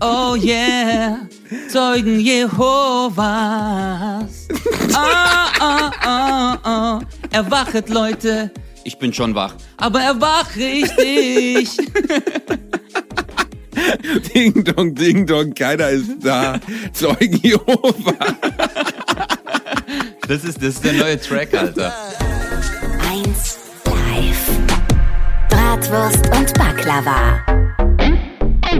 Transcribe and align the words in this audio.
Oh 0.00 0.36
yeah, 0.36 1.26
Zeugen 1.68 2.20
Jehovas. 2.20 3.18
Ah, 4.94 5.50
ah, 5.60 5.90
ah, 6.00 6.58
ah. 6.62 7.00
Erwachet, 7.30 7.88
Leute. 7.88 8.50
Ich 8.84 8.98
bin 8.98 9.12
schon 9.12 9.34
wach, 9.34 9.54
aber 9.76 10.00
erwach 10.00 10.54
richtig. 10.56 11.76
Ding 14.34 14.64
dong, 14.64 14.94
ding 14.94 15.26
dong, 15.26 15.54
keiner 15.54 15.90
ist 15.90 16.10
da. 16.22 16.58
Zeugen 16.92 17.40
Jehova. 17.42 18.14
Das 20.26 20.44
ist, 20.44 20.58
das 20.58 20.74
ist 20.74 20.84
der 20.84 20.92
neue 20.94 21.20
Track, 21.20 21.54
Alter. 21.54 21.92
1 23.10 23.58
live. 24.18 24.50
Bratwurst 25.48 26.26
und 26.36 26.54
Baklava. 26.54 27.57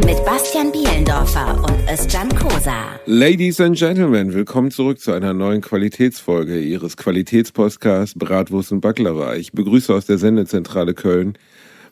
Mit 0.05 0.25
Bastian 0.25 0.71
Bielendorfer 0.71 1.57
und 1.65 1.91
Özcan 1.91 2.29
Kosa. 2.35 3.01
Ladies 3.07 3.61
and 3.61 3.77
Gentlemen, 3.77 4.33
willkommen 4.33 4.71
zurück 4.71 5.01
zu 5.01 5.13
einer 5.13 5.35
neuen 5.35 5.61
Qualitätsfolge 5.61 6.61
Ihres 6.61 6.97
Qualitätspodcasts 6.97 8.19
Bratwurst 8.19 8.73
und 8.73 8.81
Baklava. 8.81 9.35
Ich 9.35 9.53
begrüße 9.53 9.93
aus 9.93 10.07
der 10.07 10.19
Sendezentrale 10.19 10.95
Köln 10.95 11.37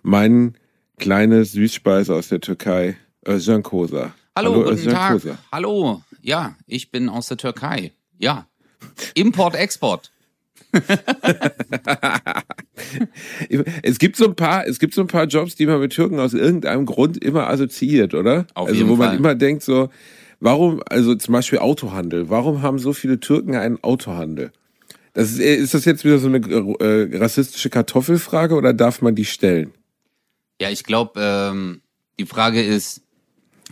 meinen 0.03 0.57
kleine 0.99 1.45
Süßspeise 1.45 2.15
aus 2.15 2.29
der 2.29 2.41
Türkei, 2.41 2.97
Özcan 3.27 3.63
Kosa. 3.63 4.15
Hallo, 4.37 4.53
Hallo 4.53 4.63
guten 4.63 4.75
Özcan 4.77 4.93
Tag. 4.93 5.13
Kosa. 5.13 5.39
Hallo, 5.51 6.03
ja, 6.23 6.55
ich 6.67 6.91
bin 6.91 7.09
aus 7.09 7.27
der 7.29 7.37
Türkei. 7.37 7.93
Ja. 8.19 8.47
Import-Export. 9.15 10.13
Es 13.83 13.99
gibt 13.99 14.17
so 14.17 14.27
ein 14.27 14.37
paar, 14.37 14.67
es 14.67 14.79
gibt 14.79 14.95
so 14.95 15.01
ein 15.01 15.07
paar 15.07 15.27
Jobs, 15.27 15.55
die 15.55 15.67
man 15.67 15.81
mit 15.81 15.93
Türken 15.93 16.21
aus 16.21 16.35
irgendeinem 16.35 16.87
Grund 16.87 17.23
immer 17.23 17.49
assoziiert, 17.49 18.15
oder? 18.15 18.47
Auf 18.55 18.69
also 18.69 18.89
wo 18.89 18.97
man 18.97 19.09
Fall. 19.09 19.17
immer 19.17 19.35
denkt 19.35 19.63
so, 19.63 19.91
warum, 20.41 20.83
also 20.89 21.15
zum 21.15 21.33
Beispiel 21.33 21.59
Autohandel, 21.59 22.29
warum 22.29 22.63
haben 22.63 22.79
so 22.79 22.93
viele 22.93 23.21
Türken 23.21 23.55
einen 23.55 23.83
Autohandel? 23.83 24.53
Das 25.15 25.33
ist, 25.33 25.41
ist 25.41 25.75
das 25.75 25.85
jetzt 25.85 26.05
wieder 26.05 26.19
so 26.19 26.29
eine 26.29 26.39
äh, 26.39 27.17
rassistische 27.17 27.71
Kartoffelfrage 27.71 28.55
oder 28.55 28.75
darf 28.75 29.01
man 29.01 29.15
die 29.15 29.25
stellen? 29.25 29.73
Ja, 30.61 30.71
ich 30.71 30.85
glaube, 30.85 31.21
ähm, 31.21 31.81
die 32.19 32.27
Frage 32.27 32.63
ist, 32.63 33.03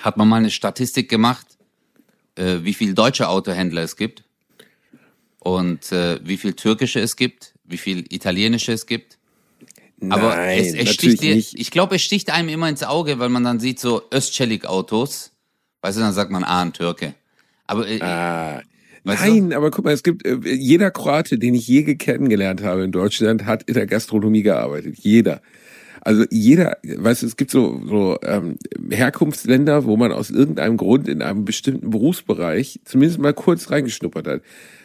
hat 0.01 0.17
man 0.17 0.29
mal 0.29 0.37
eine 0.37 0.51
Statistik 0.51 1.09
gemacht, 1.09 1.47
äh, 2.37 2.59
wie 2.63 2.75
viel 2.75 2.95
deutsche 2.95 3.29
Autohändler 3.29 3.83
es 3.83 3.97
gibt 3.97 4.24
und 5.45 5.93
äh, 5.93 6.19
wie 6.25 6.37
viel 6.37 6.55
türkische 6.55 6.99
es 7.01 7.15
gibt, 7.17 7.55
wie 7.65 7.77
viel 7.79 8.05
italienische 8.11 8.73
es 8.73 8.87
gibt? 8.87 9.19
Aber 10.11 10.35
Nein, 10.37 10.59
es, 10.59 10.67
es 10.69 10.73
natürlich 10.75 10.95
sticht 10.95 11.23
dir, 11.23 11.35
nicht. 11.37 11.59
ich 11.59 11.71
glaube, 11.71 11.95
es 11.97 12.03
sticht 12.03 12.31
einem 12.31 12.49
immer 12.49 12.69
ins 12.69 12.83
Auge, 12.83 13.19
weil 13.21 13.29
man 13.29 13.45
dann 13.45 13.61
sieht 13.61 13.79
so 13.79 14.03
Östchelik-Autos, 14.11 15.31
weißt 15.83 15.97
du, 15.97 16.01
dann 16.03 16.13
sagt 16.13 16.31
man, 16.31 16.45
ah, 16.45 16.63
ein 16.63 16.73
Türke. 16.73 17.15
Aber 17.67 17.89
äh, 17.89 18.01
Ah, 18.03 18.61
Weißt 19.05 19.27
du? 19.27 19.29
nein, 19.31 19.53
aber 19.53 19.71
guck 19.71 19.85
mal, 19.85 19.93
es 19.93 20.03
gibt 20.03 20.25
äh, 20.27 20.39
jeder 20.45 20.91
Kroate, 20.91 21.39
den 21.39 21.55
ich 21.55 21.69
je 21.69 21.83
kennengelernt 21.95 22.63
habe 22.63 22.85
in 22.85 22.93
Deutschland, 22.93 23.45
hat 23.45 23.63
in 23.65 23.75
der 23.75 23.87
Gastronomie 23.87 24.43
gearbeitet. 24.43 24.97
Jeder. 24.99 25.43
Also 26.01 26.25
jeder, 26.31 26.77
weißt 26.83 27.23
du, 27.23 27.27
es 27.27 27.37
gibt 27.37 27.51
so, 27.51 27.81
so 27.87 28.19
ähm, 28.23 28.57
Herkunftsländer, 28.91 29.85
wo 29.85 29.97
man 29.97 30.13
aus 30.13 30.31
irgendeinem 30.31 30.77
Grund 30.77 31.09
in 31.09 31.23
einem 31.23 31.45
bestimmten 31.47 31.91
Berufsbereich 31.91 32.81
zumindest 32.85 33.21
mal 33.21 33.33
kurz 33.33 33.71
reingeschnuppert 33.71 34.27
hat. 34.27 34.43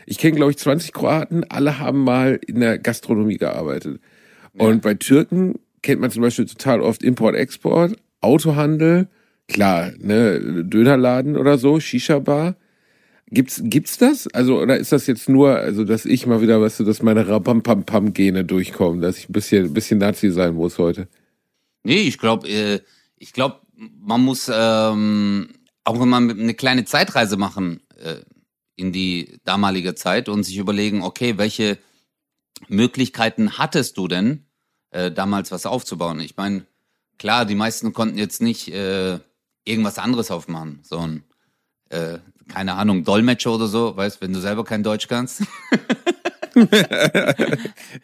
Ich 0.09 0.17
kenne, 0.17 0.35
glaube 0.35 0.51
ich, 0.51 0.57
20 0.57 0.91
Kroaten, 0.91 1.43
alle 1.49 1.77
haben 1.79 2.03
mal 2.03 2.39
in 2.47 2.59
der 2.59 2.79
Gastronomie 2.79 3.37
gearbeitet. 3.37 4.01
Und 4.57 4.81
bei 4.81 4.95
Türken 4.95 5.59
kennt 5.83 6.01
man 6.01 6.09
zum 6.09 6.23
Beispiel 6.23 6.45
total 6.45 6.81
oft 6.81 7.03
Import-Export, 7.03 7.95
Autohandel, 8.19 9.07
klar, 9.47 9.91
ne, 9.99 10.63
Dönerladen 10.65 11.37
oder 11.37 11.57
so, 11.57 11.79
Shisha-Bar. 11.79 12.55
Gibt's, 13.27 13.61
gibt's 13.63 13.99
das? 13.99 14.27
Also, 14.27 14.59
oder 14.59 14.77
ist 14.77 14.91
das 14.91 15.05
jetzt 15.05 15.29
nur, 15.29 15.55
also, 15.55 15.83
dass 15.83 16.05
ich 16.05 16.25
mal 16.25 16.41
wieder, 16.41 16.59
weißt 16.59 16.79
du, 16.79 16.83
dass 16.85 17.03
meine 17.03 17.27
Rapam-Pam-Pam-Gene 17.27 18.43
durchkommen, 18.45 19.01
dass 19.01 19.19
ich 19.19 19.29
ein 19.29 19.33
bisschen, 19.33 19.67
ein 19.67 19.73
bisschen 19.73 19.99
Nazi 19.99 20.31
sein 20.31 20.55
muss 20.55 20.79
heute? 20.79 21.07
Nee, 21.83 22.01
ich 22.01 22.17
glaube, 22.17 22.49
äh, 22.49 22.79
ich 23.19 23.31
glaube, 23.31 23.59
man 23.75 24.21
muss 24.21 24.51
ähm, 24.51 25.49
auch 25.89 25.99
wenn 25.99 26.09
man 26.09 26.29
eine 26.29 26.53
kleine 26.53 26.85
Zeitreise 26.85 27.37
machen 27.37 27.81
äh, 27.97 28.17
in 28.79 28.91
die 28.91 29.39
damalige 29.43 29.95
Zeit 29.95 30.29
und 30.29 30.43
sich 30.43 30.57
überlegen, 30.57 31.03
okay, 31.03 31.37
welche 31.37 31.77
Möglichkeiten 32.67 33.57
hattest 33.57 33.97
du 33.97 34.07
denn 34.07 34.45
äh, 34.91 35.11
damals 35.11 35.51
was 35.51 35.65
aufzubauen? 35.65 36.19
Ich 36.19 36.37
meine, 36.37 36.65
klar, 37.17 37.45
die 37.45 37.55
meisten 37.55 37.93
konnten 37.93 38.17
jetzt 38.17 38.41
nicht 38.41 38.69
äh, 38.69 39.19
irgendwas 39.65 39.99
anderes 39.99 40.31
aufmachen, 40.31 40.79
so 40.83 40.99
ein 40.99 41.23
äh, 41.89 42.19
keine 42.49 42.73
Ahnung, 42.73 43.03
Dolmetscher 43.03 43.53
oder 43.53 43.67
so, 43.67 43.95
weißt, 43.95 44.21
wenn 44.21 44.33
du 44.33 44.41
selber 44.41 44.63
kein 44.63 44.83
Deutsch 44.83 45.07
kannst. 45.07 45.43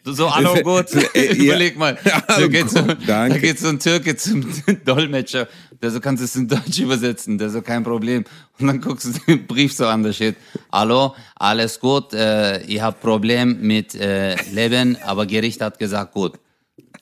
Du 0.04 0.12
so, 0.12 0.34
hallo 0.34 0.54
gut, 0.62 0.86
Äh, 1.14 1.32
überleg 1.34 1.76
mal. 1.78 1.98
Da 2.28 2.46
geht, 2.46 2.70
so, 2.70 2.82
da 3.06 3.28
geht 3.28 3.58
so 3.58 3.68
ein 3.68 3.78
Türke 3.78 4.16
zum 4.16 4.44
Dolmetscher, 4.84 5.48
der 5.82 5.90
so 5.90 6.00
kannst 6.00 6.22
es 6.22 6.36
in 6.36 6.48
Deutsch 6.48 6.78
übersetzen, 6.78 7.38
der 7.38 7.50
so 7.50 7.62
kein 7.62 7.84
Problem. 7.84 8.24
Und 8.58 8.66
dann 8.66 8.80
guckst 8.80 9.06
du 9.06 9.10
den 9.26 9.46
Brief 9.46 9.72
so 9.72 9.86
an, 9.86 10.02
da 10.02 10.12
steht, 10.12 10.36
hallo, 10.72 11.14
alles 11.34 11.80
gut, 11.80 12.12
äh, 12.14 12.62
ich 12.62 12.80
habe 12.80 12.96
Problem 13.00 13.60
mit 13.60 13.94
äh, 13.94 14.36
Leben, 14.52 14.96
aber 15.02 15.26
Gericht 15.26 15.60
hat 15.60 15.78
gesagt, 15.78 16.12
gut. 16.12 16.38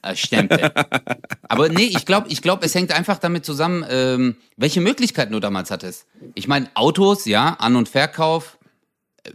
Äh, 0.02 0.16
Stempel. 0.16 0.72
Aber 1.48 1.68
nee, 1.68 1.84
ich 1.84 2.04
glaube, 2.04 2.28
ich 2.28 2.42
glaub, 2.42 2.64
es 2.64 2.74
hängt 2.74 2.92
einfach 2.92 3.18
damit 3.18 3.44
zusammen, 3.44 3.84
ähm, 3.88 4.36
welche 4.56 4.80
Möglichkeiten 4.80 5.32
du 5.32 5.40
damals 5.40 5.70
hattest. 5.70 6.06
Ich 6.34 6.48
meine, 6.48 6.68
Autos, 6.74 7.24
ja, 7.24 7.54
An- 7.58 7.76
und 7.76 7.88
Verkauf, 7.88 8.58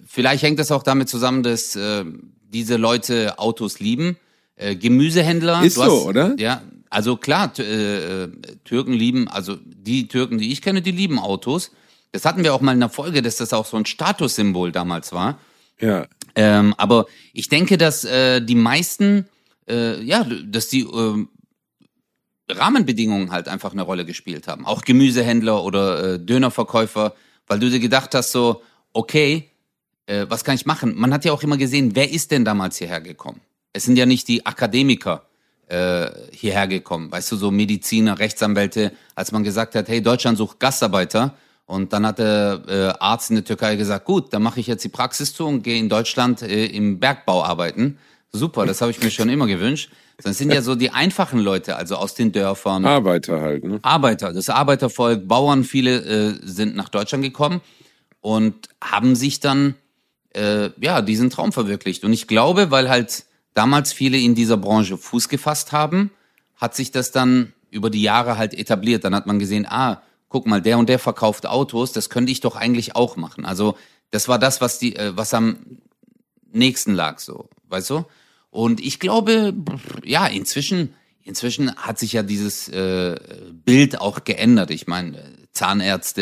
Vielleicht 0.06 0.44
hängt 0.44 0.60
das 0.60 0.72
auch 0.72 0.84
damit 0.84 1.10
zusammen, 1.10 1.44
dass 1.44 1.76
äh, 1.76 2.06
diese 2.50 2.78
Leute 2.78 3.40
Autos 3.40 3.80
lieben. 3.80 4.18
Äh, 4.56 4.76
Gemüsehändler. 4.76 5.64
Ist 5.64 5.76
so, 5.76 6.06
oder? 6.06 6.36
Ja, 6.38 6.62
also 6.90 7.18
klar, 7.18 7.54
äh, 7.60 8.24
äh, 8.24 8.30
Türken 8.66 8.94
lieben, 8.94 9.28
also 9.28 9.58
die 9.66 10.08
Türken, 10.08 10.38
die 10.38 10.52
ich 10.52 10.62
kenne, 10.62 10.82
die 10.82 10.92
lieben 10.92 11.20
Autos. 11.20 11.72
Das 12.12 12.26
hatten 12.26 12.44
wir 12.44 12.54
auch 12.54 12.62
mal 12.62 12.74
in 12.74 12.80
der 12.80 12.90
Folge, 12.90 13.22
dass 13.22 13.38
das 13.38 13.54
auch 13.54 13.66
so 13.66 13.78
ein 13.78 13.86
Statussymbol 13.86 14.72
damals 14.72 15.14
war. 15.14 15.40
Ja. 15.80 16.08
Ähm, 16.36 16.74
aber 16.78 17.06
ich 17.34 17.48
denke, 17.48 17.78
dass 17.78 18.04
äh, 18.04 18.42
die 18.42 18.56
meisten, 18.56 19.28
äh, 19.70 20.02
ja, 20.02 20.26
dass 20.46 20.70
die 20.70 20.82
ähm, 20.82 21.30
Rahmenbedingungen 22.50 23.32
halt 23.32 23.48
einfach 23.48 23.72
eine 23.72 23.84
Rolle 23.84 24.06
gespielt 24.06 24.48
haben. 24.48 24.66
Auch 24.66 24.82
Gemüsehändler 24.82 25.64
oder 25.64 26.16
äh, 26.16 26.20
Dönerverkäufer, 26.20 27.14
weil 27.48 27.60
du 27.60 27.70
dir 27.70 27.80
gedacht 27.80 28.16
hast, 28.16 28.32
so, 28.32 28.64
okay, 28.94 29.49
äh, 30.10 30.26
was 30.28 30.44
kann 30.44 30.56
ich 30.56 30.66
machen? 30.66 30.94
Man 30.96 31.14
hat 31.14 31.24
ja 31.24 31.32
auch 31.32 31.44
immer 31.44 31.58
gesehen, 31.58 31.92
wer 31.96 32.12
ist 32.12 32.32
denn 32.32 32.44
damals 32.44 32.78
hierher 32.78 33.02
gekommen? 33.02 33.42
Es 33.74 33.86
sind 33.86 33.96
ja 33.96 34.06
nicht 34.06 34.28
die 34.28 34.46
Akademiker 34.46 35.24
äh, 35.68 36.10
hierher 36.32 36.68
gekommen, 36.68 37.12
weißt 37.12 37.32
du, 37.32 37.36
so 37.36 37.52
Mediziner, 37.52 38.18
Rechtsanwälte, 38.18 38.92
als 39.14 39.32
man 39.32 39.44
gesagt 39.44 39.76
hat, 39.76 39.88
hey, 39.88 40.02
Deutschland 40.02 40.38
sucht 40.38 40.60
Gastarbeiter. 40.60 41.36
Und 41.68 41.94
dann 41.94 42.08
hat 42.08 42.18
der 42.18 42.64
äh, 42.68 43.00
Arzt 43.00 43.30
in 43.30 43.36
der 43.36 43.46
Türkei 43.46 43.76
gesagt, 43.76 44.06
gut, 44.06 44.34
dann 44.34 44.42
mache 44.42 44.60
ich 44.60 44.66
jetzt 44.66 44.84
die 44.84 44.90
Praxis 44.90 45.36
zu 45.36 45.46
und 45.46 45.62
gehe 45.62 45.78
in 45.78 45.88
Deutschland 45.88 46.42
äh, 46.42 46.66
im 46.66 47.00
Bergbau 47.00 47.44
arbeiten. 47.44 48.00
Super, 48.32 48.66
das 48.66 48.82
habe 48.82 48.90
ich 48.90 49.04
mir 49.04 49.12
schon 49.12 49.30
immer 49.30 49.46
gewünscht. 49.46 49.92
Das 50.24 50.40
sind 50.40 50.52
ja 50.52 50.64
so 50.64 50.74
die 50.74 50.90
einfachen 50.90 51.40
Leute, 51.40 51.76
also 51.76 51.96
aus 51.96 52.16
den 52.16 52.32
Dörfern. 52.32 52.86
Arbeiter 52.86 53.40
halt, 53.40 53.64
ne? 53.64 53.80
Arbeiter, 53.84 54.34
das 54.34 54.50
Arbeitervolk, 54.50 55.28
Bauern, 55.28 55.64
viele 55.64 56.00
äh, 56.00 56.40
sind 56.44 56.76
nach 56.76 56.90
Deutschland 56.90 57.24
gekommen 57.24 57.62
und 58.20 58.70
haben 58.82 59.16
sich 59.16 59.40
dann 59.40 59.76
äh, 60.40 60.72
ja 60.80 61.02
diesen 61.02 61.30
Traum 61.30 61.52
verwirklicht. 61.52 62.04
Und 62.04 62.14
ich 62.14 62.28
glaube, 62.28 62.72
weil 62.72 62.90
halt 62.90 63.26
damals 63.54 63.94
viele 63.94 64.18
in 64.18 64.36
dieser 64.36 64.58
Branche 64.58 64.98
Fuß 64.98 65.30
gefasst 65.30 65.72
haben, 65.72 66.12
hat 66.56 66.76
sich 66.76 66.92
das 66.92 67.12
dann 67.12 67.54
über 67.72 67.90
die 67.90 68.02
Jahre 68.02 68.38
halt 68.38 68.54
etabliert. 68.54 69.04
Dann 69.04 69.16
hat 69.16 69.28
man 69.28 69.40
gesehen, 69.40 69.66
ah, 69.68 70.02
guck 70.30 70.48
mal, 70.48 70.62
der 70.62 70.78
und 70.78 70.90
der 70.90 71.00
verkauft 71.00 71.46
Autos, 71.46 71.92
das 71.92 72.10
könnte 72.10 72.32
ich 72.32 72.40
doch 72.40 72.56
eigentlich 72.56 72.96
auch 72.96 73.18
machen. 73.18 73.46
Also 73.46 73.78
das 74.12 74.28
war 74.28 74.40
das, 74.40 74.62
was 74.62 74.80
die, 74.80 74.96
äh, 74.96 75.16
was 75.16 75.34
am 75.34 75.58
nächsten 76.52 76.94
lag, 76.94 77.20
so, 77.20 77.50
weißt 77.68 77.90
du? 77.90 78.06
Und 78.50 78.80
ich 78.80 79.00
glaube, 79.00 79.54
ja, 80.04 80.26
inzwischen, 80.26 80.96
inzwischen 81.24 81.76
hat 81.76 82.00
sich 82.00 82.14
ja 82.14 82.24
dieses 82.24 82.68
äh, 82.70 83.16
Bild 83.52 84.02
auch 84.02 84.24
geändert. 84.24 84.72
Ich 84.72 84.88
meine, 84.88 85.24
Zahnärzte, 85.52 86.22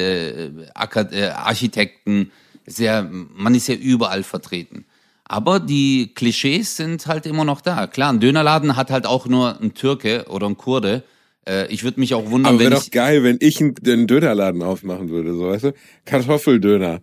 äh, 0.76 1.00
äh, 1.12 1.30
Architekten, 1.30 2.32
ja, 2.76 3.08
man 3.10 3.56
ist 3.56 3.68
ja 3.68 3.76
überall 3.76 4.24
vertreten. 4.24 4.86
Aber 5.26 5.60
die 5.60 6.14
Klischees 6.14 6.78
sind 6.78 7.06
halt 7.08 7.26
immer 7.26 7.44
noch 7.44 7.62
da. 7.62 7.88
Klar, 7.88 8.14
ein 8.14 8.20
Dönerladen 8.20 8.76
hat 8.76 8.92
halt 8.92 9.06
auch 9.06 9.26
nur 9.28 9.60
ein 9.60 9.74
Türke 9.74 10.26
oder 10.30 10.48
ein 10.48 10.58
Kurde. 10.58 11.04
Äh, 11.48 11.68
ich 11.68 11.84
würde 11.84 12.00
mich 12.00 12.14
auch 12.14 12.30
wundern, 12.30 12.56
Aber 12.56 12.64
wenn 12.64 12.74
ich 12.74 12.80
doch 12.86 12.92
geil, 12.92 13.24
wenn 13.24 13.38
ich 13.42 13.60
einen, 13.60 13.76
einen 13.86 14.08
Dönerladen 14.08 14.62
aufmachen 14.64 15.10
würde, 15.10 15.34
so 15.34 15.48
weißt 15.48 15.66
du? 15.66 15.74
Kartoffeldöner. 16.06 17.02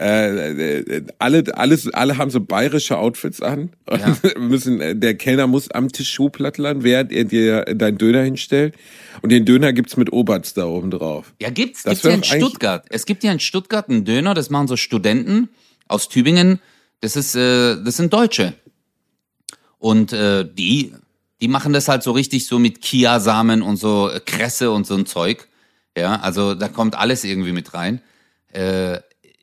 Äh, 0.00 0.78
äh, 0.78 1.06
alle, 1.18 1.44
alles, 1.56 1.92
alle 1.92 2.16
haben 2.16 2.30
so 2.30 2.40
bayerische 2.40 2.98
Outfits 2.98 3.40
an. 3.40 3.70
Ja. 3.90 4.16
müssen, 4.38 4.80
äh, 4.80 4.96
der 4.96 5.14
Kellner 5.14 5.46
muss 5.46 5.70
am 5.70 5.90
Tisch 5.90 6.10
Schuhplattlern, 6.10 6.82
während 6.82 7.12
er 7.12 7.24
dir 7.24 7.64
deinen 7.64 7.98
Döner 7.98 8.22
hinstellt. 8.22 8.74
Und 9.20 9.30
den 9.30 9.44
Döner 9.44 9.72
gibt's 9.72 9.96
mit 9.96 10.12
Oberts 10.12 10.54
da 10.54 10.66
oben 10.66 10.90
drauf. 10.90 11.34
Ja, 11.40 11.50
gibt's, 11.50 11.82
Das 11.82 12.02
gibt's 12.02 12.28
ja 12.28 12.36
in 12.36 12.42
Stuttgart. 12.42 12.86
Es 12.88 13.06
gibt 13.06 13.22
ja 13.22 13.32
in 13.32 13.40
Stuttgart 13.40 13.88
einen 13.88 14.04
Döner, 14.04 14.34
das 14.34 14.50
machen 14.50 14.66
so 14.66 14.76
Studenten 14.76 15.50
aus 15.88 16.08
Tübingen. 16.08 16.58
Das 17.00 17.14
ist, 17.14 17.34
äh, 17.34 17.76
das 17.82 17.96
sind 17.96 18.12
Deutsche. 18.12 18.54
Und 19.78 20.12
äh, 20.12 20.48
die, 20.50 20.94
die 21.40 21.48
machen 21.48 21.72
das 21.72 21.88
halt 21.88 22.02
so 22.02 22.12
richtig 22.12 22.46
so 22.46 22.58
mit 22.58 22.80
Kiasamen 22.80 23.62
und 23.62 23.76
so 23.76 24.08
äh, 24.08 24.20
Kresse 24.20 24.70
und 24.70 24.86
so 24.86 24.94
ein 24.94 25.06
Zeug. 25.06 25.48
Ja, 25.96 26.20
also 26.20 26.54
da 26.54 26.68
kommt 26.68 26.96
alles 26.96 27.24
irgendwie 27.24 27.52
mit 27.52 27.74
rein. 27.74 28.00
Äh, 28.52 29.00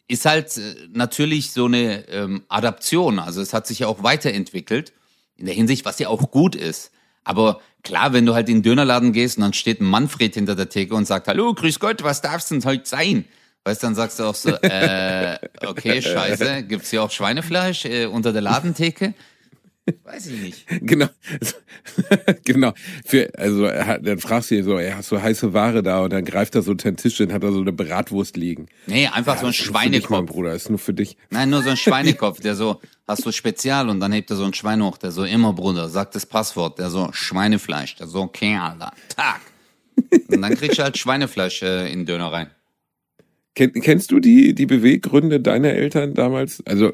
ist 0.09 0.25
halt 0.25 0.57
äh, 0.57 0.75
natürlich 0.91 1.51
so 1.51 1.65
eine 1.65 2.07
ähm, 2.09 2.43
Adaption. 2.49 3.19
Also 3.19 3.41
es 3.41 3.53
hat 3.53 3.67
sich 3.67 3.79
ja 3.79 3.87
auch 3.87 4.03
weiterentwickelt 4.03 4.91
in 5.37 5.45
der 5.45 5.55
Hinsicht, 5.55 5.85
was 5.85 5.99
ja 5.99 6.09
auch 6.09 6.31
gut 6.31 6.55
ist. 6.55 6.91
Aber 7.23 7.61
klar, 7.83 8.11
wenn 8.11 8.25
du 8.25 8.33
halt 8.33 8.49
in 8.49 8.57
den 8.57 8.63
Dönerladen 8.63 9.13
gehst 9.13 9.37
und 9.37 9.43
dann 9.43 9.53
steht 9.53 9.79
ein 9.79 9.85
Manfred 9.85 10.33
hinter 10.33 10.55
der 10.55 10.67
Theke 10.67 10.95
und 10.95 11.05
sagt, 11.05 11.27
hallo, 11.27 11.53
grüß 11.53 11.79
Gott, 11.79 12.03
was 12.03 12.21
darf's 12.21 12.49
denn 12.49 12.65
heute 12.65 12.89
sein? 12.89 13.25
Weißt, 13.65 13.83
dann 13.83 13.93
sagst 13.93 14.19
du 14.19 14.23
auch 14.23 14.35
so, 14.35 14.49
äh, 14.49 15.37
okay, 15.65 16.01
scheiße, 16.01 16.63
gibt's 16.63 16.89
hier 16.89 17.03
auch 17.03 17.11
Schweinefleisch 17.11 17.85
äh, 17.85 18.05
unter 18.07 18.33
der 18.33 18.41
Ladentheke? 18.41 19.13
Weiß 20.03 20.27
ich 20.27 20.41
nicht. 20.41 20.65
Genau. 20.81 21.07
genau. 22.45 22.73
Für, 23.05 23.29
also 23.37 23.69
hat, 23.69 24.05
dann 24.05 24.19
fragst 24.19 24.51
du 24.51 24.55
ihn 24.55 24.63
so, 24.63 24.77
ey, 24.77 24.91
hast 24.91 25.11
du 25.11 25.21
heiße 25.21 25.53
Ware 25.53 25.83
da? 25.83 26.01
Und 26.01 26.13
dann 26.13 26.25
greift 26.25 26.55
er 26.55 26.61
so 26.61 26.71
unter 26.71 26.89
den 26.89 26.97
Tisch 26.97 27.19
und 27.21 27.31
hat 27.31 27.43
da 27.43 27.51
so 27.51 27.61
eine 27.61 27.71
Bratwurst 27.71 28.37
liegen. 28.37 28.67
Nee, 28.87 29.07
einfach 29.07 29.39
so 29.39 29.47
ein 29.47 29.53
für 29.53 29.63
dich, 29.63 29.71
mein 29.71 29.83
Schweinekopf. 29.91 30.31
Bruder, 30.31 30.53
ist 30.53 30.69
nur 30.69 30.79
für 30.79 30.93
dich. 30.93 31.17
Nein, 31.29 31.49
nur 31.49 31.63
so 31.63 31.69
ein 31.69 31.77
Schweinekopf, 31.85 32.39
der 32.39 32.55
so, 32.55 32.81
hast 33.07 33.25
du 33.25 33.31
Spezial 33.31 33.89
und 33.89 33.99
dann 33.99 34.11
hebt 34.13 34.29
er 34.29 34.35
so 34.35 34.45
ein 34.45 34.53
Schwein 34.53 34.81
hoch, 34.83 34.97
der 34.97 35.11
so, 35.11 35.23
immer 35.23 35.53
Bruder, 35.53 35.89
sagt 35.89 36.15
das 36.15 36.25
Passwort, 36.25 36.79
der 36.79 36.89
so, 36.89 37.09
Schweinefleisch, 37.11 37.95
der 37.95 38.07
so, 38.07 38.21
okay, 38.21 38.55
Alter, 38.55 38.93
Tag. 39.15 39.41
Und 40.29 40.41
dann 40.41 40.55
kriegst 40.55 40.79
du 40.79 40.83
halt 40.83 40.97
Schweinefleisch 40.97 41.61
äh, 41.61 41.91
in 41.91 41.99
den 41.99 42.05
Döner 42.05 42.31
rein. 42.31 42.49
Ken, 43.59 43.73
kennst 43.73 44.11
du 44.11 44.21
die, 44.21 44.55
die 44.55 44.65
Beweggründe 44.65 45.41
deiner 45.41 45.71
Eltern 45.71 46.13
damals? 46.13 46.63
Also 46.65 46.91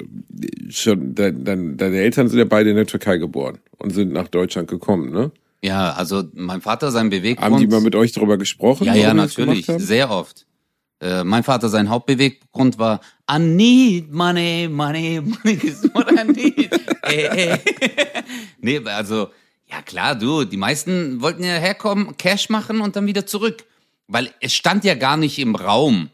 schon, 0.68 1.14
dein, 1.14 1.44
dein, 1.44 1.76
deine 1.76 1.98
Eltern 1.98 2.28
sind 2.28 2.40
ja 2.40 2.44
beide 2.44 2.70
in 2.70 2.74
der 2.74 2.88
Türkei 2.88 3.18
geboren 3.18 3.58
und 3.78 3.90
sind 3.90 4.12
nach 4.12 4.26
Deutschland 4.26 4.68
gekommen, 4.68 5.12
ne? 5.12 5.30
Ja, 5.62 5.92
also 5.92 6.24
mein 6.34 6.60
Vater, 6.60 6.90
sein 6.90 7.08
Beweggrund. 7.08 7.52
Haben 7.52 7.60
die 7.60 7.68
mal 7.68 7.80
mit 7.80 7.94
euch 7.94 8.10
darüber 8.10 8.36
gesprochen? 8.36 8.84
Ja, 8.84 8.96
ja, 8.96 9.14
natürlich, 9.14 9.66
sehr 9.76 10.10
oft. 10.10 10.44
Äh, 11.00 11.22
mein 11.22 11.44
Vater, 11.44 11.68
sein 11.68 11.88
Hauptbeweggrund 11.88 12.80
war, 12.80 13.00
I 13.30 13.38
need 13.38 14.12
money, 14.12 14.68
money, 14.68 15.20
money 15.20 15.58
is 15.62 15.88
what 15.94 16.10
I 16.10 16.24
need. 16.24 16.70
äh, 17.04 17.52
äh. 17.52 17.58
nee, 18.60 18.80
also, 18.86 19.28
ja 19.70 19.82
klar, 19.82 20.16
du, 20.16 20.42
die 20.42 20.56
meisten 20.56 21.22
wollten 21.22 21.44
ja 21.44 21.58
herkommen, 21.58 22.16
Cash 22.16 22.48
machen 22.48 22.80
und 22.80 22.96
dann 22.96 23.06
wieder 23.06 23.24
zurück. 23.24 23.66
Weil 24.08 24.30
es 24.40 24.52
stand 24.52 24.82
ja 24.82 24.96
gar 24.96 25.16
nicht 25.16 25.38
im 25.38 25.54
Raum, 25.54 26.10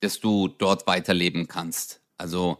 dass 0.00 0.20
du 0.20 0.48
dort 0.48 0.86
weiterleben 0.86 1.48
kannst. 1.48 2.00
Also, 2.16 2.58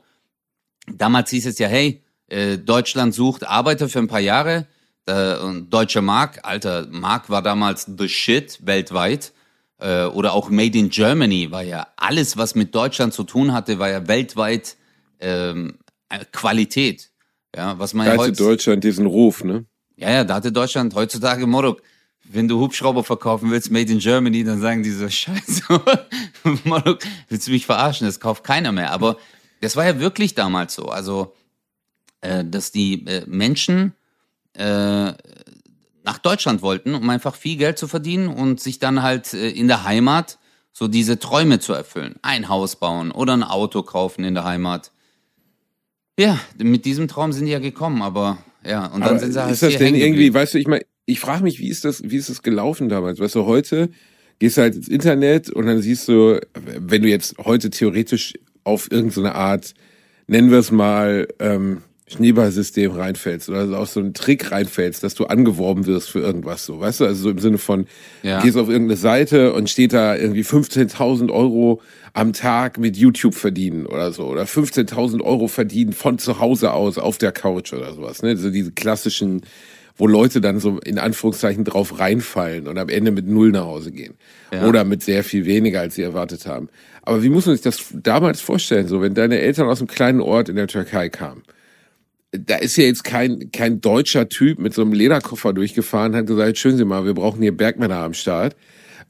damals 0.87 1.31
hieß 1.31 1.47
es 1.47 1.59
ja, 1.59 1.69
hey, 1.69 2.03
äh, 2.29 2.59
Deutschland 2.59 3.15
sucht 3.15 3.47
Arbeiter 3.47 3.89
für 3.89 3.99
ein 3.99 4.09
paar 4.09 4.21
Jahre. 4.21 4.67
Deutsche 5.07 6.03
Mark, 6.03 6.41
alter, 6.43 6.87
Mark 6.91 7.31
war 7.31 7.41
damals 7.41 7.87
the 7.97 8.11
shit 8.11 8.59
weltweit. 8.67 9.33
Äh, 9.81 10.05
oder 10.05 10.33
auch 10.33 10.51
Made 10.51 10.77
in 10.77 10.91
Germany 10.91 11.51
war 11.51 11.63
ja 11.63 11.87
alles, 11.97 12.37
was 12.37 12.55
mit 12.55 12.75
Deutschland 12.75 13.15
zu 13.15 13.23
tun 13.25 13.53
hatte, 13.53 13.79
war 13.79 13.89
ja 13.89 14.09
weltweit 14.09 14.77
ähm, 15.21 15.79
äh, 16.09 16.25
Qualität. 16.33 17.11
Ja, 17.55 17.79
was 17.79 17.95
man 17.95 18.07
Da 18.07 18.15
ja 18.15 18.21
hatte. 18.21 18.33
Deutschland 18.33 18.85
diesen 18.85 19.07
Ruf, 19.07 19.45
ne? 19.45 19.67
Ja, 19.97 20.11
ja, 20.11 20.25
da 20.25 20.35
hatte 20.35 20.53
Deutschland 20.53 20.95
heutzutage 20.95 21.47
Morok. 21.47 21.83
Wenn 22.31 22.49
du 22.49 22.61
Hubschrauber 22.61 23.05
verkaufen 23.05 23.51
willst, 23.51 23.71
made 23.71 23.91
in 23.91 23.99
Germany, 23.99 24.45
dann 24.45 24.61
sagen 24.61 24.83
die 24.83 24.91
so, 24.91 25.09
scheiße, 25.09 25.63
willst 27.29 27.47
du 27.47 27.51
mich 27.51 27.67
verarschen? 27.67 28.07
Das 28.07 28.21
kauft 28.21 28.45
keiner 28.45 28.73
mehr. 28.73 28.93
Aber 28.93 29.17
das 29.61 29.77
war 29.77 29.87
ja 29.87 29.99
wirklich 29.99 30.35
damals 30.35 30.75
so. 30.75 30.87
Also, 30.87 31.35
äh, 32.21 32.45
dass 32.45 32.73
die 32.73 33.07
äh, 33.07 33.25
Menschen 33.27 33.95
äh, 34.55 35.13
nach 36.09 36.19
Deutschland 36.23 36.63
wollten, 36.63 36.95
um 36.95 37.09
einfach 37.11 37.35
viel 37.35 37.57
Geld 37.57 37.79
zu 37.79 37.89
verdienen 37.89 38.29
und 38.29 38.61
sich 38.61 38.79
dann 38.79 39.03
halt 39.03 39.35
äh, 39.35 39.51
in 39.51 39.69
der 39.69 39.85
Heimat 39.85 40.39
so 40.73 40.89
diese 40.89 41.19
Träume 41.19 41.61
zu 41.61 41.73
erfüllen. 41.73 42.17
Ein 42.23 42.49
Haus 42.49 42.77
bauen 42.77 43.11
oder 43.11 43.35
ein 43.35 43.43
Auto 43.43 43.83
kaufen 43.83 44.25
in 44.25 44.35
der 44.35 44.45
Heimat. 44.45 44.93
Ja, 46.19 46.39
mit 46.57 46.85
diesem 46.85 47.09
Traum 47.09 47.33
sind 47.33 47.47
die 47.47 47.53
ja 47.53 47.59
gekommen, 47.59 48.03
aber 48.03 48.39
ja, 48.65 48.87
und 48.87 49.01
dann 49.01 49.11
Aber 49.11 49.19
sind 49.19 49.33
sie 49.33 49.43
halt 49.43 49.53
ist 49.53 49.63
das 49.63 49.77
denn 49.77 49.95
irgendwie, 49.95 50.33
weißt 50.33 50.55
du, 50.55 50.59
ich 50.59 50.67
meine, 50.67 50.85
ich 51.09 51.21
frage 51.21 51.43
mich, 51.43 51.59
wie 51.59 51.69
ist 51.69 51.85
das, 51.87 52.03
wie 52.05 52.17
ist 52.17 52.29
das 52.29 52.43
gelaufen 52.43 52.89
damals? 52.91 53.19
Weißt 53.19 53.35
du, 53.35 53.47
heute 53.47 53.89
gehst 54.39 54.59
du 54.59 54.61
halt 54.61 54.77
ins 54.77 54.89
Internet 54.89 55.49
und 55.49 55.67
dann 55.67 55.81
siehst 55.81 56.07
du, 56.07 56.39
wenn 56.55 57.03
du 57.03 57.09
jetzt 57.09 57.37
heute 57.39 57.71
theoretisch 57.71 58.35
auf 58.63 58.93
irgendeine 58.93 59.35
Art, 59.35 59.73
nennen 60.27 60.51
wir 60.51 60.59
es 60.59 60.71
mal, 60.71 61.27
ähm, 61.39 61.79
Schneeballsystem 62.09 62.91
reinfällst 62.91 63.49
oder 63.49 63.67
so 63.67 63.77
auf 63.77 63.89
so 63.91 64.01
einen 64.01 64.15
Trick 64.15 64.51
reinfällst, 64.51 65.03
dass 65.03 65.15
du 65.15 65.27
angeworben 65.27 65.87
wirst 65.87 66.11
für 66.11 66.21
irgendwas 66.21 66.65
so, 66.67 66.81
weißt 66.81 67.01
du? 67.01 67.05
Also 67.07 67.23
so 67.23 67.31
im 67.31 67.39
Sinne 67.39 67.59
von, 67.59 67.87
Ja. 68.23 68.43
gehst 68.43 68.57
auf 68.57 68.69
irgendeine 68.69 68.97
Seite 68.97 69.53
und 69.55 69.69
steht 69.71 69.93
da 69.93 70.15
irgendwie 70.17 70.43
15.000 70.45 71.31
Euro 71.31 71.81
am 72.13 72.33
Tag 72.33 72.79
mit 72.79 72.97
YouTube 72.97 73.35
verdienen 73.35 73.87
oder 73.87 74.13
so 74.13 74.25
oder 74.25 74.45
15.000 74.45 75.23
Euro 75.23 75.49
verdienen 75.49 75.93
von 75.93 76.19
zu 76.19 76.39
Hause 76.39 76.73
aus 76.73 76.99
auf 76.99 77.19
der 77.19 77.33
Couch 77.33 77.73
oder 77.73 77.93
sowas, 77.95 78.23
ne? 78.23 78.37
So 78.37 78.51
diese 78.51 78.73
klassischen, 78.73 79.43
wo 79.99 80.07
Leute 80.07 80.41
dann 80.41 80.61
so 80.61 80.79
in 80.79 80.99
Anführungszeichen 80.99 81.65
drauf 81.65 81.99
reinfallen 81.99 82.67
und 82.69 82.79
am 82.79 82.89
Ende 82.89 83.11
mit 83.11 83.27
Null 83.27 83.51
nach 83.51 83.67
Hause 83.67 83.93
gehen. 83.93 84.15
Ja. 84.53 84.67
Oder 84.67 84.85
mit 84.85 85.03
sehr 85.03 85.25
viel 85.25 85.45
weniger, 85.45 85.81
als 85.81 85.97
sie 85.97 86.03
erwartet 86.03 86.47
haben. 86.47 86.69
Aber 87.03 87.23
wie 87.23 87.29
muss 87.29 87.47
man 87.47 87.57
sich 87.57 87.65
das 87.65 87.85
damals 87.93 88.41
vorstellen, 88.41 88.89
so 88.89 89.03
wenn 89.03 89.15
deine 89.15 89.39
Eltern 89.41 89.69
aus 89.69 89.81
einem 89.81 89.89
kleinen 89.89 90.21
Ort 90.21 90.49
in 90.49 90.57
der 90.57 90.69
Türkei 90.69 91.09
kamen? 91.09 91.43
da 92.33 92.57
ist 92.57 92.77
ja 92.77 92.85
jetzt 92.85 93.05
kein, 93.05 93.51
kein 93.53 93.81
deutscher 93.81 94.29
Typ 94.29 94.59
mit 94.59 94.75
so 94.75 94.83
einem 94.83 94.93
Lederkoffer 94.93 95.53
durchgefahren, 95.53 96.15
hat 96.15 96.27
gesagt, 96.27 96.59
schön 96.59 96.77
Sie 96.77 96.85
mal, 96.85 97.05
wir 97.05 97.15
brauchen 97.15 97.41
hier 97.41 97.57
Bergmänner 97.57 97.99
am 97.99 98.13
Start 98.13 98.55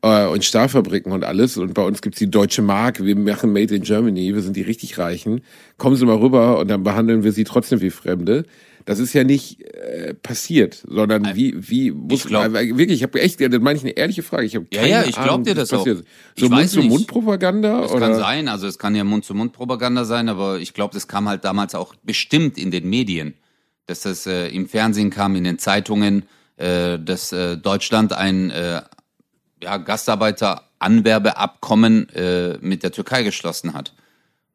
äh, 0.02 0.26
und 0.26 0.44
Stahlfabriken 0.44 1.12
und 1.12 1.24
alles. 1.24 1.56
Und 1.56 1.74
bei 1.74 1.82
uns 1.82 2.00
gibt's 2.00 2.18
die 2.18 2.30
deutsche 2.30 2.62
Mark, 2.62 3.04
wir 3.04 3.16
machen 3.16 3.52
Made 3.52 3.74
in 3.74 3.82
Germany, 3.82 4.34
wir 4.34 4.42
sind 4.42 4.56
die 4.56 4.62
richtig 4.62 4.98
Reichen. 4.98 5.40
Kommen 5.78 5.96
Sie 5.96 6.06
mal 6.06 6.16
rüber 6.16 6.58
und 6.58 6.68
dann 6.68 6.84
behandeln 6.84 7.24
wir 7.24 7.32
Sie 7.32 7.44
trotzdem 7.44 7.80
wie 7.80 7.90
Fremde. 7.90 8.44
Das 8.88 8.98
ist 9.00 9.12
ja 9.12 9.22
nicht 9.22 9.60
äh, 9.74 10.14
passiert, 10.14 10.82
sondern 10.88 11.36
wie, 11.36 11.54
wie 11.68 11.90
muss 11.90 12.24
glaub- 12.24 12.50
man, 12.50 12.54
wirklich, 12.54 12.92
ich 12.92 13.02
habe 13.02 13.20
echt, 13.20 13.38
das 13.38 13.60
meine 13.60 13.76
ich 13.76 13.82
eine 13.84 13.92
ehrliche 13.92 14.22
Frage. 14.22 14.46
Ich 14.46 14.54
habe 14.56 14.64
Ja, 14.72 14.80
keine 14.80 14.92
ja, 14.92 15.04
ich 15.04 15.12
glaub 15.14 15.28
Ahnung, 15.28 15.44
dir 15.44 15.54
das 15.54 15.70
auch. 15.74 15.84
passiert. 15.84 16.06
Ich 16.36 16.44
So. 16.44 16.48
Mund-zu-Mund-Propaganda? 16.48 17.82
Das 17.82 17.92
oder? 17.92 18.06
kann 18.06 18.14
sein, 18.18 18.48
also 18.48 18.66
es 18.66 18.78
kann 18.78 18.94
ja 18.94 19.04
Mund-zu-Mund-Propaganda 19.04 20.06
sein, 20.06 20.30
aber 20.30 20.58
ich 20.58 20.72
glaube, 20.72 20.94
das 20.94 21.06
kam 21.06 21.28
halt 21.28 21.44
damals 21.44 21.74
auch 21.74 21.94
bestimmt 22.02 22.56
in 22.56 22.70
den 22.70 22.88
Medien, 22.88 23.34
dass 23.84 24.00
das 24.00 24.26
äh, 24.26 24.48
im 24.48 24.66
Fernsehen 24.66 25.10
kam, 25.10 25.36
in 25.36 25.44
den 25.44 25.58
Zeitungen, 25.58 26.22
äh, 26.56 26.98
dass 26.98 27.30
äh, 27.32 27.58
Deutschland 27.58 28.14
ein 28.14 28.48
äh, 28.48 28.80
ja, 29.62 29.76
Gastarbeiter-Anwerbeabkommen 29.76 32.08
äh, 32.14 32.56
mit 32.62 32.82
der 32.82 32.92
Türkei 32.92 33.22
geschlossen 33.22 33.74
hat. 33.74 33.92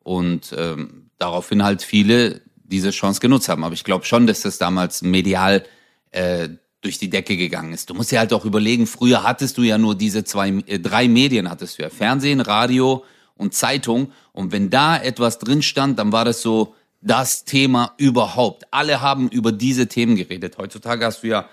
Und 0.02 0.56
ähm, 0.58 1.12
daraufhin 1.20 1.64
halt 1.64 1.84
viele 1.84 2.42
diese 2.74 2.90
Chance 2.90 3.22
genutzt 3.22 3.48
haben. 3.48 3.64
Aber 3.64 3.74
ich 3.74 3.84
glaube 3.84 4.06
schon, 4.06 4.28
dass 4.28 4.42
das 4.42 4.58
damals 4.58 5.04
medial 5.04 5.64
äh, 6.12 6.50
durch 6.82 6.98
die 6.98 7.10
Decke 7.10 7.38
gegangen 7.38 7.72
ist. 7.72 7.90
Du 7.90 7.94
musst 7.94 8.12
ja 8.12 8.20
halt 8.20 8.34
auch 8.34 8.46
überlegen, 8.46 8.88
früher 8.88 9.24
hattest 9.24 9.58
du 9.58 9.62
ja 9.62 9.78
nur 9.78 9.96
diese 9.96 10.24
zwei, 10.24 10.50
äh, 10.66 10.80
drei 10.80 11.08
Medien 11.08 11.50
hattest 11.50 11.78
du 11.78 11.84
ja. 11.84 11.90
Fernsehen, 11.90 12.42
Radio 12.42 13.06
und 13.36 13.54
Zeitung. 13.54 14.12
Und 14.32 14.52
wenn 14.52 14.70
da 14.70 14.98
etwas 14.98 15.40
drin 15.40 15.62
stand, 15.62 16.00
dann 16.00 16.12
war 16.12 16.26
das 16.26 16.42
so 16.42 16.76
das 17.00 17.46
Thema 17.46 17.94
überhaupt. 17.98 18.66
Alle 18.72 19.02
haben 19.02 19.30
über 19.30 19.52
diese 19.52 19.88
Themen 19.88 20.16
geredet. 20.16 20.58
Heutzutage 20.58 21.06
hast 21.06 21.24
du 21.24 21.28
ja 21.28 21.50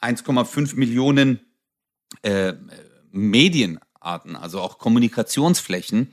1,5 0.00 0.76
Millionen 0.76 1.40
äh, 2.22 2.54
Medienarten, 3.12 4.36
also 4.36 4.60
auch 4.60 4.78
Kommunikationsflächen, 4.78 6.12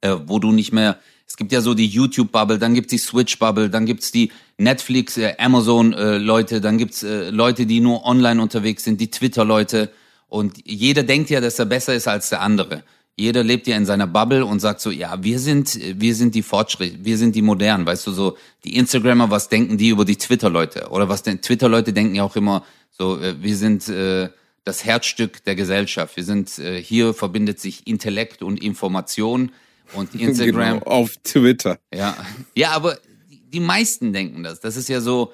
äh, 0.00 0.16
wo 0.26 0.38
du 0.38 0.50
nicht 0.50 0.72
mehr, 0.72 0.98
es 1.26 1.36
gibt 1.36 1.52
ja 1.52 1.60
so 1.60 1.74
die 1.74 1.86
YouTube-Bubble, 1.86 2.58
dann 2.58 2.74
gibt's 2.74 2.90
die 2.90 2.98
Switch-Bubble, 2.98 3.70
dann 3.70 3.86
gibt's 3.86 4.12
die 4.12 4.30
Netflix, 4.58 5.16
äh, 5.16 5.34
Amazon-Leute, 5.38 6.60
dann 6.60 6.78
gibt's 6.78 7.02
äh, 7.02 7.30
Leute, 7.30 7.66
die 7.66 7.80
nur 7.80 8.04
online 8.04 8.40
unterwegs 8.40 8.84
sind, 8.84 9.00
die 9.00 9.10
Twitter-Leute 9.10 9.90
und 10.28 10.58
jeder 10.64 11.02
denkt 11.02 11.30
ja, 11.30 11.40
dass 11.40 11.58
er 11.58 11.66
besser 11.66 11.94
ist 11.94 12.08
als 12.08 12.28
der 12.28 12.40
andere. 12.40 12.82
Jeder 13.16 13.44
lebt 13.44 13.68
ja 13.68 13.76
in 13.76 13.86
seiner 13.86 14.08
Bubble 14.08 14.44
und 14.44 14.58
sagt 14.58 14.80
so, 14.80 14.90
ja, 14.90 15.22
wir 15.22 15.38
sind, 15.38 15.78
wir 16.00 16.14
sind 16.16 16.34
die 16.34 16.42
Fortschritt, 16.42 17.04
wir 17.04 17.16
sind 17.16 17.36
die 17.36 17.42
modernen, 17.42 17.86
weißt 17.86 18.06
du, 18.08 18.10
so, 18.10 18.36
die 18.64 18.76
Instagrammer, 18.76 19.30
was 19.30 19.48
denken 19.48 19.78
die 19.78 19.90
über 19.90 20.04
die 20.04 20.16
Twitter-Leute? 20.16 20.88
Oder 20.90 21.08
was 21.08 21.22
denn, 21.22 21.40
Twitter-Leute 21.40 21.92
denken 21.92 22.16
ja 22.16 22.24
auch 22.24 22.34
immer 22.34 22.64
so, 22.90 23.20
äh, 23.20 23.40
wir 23.40 23.56
sind, 23.56 23.88
äh, 23.88 24.30
das 24.64 24.84
Herzstück 24.84 25.44
der 25.44 25.54
Gesellschaft. 25.54 26.16
Wir 26.16 26.24
sind, 26.24 26.58
äh, 26.58 26.82
hier 26.82 27.14
verbindet 27.14 27.60
sich 27.60 27.86
Intellekt 27.86 28.42
und 28.42 28.62
Information 28.62 29.52
Und 29.92 30.14
Instagram. 30.20 30.80
Genau, 30.80 30.90
auf 30.90 31.16
Twitter. 31.22 31.78
Ja. 31.92 32.16
Ja, 32.54 32.70
aber 32.72 32.98
die 33.28 33.60
meisten 33.60 34.12
denken 34.12 34.42
das. 34.42 34.60
Das 34.60 34.76
ist 34.76 34.88
ja 34.88 35.00
so, 35.00 35.32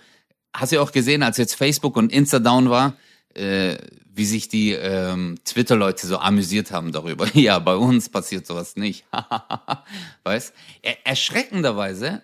hast 0.55 0.73
du 0.73 0.77
ja 0.77 0.83
auch 0.83 0.93
gesehen, 0.93 1.23
als 1.23 1.37
jetzt 1.39 1.55
Facebook 1.55 1.97
und 1.97 2.13
Insta 2.13 2.39
down 2.39 2.69
war, 2.71 2.97
äh, 3.35 3.77
wie 4.13 4.25
sich 4.25 4.49
die 4.49 4.73
ähm, 4.73 5.39
Twitter-Leute 5.45 6.07
so 6.07 6.19
amüsiert 6.19 6.73
haben 6.73 6.93
darüber. 6.93 7.27
Ja, 7.35 7.59
bei 7.59 7.77
uns 7.77 8.09
passiert 8.09 8.47
sowas 8.47 8.77
nicht. 8.77 9.05
weißt? 10.25 10.53
Er 10.83 11.07
erschreckenderweise 11.07 12.23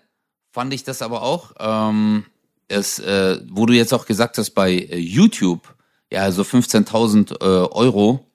fand 0.53 0.73
ich 0.75 0.85
das 0.85 1.03
aber 1.03 1.23
auch, 1.23 1.53
ähm, 1.59 2.25
es, 2.69 2.99
äh, 2.99 3.41
wo 3.49 3.67
du 3.67 3.75
jetzt 3.75 3.95
auch 3.95 4.07
gesagt 4.07 4.39
hast, 4.39 4.51
bei 4.51 4.73
äh, 4.73 4.97
YouTube, 4.97 5.75
ja, 6.11 6.31
so 6.33 6.43
15.000 6.43 7.41
äh, 7.41 7.45
Euro 7.73 8.31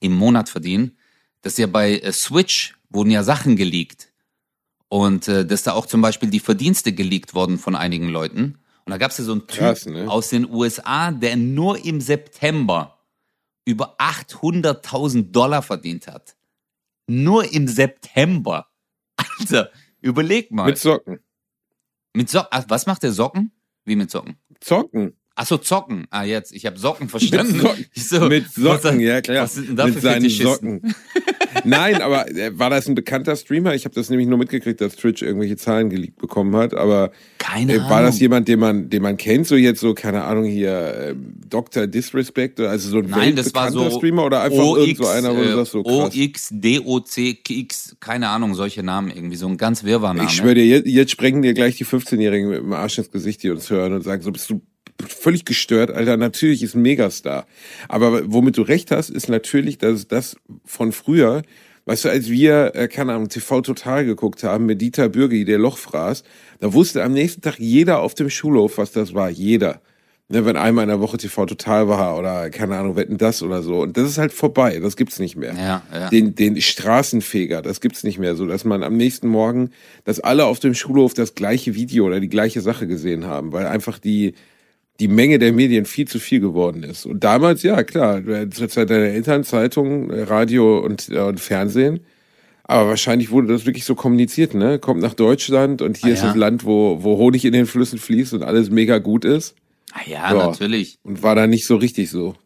im 0.00 0.12
Monat 0.12 0.48
verdienen, 0.48 0.96
dass 1.42 1.58
ja 1.58 1.66
bei 1.66 1.98
äh, 1.98 2.12
Switch 2.12 2.74
wurden 2.92 3.10
ja 3.10 3.22
Sachen 3.24 3.56
geleakt. 3.56 4.08
Und 4.88 5.26
äh, 5.28 5.46
dass 5.46 5.62
da 5.62 5.72
auch 5.72 5.86
zum 5.86 6.02
Beispiel 6.02 6.28
die 6.30 6.40
Verdienste 6.40 6.92
geleakt 6.92 7.34
worden 7.34 7.58
von 7.58 7.74
einigen 7.74 8.08
Leuten. 8.08 8.58
Und 8.84 8.90
da 8.90 8.98
gab 8.98 9.10
es 9.10 9.18
ja 9.18 9.24
so 9.24 9.32
einen 9.32 9.46
Typ 9.46 9.58
Krass, 9.58 9.86
ne? 9.86 10.10
aus 10.10 10.28
den 10.28 10.48
USA, 10.50 11.10
der 11.12 11.36
nur 11.36 11.82
im 11.84 12.00
September 12.00 12.98
über 13.64 13.96
800.000 14.00 15.30
Dollar 15.30 15.62
verdient 15.62 16.08
hat. 16.08 16.36
Nur 17.06 17.52
im 17.52 17.68
September. 17.68 18.66
Alter, 19.16 19.70
überleg 20.00 20.50
mal. 20.50 20.66
Mit 20.66 20.78
Socken. 20.78 21.20
Mit 22.14 22.28
Socken. 22.28 22.48
Ach, 22.50 22.64
was 22.68 22.86
macht 22.86 23.02
der 23.02 23.12
Socken? 23.12 23.52
Wie 23.84 23.96
mit 23.96 24.10
Socken? 24.10 24.36
Zocken. 24.60 25.14
Ach 25.34 25.46
so, 25.46 25.56
Zocken. 25.58 26.06
Ah, 26.10 26.24
jetzt. 26.24 26.52
Ich 26.52 26.66
habe 26.66 26.78
Socken 26.78 27.08
verstanden. 27.08 27.54
Mit 27.54 27.62
Socken, 27.62 27.86
Ich 27.94 28.08
so, 28.08 28.28
mit 28.28 28.44
was- 28.62 28.82
Socken 28.82 29.00
ja 29.00 29.20
klar. 29.22 29.44
Was 29.44 29.54
sind 29.54 29.68
denn 29.68 29.76
da 29.76 29.86
mit 29.86 30.00
seinen? 30.02 30.28
Socken. 30.28 30.94
Nein, 31.64 32.02
aber 32.02 32.28
äh, 32.30 32.58
war 32.58 32.70
das 32.70 32.88
ein 32.88 32.94
bekannter 32.94 33.36
Streamer? 33.36 33.74
Ich 33.74 33.84
habe 33.84 33.94
das 33.94 34.10
nämlich 34.10 34.28
nur 34.28 34.38
mitgekriegt, 34.38 34.80
dass 34.80 34.96
Twitch 34.96 35.22
irgendwelche 35.22 35.56
Zahlen 35.56 35.90
geleakt 35.90 36.16
bekommen 36.16 36.54
hat. 36.56 36.74
Aber 36.74 37.12
Keine 37.38 37.74
äh, 37.74 37.76
Ahnung. 37.78 37.90
war 37.90 38.02
das 38.02 38.18
jemand, 38.20 38.48
den 38.48 38.58
man, 38.58 38.90
den 38.90 39.02
man 39.02 39.16
kennt? 39.16 39.46
So 39.46 39.56
jetzt 39.56 39.80
so 39.80 39.94
keine 39.94 40.24
Ahnung 40.24 40.44
hier 40.44 41.10
ähm, 41.10 41.34
Dr. 41.48 41.86
Disrespect, 41.86 42.60
oder 42.60 42.70
also 42.70 42.88
so 42.88 42.98
ein 42.98 43.06
Nein, 43.08 43.36
das 43.36 43.54
war 43.54 43.70
so 43.70 43.90
Streamer 43.90 44.24
oder 44.24 44.42
einfach 44.42 44.76
irgend 44.76 44.96
so 44.96 45.06
einer, 45.06 45.30
wo 45.36 45.40
du 45.40 45.50
äh, 45.50 45.54
sagst 45.54 45.72
so 45.72 45.82
krass. 45.82 46.14
OX, 46.16 46.48
DOC, 46.50 47.44
KX, 47.44 47.96
keine 48.00 48.28
Ahnung, 48.28 48.54
solche 48.54 48.82
Namen 48.82 49.10
irgendwie, 49.10 49.36
so 49.36 49.46
ein 49.46 49.56
ganz 49.56 49.84
Wirrwarr-Name. 49.84 50.28
Ich 50.28 50.36
schwöre 50.36 50.54
dir, 50.54 50.66
jetzt, 50.66 50.86
jetzt 50.86 51.10
sprengen 51.10 51.42
dir 51.42 51.54
gleich 51.54 51.76
die 51.76 51.84
15-Jährigen 51.84 52.48
mit 52.48 52.58
dem 52.58 52.72
Arsch 52.72 52.98
ins 52.98 53.10
Gesicht, 53.10 53.42
die 53.42 53.50
uns 53.50 53.70
hören 53.70 53.92
und 53.92 54.02
sagen, 54.02 54.22
so 54.22 54.32
bist 54.32 54.50
du 54.50 54.62
völlig 55.06 55.44
gestört, 55.44 55.90
Alter. 55.90 56.16
Natürlich 56.16 56.62
ist 56.62 56.74
ein 56.74 56.82
Megastar. 56.82 57.46
Aber 57.88 58.32
womit 58.32 58.56
du 58.56 58.62
recht 58.62 58.90
hast, 58.90 59.10
ist 59.10 59.28
natürlich, 59.28 59.78
dass 59.78 60.08
das 60.08 60.36
von 60.64 60.92
früher, 60.92 61.42
weißt 61.86 62.04
du, 62.04 62.08
als 62.08 62.28
wir, 62.28 62.74
äh, 62.74 62.88
keine 62.88 63.14
Ahnung, 63.14 63.28
TV 63.28 63.60
Total 63.60 64.04
geguckt 64.04 64.44
haben 64.44 64.66
mit 64.66 64.80
Dieter 64.80 65.08
Bürgi, 65.08 65.44
der 65.44 65.58
Loch 65.58 65.78
fraß, 65.78 66.24
da 66.60 66.72
wusste 66.72 67.02
am 67.02 67.12
nächsten 67.12 67.40
Tag 67.40 67.58
jeder 67.58 68.00
auf 68.00 68.14
dem 68.14 68.30
Schulhof, 68.30 68.78
was 68.78 68.92
das 68.92 69.14
war. 69.14 69.30
Jeder. 69.30 69.80
Ne, 70.32 70.46
wenn 70.46 70.56
einmal 70.56 70.84
in 70.84 70.88
der 70.88 71.00
Woche 71.00 71.18
TV 71.18 71.44
Total 71.44 71.88
war 71.88 72.18
oder 72.18 72.48
keine 72.48 72.78
Ahnung, 72.78 72.96
wetten 72.96 73.18
das 73.18 73.42
oder 73.42 73.62
so. 73.62 73.82
Und 73.82 73.98
das 73.98 74.08
ist 74.08 74.16
halt 74.16 74.32
vorbei. 74.32 74.78
Das 74.80 74.96
gibt's 74.96 75.18
nicht 75.18 75.36
mehr 75.36 75.52
Ja, 75.52 75.82
ja. 75.92 76.08
den, 76.08 76.34
den 76.34 76.58
Straßenfeger, 76.58 77.60
das 77.60 77.82
gibt's 77.82 78.02
nicht 78.02 78.18
mehr 78.18 78.34
so, 78.34 78.46
dass 78.46 78.64
man 78.64 78.82
am 78.82 78.96
nächsten 78.96 79.28
Morgen, 79.28 79.72
dass 80.04 80.20
alle 80.20 80.46
auf 80.46 80.58
dem 80.58 80.74
Schulhof 80.74 81.12
das 81.12 81.34
gleiche 81.34 81.74
Video 81.74 82.06
oder 82.06 82.18
die 82.18 82.30
gleiche 82.30 82.62
Sache 82.62 82.86
gesehen 82.86 83.26
haben, 83.26 83.52
weil 83.52 83.66
einfach 83.66 83.98
die, 83.98 84.32
die 85.02 85.08
Menge 85.08 85.38
der 85.40 85.52
Medien 85.52 85.84
viel 85.84 86.06
zu 86.06 86.20
viel 86.20 86.38
geworden 86.40 86.84
ist. 86.84 87.06
Und 87.06 87.24
damals, 87.24 87.62
ja, 87.64 87.82
klar, 87.82 88.22
zur 88.50 88.68
Zeit 88.68 88.88
deiner 88.88 89.06
Eltern, 89.06 89.42
Zeitung, 89.42 90.10
Radio 90.12 90.78
und, 90.78 91.08
äh, 91.08 91.18
und 91.18 91.40
Fernsehen. 91.40 92.00
Aber 92.62 92.88
wahrscheinlich 92.90 93.30
wurde 93.32 93.48
das 93.48 93.66
wirklich 93.66 93.84
so 93.84 93.96
kommuniziert, 93.96 94.54
ne? 94.54 94.78
Kommt 94.78 95.00
nach 95.02 95.14
Deutschland 95.14 95.82
und 95.82 95.96
hier 95.96 96.10
Ah, 96.10 96.14
ist 96.14 96.20
ja. 96.22 96.28
das 96.28 96.36
Land, 96.36 96.64
wo, 96.64 97.02
wo 97.02 97.16
Honig 97.18 97.44
in 97.44 97.52
den 97.52 97.66
Flüssen 97.66 97.98
fließt 97.98 98.32
und 98.34 98.44
alles 98.44 98.70
mega 98.70 98.98
gut 98.98 99.24
ist. 99.24 99.56
Ah, 99.92 100.00
ja, 100.06 100.32
Ja. 100.34 100.46
natürlich. 100.46 100.98
Und 101.02 101.22
war 101.24 101.34
da 101.34 101.46
nicht 101.48 101.66
so 101.66 101.76
richtig 101.76 102.08
so. 102.08 102.36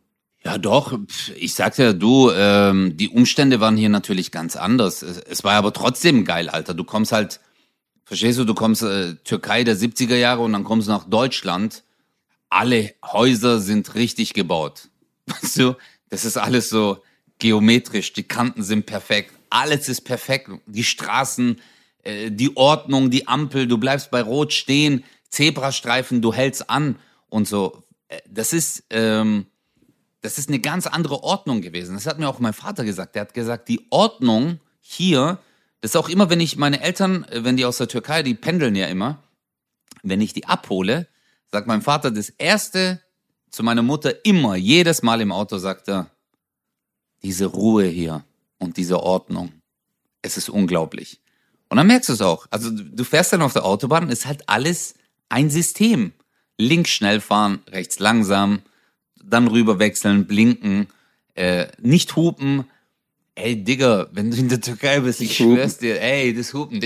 Ja, 0.42 0.56
doch. 0.58 0.98
Ich 1.36 1.54
sagte 1.54 1.82
ja, 1.82 1.92
du, 1.92 2.30
ähm, 2.34 2.96
die 2.96 3.10
Umstände 3.10 3.60
waren 3.60 3.76
hier 3.76 3.88
natürlich 3.90 4.30
ganz 4.32 4.56
anders. 4.56 5.02
Es, 5.02 5.18
es 5.18 5.44
war 5.44 5.52
aber 5.52 5.72
trotzdem 5.74 6.24
geil, 6.24 6.48
Alter. 6.48 6.72
Du 6.72 6.84
kommst 6.84 7.12
halt, 7.12 7.40
verstehst 8.04 8.38
du, 8.38 8.44
du 8.44 8.54
kommst 8.54 8.82
äh, 8.82 9.14
Türkei 9.24 9.64
der 9.64 9.76
70er 9.76 10.16
Jahre 10.16 10.42
und 10.42 10.52
dann 10.54 10.64
kommst 10.64 10.88
du 10.88 10.92
nach 10.92 11.04
Deutschland. 11.04 11.82
Alle 12.48 12.94
Häuser 13.04 13.60
sind 13.60 13.94
richtig 13.94 14.34
gebaut. 14.34 14.88
Weißt 15.26 15.58
du, 15.58 15.76
das 16.08 16.24
ist 16.24 16.36
alles 16.36 16.68
so 16.68 17.02
geometrisch, 17.38 18.12
die 18.12 18.22
Kanten 18.22 18.62
sind 18.62 18.86
perfekt, 18.86 19.32
alles 19.50 19.88
ist 19.88 20.02
perfekt. 20.02 20.50
Die 20.66 20.84
Straßen, 20.84 21.60
äh, 22.02 22.30
die 22.30 22.56
Ordnung, 22.56 23.10
die 23.10 23.28
Ampel, 23.28 23.66
du 23.66 23.78
bleibst 23.78 24.10
bei 24.10 24.22
Rot 24.22 24.52
stehen, 24.52 25.04
Zebrastreifen, 25.28 26.22
du 26.22 26.32
hältst 26.32 26.70
an 26.70 26.98
und 27.28 27.46
so. 27.48 27.82
Äh, 28.08 28.20
Das 28.28 28.52
ist, 28.52 28.84
ähm, 28.90 29.46
das 30.22 30.38
ist 30.38 30.48
eine 30.48 30.60
ganz 30.60 30.86
andere 30.86 31.22
Ordnung 31.22 31.60
gewesen. 31.60 31.94
Das 31.94 32.06
hat 32.06 32.18
mir 32.18 32.28
auch 32.28 32.38
mein 32.38 32.52
Vater 32.52 32.84
gesagt. 32.84 33.14
Der 33.14 33.22
hat 33.22 33.34
gesagt, 33.34 33.68
die 33.68 33.86
Ordnung 33.90 34.60
hier, 34.80 35.38
das 35.80 35.92
ist 35.92 35.96
auch 35.96 36.08
immer, 36.08 36.30
wenn 36.30 36.40
ich 36.40 36.56
meine 36.56 36.80
Eltern, 36.80 37.24
äh, 37.24 37.44
wenn 37.44 37.56
die 37.56 37.64
aus 37.64 37.78
der 37.78 37.88
Türkei, 37.88 38.22
die 38.22 38.34
pendeln 38.34 38.74
ja 38.74 38.86
immer, 38.86 39.22
wenn 40.02 40.20
ich 40.20 40.32
die 40.32 40.46
abhole, 40.46 41.08
sagt 41.50 41.66
mein 41.66 41.82
Vater 41.82 42.10
das 42.10 42.30
erste 42.30 43.00
zu 43.50 43.62
meiner 43.62 43.82
Mutter 43.82 44.24
immer, 44.24 44.56
jedes 44.56 45.02
Mal 45.02 45.20
im 45.20 45.32
Auto 45.32 45.58
sagt 45.58 45.88
er, 45.88 46.10
diese 47.22 47.46
Ruhe 47.46 47.86
hier 47.86 48.24
und 48.58 48.76
diese 48.76 49.02
Ordnung, 49.02 49.52
es 50.22 50.36
ist 50.36 50.48
unglaublich. 50.48 51.20
Und 51.68 51.78
dann 51.78 51.86
merkst 51.86 52.08
du 52.08 52.12
es 52.12 52.20
auch. 52.20 52.46
Also 52.50 52.70
du 52.70 53.04
fährst 53.04 53.32
dann 53.32 53.42
auf 53.42 53.52
der 53.52 53.64
Autobahn, 53.64 54.10
ist 54.10 54.26
halt 54.26 54.48
alles 54.48 54.94
ein 55.28 55.50
System. 55.50 56.12
Links 56.58 56.90
schnell 56.90 57.20
fahren, 57.20 57.60
rechts 57.68 57.98
langsam, 57.98 58.62
dann 59.22 59.48
rüber 59.48 59.78
wechseln, 59.78 60.26
blinken, 60.26 60.86
äh, 61.34 61.66
nicht 61.80 62.16
hupen. 62.16 62.64
Ey, 63.34 63.62
Digga, 63.62 64.08
wenn 64.12 64.30
du 64.30 64.38
in 64.38 64.48
der 64.48 64.60
Türkei 64.60 65.00
bist, 65.00 65.20
ich 65.20 65.36
schwör's 65.36 65.76
dir, 65.78 66.00
ey, 66.00 66.34
das 66.34 66.54
Hupen. 66.54 66.80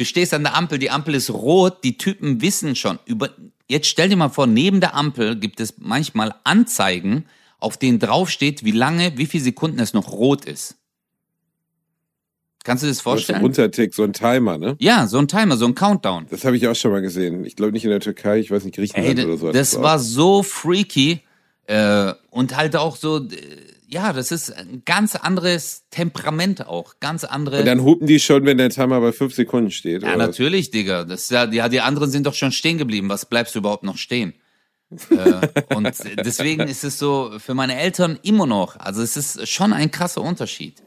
Du 0.00 0.06
stehst 0.06 0.32
an 0.32 0.44
der 0.44 0.56
Ampel, 0.56 0.78
die 0.78 0.88
Ampel 0.88 1.14
ist 1.14 1.28
rot, 1.28 1.84
die 1.84 1.98
Typen 1.98 2.40
wissen 2.40 2.74
schon 2.74 2.98
über, 3.04 3.28
jetzt 3.68 3.86
stell 3.86 4.08
dir 4.08 4.16
mal 4.16 4.30
vor, 4.30 4.46
neben 4.46 4.80
der 4.80 4.94
Ampel 4.94 5.36
gibt 5.36 5.60
es 5.60 5.74
manchmal 5.76 6.34
Anzeigen, 6.42 7.26
auf 7.58 7.76
denen 7.76 7.98
draufsteht, 7.98 8.64
wie 8.64 8.70
lange, 8.70 9.18
wie 9.18 9.26
viele 9.26 9.44
Sekunden 9.44 9.78
es 9.78 9.92
noch 9.92 10.10
rot 10.10 10.46
ist. 10.46 10.76
Kannst 12.64 12.82
du 12.82 12.86
dir 12.86 12.92
das 12.92 13.02
vorstellen? 13.02 13.44
Untertick, 13.44 13.92
so 13.92 14.02
ein 14.02 14.14
Timer, 14.14 14.56
ne? 14.56 14.74
Ja, 14.78 15.06
so 15.06 15.18
ein 15.18 15.28
Timer, 15.28 15.58
so 15.58 15.66
ein 15.66 15.74
Countdown. 15.74 16.28
Das 16.30 16.46
habe 16.46 16.56
ich 16.56 16.66
auch 16.66 16.74
schon 16.74 16.92
mal 16.92 17.02
gesehen. 17.02 17.44
Ich 17.44 17.54
glaube 17.54 17.72
nicht 17.72 17.84
in 17.84 17.90
der 17.90 18.00
Türkei, 18.00 18.38
ich 18.38 18.50
weiß 18.50 18.64
nicht, 18.64 18.76
Griechenland 18.76 19.18
Ey, 19.18 19.26
oder 19.26 19.36
so. 19.36 19.52
das 19.52 19.82
war 19.82 19.98
so 19.98 20.42
freaky 20.42 21.20
äh, 21.66 22.14
und 22.30 22.56
halt 22.56 22.74
auch 22.74 22.96
so, 22.96 23.20
ja, 23.92 24.12
das 24.12 24.30
ist 24.30 24.52
ein 24.56 24.82
ganz 24.84 25.16
anderes 25.16 25.84
Temperament 25.90 26.66
auch, 26.66 27.00
ganz 27.00 27.24
andere. 27.24 27.60
Und 27.60 27.66
dann 27.66 27.82
hupen 27.82 28.06
die 28.06 28.20
schon, 28.20 28.44
wenn 28.44 28.58
der 28.58 28.70
Timer 28.70 29.00
bei 29.00 29.12
fünf 29.12 29.34
Sekunden 29.34 29.70
steht. 29.70 30.02
ja, 30.02 30.10
oder 30.10 30.18
was? 30.18 30.26
natürlich, 30.28 30.70
Digga. 30.70 31.04
Das 31.04 31.22
ist 31.22 31.30
ja, 31.30 31.44
ja, 31.50 31.68
die 31.68 31.80
anderen 31.80 32.10
sind 32.10 32.26
doch 32.26 32.34
schon 32.34 32.52
stehen 32.52 32.78
geblieben. 32.78 33.08
Was 33.08 33.26
bleibst 33.26 33.54
du 33.54 33.58
überhaupt 33.58 33.82
noch 33.82 33.96
stehen? 33.96 34.34
äh, 35.10 35.74
und 35.74 35.92
deswegen 36.24 36.62
ist 36.62 36.84
es 36.84 36.98
so 36.98 37.32
für 37.38 37.54
meine 37.54 37.78
Eltern 37.78 38.18
immer 38.22 38.46
noch. 38.46 38.76
Also 38.76 39.02
es 39.02 39.16
ist 39.16 39.48
schon 39.48 39.72
ein 39.72 39.90
krasser 39.90 40.22
Unterschied. 40.22 40.82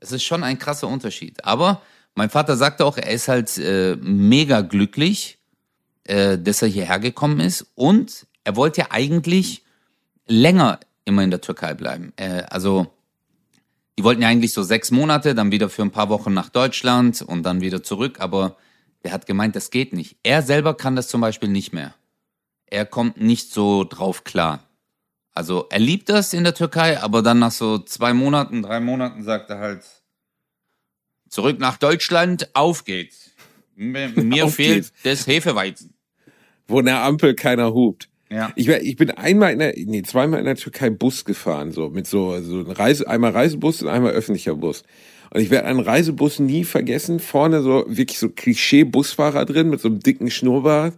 Es 0.00 0.12
ist 0.12 0.24
schon 0.24 0.42
ein 0.42 0.58
krasser 0.58 0.88
Unterschied. 0.88 1.44
Aber 1.44 1.82
mein 2.14 2.28
Vater 2.28 2.56
sagte 2.56 2.84
auch, 2.84 2.98
er 2.98 3.10
ist 3.10 3.28
halt 3.28 3.56
äh, 3.58 3.96
mega 3.96 4.60
glücklich, 4.60 5.38
äh, 6.04 6.38
dass 6.38 6.62
er 6.62 6.68
hierher 6.68 6.98
gekommen 6.98 7.40
ist. 7.40 7.66
Und 7.74 8.26
er 8.44 8.56
wollte 8.56 8.82
ja 8.82 8.86
eigentlich 8.90 9.64
länger 10.26 10.80
immer 11.04 11.22
in 11.22 11.30
der 11.30 11.40
Türkei 11.40 11.74
bleiben. 11.74 12.12
Äh, 12.16 12.42
also 12.50 12.86
die 13.98 14.04
wollten 14.04 14.22
ja 14.22 14.28
eigentlich 14.28 14.52
so 14.52 14.62
sechs 14.62 14.90
Monate, 14.90 15.34
dann 15.34 15.52
wieder 15.52 15.68
für 15.68 15.82
ein 15.82 15.90
paar 15.90 16.08
Wochen 16.08 16.32
nach 16.32 16.48
Deutschland 16.48 17.22
und 17.22 17.42
dann 17.42 17.60
wieder 17.60 17.82
zurück. 17.82 18.20
Aber 18.20 18.56
der 19.04 19.12
hat 19.12 19.26
gemeint, 19.26 19.56
das 19.56 19.70
geht 19.70 19.92
nicht. 19.92 20.16
Er 20.22 20.42
selber 20.42 20.74
kann 20.74 20.96
das 20.96 21.08
zum 21.08 21.20
Beispiel 21.20 21.48
nicht 21.48 21.72
mehr. 21.72 21.94
Er 22.66 22.86
kommt 22.86 23.20
nicht 23.20 23.52
so 23.52 23.84
drauf 23.84 24.24
klar. 24.24 24.64
Also 25.34 25.66
er 25.70 25.78
liebt 25.78 26.08
das 26.08 26.32
in 26.32 26.44
der 26.44 26.54
Türkei, 26.54 27.00
aber 27.00 27.22
dann 27.22 27.38
nach 27.38 27.52
so 27.52 27.78
zwei 27.78 28.12
Monaten, 28.12 28.62
drei 28.62 28.80
Monaten 28.80 29.24
sagt 29.24 29.50
er 29.50 29.58
halt, 29.58 29.84
zurück 31.28 31.58
nach 31.58 31.78
Deutschland, 31.78 32.54
auf 32.54 32.84
geht's. 32.84 33.30
Mir, 33.74 34.12
Auf 34.44 34.54
fehlt 34.54 34.92
geht's. 34.92 34.92
das 35.02 35.26
Hefeweizen. 35.26 35.94
Wo 36.66 36.80
in 36.80 36.86
der 36.86 37.02
Ampel 37.02 37.34
keiner 37.34 37.72
hupt. 37.72 38.08
Ja. 38.32 38.52
Ich, 38.56 38.68
ich 38.68 38.96
bin 38.96 39.10
einmal 39.10 39.52
in 39.52 39.58
der, 39.58 39.74
nee, 39.76 40.02
zweimal 40.02 40.40
in 40.40 40.46
der 40.46 40.56
Türkei 40.56 40.90
Bus 40.90 41.24
gefahren, 41.24 41.72
so 41.72 41.90
mit 41.90 42.06
so, 42.06 42.40
so 42.40 42.60
ein 42.60 42.70
Reise, 42.70 43.08
einmal 43.08 43.32
Reisebus 43.32 43.82
und 43.82 43.88
einmal 43.88 44.12
öffentlicher 44.12 44.54
Bus. 44.54 44.84
Und 45.30 45.40
ich 45.40 45.50
werde 45.50 45.66
einen 45.66 45.80
Reisebus 45.80 46.38
nie 46.38 46.64
vergessen. 46.64 47.20
Vorne 47.20 47.62
so 47.62 47.84
wirklich 47.88 48.18
so 48.18 48.28
Klischee-Busfahrer 48.28 49.44
drin 49.44 49.70
mit 49.70 49.80
so 49.80 49.88
einem 49.88 50.00
dicken 50.00 50.30
Schnurrbart, 50.30 50.94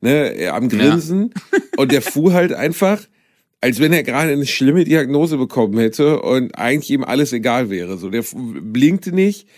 ne, 0.00 0.34
äh, 0.36 0.48
am 0.48 0.68
Grinsen. 0.68 1.32
Und 1.76 1.92
der 1.92 2.02
fuhr 2.02 2.32
halt 2.32 2.52
einfach, 2.52 3.02
als 3.60 3.80
wenn 3.80 3.92
er 3.92 4.02
gerade 4.02 4.32
eine 4.32 4.46
schlimme 4.46 4.84
Diagnose 4.84 5.38
bekommen 5.38 5.78
hätte 5.78 6.20
und 6.20 6.58
eigentlich 6.58 6.90
ihm 6.90 7.04
alles 7.04 7.32
egal 7.32 7.70
wäre. 7.70 7.96
So, 7.96 8.10
der 8.10 8.24
blinkte 8.34 9.12
nicht, 9.12 9.48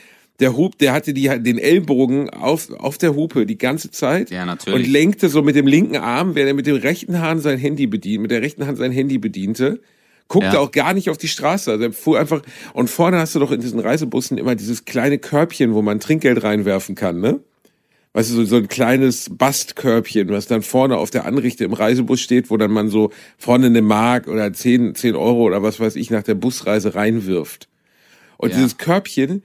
der 0.40 0.56
Hub, 0.56 0.76
der 0.78 0.92
hatte 0.92 1.14
die, 1.14 1.28
den 1.42 1.58
Ellbogen 1.58 2.28
auf, 2.30 2.70
auf 2.72 2.98
der 2.98 3.14
Hupe 3.14 3.46
die 3.46 3.56
ganze 3.58 3.90
Zeit. 3.90 4.30
Ja, 4.30 4.44
natürlich. 4.44 4.86
Und 4.86 4.92
lenkte 4.92 5.28
so 5.28 5.42
mit 5.42 5.56
dem 5.56 5.66
linken 5.66 5.96
Arm, 5.96 6.34
während 6.34 6.48
er 6.48 6.54
mit 6.54 6.66
dem 6.66 6.76
rechten 6.76 7.20
Hand 7.20 7.42
sein 7.42 7.58
Handy 7.58 7.86
bedient, 7.86 8.22
mit 8.22 8.30
der 8.30 8.42
rechten 8.42 8.66
Hand 8.66 8.78
sein 8.78 8.92
Handy 8.92 9.18
bediente. 9.18 9.80
Guckte 10.28 10.54
Ja. 10.54 10.58
auch 10.58 10.72
gar 10.72 10.92
nicht 10.92 11.08
auf 11.08 11.18
die 11.18 11.28
Straße. 11.28 11.70
Also 11.70 11.84
er 11.84 11.92
fuhr 11.92 12.18
einfach, 12.18 12.42
und 12.74 12.90
vorne 12.90 13.18
hast 13.18 13.34
du 13.34 13.38
doch 13.38 13.52
in 13.52 13.60
diesen 13.60 13.78
Reisebussen 13.78 14.38
immer 14.38 14.54
dieses 14.56 14.84
kleine 14.84 15.18
Körbchen, 15.18 15.72
wo 15.72 15.82
man 15.82 16.00
Trinkgeld 16.00 16.42
reinwerfen 16.42 16.94
kann, 16.96 17.20
ne? 17.20 17.40
Weißt 18.12 18.30
du, 18.30 18.34
so, 18.36 18.44
so 18.46 18.56
ein 18.56 18.68
kleines 18.68 19.28
Bastkörbchen, 19.30 20.30
was 20.30 20.46
dann 20.46 20.62
vorne 20.62 20.96
auf 20.96 21.10
der 21.10 21.26
Anrichte 21.26 21.64
im 21.64 21.74
Reisebus 21.74 22.20
steht, 22.20 22.50
wo 22.50 22.56
dann 22.56 22.70
man 22.70 22.88
so 22.88 23.10
vorne 23.38 23.66
eine 23.66 23.82
Mark 23.82 24.26
oder 24.26 24.52
10, 24.52 24.94
10 24.94 25.14
Euro 25.14 25.42
oder 25.44 25.62
was 25.62 25.78
weiß 25.80 25.96
ich 25.96 26.10
nach 26.10 26.22
der 26.22 26.34
Busreise 26.34 26.94
reinwirft. 26.94 27.68
Und 28.38 28.50
Ja. 28.50 28.56
dieses 28.56 28.78
Körbchen 28.78 29.42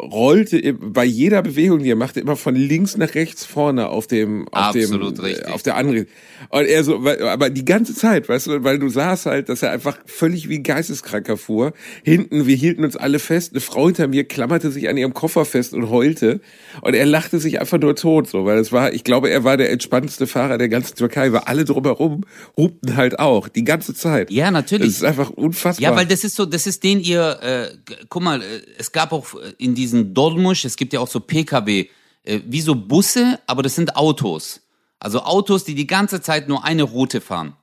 rollte 0.00 0.74
bei 0.74 1.04
jeder 1.04 1.40
Bewegung, 1.42 1.78
die 1.82 1.90
er 1.90 1.96
machte, 1.96 2.20
immer 2.20 2.36
von 2.36 2.54
links 2.54 2.96
nach 2.98 3.14
rechts 3.14 3.46
vorne 3.46 3.88
auf 3.88 4.06
dem, 4.06 4.46
auf 4.48 4.76
Absolut 4.76 5.18
dem, 5.18 5.24
richtig. 5.24 5.46
äh, 5.46 5.50
auf 5.50 5.62
der 5.62 5.76
Anrichte. 5.76 6.12
Und 6.50 6.66
er 6.66 6.84
so, 6.84 6.96
aber 6.98 7.48
die 7.48 7.64
ganze 7.64 7.94
Zeit, 7.94 8.28
weißt 8.28 8.46
du, 8.46 8.64
weil 8.64 8.78
du 8.78 8.90
sahst 8.90 9.24
halt, 9.24 9.48
dass 9.48 9.62
er 9.62 9.70
einfach 9.70 9.98
völlig 10.04 10.50
wie 10.50 10.58
ein 10.58 10.62
Geisteskranker 10.62 11.38
fuhr. 11.38 11.72
Hinten, 12.04 12.46
wir 12.46 12.56
hielten 12.56 12.84
uns 12.84 12.96
alle 12.96 13.18
fest, 13.18 13.52
eine 13.52 13.60
Frau 13.60 13.86
hinter 13.86 14.06
mir 14.06 14.24
klammerte 14.24 14.70
sich 14.70 14.88
an 14.88 14.98
ihrem 14.98 15.14
Koffer 15.14 15.46
fest 15.46 15.72
und 15.72 15.88
heulte. 15.88 16.40
Und 16.82 16.94
er 16.94 17.06
lachte 17.06 17.38
sich 17.38 17.58
einfach 17.60 17.78
nur 17.78 17.96
tot, 17.96 18.28
so, 18.28 18.44
weil 18.44 18.58
es 18.58 18.72
war, 18.72 18.92
ich 18.92 19.02
glaube, 19.02 19.30
er 19.30 19.44
war 19.44 19.56
der 19.56 19.70
entspannteste 19.70 20.26
Fahrer 20.26 20.58
der 20.58 20.68
ganzen 20.68 20.94
Türkei, 20.96 21.32
weil 21.32 21.40
alle 21.40 21.64
drumherum 21.64 22.24
hupten 22.56 22.96
halt 22.96 23.18
auch, 23.18 23.48
die 23.48 23.64
ganze 23.64 23.94
Zeit. 23.94 24.30
Ja, 24.30 24.50
natürlich. 24.50 24.88
Das 24.88 24.96
ist 24.96 25.04
einfach 25.04 25.30
unfassbar. 25.30 25.90
Ja, 25.90 25.96
weil 25.96 26.06
das 26.06 26.22
ist 26.22 26.36
so, 26.36 26.44
das 26.44 26.66
ist 26.66 26.84
den 26.84 27.00
ihr, 27.00 27.38
äh, 27.42 27.94
guck 28.10 28.22
mal, 28.22 28.42
äh, 28.42 28.44
es 28.78 28.92
gab 28.92 29.12
auch 29.12 29.34
äh, 29.34 29.52
in 29.56 29.74
diesen 29.86 30.14
Dolmusch, 30.14 30.64
es 30.64 30.76
gibt 30.76 30.92
ja 30.92 31.00
auch 31.00 31.08
so 31.08 31.20
PKW, 31.20 31.86
äh, 32.24 32.40
wie 32.46 32.60
so 32.60 32.74
Busse, 32.74 33.38
aber 33.46 33.62
das 33.62 33.74
sind 33.76 33.96
Autos. 33.96 34.60
Also 34.98 35.22
Autos, 35.22 35.64
die 35.64 35.74
die 35.74 35.86
ganze 35.86 36.20
Zeit 36.20 36.48
nur 36.48 36.64
eine 36.64 36.82
Route 36.82 37.20
fahren. 37.20 37.54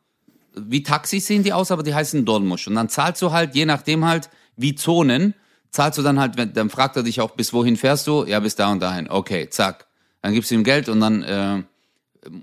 Wie 0.55 0.83
Taxis 0.83 1.25
sehen 1.27 1.43
die 1.43 1.51
aus, 1.53 1.71
aber 1.71 1.83
die 1.83 1.93
heißen 1.95 2.25
Dolmusch. 2.25 2.67
Und 2.67 2.75
dann 2.75 2.87
zahlst 2.89 3.21
du 3.21 3.31
halt, 3.31 3.55
je 3.55 3.65
nachdem 3.65 4.05
halt, 4.05 4.29
wie 4.55 4.75
Zonen, 4.75 5.33
zahlst 5.71 5.97
du 5.97 6.03
dann 6.03 6.19
halt, 6.19 6.37
wenn- 6.37 6.53
dann 6.53 6.69
fragt 6.69 6.95
er 6.95 7.03
dich 7.03 7.19
auch, 7.21 7.31
bis 7.31 7.51
wohin 7.53 7.75
fährst 7.75 8.05
du? 8.07 8.23
Ja, 8.25 8.39
bis 8.39 8.55
da 8.55 8.71
und 8.71 8.79
dahin. 8.79 9.09
Okay, 9.09 9.49
zack. 9.49 9.87
Dann 10.21 10.33
gibst 10.33 10.51
du 10.51 10.55
ihm 10.55 10.63
Geld 10.63 10.87
und 10.89 10.99
dann 10.99 11.23
äh, 11.23 11.63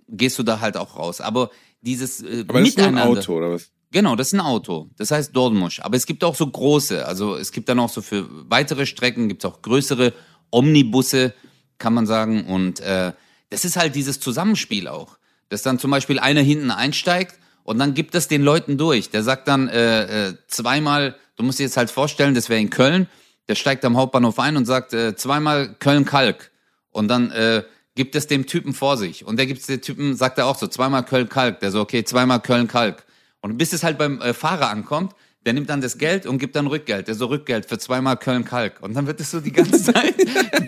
gehst 0.09 0.39
du 0.39 0.43
da 0.43 0.61
halt 0.61 0.77
auch 0.77 0.97
raus. 0.97 1.21
Aber 1.21 1.51
dieses 1.83 2.21
äh, 2.23 2.45
aber 2.49 2.61
das 2.61 2.69
ist 2.71 2.79
nur 2.79 2.87
ein 2.89 2.95
Miteinander. 2.95 3.21
Auto, 3.21 3.37
oder 3.37 3.51
was? 3.53 3.71
Genau, 3.93 4.15
das 4.15 4.29
ist 4.29 4.35
ein 4.35 4.41
Auto. 4.41 4.91
Das 4.97 5.11
heißt 5.11 5.35
Dolmusch. 5.35 5.81
Aber 5.81 5.97
es 5.97 6.07
gibt 6.07 6.23
auch 6.23 6.37
so 6.37 6.47
große. 6.47 7.05
Also 7.07 7.37
es 7.37 7.51
gibt 7.51 7.69
dann 7.69 7.81
auch 7.81 7.89
so 7.89 8.03
für 8.03 8.27
weitere 8.49 8.87
Strecken, 8.87 9.29
gibt 9.29 9.45
es 9.45 9.51
auch 9.51 9.63
größere 9.63 10.13
Omnibusse, 10.51 11.35
kann 11.79 11.95
man 11.95 12.07
sagen. 12.07 12.47
Und 12.47 12.81
äh, 12.81 13.13
das 13.51 13.65
ist 13.65 13.77
halt 13.77 13.97
dieses 13.97 14.21
Zusammenspiel 14.21 14.87
auch. 14.87 15.19
Dass 15.49 15.63
dann 15.63 15.81
zum 15.81 15.91
Beispiel 15.91 16.21
einer 16.21 16.43
hinten 16.43 16.71
einsteigt 16.71 17.41
und 17.65 17.79
dann 17.79 17.95
gibt 17.95 18.15
es 18.15 18.29
den 18.29 18.43
Leuten 18.43 18.79
durch. 18.79 19.11
Der 19.11 19.25
sagt 19.25 19.49
dann 19.49 19.69
äh, 19.69 20.29
äh, 20.29 20.35
zweimal, 20.47 21.17
du 21.37 21.43
musst 21.43 21.59
dir 21.59 21.65
jetzt 21.65 21.77
halt 21.77 21.91
vorstellen, 21.91 22.35
das 22.35 22.49
wäre 22.49 22.61
in 22.61 22.71
Köln, 22.71 23.09
der 23.49 23.57
steigt 23.57 23.85
am 23.85 23.97
Hauptbahnhof 23.97 24.39
ein 24.39 24.57
und 24.57 24.67
sagt 24.67 24.93
äh, 24.93 25.17
zweimal 25.17 25.75
Köln-Kalk. 25.81 26.53
Und 26.91 27.09
dann 27.09 27.33
äh, 27.33 27.65
gibt 27.97 28.15
es 28.15 28.29
dem 28.29 28.47
Typen 28.47 28.73
vor 28.73 28.97
sich. 28.97 29.25
Und 29.25 29.37
der 29.37 29.47
gibt 29.47 29.61
es 29.61 29.67
dem 29.67 29.83
Typen, 29.83 30.15
sagt 30.15 30.39
er 30.39 30.47
auch 30.47 30.57
so, 30.57 30.69
zweimal 30.69 31.05
Köln-Kalk. 31.05 31.59
Der 31.59 31.73
so, 31.73 31.81
okay, 31.81 32.05
zweimal 32.05 32.41
Köln-Kalk. 32.41 33.05
Und 33.41 33.57
bis 33.57 33.73
es 33.73 33.83
halt 33.83 33.99
beim 33.99 34.21
äh, 34.21 34.35
Fahrer 34.35 34.71
ankommt, 34.71 35.15
der 35.47 35.55
nimmt 35.55 35.71
dann 35.71 35.81
das 35.81 35.97
Geld 35.97 36.27
und 36.27 36.39
gibt 36.39 36.55
dann 36.55 36.67
Rückgeld. 36.67 37.09
Der 37.09 37.15
so 37.15 37.27
Rückgeld 37.27 37.67
für 37.67 37.79
zweimal 37.79 38.17
Köln-Kalk. 38.17 38.83
Und 38.83 38.95
dann 38.95 39.07
wird 39.07 39.21
es 39.21 39.31
so 39.31 39.41
die 39.41 39.53
ganze 39.53 39.83
Zeit 39.93 40.15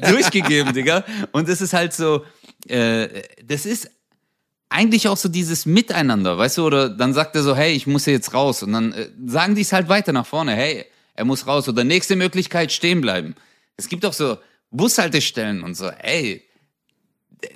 durchgegeben, 0.08 0.72
Digga. 0.72 1.04
Und 1.32 1.48
es 1.48 1.60
ist 1.60 1.74
halt 1.74 1.92
so, 1.92 2.24
äh, 2.68 3.08
das 3.44 3.66
ist 3.66 3.90
eigentlich 4.70 5.08
auch 5.08 5.18
so 5.18 5.28
dieses 5.28 5.66
Miteinander, 5.66 6.38
weißt 6.38 6.56
du, 6.56 6.66
oder 6.66 6.88
dann 6.88 7.12
sagt 7.12 7.36
er 7.36 7.42
so, 7.42 7.54
hey, 7.54 7.72
ich 7.74 7.86
muss 7.86 8.04
hier 8.04 8.14
jetzt 8.14 8.32
raus. 8.32 8.62
Und 8.62 8.72
dann 8.72 8.92
äh, 8.92 9.10
sagen 9.26 9.54
die 9.54 9.60
es 9.60 9.72
halt 9.72 9.88
weiter 9.88 10.12
nach 10.12 10.26
vorne, 10.26 10.52
hey, 10.52 10.86
er 11.14 11.24
muss 11.26 11.46
raus. 11.46 11.68
Oder 11.68 11.84
nächste 11.84 12.16
Möglichkeit, 12.16 12.72
stehen 12.72 13.02
bleiben. 13.02 13.34
Es 13.76 13.88
gibt 13.88 14.06
auch 14.06 14.14
so 14.14 14.38
Bushaltestellen 14.70 15.62
und 15.62 15.76
so, 15.76 15.88
ey, 15.88 16.42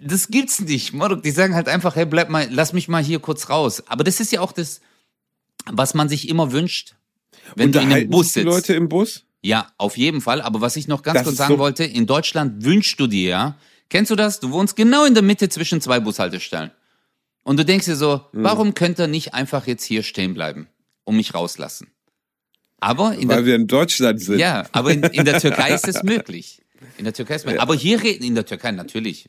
das 0.02 0.29
gibt's 0.29 0.61
nicht. 0.61 0.92
Die 1.24 1.31
sagen 1.31 1.55
halt 1.55 1.68
einfach, 1.68 1.96
hey, 1.96 2.05
bleib 2.05 2.29
mal, 2.29 2.46
lass 2.50 2.72
mich 2.74 2.88
mal 2.88 3.02
hier 3.02 3.20
kurz 3.20 3.48
raus. 3.48 3.83
Aber 3.87 4.05
das 4.05 4.20
ist 4.20 4.33
ja 4.33 4.40
auch 4.40 4.52
das, 4.52 4.81
was 5.70 5.94
man 5.94 6.09
sich 6.09 6.29
immer 6.29 6.52
wünscht, 6.52 6.94
wenn 7.55 7.72
du 7.72 7.81
in 7.81 7.92
einem 7.92 8.11
Bus 8.11 8.33
sich 8.33 8.44
die 8.44 8.50
sitzt. 8.50 8.68
Leute 8.68 8.74
im 8.74 8.88
Bus? 8.88 9.24
Ja, 9.42 9.70
auf 9.79 9.96
jeden 9.96 10.20
Fall. 10.20 10.40
Aber 10.42 10.61
was 10.61 10.76
ich 10.76 10.88
noch 10.88 11.02
ganz 11.02 11.18
Das 11.18 11.24
kurz 11.24 11.37
sagen 11.37 11.55
so- 11.55 11.59
wollte, 11.59 11.85
in 11.85 12.07
Deutschland 12.07 12.64
wünschst 12.64 12.98
du 12.98 13.07
dir, 13.07 13.29
ja, 13.29 13.59
kennst 13.88 14.11
du 14.11 14.16
das? 14.16 14.40
Du 14.40 14.50
wohnst 14.50 14.74
genau 14.76 15.05
in 15.05 15.14
der 15.14 15.22
Mitte 15.22 15.48
zwischen 15.48 15.81
zwei 15.81 16.00
Bushaltestellen. 16.00 16.70
Und 17.44 17.59
du 17.59 17.64
denkst 17.64 17.87
dir 17.87 17.94
so, 17.96 18.22
Mhm. 18.33 18.42
warum 18.42 18.74
könnte 18.74 19.02
er 19.02 19.09
nicht 19.09 19.35
einfach 19.35 19.66
jetzt 19.68 19.85
hier 19.85 20.02
stehen 20.02 20.35
bleiben 20.35 20.66
und 21.05 21.16
mich 21.16 21.33
rauslassen? 21.35 21.88
Aber 22.81 23.14
in 23.14 23.29
Weil 23.29 23.37
der, 23.37 23.46
wir 23.46 23.55
in 23.55 23.66
Deutschland 23.68 24.20
sind. 24.20 24.38
ja, 24.38 24.66
aber 24.72 24.90
in, 24.92 25.02
in 25.05 25.24
der 25.24 25.38
Türkei 25.40 25.72
ist 25.74 25.87
es 25.88 26.02
möglich. 26.02 26.61
In 26.98 27.05
der 27.05 27.14
Türkei 27.14 27.37
ist 27.37 27.42
es 27.42 27.46
möglich. 27.46 27.62
Aber 27.62 27.74
hier 27.74 28.02
reden 28.02 28.24
in 28.24 28.35
der 28.35 28.44
Türkei 28.46 28.70
natürlich. 28.72 29.29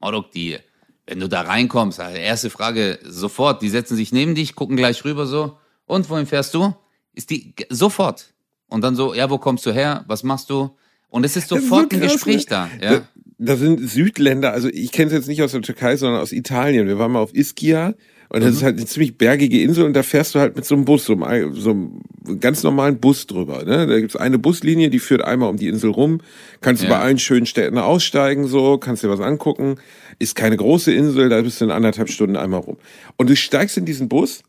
Morok, 0.00 0.30
die, 0.32 0.58
wenn 1.06 1.18
du 1.20 1.28
da 1.28 1.40
reinkommst, 1.42 1.98
also 2.00 2.16
erste 2.16 2.48
Frage 2.50 2.98
sofort, 3.04 3.60
die 3.62 3.68
setzen 3.68 3.96
sich 3.96 4.12
neben 4.12 4.34
dich, 4.36 4.54
gucken 4.54 4.76
gleich 4.76 5.04
rüber 5.04 5.26
so. 5.26 5.58
Und 5.88 6.08
wohin 6.08 6.26
fährst 6.26 6.54
du? 6.54 6.74
Ist 7.14 7.30
die 7.30 7.54
sofort. 7.70 8.32
Und 8.68 8.82
dann 8.84 8.94
so, 8.94 9.14
ja, 9.14 9.28
wo 9.30 9.38
kommst 9.38 9.66
du 9.66 9.72
her? 9.72 10.04
Was 10.06 10.22
machst 10.22 10.50
du? 10.50 10.70
Und 11.08 11.24
es 11.24 11.36
ist 11.36 11.48
sofort 11.48 11.90
so 11.90 11.96
ein 11.96 12.00
krass, 12.02 12.12
Gespräch 12.12 12.48
ne? 12.48 12.50
da. 12.50 12.70
Ja. 12.80 13.02
Da 13.38 13.56
sind 13.56 13.88
Südländer, 13.88 14.52
also 14.52 14.68
ich 14.68 14.90
kenne 14.90 15.06
es 15.06 15.12
jetzt 15.12 15.28
nicht 15.28 15.42
aus 15.42 15.52
der 15.52 15.62
Türkei, 15.62 15.96
sondern 15.96 16.20
aus 16.20 16.32
Italien. 16.32 16.88
Wir 16.88 16.98
waren 16.98 17.12
mal 17.12 17.20
auf 17.20 17.32
Ischia 17.34 17.94
und 18.30 18.42
das 18.42 18.56
ist 18.56 18.62
halt 18.64 18.76
eine 18.76 18.84
ziemlich 18.84 19.16
bergige 19.16 19.62
Insel 19.62 19.84
und 19.84 19.94
da 19.94 20.02
fährst 20.02 20.34
du 20.34 20.40
halt 20.40 20.56
mit 20.56 20.64
so 20.64 20.74
einem 20.74 20.84
Bus, 20.84 21.04
so 21.04 21.12
einem, 21.14 21.54
so 21.54 21.70
einem 21.70 22.02
ganz 22.40 22.64
normalen 22.64 22.98
Bus 22.98 23.28
drüber. 23.28 23.64
Ne? 23.64 23.86
Da 23.86 24.00
gibt's 24.00 24.16
eine 24.16 24.38
Buslinie, 24.38 24.90
die 24.90 24.98
führt 24.98 25.22
einmal 25.22 25.48
um 25.48 25.56
die 25.56 25.68
Insel 25.68 25.90
rum. 25.90 26.20
Kannst 26.60 26.82
du 26.82 26.88
Ja. 26.88 26.94
bei 26.94 27.00
allen 27.00 27.20
schönen 27.20 27.46
Städten 27.46 27.78
aussteigen, 27.78 28.48
so, 28.48 28.76
kannst 28.76 29.04
dir 29.04 29.08
was 29.08 29.20
angucken. 29.20 29.76
Ist 30.18 30.34
keine 30.34 30.56
große 30.56 30.92
Insel, 30.92 31.28
da 31.28 31.40
bist 31.40 31.60
du 31.60 31.64
in 31.64 31.70
anderthalb 31.70 32.10
Stunden 32.10 32.36
einmal 32.36 32.60
rum. 32.60 32.76
Und 33.16 33.30
du 33.30 33.36
steigst 33.36 33.78
in 33.78 33.84
diesen 33.84 34.08
Bus 34.08 34.42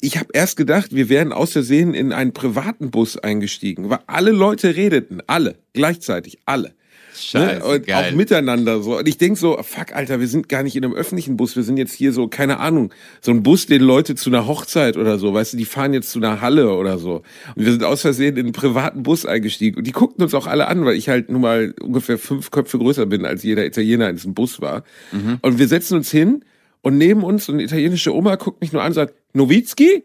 ich 0.00 0.16
habe 0.16 0.28
erst 0.32 0.56
gedacht, 0.56 0.94
wir 0.94 1.08
wären 1.08 1.32
aus 1.32 1.52
Versehen 1.52 1.94
in 1.94 2.12
einen 2.12 2.32
privaten 2.32 2.90
Bus 2.90 3.18
eingestiegen, 3.18 3.90
weil 3.90 4.00
alle 4.06 4.30
Leute 4.30 4.76
redeten, 4.76 5.20
alle, 5.26 5.56
gleichzeitig, 5.72 6.38
alle. 6.46 6.72
Scheiße, 7.14 7.58
ne? 7.58 7.64
Und 7.64 7.86
geil. 7.86 8.12
auch 8.12 8.16
miteinander 8.16 8.82
so. 8.82 8.98
Und 8.98 9.08
ich 9.08 9.18
denk 9.18 9.36
so, 9.36 9.58
fuck, 9.62 9.94
Alter, 9.94 10.20
wir 10.20 10.28
sind 10.28 10.48
gar 10.48 10.62
nicht 10.62 10.76
in 10.76 10.84
einem 10.84 10.94
öffentlichen 10.94 11.36
Bus, 11.36 11.56
wir 11.56 11.62
sind 11.62 11.76
jetzt 11.76 11.92
hier 11.92 12.12
so, 12.12 12.28
keine 12.28 12.60
Ahnung, 12.60 12.92
so 13.20 13.32
ein 13.32 13.42
Bus, 13.42 13.66
den 13.66 13.82
Leute 13.82 14.14
zu 14.14 14.30
einer 14.30 14.46
Hochzeit 14.46 14.96
oder 14.96 15.18
so, 15.18 15.34
weißt 15.34 15.52
du, 15.52 15.56
die 15.56 15.64
fahren 15.64 15.92
jetzt 15.92 16.10
zu 16.10 16.18
einer 16.18 16.40
Halle 16.40 16.74
oder 16.74 16.98
so. 16.98 17.22
Und 17.54 17.64
wir 17.64 17.72
sind 17.72 17.84
aus 17.84 18.00
Versehen 18.00 18.36
in 18.36 18.46
einen 18.46 18.52
privaten 18.52 19.02
Bus 19.02 19.26
eingestiegen. 19.26 19.76
Und 19.76 19.86
die 19.86 19.92
guckten 19.92 20.22
uns 20.22 20.34
auch 20.34 20.46
alle 20.46 20.68
an, 20.68 20.84
weil 20.84 20.96
ich 20.96 21.08
halt 21.08 21.30
nun 21.30 21.42
mal 21.42 21.74
ungefähr 21.80 22.16
fünf 22.16 22.50
Köpfe 22.50 22.78
größer 22.78 23.06
bin, 23.06 23.26
als 23.26 23.42
jeder 23.42 23.66
Italiener 23.66 24.08
in 24.08 24.16
diesem 24.16 24.34
Bus 24.34 24.60
war. 24.60 24.84
Mhm. 25.12 25.38
Und 25.42 25.58
wir 25.58 25.68
setzen 25.68 25.96
uns 25.96 26.10
hin 26.10 26.44
und 26.82 26.98
neben 26.98 27.22
uns 27.22 27.46
so 27.46 27.52
eine 27.52 27.62
italienische 27.62 28.14
Oma 28.14 28.36
guckt 28.36 28.60
mich 28.60 28.72
nur 28.72 28.82
an 28.82 28.88
und 28.88 28.94
sagt, 28.94 29.14
Nowitzki? 29.32 30.04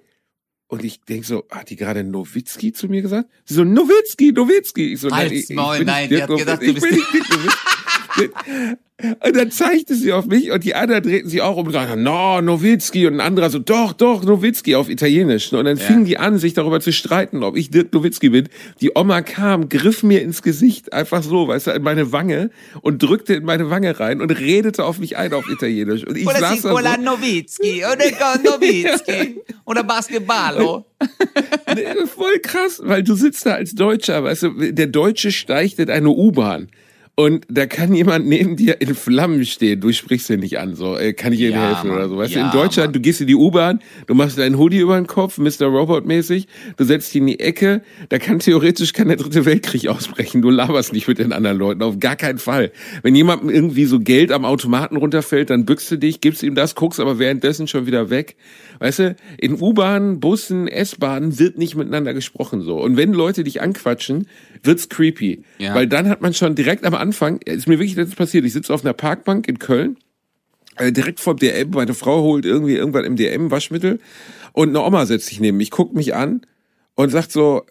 Und 0.68 0.84
ich 0.84 1.02
denk 1.02 1.26
so, 1.26 1.46
hat 1.52 1.70
die 1.70 1.76
gerade 1.76 2.04
Nowitzki 2.04 2.74
zu 2.74 2.88
mir 2.88 3.02
gesagt? 3.02 3.30
Sie 3.46 3.54
so, 3.54 3.64
Nowitzki, 3.64 4.32
Nowitzki. 4.32 4.94
Ich 4.94 5.00
so, 5.00 5.12
Halt's 5.12 5.32
ich, 5.32 5.50
ich 5.50 5.56
Maul, 5.56 5.78
bin 5.78 5.88
nein, 5.88 6.10
die 6.10 6.22
hat 6.22 6.30
gedacht, 6.30 6.62
du 6.62 6.66
ich 6.66 6.74
bist 6.74 6.92
nicht. 6.92 7.06
Und 8.98 9.36
dann 9.36 9.52
zeigte 9.52 9.94
sie 9.94 10.14
auf 10.14 10.26
mich 10.26 10.52
und 10.52 10.64
die 10.64 10.74
anderen 10.74 11.04
drehten 11.04 11.30
sich 11.30 11.42
auch 11.42 11.58
um 11.58 11.68
und 11.68 11.74
sagten, 11.74 12.02
no, 12.02 12.40
Nowitzki. 12.40 13.08
Und 13.08 13.16
ein 13.16 13.20
anderer 13.20 13.50
so, 13.50 13.60
doch, 13.60 13.92
doch, 13.92 14.24
Nowitzki 14.24 14.76
auf 14.76 14.88
Italienisch. 14.88 15.52
Und 15.52 15.66
dann 15.66 15.76
fingen 15.76 16.06
die 16.06 16.18
an, 16.18 16.38
sich 16.38 16.54
darüber 16.54 16.80
zu 16.80 16.94
streiten, 16.94 17.44
ob 17.44 17.58
ich 17.58 17.70
Dirk 17.70 17.94
Nowitzki 17.94 18.30
bin. 18.30 18.48
Die 18.80 18.92
Oma 18.96 19.22
kam, 19.22 19.68
griff 19.68 20.02
mir 20.02 20.22
ins 20.22 20.42
Gesicht, 20.42 20.94
einfach 20.94 21.24
so, 21.24 21.50
weißt 21.50 21.68
du, 21.68 21.72
in 21.72 21.82
meine 21.82 22.14
Wange 22.14 22.52
und 22.82 23.04
drückte 23.04 23.34
in 23.34 23.44
meine 23.44 23.70
Wange 23.70 24.00
rein 24.00 24.22
und 24.22 24.32
redete 24.32 24.86
auf 24.86 24.98
mich 25.00 25.18
ein 25.18 25.34
auf 25.34 25.50
Italienisch. 25.50 26.06
Und 26.08 26.18
ich 26.18 26.26
Oder 26.26 26.40
saß 26.40 26.62
si 26.62 26.68
da 26.70 26.96
so, 26.96 27.02
Nowitzki, 27.02 27.84
oder 27.84 28.12
con 28.12 28.44
Nowitzki, 28.44 29.42
oder 29.66 29.84
Basketballo. 29.84 30.86
Voll 32.16 32.40
krass, 32.42 32.82
weil 32.82 33.04
du 33.04 33.16
sitzt 33.16 33.46
da 33.46 33.56
als 33.56 33.76
Deutscher, 33.76 34.24
weißt 34.24 34.44
du, 34.44 34.72
der 34.72 34.88
Deutsche 34.88 35.34
steigt 35.34 35.80
in 35.80 35.90
eine 35.90 36.10
U-Bahn 36.10 36.70
Und 37.18 37.46
da 37.50 37.66
kann 37.66 37.96
jemand 37.96 38.28
neben 38.28 38.58
dir 38.58 38.82
in 38.82 38.94
Flammen 38.94 39.46
stehen. 39.46 39.80
Du 39.80 39.94
sprichst 39.94 40.30
ja 40.30 40.36
nicht 40.36 40.60
an, 40.60 40.76
so, 40.76 40.98
äh, 40.98 41.14
kann 41.14 41.32
ich 41.32 41.40
dir 41.40 41.52
Ja, 41.52 41.68
helfen 41.70 41.88
Mann. 41.88 41.98
oder 41.98 42.10
so. 42.10 42.18
Weißt 42.18 42.34
Ja, 42.34 42.42
du, 42.42 42.46
in 42.48 42.52
Deutschland, 42.62 42.88
Mann. 42.88 42.94
du 42.94 43.00
gehst 43.00 43.22
in 43.22 43.28
die 43.28 43.36
U-Bahn, 43.36 43.80
du 44.08 44.16
machst 44.16 44.38
deinen 44.38 44.58
Hoodie 44.58 44.80
über 44.80 44.98
den 44.98 45.08
Kopf, 45.08 45.38
Mr. 45.38 45.68
Robot-mäßig, 45.68 46.48
du 46.76 46.84
setzt 46.84 47.14
dich 47.14 47.22
in 47.22 47.28
die 47.28 47.40
Ecke, 47.40 47.84
da 48.10 48.20
kann 48.20 48.40
theoretisch 48.40 48.92
kann 48.92 49.08
der 49.08 49.16
dritte 49.16 49.46
Weltkrieg 49.46 49.88
ausbrechen. 49.88 50.42
Du 50.42 50.50
laberst 50.50 50.92
nicht 50.92 51.08
mit 51.08 51.18
den 51.18 51.32
anderen 51.32 51.58
Leuten, 51.58 51.84
auf 51.84 52.00
gar 52.00 52.18
keinen 52.18 52.38
Fall. 52.38 52.74
Wenn 53.02 53.16
jemandem 53.16 53.50
irgendwie 53.50 53.86
so 53.86 54.02
Geld 54.02 54.34
am 54.34 54.44
Automaten 54.44 54.98
runterfällt, 54.98 55.50
dann 55.52 55.64
bückst 55.64 55.90
du 55.92 55.96
dich, 55.98 56.20
gibst 56.20 56.44
ihm 56.44 56.54
das, 56.54 56.76
guckst 56.76 57.00
aber 57.00 57.18
währenddessen 57.18 57.70
schon 57.70 57.86
wieder 57.88 58.10
weg. 58.10 58.36
Weißt 58.80 59.00
du, 59.00 59.16
in 59.38 59.54
U-Bahnen, 59.62 60.20
Bussen, 60.20 60.68
S-Bahnen 60.68 61.40
wird 61.40 61.58
nicht 61.58 61.76
miteinander 61.78 62.14
gesprochen 62.14 62.62
so. 62.62 62.76
Und 62.82 62.98
wenn 62.98 63.14
Leute 63.14 63.46
dich 63.46 63.62
anquatschen, 63.62 64.28
wird's 64.66 64.90
creepy. 64.90 65.44
Ja. 65.58 65.76
Weil 65.76 65.88
dann 65.88 66.10
hat 66.10 66.22
man 66.22 66.34
schon 66.34 66.56
direkt 66.56 66.86
am 66.86 66.96
Anfang, 66.96 67.40
ist 67.46 67.68
mir 67.68 67.80
wirklich 67.80 67.96
letztens 67.96 68.16
passiert, 68.16 68.46
ich 68.46 68.54
sitze 68.54 68.74
auf 68.74 68.84
einer 68.84 68.94
Parkbank 68.94 69.48
in 69.48 69.60
Köln, 69.60 69.98
äh, 70.78 70.92
direkt 70.92 71.20
vor 71.20 71.36
dem 71.36 71.50
DM, 71.50 71.70
meine 71.72 71.94
Frau 71.94 72.22
holt 72.24 72.46
irgendwie 72.46 72.76
irgendwann 72.76 73.06
im 73.06 73.16
DM 73.16 73.52
Waschmittel 73.52 74.00
und 74.54 74.70
eine 74.70 74.82
Oma 74.82 75.06
setzt 75.06 75.28
sich 75.28 75.40
neben 75.40 75.58
mich, 75.58 75.72
guckt 75.72 75.94
mich 75.94 76.16
an 76.16 76.42
und 76.96 77.10
sagt 77.10 77.32
so, 77.32 77.66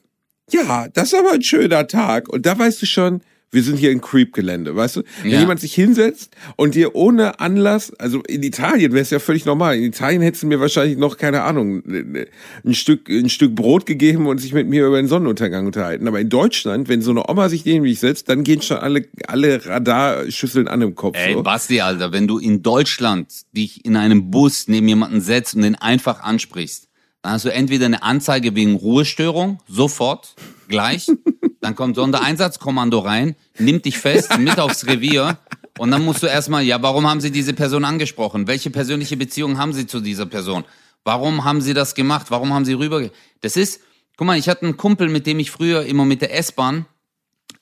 ja, 0.50 0.88
das 0.88 1.12
ist 1.12 1.18
aber 1.18 1.33
ein 1.33 1.42
schöner 1.42 1.87
Tag. 1.87 2.28
Und 2.28 2.46
da 2.46 2.59
weißt 2.59 2.83
du 2.83 2.87
schon, 2.87 3.22
wir 3.55 3.62
sind 3.62 3.77
hier 3.79 3.90
in 3.93 4.01
Creep-Gelände, 4.01 4.75
weißt 4.77 4.97
du? 4.97 5.03
Wenn 5.23 5.31
Ja. 5.31 5.40
jemand 5.40 5.61
sich 5.61 5.75
hinsetzt 5.75 6.35
und 6.57 6.75
dir 6.75 6.95
ohne 6.95 7.40
Anlass, 7.40 7.93
also 7.99 8.21
in 8.29 8.43
Italien 8.43 8.93
wäre 8.93 9.03
es 9.03 9.11
ja 9.11 9.19
völlig 9.19 9.45
normal. 9.45 9.77
In 9.77 9.85
Italien 9.85 10.21
hättest 10.23 10.43
du 10.43 10.47
mir 10.49 10.61
wahrscheinlich 10.61 10.99
noch, 10.99 11.17
keine 11.17 11.43
Ahnung, 11.43 11.83
ein 11.87 12.75
Stück, 12.75 13.09
ein 13.09 13.29
Stück 13.31 13.55
Brot 13.55 13.87
gegeben 13.87 14.27
und 14.27 14.38
sich 14.38 14.53
mit 14.53 14.69
mir 14.69 14.87
über 14.87 14.97
den 14.97 15.09
Sonnenuntergang 15.09 15.67
unterhalten. 15.67 16.07
Aber 16.09 16.21
in 16.21 16.29
Deutschland, 16.29 16.88
wenn 16.88 17.01
so 17.03 17.11
eine 17.12 17.29
Oma 17.29 17.49
sich 17.49 17.64
neben 17.64 17.83
mich 17.83 18.01
setzt, 18.01 18.29
dann 18.29 18.45
gehen 18.45 18.61
schon 18.62 18.79
alle, 18.79 19.07
alle 19.29 19.64
Radarschüsseln 19.64 20.69
an 20.69 20.83
im 20.83 20.95
Kopf. 20.95 21.17
Ey, 21.17 21.35
so. 21.35 21.43
Basti, 21.43 21.81
Alter, 21.81 22.12
wenn 22.12 22.27
du 22.27 22.38
in 22.38 22.62
Deutschland 22.62 23.29
dich 23.53 23.85
in 23.85 23.97
einem 23.97 24.31
Bus 24.31 24.69
neben 24.69 24.88
jemanden 24.88 25.21
setzt 25.21 25.55
und 25.55 25.62
den 25.62 25.75
einfach 25.77 26.23
ansprichst, 26.23 26.88
dann 27.23 27.33
hast 27.33 27.45
du 27.47 27.53
entweder 27.53 27.87
eine 27.87 28.03
Anzeige 28.03 28.55
wegen 28.55 28.75
Ruhestörung, 28.75 29.61
sofort, 29.69 30.35
gleich, 30.69 31.07
dann 31.64 31.74
kommt 31.74 31.96
Sondereinsatzkommando 31.96 32.98
rein, 32.98 33.37
nimmt 33.59 33.87
dich 33.87 33.98
fest, 33.98 34.38
mit 34.38 34.61
aufs 34.61 34.87
Revier 34.87 35.38
und 35.79 35.90
dann 35.90 36.05
musst 36.05 36.22
du 36.22 36.27
erstmal, 36.27 36.62
ja, 36.62 36.83
warum 36.83 37.09
haben 37.09 37.20
sie 37.20 37.31
diese 37.31 37.55
Person 37.55 37.85
angesprochen? 37.85 38.46
Welche 38.46 38.70
persönliche 38.70 39.16
Beziehung 39.16 39.57
haben 39.57 39.72
sie 39.72 39.87
zu 39.87 40.00
dieser 40.00 40.27
Person? 40.27 40.64
Warum 41.05 41.44
haben 41.44 41.62
sie 41.62 41.72
das 41.72 41.94
gemacht? 41.94 42.27
Warum 42.29 42.53
haben 42.53 42.66
sie 42.66 42.74
rüber... 42.74 43.09
Das 43.40 43.57
ist, 43.57 43.81
guck 44.16 44.27
mal, 44.27 44.38
ich 44.38 44.48
hatte 44.48 44.62
einen 44.62 44.77
Kumpel, 44.77 45.09
mit 45.09 45.27
dem 45.27 45.38
ich 45.38 45.50
früher 45.50 45.85
immer 45.87 46.05
mit 46.05 46.20
der 46.20 46.37
S-Bahn 46.37 46.85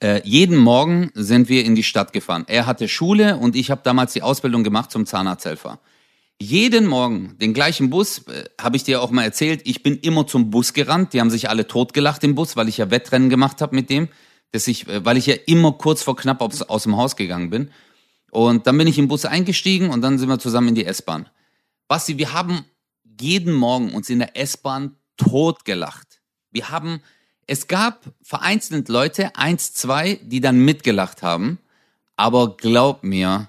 äh, 0.03 0.21
jeden 0.25 0.57
Morgen 0.57 1.13
sind 1.15 1.49
wir 1.49 1.65
in 1.65 1.77
die 1.77 1.85
Stadt 1.85 2.13
gefahren. 2.13 2.45
Er 2.49 2.67
hatte 2.67 2.89
Schule 2.89 3.37
und 3.37 3.55
ich 3.55 3.71
habe 3.71 3.83
damals 3.85 4.13
die 4.13 4.23
Ausbildung 4.23 4.65
gemacht 4.65 4.91
zum 4.91 5.07
Zahnarzthelfer. 5.07 5.79
Jeden 6.43 6.89
Morgen 6.89 7.39
den 7.39 7.55
gleichen 7.55 7.89
Bus, 7.89 8.27
äh, 8.27 8.47
habe 8.61 8.75
ich 8.75 8.83
dir 8.83 9.01
auch 9.01 9.13
mal 9.13 9.23
erzählt, 9.23 9.61
ich 9.65 9.85
bin 9.85 9.97
immer 9.99 10.27
zum 10.27 10.51
Bus 10.51 10.73
gerannt. 10.73 11.13
Die 11.13 11.21
haben 11.21 11.31
sich 11.31 11.49
alle 11.49 11.69
totgelacht 11.69 12.25
im 12.25 12.35
Bus, 12.35 12.57
weil 12.57 12.69
ich 12.69 12.79
ja 12.79 12.91
Wettrennen 12.91 13.31
gemacht 13.31 13.61
habe 13.61 13.77
mit 13.77 13.89
dem, 13.91 14.09
dass 14.51 14.67
ich, 14.67 14.89
äh, 14.89 15.05
weil 15.05 15.17
ich 15.17 15.27
ja 15.27 15.37
immer 15.47 15.71
kurz 15.71 16.03
vor 16.03 16.17
knapp 16.17 16.43
aus, 16.43 16.63
aus 16.63 16.83
dem 16.83 16.97
Haus 16.97 17.15
gegangen 17.15 17.51
bin. 17.51 17.71
Und 18.33 18.67
dann 18.67 18.77
bin 18.77 18.89
ich 18.89 18.99
im 18.99 19.07
Bus 19.07 19.25
eingestiegen 19.25 19.91
und 19.91 20.01
dann 20.01 20.19
sind 20.19 20.29
wir 20.29 20.41
zusammen 20.41 20.71
in 20.71 20.75
die 20.75 20.85
S-Bahn. 20.85 21.29
Basti, 21.87 22.19
wir 22.19 22.33
haben 22.33 22.65
jeden 23.21 23.53
Morgen 23.53 23.95
uns 23.95 24.11
in 24.11 24.19
der 24.19 24.37
S-Bahn 24.37 24.97
totgelacht. 25.17 26.23
Wir 26.51 26.71
haben, 26.71 27.03
es 27.47 27.69
gab 27.69 28.03
vereinzelt 28.21 28.89
Leute, 28.89 29.37
eins, 29.37 29.75
zwei, 29.75 30.19
die 30.25 30.41
dann 30.41 30.59
mitgelacht 30.59 31.23
haben. 31.23 31.61
Aber 32.17 32.57
glaub 32.57 33.05
mir, 33.05 33.49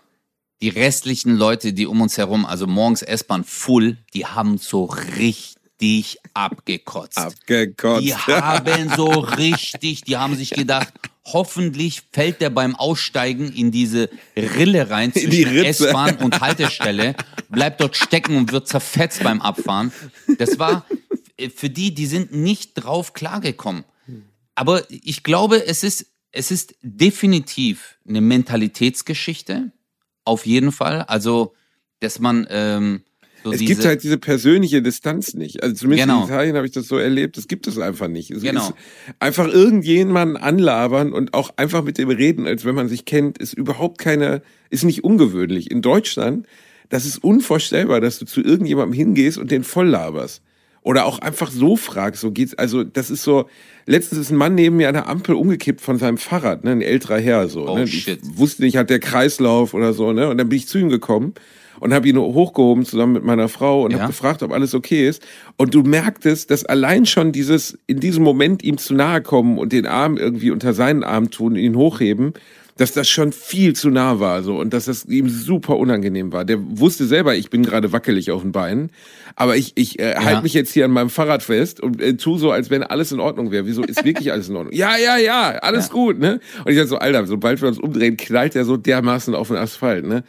die 0.63 0.69
restlichen 0.69 1.36
Leute, 1.36 1.73
die 1.73 1.86
um 1.86 1.99
uns 1.99 2.17
herum, 2.17 2.45
also 2.45 2.67
morgens 2.67 3.02
S-Bahn 3.02 3.43
full, 3.43 3.97
die 4.13 4.26
haben 4.26 4.58
so 4.58 4.86
richtig 4.86 6.19
abgekotzt. 6.34 7.17
Abgekotzt. 7.17 8.06
Die 8.06 8.15
haben 8.15 8.89
so 8.95 9.10
richtig, 9.10 10.04
die 10.04 10.15
haben 10.15 10.38
sich 10.38 10.52
gedacht, 10.52 10.93
hoffentlich 11.26 12.04
fällt 12.13 12.39
der 12.39 12.49
beim 12.49 12.78
Aussteigen 12.78 13.52
in 13.52 13.71
diese 13.71 14.10
Rille 14.38 14.89
rein 14.89 15.12
In 15.12 15.32
die 15.32 15.43
zwischen. 15.43 15.65
S-Bahn 15.65 16.15
und 16.19 16.39
Haltestelle, 16.39 17.17
bleibt 17.49 17.82
dort 17.82 17.97
stecken 17.97 18.38
und 18.38 18.54
wird 18.54 18.69
zerfetzt 18.69 19.21
beim 19.21 19.41
Abfahren. 19.41 19.91
Das 20.38 20.60
war 20.60 20.86
für 21.58 21.69
die, 21.69 21.93
die 21.93 22.06
sind 22.06 22.34
nicht 22.34 22.76
drauf 22.76 23.12
klargekommen. 23.12 23.84
Aber 24.56 24.89
ich 24.89 25.23
glaube, 25.23 25.65
es 25.65 25.84
ist, 25.84 26.06
es 26.32 26.52
ist 26.52 26.76
definitiv 26.82 27.97
eine 28.08 28.21
Mentalitätsgeschichte. 28.21 29.73
Auf 30.26 30.46
jeden 30.46 30.72
Fall. 30.72 31.02
Also, 31.04 31.54
dass 32.00 32.20
man 32.20 32.48
ähm, 32.50 33.02
so 33.44 33.52
Es 33.52 33.60
diese, 33.60 33.74
gibt 33.74 33.86
halt 33.86 34.04
diese 34.04 34.18
persönliche 34.18 34.82
Distanz 34.82 35.34
nicht. 35.34 35.64
Also 35.64 35.76
zumindest 35.76 36.08
Genau. 36.08 36.22
in 36.22 36.28
Italien 36.30 36.56
habe 36.56 36.66
ich 36.66 36.72
das 36.72 36.88
so 36.88 36.98
erlebt. 36.98 37.36
Das 37.38 37.48
gibt 37.48 37.68
es 37.68 37.78
einfach 37.78 38.08
nicht. 38.08 38.32
Es 38.32 38.42
Genau. 38.42 38.62
ist 38.70 38.74
einfach 39.20 39.48
irgendjemanden 39.48 40.38
anlabern 40.38 41.12
und 41.12 41.34
auch 41.34 41.52
einfach 41.58 41.84
mit 41.84 41.98
dem 41.98 42.10
reden, 42.10 42.48
als 42.48 42.64
wenn 42.64 42.76
man 42.76 42.88
sich 42.88 43.04
kennt, 43.06 43.38
ist 43.38 43.54
überhaupt 43.54 43.98
keine, 43.98 44.42
ist 44.70 44.84
nicht 44.86 45.04
ungewöhnlich. 45.04 45.70
In 45.72 45.82
Deutschland, 45.82 46.48
das 46.90 47.06
ist 47.06 47.18
unvorstellbar, 47.24 48.00
dass 48.00 48.18
du 48.20 48.26
zu 48.26 48.42
irgendjemandem 48.42 48.94
hingehst 48.94 49.38
und 49.38 49.52
den 49.52 49.64
voll 49.66 49.88
laberst. 49.90 50.42
Oder 50.84 51.06
auch 51.06 51.19
einfach 51.19 51.50
so 51.50 51.78
fragst, 51.78 52.22
so 52.22 52.32
geht's, 52.32 52.54
also 52.56 52.84
das 52.84 53.10
ist 53.10 53.24
so, 53.24 53.46
letztens 53.86 54.19
ist 54.19 54.32
ein 54.32 54.38
Mann 54.38 54.54
neben 54.56 54.76
mir 54.76 54.89
an 54.89 54.93
der 54.93 55.08
Ampel 55.08 55.34
umgekippt 55.36 55.80
von 55.82 55.98
seinem 55.98 56.17
Fahrrad, 56.17 56.63
ne, 56.65 56.72
ein 56.72 56.82
älterer 56.82 57.19
Herr, 57.19 57.48
so, 57.48 57.67
Oh, 57.69 57.78
ne. 57.78 57.88
shit. 57.88 58.19
Ich 58.22 58.38
wusste 58.38 58.63
nicht, 58.63 58.76
hat 58.76 58.89
der 58.89 59.00
Kreislauf 59.00 59.74
oder 59.74 59.93
so, 59.93 60.12
ne, 60.12 60.28
und 60.30 60.38
dann 60.38 60.50
bin 60.50 60.58
ich 60.58 60.67
zu 60.67 60.78
ihm 60.78 60.89
gekommen 60.89 61.34
und 61.80 61.93
habe 61.93 62.08
ihn 62.10 62.17
hochgehoben 62.17 62.86
zusammen 62.86 63.13
mit 63.13 63.24
meiner 63.24 63.48
Frau 63.48 63.84
und 63.84 63.91
Ja. 63.91 64.00
habe 64.00 64.08
gefragt, 64.12 64.43
ob 64.43 64.52
alles 64.52 64.74
okay 64.76 65.08
ist. 65.08 65.24
Und 65.58 65.74
du 65.74 65.84
merktest, 65.84 66.52
dass 66.52 66.65
allein 66.65 67.06
schon 67.06 67.32
dieses, 67.32 67.78
in 67.88 68.00
diesem 68.02 68.24
Moment 68.24 68.62
ihm 68.63 68.78
zu 68.78 68.93
nahe 68.93 69.22
kommen 69.22 69.58
und 69.58 69.72
den 69.72 69.86
Arm 69.86 70.17
irgendwie 70.17 70.52
unter 70.52 70.74
seinen 70.74 71.04
Arm 71.06 71.32
tun, 71.32 71.56
ihn 71.56 71.76
hochheben, 71.78 72.34
dass 72.78 72.92
das 72.92 73.08
schon 73.08 73.32
viel 73.34 73.74
zu 73.76 73.90
nah 73.90 74.20
war, 74.20 74.42
so, 74.42 74.58
und 74.60 74.74
dass 74.74 74.86
das 74.86 75.06
ihm 75.06 75.30
super 75.30 75.78
unangenehm 75.78 76.32
war. 76.32 76.44
Der 76.44 76.58
wusste 76.60 77.06
selber, 77.06 77.36
ich 77.36 77.50
bin 77.52 77.64
gerade 77.64 77.92
wackelig 77.92 78.32
auf 78.32 78.42
den 78.42 78.52
Beinen, 78.52 78.90
aber 79.36 79.56
ich, 79.58 79.74
ich 79.76 80.00
äh, 80.00 80.14
Ja. 80.14 80.24
halte 80.26 80.42
mich 80.44 80.54
jetzt 80.56 80.74
hier 80.74 80.86
an 80.86 80.92
meinem 80.92 81.10
Fahrrad 81.12 81.44
fest 81.44 81.80
und 81.80 82.02
äh, 82.02 82.16
tu 82.18 82.38
so, 82.38 82.52
als 82.52 82.70
wenn 82.72 82.82
alles 82.84 83.12
in 83.12 83.20
Ordnung 83.20 83.52
wäre. 83.52 83.66
Wieso 83.68 83.84
ist 83.84 84.04
wirklich 84.04 84.32
alles 84.32 84.50
in 84.50 84.56
Ordnung? 84.56 84.74
Ja, 84.78 84.98
ja, 84.98 85.18
ja, 85.18 85.52
alles 85.62 85.90
gut, 85.92 86.18
ne? 86.20 86.40
Und 86.66 86.72
ich 86.72 86.78
dachte 86.78 86.90
so, 86.90 86.98
Alter, 86.98 87.28
sobald 87.28 87.62
wir 87.62 87.68
uns 87.68 87.78
umdrehen, 87.80 88.18
knallt 88.18 88.56
der 88.56 88.66
so 88.66 88.76
dermaßen 88.78 89.36
auf 89.36 89.50
den 89.50 89.58
Asphalt, 89.58 90.06
ne? 90.08 90.24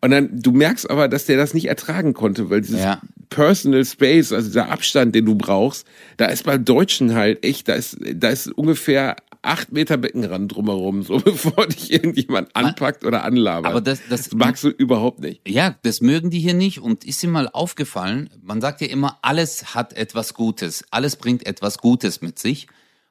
Und 0.00 0.10
dann, 0.10 0.28
du 0.32 0.52
merkst 0.52 0.88
aber, 0.90 1.08
dass 1.08 1.24
der 1.26 1.36
das 1.38 1.54
nicht 1.54 1.66
ertragen 1.66 2.12
konnte, 2.14 2.48
weil 2.50 2.60
dieses 2.60 2.80
Ja. 2.80 3.00
Personal 3.30 3.84
Space, 3.84 4.32
also 4.32 4.48
dieser 4.48 4.70
Abstand, 4.70 5.14
den 5.14 5.26
du 5.26 5.34
brauchst, 5.34 5.86
da 6.16 6.26
ist 6.26 6.44
beim 6.44 6.64
Deutschen 6.64 7.14
halt 7.14 7.44
echt, 7.44 7.68
da 7.68 7.74
ist, 7.74 7.96
da 8.14 8.28
ist 8.28 8.48
ungefähr 8.52 9.16
acht 9.48 9.72
Meter 9.72 9.96
Beckenrand 9.96 10.54
drumherum, 10.54 11.02
so 11.02 11.18
bevor 11.24 11.66
dich 11.66 11.92
irgendjemand 11.92 12.54
anpackt 12.54 13.04
oder 13.04 13.24
anlabert. 13.24 13.70
Aber 13.70 13.80
das- 13.80 14.00
das- 14.08 14.32
magst 14.32 14.62
du 14.64 14.68
überhaupt 14.68 15.20
nicht. 15.20 15.40
Ja, 15.48 15.74
das 15.82 16.00
mögen 16.00 16.30
die 16.30 16.38
hier 16.40 16.54
nicht 16.54 16.80
und 16.80 17.04
ist 17.04 17.22
ihm 17.24 17.30
mal 17.30 17.48
aufgefallen, 17.48 18.30
man 18.42 18.60
sagt 18.60 18.80
ja 18.80 18.86
immer, 18.88 19.18
alles 19.22 19.74
hat 19.74 19.94
etwas 19.94 20.34
Gutes, 20.34 20.84
alles 20.90 21.16
bringt 21.16 21.46
etwas 21.46 21.78
Gutes 21.78 22.20
mit 22.22 22.38
sich. 22.38 22.68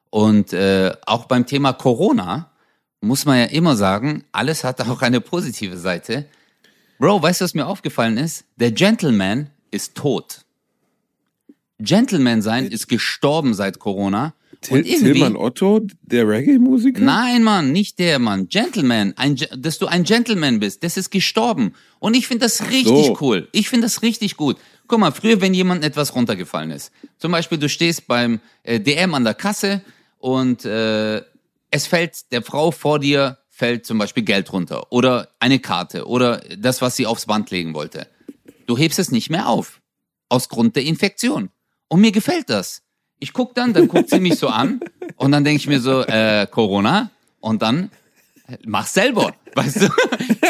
Und 0.09 0.53
äh, 0.53 0.93
auch 1.05 1.25
beim 1.25 1.45
Thema 1.45 1.73
Corona 1.73 2.49
muss 3.01 3.25
man 3.25 3.37
ja 3.39 3.45
immer 3.45 3.75
sagen, 3.75 4.23
alles 4.31 4.63
hat 4.63 4.79
auch 4.81 5.01
eine 5.01 5.19
positive 5.21 5.77
Seite. 5.77 6.25
Bro, 6.97 7.21
weißt 7.21 7.41
du, 7.41 7.45
was 7.45 7.53
mir 7.53 7.67
aufgefallen 7.67 8.17
ist? 8.17 8.45
Der 8.55 8.71
Gentleman 8.71 9.49
ist 9.69 9.95
tot. 9.95 10.45
Gentleman 11.79 12.41
sein 12.41 12.65
ist 12.67 12.87
gestorben 12.87 13.53
seit 13.53 13.79
Corona. 13.79 14.33
Til 14.61 14.83
Tillmann 14.83 15.35
Otto, 15.35 15.81
der 16.01 16.27
Reggae-Musiker? 16.27 17.01
Nein, 17.01 17.43
Mann, 17.43 17.71
nicht 17.71 17.99
der 17.99 18.19
Mann. 18.19 18.47
Gentleman. 18.49 19.13
Ein, 19.15 19.37
dass 19.57 19.77
du 19.77 19.85
ein 19.85 20.03
Gentleman 20.03 20.59
bist, 20.59 20.83
das 20.83 20.97
ist 20.97 21.11
gestorben. 21.11 21.73
Und 21.99 22.15
ich 22.15 22.27
finde 22.27 22.45
das 22.45 22.69
richtig 22.69 23.05
so. 23.05 23.17
cool. 23.21 23.47
Ich 23.51 23.69
finde 23.69 23.85
das 23.85 24.01
richtig 24.01 24.35
gut. 24.35 24.57
Guck 24.87 24.99
mal, 24.99 25.11
früher, 25.11 25.41
wenn 25.41 25.53
jemand 25.53 25.83
etwas 25.83 26.15
runtergefallen 26.15 26.71
ist. 26.71 26.91
Zum 27.17 27.31
Beispiel, 27.31 27.57
du 27.57 27.69
stehst 27.69 28.07
beim 28.07 28.39
äh, 28.63 28.79
DM 28.79 29.13
an 29.13 29.23
der 29.23 29.35
Kasse 29.35 29.81
und 30.17 30.65
äh, 30.65 31.21
es 31.69 31.87
fällt 31.87 32.31
der 32.31 32.41
Frau 32.41 32.71
vor 32.71 32.99
dir, 32.99 33.37
fällt 33.49 33.85
zum 33.85 33.97
Beispiel 33.97 34.23
Geld 34.23 34.51
runter 34.53 34.91
oder 34.91 35.29
eine 35.39 35.59
Karte 35.59 36.07
oder 36.07 36.41
das, 36.57 36.81
was 36.81 36.95
sie 36.95 37.05
aufs 37.05 37.25
Band 37.25 37.51
legen 37.51 37.73
wollte. 37.73 38.07
Du 38.65 38.77
hebst 38.77 38.99
es 38.99 39.11
nicht 39.11 39.29
mehr 39.29 39.47
auf. 39.47 39.81
Aus 40.29 40.49
Grund 40.49 40.75
der 40.75 40.83
Infektion. 40.83 41.49
Und 41.87 42.01
mir 42.01 42.11
gefällt 42.11 42.49
das. 42.49 42.83
Ich 43.19 43.33
guck 43.33 43.55
dann, 43.55 43.73
dann 43.73 43.87
guckt 43.87 44.09
sie 44.09 44.19
mich 44.19 44.35
so 44.35 44.47
an 44.47 44.79
und 45.15 45.31
dann 45.31 45.43
denke 45.43 45.57
ich 45.57 45.67
mir 45.67 45.79
so, 45.79 46.03
äh, 46.03 46.47
Corona 46.49 47.11
und 47.39 47.61
dann 47.61 47.91
äh, 48.47 48.57
mach 48.65 48.87
selber, 48.87 49.33
weißt 49.55 49.81
du? 49.81 49.89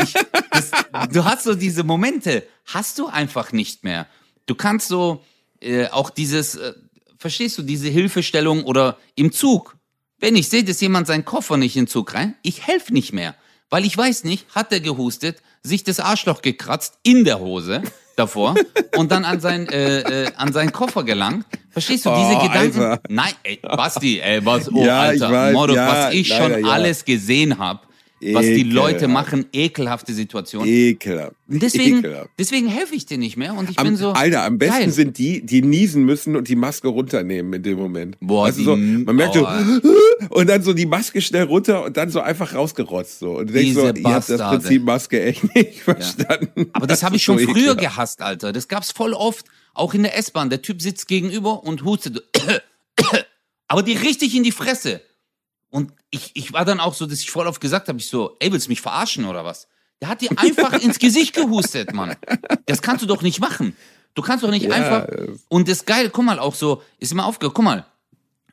Ich, 0.04 0.14
das, 0.52 0.72
du 1.12 1.26
hast 1.26 1.44
so 1.44 1.56
diese 1.56 1.84
Momente, 1.84 2.44
hast 2.66 3.00
du 3.00 3.08
einfach 3.08 3.52
nicht 3.52 3.84
mehr. 3.84 4.08
Du 4.46 4.56
kannst 4.56 4.88
so 4.90 5.24
äh, 5.62 5.88
auch 5.88 6.10
dieses, 6.10 6.56
äh, 6.56 6.74
verstehst 7.18 7.58
du, 7.58 7.64
diese 7.64 7.90
Hilfestellung 7.90 8.64
oder 8.64 8.98
im 9.16 9.32
Zug. 9.32 9.78
Wenn 10.20 10.36
ich 10.36 10.50
sehe, 10.50 10.64
dass 10.64 10.82
jemand 10.82 11.08
seinen 11.08 11.26
Koffer 11.26 11.58
nicht 11.58 11.76
in 11.76 11.84
den 11.84 11.90
Zug 11.90 12.14
rein, 12.14 12.36
ich 12.42 12.68
helfe 12.68 12.94
nicht 12.94 13.14
mehr. 13.14 13.36
Weil 13.70 13.86
ich 13.86 13.98
weiß 13.98 14.24
nicht, 14.24 14.48
hat 14.56 14.72
der 14.72 14.80
gehustet, 14.80 15.42
sich 15.62 15.84
das 15.84 16.00
Arschloch 16.00 16.42
gekratzt 16.42 17.00
in 17.04 17.24
der 17.24 17.40
Hose 17.40 17.84
davor 18.18 18.56
und 18.98 19.12
dann 19.12 19.24
an 19.24 19.40
sein 19.40 19.68
äh, 19.70 20.24
äh, 20.26 20.32
an 20.36 20.52
seinen 20.52 20.72
Koffer 20.72 21.04
gelangt. 21.04 21.46
Verstehst 21.70 22.06
du 22.06 22.10
diese 22.10 22.36
Oh, 22.38 22.42
Gedanken? 22.48 22.82
Alter. 22.82 23.02
Nein, 23.08 23.34
ey, 23.44 23.60
Basti, 23.62 24.20
ey, 24.20 24.44
was 24.46 24.70
oh 24.74 24.84
Ja, 24.84 25.12
ich 25.14 25.22
Alter, 25.22 25.32
weiß, 25.32 25.54
Mordok, 25.54 25.76
ja, 25.76 25.88
was 26.08 26.14
ich 26.14 26.28
schon 26.28 26.52
leider, 26.52 26.60
ja. 26.60 26.68
alles 26.74 27.06
gesehen 27.06 27.58
habe, 27.60 27.80
was 28.22 28.46
die. 28.46 28.64
Leute 28.64 29.08
machen, 29.08 29.46
ekelhafte 29.54 30.14
Situationen. 30.14 30.68
Ekelhaft. 30.68 31.36
Deswegen, 31.48 32.00
Ekelhaft. 32.00 32.30
deswegen 32.40 32.68
helfe 32.68 32.96
ich 32.96 33.06
dir 33.06 33.18
nicht 33.18 33.38
mehr 33.38 33.54
und 33.54 33.70
ich 33.70 33.80
Am, 33.80 33.86
bin 33.88 33.96
so. 33.96 34.12
Alter, 34.12 34.44
am 34.44 34.58
besten 34.58 34.80
geil. 34.80 34.92
sind 34.92 35.18
die, 35.18 35.46
die 35.46 35.62
niesen 35.62 36.04
müssen 36.04 36.36
und 36.36 36.48
die 36.48 36.56
Maske 36.56 36.88
runternehmen 36.88 37.54
in 37.54 37.64
dem 37.64 37.78
Moment. 37.78 38.18
Boah, 38.20 38.52
die- 38.52 38.64
so, 38.64 38.76
man 38.76 39.16
merkt 39.16 39.38
oh. 39.38 39.48
so, 39.82 39.94
und 40.30 40.48
dann 40.50 40.62
so 40.64 40.74
die 40.74 40.86
Maske 40.86 41.22
schnell 41.22 41.44
runter 41.44 41.86
und 41.86 41.96
dann 41.96 42.10
so 42.10 42.20
einfach 42.20 42.54
rausgerotzt. 42.54 43.20
So. 43.20 43.38
Und 43.38 43.50
du 43.50 43.54
denkst 43.54 43.74
so, 43.76 43.82
ihr 43.88 44.14
habt 44.14 44.30
das. 44.30 44.42
Prinzip 44.42 44.84
Maske 44.84 45.22
echt 45.24 45.56
nicht 45.56 45.82
verstanden. 45.82 46.70
Aber 46.74 46.88
das 46.88 47.04
habe 47.04 47.16
ich 47.16 47.24
schon 47.24 47.38
so 47.40 47.46
früher 47.46 47.74
ekelhaft. 47.74 47.80
gehasst, 47.80 48.22
Alter. 48.22 48.52
Das 48.52 48.68
gab's 48.68 48.92
voll 48.92 49.14
oft, 49.14 49.46
auch 49.74 49.94
in 49.94 50.04
der 50.04 50.18
S-Bahn. 50.18 50.50
Der 50.50 50.62
Typ 50.62 50.82
sitzt 50.82 51.08
gegenüber 51.08 51.64
und 51.64 51.84
hustet. 51.84 52.24
Aber 53.68 53.84
die 53.84 53.94
richtig 53.94 54.36
in 54.36 54.44
die 54.44 54.52
Fresse. 54.52 55.02
Und 55.78 55.94
ich, 56.10 56.32
ich 56.34 56.54
war 56.54 56.66
dann 56.66 56.80
auch 56.80 56.96
so, 56.96 57.06
dass 57.06 57.20
ich 57.20 57.30
voll 57.30 57.46
oft 57.46 57.62
gesagt 57.62 57.88
habe, 57.88 58.00
ich 58.00 58.08
so, 58.08 58.36
ey, 58.40 58.52
willst 58.52 58.66
du 58.66 58.72
mich 58.72 58.82
verarschen 58.82 59.26
oder 59.26 59.46
was? 59.46 59.68
Der 60.02 60.10
hat 60.10 60.22
dir 60.22 60.30
einfach 60.36 60.74
ins 60.82 60.98
Gesicht 60.98 61.36
gehustet, 61.36 61.94
Mann. 61.94 62.16
Das 62.66 62.82
kannst 62.82 63.04
du 63.04 63.08
doch 63.08 63.22
nicht 63.22 63.40
machen. 63.40 63.76
Du 64.16 64.24
kannst 64.24 64.44
doch 64.44 64.50
nicht 64.50 64.64
Ja, 64.66 64.74
einfach. 64.74 65.08
Und 65.50 65.68
das 65.70 65.86
Geile, 65.86 66.10
guck 66.10 66.26
mal, 66.26 66.40
auch 66.40 66.56
so, 66.56 66.82
ist 66.98 67.14
mir 67.14 67.24
aufgehört, 67.24 67.54
guck 67.54 67.64
mal, 67.66 67.86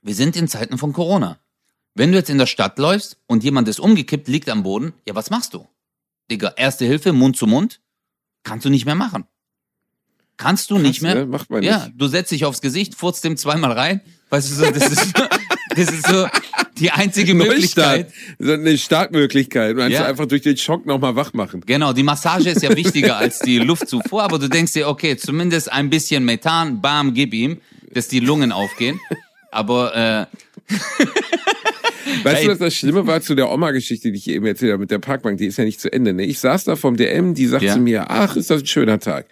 wir 0.02 0.14
sind 0.14 0.37
in 0.37 0.48
Zeiten 0.48 0.76
von 0.76 0.92
Corona. 0.92 1.38
Wenn 1.94 2.12
du 2.12 2.18
jetzt 2.18 2.28
in 2.28 2.37
der 2.37 2.46
Stadt 2.46 2.78
läufst 2.78 3.16
und 3.26 3.42
jemand 3.42 3.68
ist 3.68 3.80
umgekippt, 3.80 4.28
liegt 4.28 4.50
am 4.50 4.62
Boden, 4.62 4.92
ja, 5.08 5.14
was 5.14 5.30
machst 5.30 5.54
du? 5.54 5.66
Digga, 6.30 6.52
erste 6.56 6.84
Hilfe, 6.84 7.14
Mund 7.14 7.38
zu 7.38 7.46
Mund, 7.46 7.80
kannst 8.42 8.66
du 8.66 8.70
nicht 8.70 8.84
mehr 8.84 8.96
machen. 8.96 9.24
Kannst 10.37 10.70
du 10.70 10.78
nicht 10.78 11.00
mehr. 11.00 11.14
ne? 11.14 11.26
Macht 11.26 11.48
man 11.48 11.62
Ja, 11.62 11.87
nicht. 11.87 11.92
du 11.96 12.08
setzt 12.08 12.32
dich 12.32 12.44
aufs 12.44 12.60
Gesicht, 12.60 12.94
furzt 12.96 13.22
dem 13.24 13.37
zweimal 13.38 13.72
rein. 13.72 14.00
Weißt 14.30 14.50
du 14.50 14.54
so, 14.56 14.70
das 14.70 14.90
ist, 14.90 15.12
das 15.76 15.90
ist 15.92 16.06
so 16.08 16.26
die 16.78 16.90
einzige. 16.90 17.34
Möglichkeit. 17.34 18.12
So 18.38 18.52
eine 18.52 18.76
Startmöglichkeit. 18.78 19.76
Man 19.76 19.90
Ja. 19.90 20.06
einfach 20.06 20.26
durch 20.26 20.42
den 20.42 20.56
Schock 20.56 20.87
nochmal 20.87 21.16
wach 21.16 21.32
machen. 21.32 21.62
Genau, 21.66 21.92
die 21.92 22.02
Massage 22.02 22.50
ist 22.50 22.62
ja 22.62 22.74
wichtiger 22.76 23.16
als 23.16 23.38
die 23.40 23.58
Luftzufuhr, 23.58 24.22
aber 24.22 24.38
du 24.38 24.48
denkst 24.48 24.72
dir, 24.72 24.88
okay, 24.88 25.16
zumindest 25.16 25.70
ein 25.72 25.90
bisschen 25.90 26.24
Methan, 26.24 26.80
bam, 26.80 27.14
gib 27.14 27.32
ihm, 27.34 27.58
dass 27.92 28.08
die 28.08 28.20
Lungen 28.20 28.52
aufgehen. 28.52 29.00
Aber 29.50 29.94
äh, 29.94 30.74
Weißt 32.23 32.40
Ey. 32.40 32.45
du, 32.47 32.51
was 32.53 32.59
das 32.59 32.75
Schlimme 32.75 33.07
war 33.07 33.21
zu 33.21 33.35
der 33.35 33.51
Oma-Geschichte, 33.51 34.11
die 34.12 34.19
ich 34.19 34.29
eben 34.29 34.47
erzählt 34.47 34.73
habe 34.73 34.81
mit 34.81 34.90
der 34.90 34.99
Parkbank? 34.99 35.38
Die 35.38 35.47
ist 35.47 35.57
ja 35.59 35.64
nicht 35.64 35.81
zu 35.81 35.93
Ende. 35.93 36.12
Ne? 36.12 36.25
Ich 36.25 36.38
saß 36.38 36.64
da 36.64 36.77
vom 36.77 36.97
DM, 36.97 37.35
die 37.35 37.47
sagt 37.47 37.62
Ja. 37.62 37.73
zu 37.75 37.81
mir, 37.81 38.11
ach, 38.11 38.37
ist 38.37 38.51
das 38.51 38.62
ein 38.62 38.67
schöner 38.67 38.99
Tag. 38.99 39.27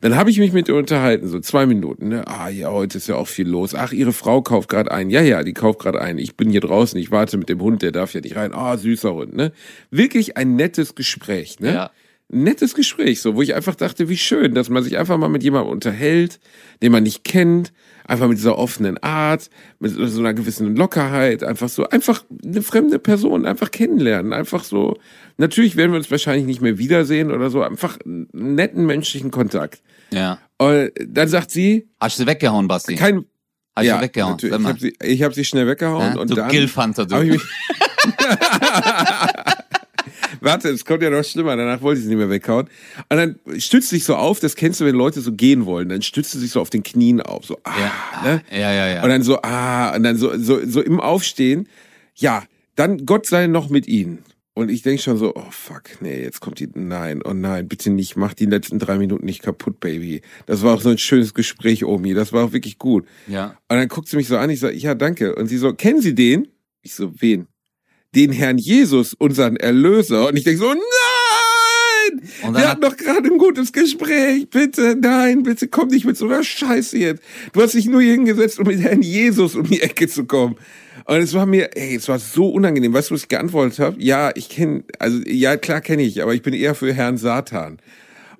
Dann 0.00 0.16
habe 0.16 0.30
ich 0.30 0.38
mich 0.38 0.52
mit 0.52 0.68
ihr 0.68 0.76
unterhalten, 0.76 1.28
so 1.28 1.40
zwei 1.40 1.66
Minuten. 1.66 2.08
Ne? 2.08 2.26
Ah 2.26 2.48
ja, 2.48 2.70
heute 2.70 2.98
ist 2.98 3.08
ja 3.08 3.16
auch 3.16 3.28
viel 3.28 3.48
los. 3.48 3.74
Ach, 3.74 3.92
ihre 3.92 4.12
Frau 4.12 4.42
kauft 4.42 4.68
gerade 4.68 4.90
ein. 4.90 5.10
Ja, 5.10 5.22
ja, 5.22 5.42
die 5.42 5.54
kauft 5.54 5.78
gerade 5.80 6.00
ein. 6.00 6.18
Ich 6.18 6.36
bin 6.36 6.50
hier 6.50 6.60
draußen, 6.60 6.98
ich 7.00 7.10
warte 7.10 7.36
mit 7.38 7.48
dem 7.48 7.60
Hund, 7.60 7.82
der 7.82 7.92
darf 7.92 8.14
ja 8.14 8.20
nicht 8.20 8.36
rein. 8.36 8.52
Ah, 8.52 8.76
süßer 8.76 9.14
Hund. 9.14 9.34
Ne? 9.34 9.52
Wirklich 9.90 10.36
ein 10.36 10.56
nettes 10.56 10.94
Gespräch. 10.94 11.60
Ne? 11.60 11.72
Ja. 11.74 11.90
Ein 12.30 12.42
nettes 12.42 12.74
Gespräch, 12.74 13.22
so, 13.22 13.36
wo 13.36 13.42
ich 13.42 13.54
einfach 13.54 13.74
dachte, 13.74 14.10
wie 14.10 14.18
schön, 14.18 14.54
dass 14.54 14.68
man 14.68 14.82
sich 14.82 14.98
einfach 14.98 15.16
mal 15.16 15.30
mit 15.30 15.42
jemandem 15.42 15.72
unterhält, 15.72 16.40
den 16.82 16.92
man 16.92 17.02
nicht 17.02 17.24
kennt, 17.24 17.72
einfach 18.08 18.26
mit 18.26 18.38
dieser 18.38 18.58
offenen 18.58 18.98
Art, 19.02 19.48
mit 19.78 19.92
so 19.92 20.18
einer 20.20 20.34
gewissen 20.34 20.74
Lockerheit, 20.74 21.44
einfach 21.44 21.68
so, 21.68 21.88
einfach 21.88 22.24
eine 22.44 22.62
fremde 22.62 22.98
Person 22.98 23.46
einfach 23.46 23.70
kennenlernen, 23.70 24.32
einfach 24.32 24.64
so. 24.64 24.96
Natürlich 25.36 25.76
werden 25.76 25.92
wir 25.92 25.98
uns 25.98 26.10
wahrscheinlich 26.10 26.46
nicht 26.46 26.60
mehr 26.60 26.78
wiedersehen 26.78 27.30
oder 27.30 27.50
so, 27.50 27.62
einfach 27.62 27.96
einen 28.04 28.26
netten 28.32 28.84
menschlichen 28.86 29.30
Kontakt. 29.30 29.80
ja. 30.10 30.38
Und 30.60 30.90
dann 31.06 31.28
sagt 31.28 31.52
sie, 31.52 31.86
Hast 32.00 32.18
du 32.18 32.24
sie 32.24 32.26
weggehauen, 32.28 32.66
Basti? 32.66 32.96
kein, 32.96 33.24
Hast 33.76 33.84
du 33.84 33.86
ja, 33.86 33.96
sie 33.98 34.02
weggehauen? 34.02 34.36
ich 34.42 34.52
habe 34.52 34.80
sie, 34.80 34.94
ich 35.00 35.22
hab 35.22 35.34
sie 35.34 35.44
schnell 35.44 35.68
weggehauen 35.68 36.14
Ja, 36.16 36.20
und 36.20 36.30
du 36.30 36.34
dann 36.34 36.48
Gilfhunter, 36.50 37.06
du. 37.06 37.14
hab 37.14 37.22
ich 37.22 37.30
mich 37.30 37.42
Warte, 40.40 40.68
es 40.68 40.84
kommt 40.84 41.02
ja 41.02 41.10
noch 41.10 41.24
schlimmer. 41.24 41.56
Danach 41.56 41.82
wollte 41.82 41.98
ich 41.98 42.04
sie 42.04 42.10
nicht 42.10 42.18
mehr 42.18 42.30
weghauen. 42.30 42.68
Und 43.08 43.16
dann 43.16 43.36
stützt 43.58 43.88
sich 43.90 44.04
so 44.04 44.16
auf, 44.16 44.40
das 44.40 44.56
kennst 44.56 44.80
du, 44.80 44.84
wenn 44.84 44.94
Leute 44.94 45.20
so 45.20 45.32
gehen 45.32 45.66
wollen, 45.66 45.88
dann 45.88 46.02
stützt 46.02 46.32
sie 46.32 46.38
sich 46.38 46.50
so 46.50 46.60
auf 46.60 46.70
den 46.70 46.82
Knien 46.82 47.20
auf, 47.20 47.44
so 47.44 47.58
ah, 47.64 47.74
Ja. 47.78 48.22
ne? 48.24 48.42
Ja, 48.50 48.72
ja, 48.72 48.88
ja. 48.88 49.02
Und 49.02 49.08
dann 49.08 49.22
so 49.22 49.40
ah, 49.42 49.94
und 49.96 50.02
dann 50.02 50.16
so 50.16 50.36
so 50.38 50.64
so 50.66 50.80
im 50.80 51.00
Aufstehen, 51.00 51.68
ja, 52.14 52.42
dann 52.76 53.06
Gott 53.06 53.26
sei 53.26 53.46
noch 53.46 53.68
mit 53.70 53.86
ihnen. 53.88 54.18
Und 54.54 54.72
ich 54.72 54.82
denk 54.82 55.00
schon 55.00 55.16
so, 55.18 55.36
oh 55.36 55.50
fuck, 55.50 55.84
nee, 56.00 56.20
jetzt 56.20 56.40
kommt 56.40 56.58
die, 56.58 56.68
nein, 56.74 57.22
oh 57.24 57.32
nein, 57.32 57.68
bitte 57.68 57.90
nicht, 57.90 58.16
mach 58.16 58.34
die 58.34 58.46
letzten 58.46 58.80
drei 58.80 58.98
Minuten 58.98 59.24
nicht 59.24 59.40
kaputt, 59.40 59.78
Baby. 59.78 60.20
Das 60.46 60.62
war 60.62 60.74
auch 60.74 60.80
so 60.80 60.88
ein 60.88 60.98
schönes 60.98 61.32
Gespräch, 61.32 61.84
Omi, 61.84 62.12
das 62.12 62.32
war 62.32 62.44
auch 62.44 62.52
wirklich 62.52 62.76
gut. 62.76 63.06
ja. 63.28 63.56
Und 63.68 63.76
dann 63.76 63.86
guckt 63.86 64.08
sie 64.08 64.16
mich 64.16 64.26
so 64.26 64.36
an, 64.36 64.50
ich 64.50 64.58
sage, 64.58 64.74
ja, 64.76 64.96
danke. 64.96 65.36
Und 65.36 65.46
sie 65.46 65.58
so, 65.58 65.72
kennen 65.74 66.00
Sie 66.00 66.12
den? 66.12 66.48
Ich 66.82 66.94
so, 66.94 67.12
wen? 67.20 67.46
Den 68.14 68.32
Herrn 68.32 68.58
Jesus, 68.58 69.14
unseren 69.14 69.56
Erlöser. 69.56 70.28
Und 70.28 70.36
ich 70.36 70.44
denke 70.44 70.60
so, 70.60 70.68
nein! 70.72 70.80
Und 72.42 72.54
Wir 72.54 72.62
hat- 72.62 72.68
hatten 72.70 72.80
doch 72.80 72.96
gerade 72.96 73.28
ein 73.28 73.38
gutes 73.38 73.72
Gespräch. 73.72 74.48
Bitte, 74.48 74.96
nein, 75.00 75.42
bitte 75.42 75.68
komm 75.68 75.88
nicht 75.88 76.04
mit 76.06 76.16
so 76.16 76.24
einer 76.26 76.42
Scheiße 76.42 76.96
jetzt. 76.98 77.22
Du 77.52 77.60
hast 77.60 77.74
dich 77.74 77.86
nur 77.86 78.00
hier 78.00 78.12
hingesetzt, 78.12 78.58
um 78.58 78.66
mit 78.66 78.80
Herrn 78.80 79.02
Jesus 79.02 79.54
um 79.54 79.64
die 79.64 79.82
Ecke 79.82 80.08
zu 80.08 80.24
kommen. 80.24 80.56
Und 81.04 81.16
es 81.16 81.34
war 81.34 81.46
mir, 81.46 81.76
ey, 81.76 81.96
es 81.96 82.08
war 82.08 82.18
so 82.18 82.48
unangenehm. 82.48 82.92
Weißt 82.92 83.10
du, 83.10 83.14
was 83.14 83.22
ich 83.22 83.28
geantwortet 83.28 83.78
habe? 83.78 83.96
Ja, 84.02 84.30
ich 84.34 84.48
kenne, 84.48 84.84
also 84.98 85.18
ja, 85.26 85.56
klar 85.56 85.80
kenne 85.80 86.02
ich, 86.02 86.22
aber 86.22 86.34
ich 86.34 86.42
bin 86.42 86.54
eher 86.54 86.74
für 86.74 86.92
Herrn 86.92 87.18
Satan. 87.18 87.78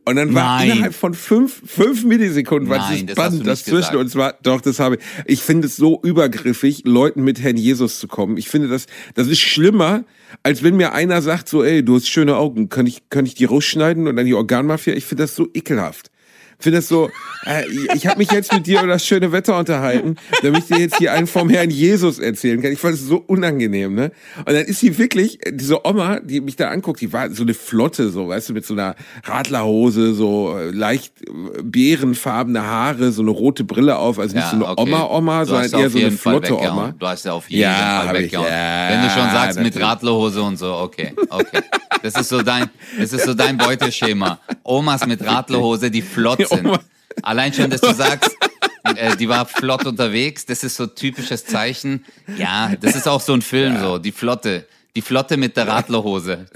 Und 0.05 0.17
dann 0.17 0.35
war 0.35 0.59
Nein. 0.59 0.71
innerhalb 0.71 0.95
von 0.95 1.13
fünf, 1.13 1.63
fünf 1.67 2.05
Millisekunden, 2.05 2.71
war 2.71 2.79
Nein, 2.79 3.07
dieses 3.07 3.17
Band 3.17 3.47
das 3.47 3.59
nicht 3.59 3.65
zwischen 3.67 3.77
gesagt. 3.79 3.97
uns 3.97 4.15
war, 4.15 4.35
doch, 4.43 4.61
das 4.61 4.81
habe 4.81 4.97
ich. 4.97 5.03
Ich 5.27 5.43
finde 5.43 5.67
es 5.67 5.77
so 5.77 6.01
übergriffig, 6.03 6.83
Leuten 6.87 7.25
mit 7.25 7.41
Herrn 7.41 7.57
Jesus 7.57 7.99
zu 7.99 8.09
kommen. 8.09 8.37
Ich 8.39 8.49
finde 8.49 8.69
das, 8.69 8.87
das 9.15 9.27
ist 9.27 9.41
schlimmer, 9.41 10.05
als 10.43 10.63
wenn 10.63 10.77
mir 10.77 10.93
einer 10.93 11.21
sagt 11.21 11.49
so, 11.49 11.63
ey, 11.63 11.85
du 11.85 11.97
hast 11.97 12.09
schöne 12.09 12.37
Augen, 12.37 12.69
kann 12.69 12.87
ich, 12.87 13.11
kann 13.11 13.27
ich 13.27 13.35
die 13.35 13.45
rausschneiden 13.45 14.07
und 14.07 14.17
dann 14.17 14.27
die 14.27 14.35
Organmafia? 14.35 14.95
Ich 14.95 15.05
finde 15.05 15.25
das 15.25 15.35
so 15.35 15.49
ekelhaft. 15.53 16.11
Ich 16.61 16.65
finde 16.65 16.79
das 16.79 16.89
so, 16.89 17.09
äh, 17.47 17.63
ich 17.95 18.09
habe 18.09 18.19
mich 18.19 18.33
jetzt 18.33 18.53
mit 18.53 18.67
dir 18.67 18.81
über 18.81 18.89
das 18.89 19.07
schöne 19.07 19.31
Wetter 19.31 19.57
unterhalten, 19.57 20.17
damit 20.43 20.65
ich 20.65 20.67
dir 20.67 20.79
jetzt 20.81 20.97
hier 20.99 21.13
einen 21.13 21.29
vom 21.29 21.49
Herrn 21.49 21.71
Jesus 21.71 22.19
erzählen 22.19 22.61
kann. 22.61 22.73
Ich 22.73 22.81
fand 22.81 22.95
es 22.95 23.03
so 23.07 23.23
unangenehm, 23.29 23.95
ne? 23.95 24.11
Und 24.39 24.49
dann 24.49 24.65
ist 24.65 24.81
sie 24.81 24.99
wirklich, 24.99 25.39
äh, 25.47 25.53
diese 25.53 25.87
Oma, 25.87 26.19
die 26.19 26.41
mich 26.41 26.57
da 26.57 26.69
anguckt, 26.71 27.01
die 27.01 27.13
war 27.13 27.31
so 27.31 27.45
eine 27.45 27.55
Flotte, 27.55 28.11
so, 28.11 28.27
weißt 28.29 28.49
du, 28.49 28.55
mit 28.55 28.67
so 28.67 28.75
einer 28.75 28.97
Radlerhose, 29.23 30.15
so 30.15 30.57
äh, 30.59 30.71
leicht 30.73 31.13
äh, 31.23 31.63
beerenfarbene 31.63 32.61
Haare, 32.61 33.13
so 33.13 33.23
eine 33.23 33.31
rote 33.31 33.63
Brille 33.63 33.97
auf, 33.97 34.19
also 34.19 34.35
nicht 34.35 34.45
Ja, 34.45 34.51
so 34.51 34.57
eine 34.57 34.67
okay. 34.67 34.83
Oma-Oma, 34.83 35.37
hast 35.37 35.49
sondern 35.49 35.81
eher 35.81 35.91
so 35.91 35.99
eine 35.99 36.11
Fall 36.11 36.33
flotte 36.41 36.55
weggehauen. 36.55 36.73
Oma. 36.79 36.95
Du 36.99 37.07
hast 37.07 37.25
ja 37.25 37.33
auf 37.35 37.49
jeden 37.49 37.63
Ja, 37.63 38.03
Fall 38.05 38.15
weggehauen. 38.19 38.49
ja, 38.49 38.89
Wenn 38.91 39.03
du 39.03 39.11
schon 39.11 39.31
sagst, 39.31 39.61
mit. 39.61 39.81
Radlerhose 39.81 40.43
und 40.43 40.57
so, 40.57 40.75
okay, 40.75 41.13
okay. 41.31 41.61
Das 42.03 42.15
ist 42.15 42.29
so 42.29 42.43
dein, 42.43 42.69
das 42.99 43.13
ist 43.13 43.25
so 43.27 43.35
dein 43.35 43.57
Beuteschema. 43.57 44.39
Omas 44.65 45.07
mit 45.07 45.25
Radlerhose, 45.25 45.91
die 45.91 46.03
flott 46.03 46.48
sind. 46.49 46.67
Oma. 46.67 46.81
Allein 47.23 47.53
schon, 47.53 47.71
dass 47.71 47.81
du 47.81 47.93
sagst, 47.93 48.37
äh, 48.97 49.17
die 49.17 49.29
war 49.29 49.47
flott 49.47 49.87
unterwegs, 49.87 50.47
das 50.47 50.65
ist 50.65 50.77
so 50.77 50.87
typisches 50.87 51.45
Zeichen. 51.45 52.05
Ja, 52.37 52.73
das 52.81 52.97
ist 52.97 53.09
auch 53.09 53.21
so 53.21 53.33
ein 53.33 53.43
Film 53.43 53.79
so, 53.81 53.99
die 53.99 54.13
Flotte. 54.13 54.67
Die 54.97 55.03
Flotte 55.03 55.37
mit 55.37 55.57
der 55.57 55.69
Radlerhose. 55.69 56.47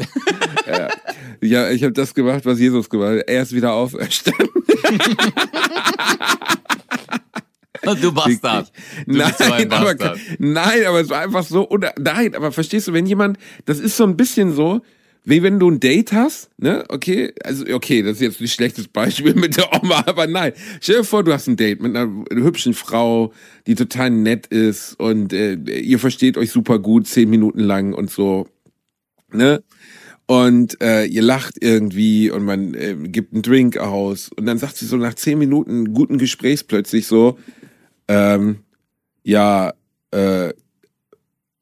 Ja, 1.42 1.70
ich 1.70 1.82
habe 1.82 1.92
das 1.92 2.14
gemacht, 2.14 2.46
was 2.46 2.60
Jesus 2.60 2.88
gemacht 2.88 3.18
hat. 3.18 3.28
Er 3.28 3.42
ist 3.42 3.52
wieder 3.52 3.72
auferstanden. 3.72 4.48
Du 8.00 8.12
Bastard. 8.12 8.70
Du 9.08 9.16
nein, 9.16 9.34
so 9.36 9.52
ein 9.52 9.72
aber, 9.72 9.94
Bastard. 9.94 10.18
nein, 10.38 10.86
aber 10.86 11.00
es 11.00 11.08
war 11.08 11.22
einfach 11.22 11.42
so, 11.42 11.68
oder, 11.68 11.92
nein, 11.98 12.32
aber 12.36 12.52
verstehst 12.52 12.86
du, 12.86 12.92
wenn 12.92 13.06
jemand, 13.06 13.38
das 13.64 13.80
ist 13.80 13.96
so 13.96 14.04
ein 14.04 14.16
bisschen 14.16 14.54
so, 14.54 14.82
wie 15.24 15.42
wenn 15.42 15.60
du 15.60 15.70
ein 15.70 15.78
Date 15.78 16.12
hast, 16.12 16.50
ne, 16.58 16.84
okay, 16.88 17.32
also, 17.44 17.64
okay, 17.72 18.02
das 18.02 18.14
ist 18.14 18.22
jetzt 18.22 18.40
ein 18.40 18.48
schlechtes 18.48 18.88
Beispiel 18.88 19.34
mit 19.36 19.56
der 19.56 19.72
Oma, 19.72 20.02
aber 20.06 20.26
nein, 20.26 20.52
stell 20.80 20.98
dir 20.98 21.04
vor, 21.04 21.22
du 21.22 21.32
hast 21.32 21.46
ein 21.46 21.56
Date 21.56 21.80
mit 21.80 21.96
einer 21.96 22.24
hübschen 22.30 22.74
Frau, 22.74 23.32
die 23.66 23.74
total 23.74 24.10
nett 24.10 24.48
ist 24.48 24.94
und 24.98 25.32
äh, 25.32 25.54
ihr 25.54 25.98
versteht 25.98 26.36
euch 26.36 26.50
super 26.50 26.78
gut, 26.78 27.06
zehn 27.06 27.30
Minuten 27.30 27.60
lang 27.60 27.94
und 27.94 28.10
so, 28.10 28.48
ne, 29.32 29.62
und 30.26 30.80
äh, 30.80 31.04
ihr 31.04 31.22
lacht 31.22 31.54
irgendwie 31.60 32.30
und 32.30 32.44
man 32.44 32.74
äh, 32.74 32.96
gibt 32.96 33.32
einen 33.32 33.42
Drink 33.42 33.76
aus 33.76 34.30
und 34.36 34.46
dann 34.46 34.58
sagt 34.58 34.76
sie 34.76 34.86
so 34.86 34.96
nach 34.96 35.14
zehn 35.14 35.38
Minuten 35.38 35.92
guten 35.92 36.18
Gesprächs 36.18 36.64
plötzlich 36.64 37.06
so, 37.06 37.38
ähm, 38.08 38.60
ja, 39.22 39.72
äh, 40.10 40.52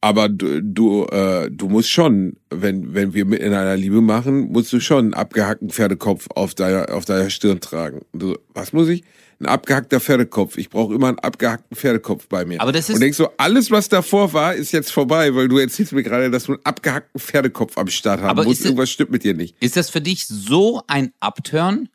Aber 0.02 0.28
du, 0.30 0.62
du, 0.62 1.04
äh, 1.06 1.50
du 1.50 1.68
musst 1.68 1.90
schon, 1.90 2.36
wenn, 2.48 2.94
wenn 2.94 3.12
wir 3.12 3.26
mit 3.26 3.40
in 3.40 3.52
einer 3.52 3.76
Liebe 3.76 4.00
machen, 4.00 4.50
musst 4.50 4.72
du 4.72 4.80
schon 4.80 4.98
einen 5.06 5.14
abgehackten 5.14 5.68
Pferdekopf 5.68 6.26
auf 6.34 6.54
deiner, 6.54 6.94
auf 6.94 7.04
deiner 7.04 7.28
Stirn 7.28 7.60
tragen. 7.60 8.00
Du, 8.14 8.36
was 8.54 8.72
muss 8.72 8.88
ich? 8.88 9.02
Ein 9.40 9.46
abgehackter 9.46 10.00
Pferdekopf. 10.00 10.56
Ich 10.58 10.68
brauche 10.70 10.94
immer 10.94 11.08
einen 11.08 11.18
abgehackten 11.18 11.76
Pferdekopf 11.76 12.28
bei 12.28 12.44
mir. 12.46 12.60
Aber 12.62 12.72
das 12.72 12.88
ist- 12.88 12.94
Und 12.94 13.00
denkst 13.02 13.16
so, 13.18 13.28
alles, 13.36 13.70
was 13.70 13.88
davor 13.90 14.32
war, 14.32 14.54
ist 14.54 14.72
jetzt 14.72 14.90
vorbei, 14.92 15.34
weil 15.34 15.48
du 15.48 15.58
erzählst 15.58 15.92
mir 15.92 16.02
gerade, 16.02 16.30
dass 16.30 16.44
du 16.44 16.52
einen 16.52 16.64
abgehackten 16.64 17.20
Pferdekopf 17.20 17.76
am 17.76 17.88
Start 17.88 18.20
haben 18.20 18.28
Aber 18.30 18.44
musst. 18.44 18.64
Irgendwas 18.64 18.90
stimmt 18.90 19.10
mit 19.10 19.22
dir 19.24 19.34
nicht. 19.34 19.54
Ist 19.60 19.76
das 19.76 19.90
für 19.90 20.00
dich 20.00 20.26
so 20.26 20.82
ein 20.86 21.12
Upturn? 21.20 21.88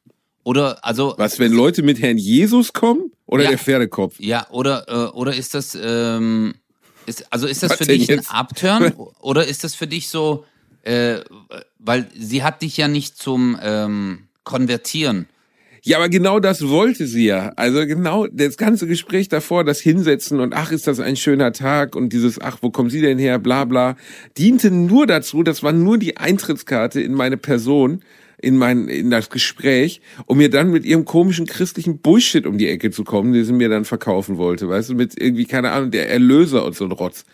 Oder, 0.44 0.84
also, 0.86 1.16
Was, 1.18 1.40
wenn 1.40 1.52
Leute 1.54 1.82
mit 1.82 2.00
Herrn 2.00 2.20
Jesus 2.20 2.72
kommen? 2.74 3.12
Oder 3.26 3.44
Ja. 3.46 3.50
der 3.50 3.58
Pferdekopf? 3.58 4.20
ja, 4.20 4.48
oder, 4.52 4.86
äh, 4.88 5.16
oder 5.18 5.36
ist 5.36 5.56
das, 5.56 5.76
ähm, 5.82 6.54
ist, 7.06 7.32
also 7.32 7.48
ist 7.48 7.64
das 7.64 7.76
für 7.76 7.86
dich 7.86 8.12
ein? 8.12 8.22
Upturn? 8.28 8.94
oder 9.20 9.46
ist 9.46 9.64
das 9.64 9.76
für 9.76 9.88
dich 9.88 10.10
so, 10.10 10.46
äh, 10.84 11.20
weil 11.80 12.08
sie 12.18 12.44
hat 12.44 12.62
dich 12.62 12.78
ja 12.78 12.88
nicht 12.88 13.18
zum 13.18 13.58
ähm, 13.62 14.28
Konvertieren. 14.44 15.28
Ja, 15.88 15.98
aber 15.98 16.10
genau 16.10 16.40
das 16.40 16.68
wollte 16.68 17.06
sie 17.06 17.26
ja. 17.26 17.54
Also 17.58 17.86
genau 17.86 18.26
das 18.26 18.58
ganze 18.58 18.88
Gespräch 18.88 19.30
davor, 19.30 19.64
das 19.64 19.80
Hinsetzen 19.80 20.40
und 20.40 20.56
ach, 20.56 20.72
ist 20.72 20.88
das 20.88 21.00
ein 21.00 21.16
schöner 21.16 21.54
Tag 21.54 21.96
und 21.96 22.12
dieses 22.12 22.42
ach, 22.42 22.58
wo 22.62 22.72
kommen 22.72 22.90
Sie 22.90 23.02
denn 23.02 23.20
her, 23.20 23.38
bla 23.38 23.66
bla, 23.66 23.96
diente 24.36 24.72
nur 24.72 25.06
dazu, 25.06 25.44
das 25.44 25.62
war 25.62 25.74
nur 25.74 26.00
die 26.00 26.18
Eintrittskarte 26.18 27.02
in 27.02 27.14
meine 27.14 27.38
Person, 27.38 28.02
in 28.46 28.58
mein, 28.58 28.88
in 28.88 29.10
das 29.10 29.32
Gespräch, 29.32 30.02
um 30.28 30.38
mir 30.38 30.52
dann 30.52 30.70
mit 30.70 30.86
ihrem 30.86 31.04
komischen 31.04 31.48
christlichen 31.48 31.98
Bullshit 31.98 32.46
um 32.46 32.60
die 32.60 32.70
Ecke 32.70 32.92
zu 32.92 33.04
kommen, 33.04 33.34
den 33.34 33.44
sie 33.44 33.54
mir 33.54 33.70
dann 33.70 33.86
verkaufen 33.86 34.38
wollte, 34.38 34.70
weißt 34.70 34.92
du, 34.92 34.94
mit 34.94 35.20
irgendwie, 35.20 35.46
keine 35.46 35.72
Ahnung, 35.72 35.90
der 35.90 36.12
Erlöser 36.12 36.64
und 36.64 36.76
so 36.76 36.86
ein 36.86 36.92
Rotz. 36.92 37.26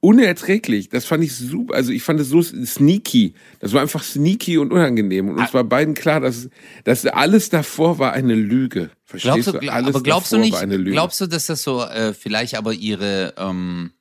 Unerträglich. 0.00 0.88
Das 0.88 1.04
fand 1.04 1.22
ich 1.24 1.34
super. 1.34 1.74
Also 1.74 1.92
ich 1.92 2.02
fand 2.02 2.20
es 2.20 2.28
so 2.28 2.42
sneaky. 2.42 3.34
Das 3.60 3.72
war 3.72 3.80
einfach 3.80 4.02
sneaky 4.02 4.58
und 4.58 4.72
unangenehm. 4.72 5.28
Und 5.28 5.38
uns 5.38 5.54
war 5.54 5.64
beiden 5.64 5.94
klar, 5.94 6.20
dass, 6.20 6.50
dass 6.84 7.06
alles 7.06 7.48
davor 7.48 7.98
war 7.98 8.12
eine 8.12 8.34
Lüge. 8.34 8.90
Verstehst 9.04 9.34
Glaubst 9.34 9.62
du, 9.62 9.66
du? 9.66 9.72
Alles 9.72 9.94
aber 9.94 10.02
glaubst 10.02 10.32
du 10.32 10.36
davor 10.36 10.44
nicht, 10.44 10.54
war 10.54 10.60
eine 10.60 10.76
Lüge. 10.76 10.90
glaubst 10.90 11.20
du, 11.20 11.26
dass 11.26 11.46
das 11.46 11.62
so 11.62 11.82
äh, 11.82 12.12
vielleicht 12.12 12.56
aber 12.56 12.74
ihre, 12.74 13.34
ähm, 13.38 13.92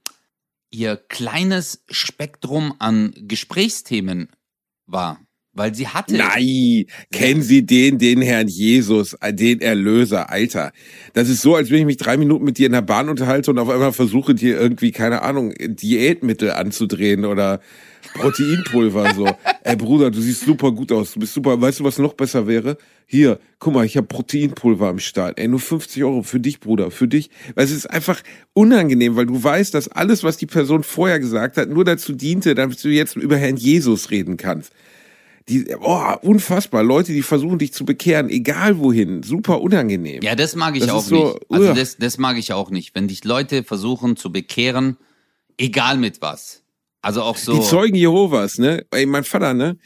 ihr 0.69 0.97
kleines 0.97 1.83
Spektrum 1.89 2.73
an 2.79 3.13
Gesprächsthemen 3.15 4.29
war? 4.87 5.24
Weil 5.55 5.73
sie 5.73 5.87
hatte. 5.87 6.17
Nein, 6.17 6.85
kennen 7.13 7.41
Sie 7.41 7.65
den, 7.65 7.97
den 7.97 8.21
Herrn 8.21 8.49
Jesus, 8.49 9.13
äh, 9.21 9.33
den 9.33 9.61
Erlöser, 9.61 10.29
Alter. 10.29 10.73
Das 11.13 11.29
ist 11.29 11.41
so, 11.41 11.55
als 11.55 11.71
wenn 11.71 11.79
ich 11.79 11.85
mich 11.85 11.97
drei 11.97 12.17
Minuten 12.17 12.43
mit 12.43 12.57
dir 12.57 12.65
in 12.65 12.73
der 12.73 12.81
Bahn 12.81 13.07
unterhalte 13.07 13.51
und 13.51 13.59
auf 13.59 13.69
einmal 13.69 13.93
versuche, 13.93 14.35
dir 14.35 14.59
irgendwie, 14.59 14.91
keine 14.91 15.21
Ahnung, 15.21 15.53
Diätmittel 15.57 16.51
anzudrehen 16.51 17.23
oder 17.23 17.61
Proteinpulver, 18.15 19.13
so. 19.13 19.29
Ey, 19.63 19.77
Bruder, 19.77 20.11
du 20.11 20.19
siehst 20.19 20.41
super 20.41 20.73
gut 20.73 20.91
aus, 20.91 21.13
du 21.13 21.21
bist 21.21 21.33
super. 21.33 21.59
Weißt 21.59 21.79
du, 21.79 21.85
was 21.85 21.97
noch 21.99 22.13
besser 22.13 22.47
wäre? 22.47 22.77
Hier, 23.05 23.39
guck 23.59 23.73
mal, 23.73 23.85
ich 23.85 23.95
habe 23.95 24.07
Proteinpulver 24.07 24.89
am 24.89 24.99
Start. 24.99 25.39
Ey, 25.39 25.47
nur 25.47 25.61
50 25.61 26.03
Euro 26.03 26.21
für 26.21 26.41
dich, 26.41 26.59
Bruder, 26.59 26.91
für 26.91 27.07
dich. 27.07 27.29
Weil 27.55 27.63
es 27.63 27.71
ist 27.71 27.89
einfach 27.89 28.21
unangenehm, 28.51 29.15
weil 29.15 29.25
du 29.25 29.41
weißt, 29.41 29.73
dass 29.73 29.87
alles, 29.87 30.23
was 30.23 30.35
die 30.35 30.47
Person 30.47 30.83
vorher 30.83 31.19
gesagt 31.19 31.55
hat, 31.55 31.69
nur 31.69 31.85
dazu 31.85 32.11
diente, 32.11 32.55
damit 32.55 32.83
du 32.83 32.89
jetzt 32.89 33.15
über 33.15 33.37
Herrn 33.37 33.55
Jesus 33.55 34.11
reden 34.11 34.35
kannst. 34.35 34.73
Die, 35.47 35.75
oh, 35.79 36.13
unfassbar. 36.21 36.83
Leute, 36.83 37.13
die 37.13 37.21
versuchen 37.21 37.59
dich 37.59 37.71
zu 37.71 37.85
bekehren, 37.85 38.29
egal 38.29 38.79
wohin. 38.79 39.21
Super 39.21 39.61
unangenehm. 39.61 40.23
Ja, 40.23 40.35
das 40.35 40.55
mag 40.55 40.75
ich 40.75 40.81
Das 40.81 40.91
auch 40.91 41.03
so, 41.03 41.33
nicht. 41.33 41.51
Also 41.51 41.73
das, 41.73 41.97
das 41.97 42.17
mag 42.17 42.37
ich 42.37 42.51
auch 42.53 42.71
nicht, 42.71 42.95
wenn 42.95 43.07
dich 43.07 43.23
Leute 43.23 43.63
versuchen 43.63 44.15
zu 44.15 44.31
bekehren, 44.31 44.97
egal 45.57 45.97
mit 45.97 46.21
was. 46.21 46.63
Also 47.01 47.21
auch 47.21 47.37
so. 47.37 47.53
Die 47.53 47.61
Zeugen 47.61 47.95
Jehovas, 47.95 48.57
ne? 48.57 48.85
Ey, 48.89 49.05
mein 49.05 49.23
Vater, 49.23 49.53
ne? 49.53 49.77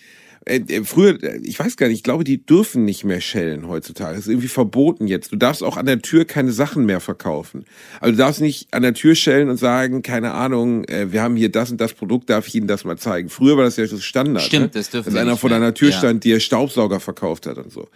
Äh, 0.49 0.57
äh, 0.67 0.83
Früher, 0.83 1.17
ich 1.43 1.59
weiß 1.59 1.77
gar 1.77 1.88
nicht, 1.88 1.97
ich 1.97 2.03
glaube, 2.03 2.23
die 2.23 2.43
dürfen 2.43 2.83
nicht 2.83 3.03
mehr 3.03 3.21
schellen 3.21 3.67
heutzutage. 3.67 4.15
Das 4.15 4.25
ist 4.25 4.31
irgendwie 4.31 4.47
verboten 4.47 5.07
jetzt. 5.07 5.31
Du 5.31 5.35
darfst 5.35 5.63
auch 5.63 5.77
an 5.77 5.85
der 5.85 6.01
Tür 6.01 6.25
keine 6.25 6.51
Sachen 6.51 6.85
mehr 6.85 6.99
verkaufen. 6.99 7.65
Also 8.01 8.12
du 8.13 8.17
darfst 8.17 8.41
nicht 8.41 8.73
an 8.73 8.81
der 8.81 8.95
Tür 8.95 9.13
schellen 9.13 9.49
und 9.49 9.57
sagen, 9.57 10.01
keine 10.01 10.31
Ahnung, 10.31 10.85
äh, 10.85 11.12
wir 11.12 11.21
haben 11.21 11.35
hier 11.35 11.51
das 11.51 11.69
und 11.69 11.79
das 11.79 11.93
Produkt, 11.93 12.29
darf 12.29 12.47
ich 12.47 12.55
Ihnen 12.55 12.67
das 12.67 12.83
mal 12.83 12.97
zeigen. 12.97 13.29
Früher 13.29 13.57
war 13.57 13.63
das 13.63 13.77
ja 13.77 13.85
das 13.85 14.03
Standard. 14.03 14.43
Stimmt, 14.43 14.65
ne? 14.65 14.71
das 14.73 14.89
dürfen 14.89 15.13
Dass 15.13 15.21
einer 15.21 15.38
vor 15.38 15.49
deiner 15.49 15.73
Tür 15.73 15.89
Ja. 15.89 15.97
stand, 15.97 16.23
dir 16.23 16.39
Staubsauger 16.39 16.99
verkauft 16.99 17.45
hat 17.45 17.57
und 17.57 17.71
so. 17.71 17.88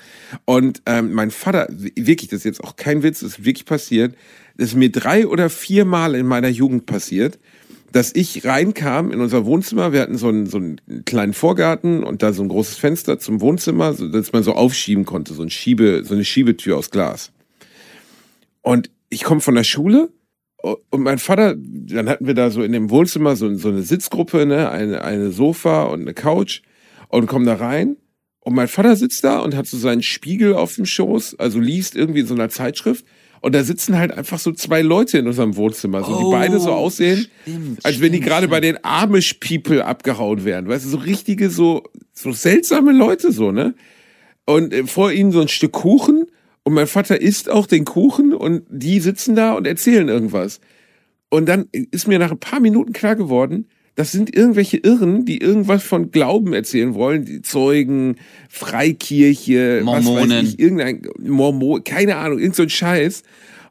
Und 0.45 0.81
ähm, 0.85 1.13
mein 1.13 1.31
Vater, 1.31 1.67
wirklich, 1.69 2.29
das 2.29 2.39
ist 2.39 2.45
jetzt 2.45 2.63
auch 2.63 2.75
kein 2.75 3.01
Witz, 3.01 3.21
das 3.21 3.39
ist 3.39 3.45
wirklich 3.45 3.65
passiert. 3.65 4.15
Das 4.57 4.69
ist 4.69 4.75
mir 4.75 4.91
drei 4.91 5.25
oder 5.25 5.49
vier 5.49 5.83
Mal 5.83 6.13
in 6.13 6.27
meiner 6.27 6.49
Jugend 6.49 6.85
passiert 6.85 7.39
dass 7.93 8.13
ich 8.15 8.43
reinkam 8.43 9.11
in 9.11 9.21
unser 9.21 9.45
Wohnzimmer. 9.45 9.93
Wir 9.93 10.01
hatten 10.01 10.17
so 10.17 10.27
einen, 10.27 10.47
so 10.47 10.57
einen 10.57 10.81
kleinen 11.05 11.33
Vorgarten 11.33 12.03
und 12.03 12.23
da 12.23 12.33
so 12.33 12.41
ein 12.41 12.49
großes 12.49 12.75
Fenster 12.75 13.19
zum 13.19 13.39
Wohnzimmer, 13.39 13.93
so, 13.93 14.07
dass 14.07 14.33
man 14.33 14.41
so 14.41 14.53
aufschieben 14.53 15.05
konnte, 15.05 15.33
so, 15.35 15.43
ein 15.43 15.51
Schiebe, 15.51 16.03
so 16.03 16.15
eine 16.15 16.25
Schiebetür 16.25 16.75
aus 16.75 16.89
Glas. 16.89 17.31
Und 18.61 18.89
ich 19.09 19.23
komme 19.23 19.41
von 19.41 19.53
der 19.53 19.63
Schule 19.63 20.09
und 20.89 21.03
mein 21.03 21.19
Vater, 21.19 21.55
dann 21.55 22.09
hatten 22.09 22.25
wir 22.25 22.33
da 22.33 22.49
so 22.49 22.63
in 22.63 22.71
dem 22.71 22.89
Wohnzimmer 22.89 23.35
so, 23.35 23.53
so 23.55 23.69
eine 23.69 23.83
Sitzgruppe, 23.83 24.45
ne, 24.47 24.71
eine, 24.71 25.03
eine 25.03 25.31
Sofa 25.31 25.83
und 25.83 26.01
eine 26.01 26.15
Couch 26.15 26.61
und 27.09 27.27
kommen 27.27 27.45
da 27.45 27.55
rein. 27.55 27.97
Und 28.39 28.55
mein 28.55 28.67
Vater 28.67 28.95
sitzt 28.95 29.23
da 29.23 29.39
und 29.39 29.55
hat 29.55 29.67
so 29.67 29.77
seinen 29.77 30.01
Spiegel 30.01 30.55
auf 30.55 30.75
dem 30.75 30.85
Schoß, 30.85 31.37
also 31.37 31.59
liest 31.59 31.95
irgendwie 31.95 32.21
in 32.21 32.27
so 32.27 32.33
einer 32.33 32.49
Zeitschrift. 32.49 33.05
Und 33.43 33.53
da 33.53 33.61
sitzen 33.65 33.97
halt 33.97 34.13
einfach 34.13 34.39
so 34.39 34.53
zwei 34.53 34.81
Leute 34.81 35.17
in 35.17 35.27
unserem 35.27 35.57
Wohnzimmer, 35.57 36.01
so, 36.01 36.17
die 36.17 36.23
Oh, 36.23 36.31
beide 36.31 36.61
so 36.61 36.71
aussehen, 36.71 37.27
stimmt, 37.41 37.85
als 37.85 37.99
wenn 37.99 38.13
die 38.13 38.21
gerade 38.21 38.47
bei 38.47 38.61
den 38.61 38.77
Amish 38.85 39.33
People 39.33 39.83
abgehauen 39.83 40.45
wären. 40.45 40.69
Weißt 40.69 40.85
du, 40.85 40.89
so 40.89 40.97
richtige, 40.97 41.49
so, 41.49 41.83
so 42.13 42.31
seltsame 42.31 42.93
Leute, 42.93 43.33
so, 43.33 43.51
ne? 43.51 43.75
Und 44.45 44.73
äh, 44.73 44.87
vor 44.87 45.11
ihnen 45.11 45.33
so 45.33 45.41
ein 45.41 45.49
Stück 45.49 45.73
Kuchen 45.73 46.27
und 46.63 46.73
mein 46.73 46.87
Vater 46.87 47.19
isst 47.19 47.49
auch 47.49 47.67
den 47.67 47.83
Kuchen 47.83 48.33
und 48.33 48.63
die 48.69 49.01
sitzen 49.01 49.35
da 49.35 49.55
und 49.55 49.67
erzählen 49.67 50.07
irgendwas. 50.07 50.61
Und 51.29 51.45
dann 51.47 51.67
ist 51.71 52.07
mir 52.07 52.19
nach 52.19 52.31
ein 52.31 52.39
paar 52.39 52.61
Minuten 52.61 52.93
klar 52.93 53.17
geworden, 53.17 53.67
das 53.95 54.11
sind 54.11 54.35
irgendwelche 54.35 54.77
Irren, 54.77 55.25
die 55.25 55.37
irgendwas 55.37 55.83
von 55.83 56.09
Glauben 56.11 56.53
erzählen 56.53 56.95
wollen, 56.95 57.25
die 57.25 57.41
Zeugen, 57.41 58.15
Freikirche, 58.49 59.81
was 59.83 60.03
Mormonen. 60.03 60.31
weiß 60.31 60.53
ich, 60.53 60.59
irgendein 60.59 61.01
Mormon, 61.19 61.83
keine 61.83 62.15
Ahnung, 62.15 62.39
irgend 62.39 62.55
so 62.55 62.67
Scheiß. 62.67 63.23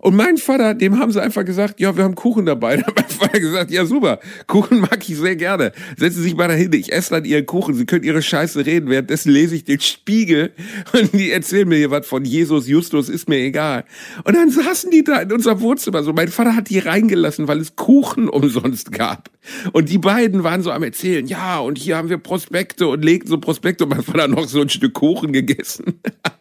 Und 0.03 0.17
mein 0.17 0.37
Vater, 0.37 0.75
dem 0.75 0.99
haben 0.99 1.13
sie 1.13 1.23
einfach 1.23 1.45
gesagt, 1.45 1.79
ja, 1.79 1.97
wir 1.97 2.03
haben 2.03 2.17
Kuchen 2.17 2.45
dabei. 2.45 2.77
Da 2.83 2.87
hat 2.87 2.97
mein 2.97 3.09
Vater 3.09 3.39
gesagt, 3.39 3.71
ja 3.71 3.87
super, 3.87 4.19
Kuchen 4.49 4.81
mag 4.81 5.09
ich 5.09 5.17
sehr 5.17 5.37
gerne. 5.37 5.71
Setzen 5.97 6.17
Sie 6.17 6.23
sich 6.25 6.35
mal 6.35 6.49
dahin, 6.49 6.73
ich 6.73 6.93
esse 6.93 7.11
dann 7.11 7.25
Ihren 7.25 7.47
Kuchen, 7.47 7.75
Sie 7.75 7.87
können 7.87 8.03
Ihre 8.03 8.21
Scheiße 8.21 8.67
reden. 8.67 8.91
Währenddessen 8.91 9.31
lese 9.31 9.55
ich 9.55 9.63
den 9.63 9.79
Spiegel 9.81 10.51
und 10.93 11.13
die 11.13 11.31
erzählen 11.31 11.69
mir 11.69 11.77
hier 11.77 11.93
was 11.93 12.07
von 12.07 12.25
Jesus, 12.25 12.67
Justus, 12.67 13.09
ist 13.09 13.29
mir 13.29 13.39
egal. 13.39 13.85
Und 14.25 14.35
dann 14.37 14.51
saßen 14.51 14.91
die 14.91 15.05
da 15.05 15.21
in 15.21 15.31
unserem 15.31 15.61
Wohnzimmer. 15.61 16.03
So, 16.03 16.13
mein 16.13 16.29
Vater 16.29 16.57
hat 16.57 16.71
die 16.71 16.81
reingelassen, 16.81 17.47
weil 17.47 17.61
es 17.61 17.77
Kuchen 17.77 18.29
umsonst 18.29 18.91
gab. 18.91 19.31
Und 19.73 19.89
die 19.89 19.99
beiden 19.99 20.43
waren 20.43 20.63
so 20.63 20.73
am 20.73 20.83
Erzählen, 20.83 21.27
ja, 21.27 21.61
und 21.61 21.79
hier 21.79 21.97
haben 21.97 22.09
wir 22.09 22.19
Prospekte 22.19 22.89
und 22.89 23.05
legten 23.05 23.29
so 23.29 23.39
Prospekte 23.39 23.85
und 23.85 23.91
mein 23.91 24.03
Vater 24.03 24.27
noch 24.27 24.49
so 24.49 24.61
ein 24.61 24.69
Stück 24.69 24.95
Kuchen 24.95 25.33
gegessen. 25.33 26.01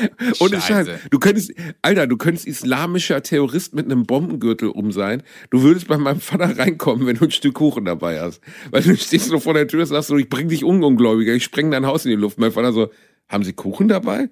Ohne 0.40 0.60
Scheiß. 0.60 0.86
Scheiße. 0.86 0.98
Du 1.10 1.18
könntest, 1.18 1.52
Alter, 1.82 2.06
du 2.06 2.16
könntest 2.16 2.46
islamischer 2.46 3.22
Terrorist 3.22 3.74
mit 3.74 3.86
einem 3.86 4.04
Bombengürtel 4.04 4.68
um 4.68 4.92
sein. 4.92 5.22
Du 5.50 5.62
würdest 5.62 5.88
bei 5.88 5.98
meinem 5.98 6.20
Vater 6.20 6.58
reinkommen, 6.58 7.06
wenn 7.06 7.16
du 7.16 7.24
ein 7.24 7.30
Stück 7.30 7.54
Kuchen 7.54 7.84
dabei 7.84 8.20
hast. 8.20 8.40
Weil 8.70 8.82
du 8.82 8.96
stehst 8.96 9.28
so 9.28 9.40
vor 9.40 9.54
der 9.54 9.68
Tür 9.68 9.80
und 9.80 9.86
sagst 9.86 10.08
so, 10.08 10.16
ich 10.16 10.28
bring 10.28 10.48
dich 10.48 10.64
um, 10.64 10.82
Ungläubiger, 10.82 11.32
ich 11.34 11.44
spreng 11.44 11.70
dein 11.70 11.86
Haus 11.86 12.04
in 12.04 12.10
die 12.10 12.16
Luft. 12.16 12.38
Mein 12.38 12.52
Vater 12.52 12.72
so, 12.72 12.90
haben 13.28 13.44
Sie 13.44 13.52
Kuchen 13.52 13.88
dabei? 13.88 14.30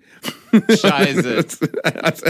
Scheiße. 0.53 1.45
Also, 2.03 2.27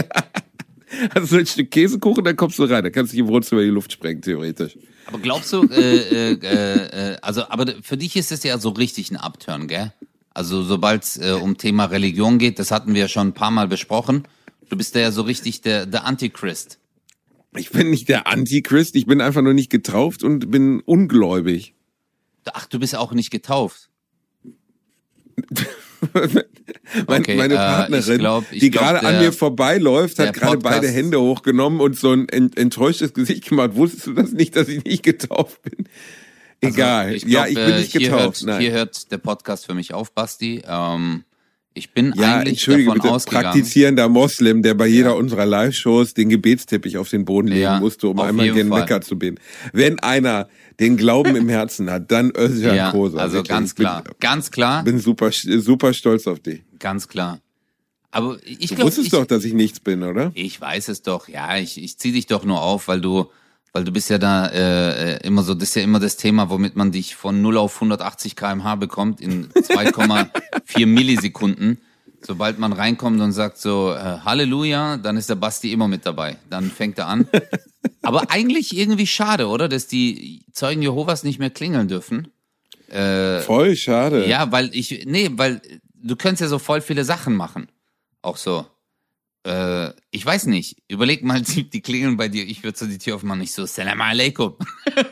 hast 1.13 1.31
du 1.31 1.37
ein 1.37 1.45
Stück 1.45 1.69
Käsekuchen, 1.69 2.23
dann 2.23 2.35
kommst 2.35 2.59
du 2.59 2.63
rein. 2.63 2.83
Dann 2.83 2.91
kannst 2.91 3.11
du 3.11 3.17
dich 3.17 3.25
im 3.25 3.27
Wohnzimmer 3.27 3.61
in 3.61 3.67
die 3.67 3.73
Luft 3.73 3.91
sprengen, 3.91 4.21
theoretisch. 4.21 4.77
Aber 5.05 5.19
glaubst 5.19 5.51
du, 5.51 5.63
äh, 5.63 5.97
äh, 5.97 6.33
äh, 6.33 7.11
äh, 7.13 7.17
also, 7.21 7.47
aber 7.49 7.65
für 7.81 7.97
dich 7.97 8.15
ist 8.15 8.31
es 8.31 8.43
ja 8.43 8.57
so 8.57 8.69
richtig 8.69 9.11
ein 9.11 9.17
Upturn, 9.17 9.67
gell? 9.67 9.93
Also, 10.37 10.61
sobald 10.61 11.03
es 11.03 11.17
äh, 11.17 11.31
um 11.31 11.57
Thema 11.57 11.85
Religion 11.85 12.37
geht, 12.37 12.59
das 12.59 12.69
hatten 12.69 12.93
wir 12.93 13.01
ja 13.01 13.07
schon 13.07 13.29
ein 13.29 13.33
paar 13.33 13.49
Mal 13.49 13.67
besprochen. 13.67 14.27
Du 14.69 14.77
bist 14.77 14.93
ja 14.93 15.09
so 15.09 15.23
richtig 15.23 15.61
der, 15.61 15.87
der 15.87 16.05
Antichrist. 16.05 16.77
Ich 17.55 17.71
bin 17.71 17.89
nicht 17.89 18.07
der 18.07 18.27
Antichrist, 18.27 18.95
ich 18.95 19.07
bin 19.07 19.19
einfach 19.19 19.41
nur 19.41 19.55
nicht 19.55 19.71
getauft 19.71 20.21
und 20.21 20.51
bin 20.51 20.81
ungläubig. 20.81 21.73
Ach, 22.53 22.67
du 22.67 22.77
bist 22.77 22.95
auch 22.95 23.13
nicht 23.13 23.31
getauft. 23.31 23.89
Mein, 27.07 27.21
Okay, 27.21 27.35
meine 27.35 27.55
äh, 27.55 27.57
Partnerin, 27.57 28.13
ich 28.13 28.19
glaub- 28.19 28.49
die 28.51 28.69
glaub, 28.69 28.83
gerade 28.83 29.07
an 29.07 29.19
mir 29.19 29.33
vorbeiläuft, 29.33 30.19
hat 30.19 30.35
gerade 30.35 30.59
beide 30.59 30.87
Hände 30.87 31.19
hochgenommen 31.19 31.79
und 31.79 31.97
so 31.97 32.11
ein 32.11 32.29
ent, 32.29 32.55
enttäuschtes 32.55 33.15
Gesicht 33.15 33.49
gemacht. 33.49 33.71
Wusstest 33.73 34.05
du 34.05 34.13
das 34.13 34.33
nicht, 34.33 34.55
dass 34.55 34.67
ich 34.67 34.83
nicht 34.83 35.01
getauft 35.01 35.63
bin? 35.63 35.87
Egal. 36.61 37.07
Also, 37.13 37.27
ja, 37.27 37.45
glaub, 37.45 37.47
ich 37.49 37.55
bin 37.55 37.63
äh, 37.73 37.79
nicht 37.79 37.91
hier 37.91 38.01
getauft. 38.01 38.21
Hört, 38.23 38.43
Nein. 38.43 38.61
hier 38.61 38.71
hört 38.71 39.11
der 39.11 39.17
Podcast 39.19 39.65
für 39.65 39.73
mich 39.73 39.93
auf, 39.93 40.11
Basti. 40.13 40.61
Ähm, 40.67 41.23
Ich 41.73 41.91
bin 41.93 42.11
Ja, 42.15 42.37
eigentlich 42.37 42.53
entschuldige 42.53 42.85
davon 42.87 43.01
bitte, 43.01 43.13
ausgegangen. 43.13 43.43
praktizierender 43.43 44.09
Moslem, 44.09 44.63
der 44.63 44.73
bei 44.73 44.87
jeder 44.87 45.15
unserer 45.15 45.45
Live-Shows 45.45 46.15
den 46.15 46.29
Gebetsteppich 46.29 46.97
auf 46.97 47.09
den 47.11 47.23
Boden 47.25 47.49
legen 47.49 47.61
Ja, 47.61 47.79
musste, 47.79 48.07
um 48.07 48.19
einmal 48.19 48.51
gen 48.51 48.69
Fall. 48.69 48.79
Mecker 48.81 49.01
zu 49.01 49.19
beten. 49.19 49.37
Wenn 49.73 49.99
einer 49.99 50.49
den 50.79 50.97
Glauben 50.97 51.35
im 51.35 51.47
Herzen 51.49 51.91
hat, 51.91 52.09
dann 52.11 52.31
Özcan 52.35 52.75
Ja, 52.75 52.89
Kosa. 52.91 53.19
also 53.19 53.35
Wirklich. 53.35 53.49
ganz 53.49 53.69
Ich 53.69 53.75
bin- 53.75 53.83
klar. 53.85 54.03
Ganz 54.19 54.49
klar. 54.49 54.83
bin 54.83 54.97
super, 54.99 55.29
super 55.31 55.93
stolz 55.93 56.25
auf 56.25 56.39
dich. 56.39 56.63
Ganz 56.79 57.07
klar. 57.07 57.39
Aber 58.09 58.37
ich 58.43 58.69
Du 58.69 58.75
glaube, 58.75 58.83
wusstest 58.87 59.07
ich, 59.07 59.11
doch, 59.11 59.25
dass 59.27 59.43
ich 59.43 59.53
nichts 59.53 59.79
bin, 59.79 60.01
oder? 60.01 60.31
ich 60.33 60.59
weiß 60.59 60.87
es 60.87 61.03
doch. 61.03 61.27
Ja, 61.27 61.57
ich, 61.59 61.77
ich 61.79 61.99
zieh 61.99 62.11
dich 62.11 62.25
doch 62.25 62.43
nur 62.43 62.59
auf, 62.63 62.87
weil 62.87 63.01
du, 63.01 63.27
weil 63.77 63.83
du 63.83 63.91
bist 63.91 64.09
ja 64.09 64.17
da 64.17 64.47
äh, 64.47 65.17
äh, 65.17 65.19
immer 65.27 65.43
so, 65.43 65.53
das 65.53 65.69
ist 65.69 65.75
ja 65.75 65.83
immer 65.83 65.99
das 65.99 66.17
Thema, 66.17 66.49
womit 66.49 66.75
man 66.75 66.91
dich 66.91 67.15
von 67.15 67.43
0 67.43 67.57
auf 67.57 67.75
180 67.75 68.35
km/h 68.35 68.73
bekommt 68.73 69.21
in 69.21 69.49
2,4 69.49 70.85
Millisekunden. 70.87 71.79
Sobald 72.21 72.57
man 72.57 72.73
reinkommt 72.73 73.21
und 73.21 73.33
sagt 73.33 73.59
so 73.59 73.93
äh, 73.93 73.99
Halleluja, 74.25 74.97
dann 74.97 75.15
ist 75.15 75.29
der 75.29 75.35
Basti 75.35 75.71
immer 75.71 75.87
mit 75.87 76.07
dabei. 76.07 76.37
Dann 76.49 76.71
fängt 76.71 76.97
er 76.97 77.05
an. 77.05 77.27
Aber 78.01 78.31
eigentlich 78.31 78.75
irgendwie 78.75 79.05
schade, 79.05 79.47
oder, 79.47 79.69
dass 79.69 79.85
die 79.85 80.43
Zeugen 80.53 80.81
Jehovas 80.81 81.21
nicht 81.21 81.37
mehr 81.37 81.51
klingeln 81.51 81.87
dürfen. 81.87 82.29
Voll 83.41 83.75
schade. 83.75 84.27
Ja, 84.27 84.51
weil 84.51 84.71
ich, 84.73 85.05
nee, 85.05 85.29
weil 85.33 85.61
du 85.93 86.15
könntest 86.15 86.41
ja 86.41 86.47
so 86.47 86.57
voll 86.57 86.81
viele 86.81 87.05
Sachen 87.05 87.35
machen. 87.35 87.67
Auch 88.23 88.37
so. 88.37 88.65
Äh, 89.45 89.91
ich 90.11 90.25
weiß 90.25 90.45
nicht. 90.47 90.77
Überleg 90.87 91.23
mal, 91.23 91.41
die, 91.43 91.69
die 91.69 91.81
klingeln 91.81 92.17
bei 92.17 92.27
dir. 92.27 92.45
Ich 92.45 92.63
würde 92.63 92.77
so 92.77 92.85
die 92.85 92.97
Tür 92.97 93.15
aufmachen. 93.15 93.41
Ich 93.41 93.53
so, 93.53 93.65
Salam 93.65 94.01
alaikum. 94.01 94.55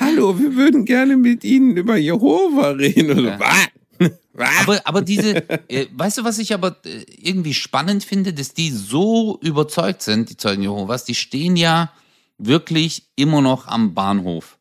Hallo, 0.00 0.38
wir 0.38 0.54
würden 0.56 0.84
gerne 0.84 1.16
mit 1.16 1.44
Ihnen 1.44 1.76
über 1.76 1.96
Jehova 1.96 2.70
reden. 2.70 3.26
"Was? 3.38 3.68
Was?" 4.32 4.48
Aber, 4.62 4.80
aber 4.84 5.02
diese, 5.02 5.48
äh, 5.68 5.86
weißt 5.92 6.18
du, 6.18 6.24
was 6.24 6.38
ich 6.38 6.54
aber 6.54 6.76
äh, 6.84 7.04
irgendwie 7.20 7.54
spannend 7.54 8.04
finde, 8.04 8.32
dass 8.32 8.54
die 8.54 8.70
so 8.70 9.38
überzeugt 9.42 10.02
sind, 10.02 10.30
die 10.30 10.36
Zeugen 10.36 10.62
Jehovas, 10.62 11.04
die 11.04 11.14
stehen 11.14 11.56
ja 11.56 11.92
wirklich 12.38 13.04
immer 13.14 13.40
noch 13.42 13.66
am 13.68 13.94
Bahnhof. 13.94 14.58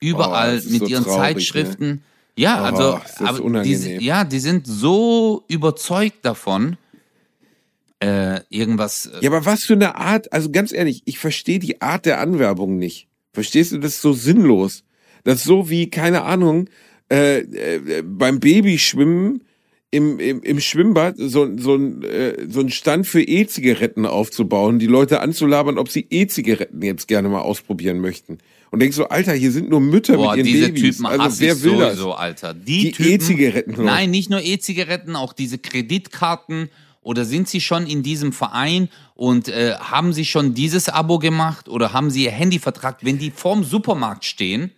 Überall 0.00 0.60
Oh, 0.62 0.70
mit 0.70 0.80
so 0.80 0.86
ihren 0.86 1.04
traurig, 1.04 1.54
ne? 1.54 2.00
Ja, 2.36 2.62
Oh, 2.62 2.64
also, 2.64 3.00
aber 3.24 3.62
die, 3.62 3.74
ja, 4.00 4.24
die 4.24 4.40
sind 4.40 4.66
so 4.66 5.44
überzeugt 5.48 6.24
davon, 6.24 6.76
äh, 8.00 8.40
irgendwas. 8.50 9.06
Äh, 9.06 9.18
Ja, 9.22 9.30
aber 9.30 9.46
was 9.46 9.64
für 9.64 9.74
eine 9.74 9.96
Art, 9.96 10.32
also 10.32 10.50
ganz 10.50 10.72
ehrlich, 10.72 11.02
ich 11.04 11.18
verstehe 11.18 11.58
die 11.58 11.80
Art 11.80 12.06
der 12.06 12.20
Anwerbung 12.20 12.76
nicht. 12.76 13.08
Verstehst 13.32 13.72
du, 13.72 13.78
das 13.78 13.94
ist 13.94 14.02
so 14.02 14.12
sinnlos. 14.12 14.84
Das 15.22 15.36
ist 15.36 15.44
so 15.44 15.70
wie, 15.70 15.88
keine 15.90 16.22
Ahnung, 16.22 16.68
äh, 17.10 17.38
äh, 17.38 18.02
beim 18.02 18.40
Babyschwimmen 18.40 19.44
im, 19.90 20.18
im, 20.18 20.42
im 20.42 20.60
Schwimmbad 20.60 21.14
so, 21.18 21.56
so, 21.56 21.76
ein, 21.76 22.02
äh, 22.02 22.46
so 22.48 22.60
ein 22.60 22.70
Stand 22.70 23.06
für 23.06 23.22
E-Zigaretten 23.22 24.06
aufzubauen, 24.06 24.78
die 24.80 24.86
Leute 24.88 25.20
anzulabern, 25.20 25.78
ob 25.78 25.88
sie 25.88 26.06
E-Zigaretten 26.10 26.82
jetzt 26.82 27.06
gerne 27.06 27.28
mal 27.28 27.42
ausprobieren 27.42 28.00
möchten. 28.00 28.38
Und 28.74 28.80
denkst 28.80 28.96
so, 28.96 29.08
Alter, 29.08 29.34
hier 29.34 29.52
sind 29.52 29.70
nur 29.70 29.80
Mütter 29.80 30.16
Boah, 30.16 30.34
mit 30.34 30.44
ihren 30.44 30.52
diese 30.52 30.66
Babys. 30.72 30.96
Typen 30.96 31.06
also 31.06 31.40
wer 31.40 31.62
will 31.62 31.78
sowieso, 31.78 32.10
das? 32.10 32.18
Alter. 32.18 32.54
Die, 32.54 32.90
Die 32.90 33.12
E-Zigaretten 33.12 33.70
noch. 33.70 33.84
Nein, 33.84 34.10
nicht 34.10 34.30
nur 34.30 34.40
E-Zigaretten, 34.40 35.14
auch 35.14 35.32
diese 35.32 35.58
Kreditkarten. 35.58 36.70
Oder 37.00 37.24
sind 37.24 37.48
sie 37.48 37.60
schon 37.60 37.86
in 37.86 38.02
diesem 38.02 38.32
Verein 38.32 38.88
und 39.14 39.46
äh, 39.48 39.74
haben 39.76 40.12
sie 40.12 40.24
schon 40.24 40.54
dieses 40.54 40.88
Abo 40.88 41.20
gemacht 41.20 41.68
oder 41.68 41.92
haben 41.92 42.10
sie 42.10 42.24
ihr 42.24 42.32
Handy 42.32 42.58
vertragt, 42.58 43.04
wenn 43.04 43.16
die 43.16 43.30
vorm 43.30 43.62
Supermarkt 43.62 44.24
stehen? 44.24 44.72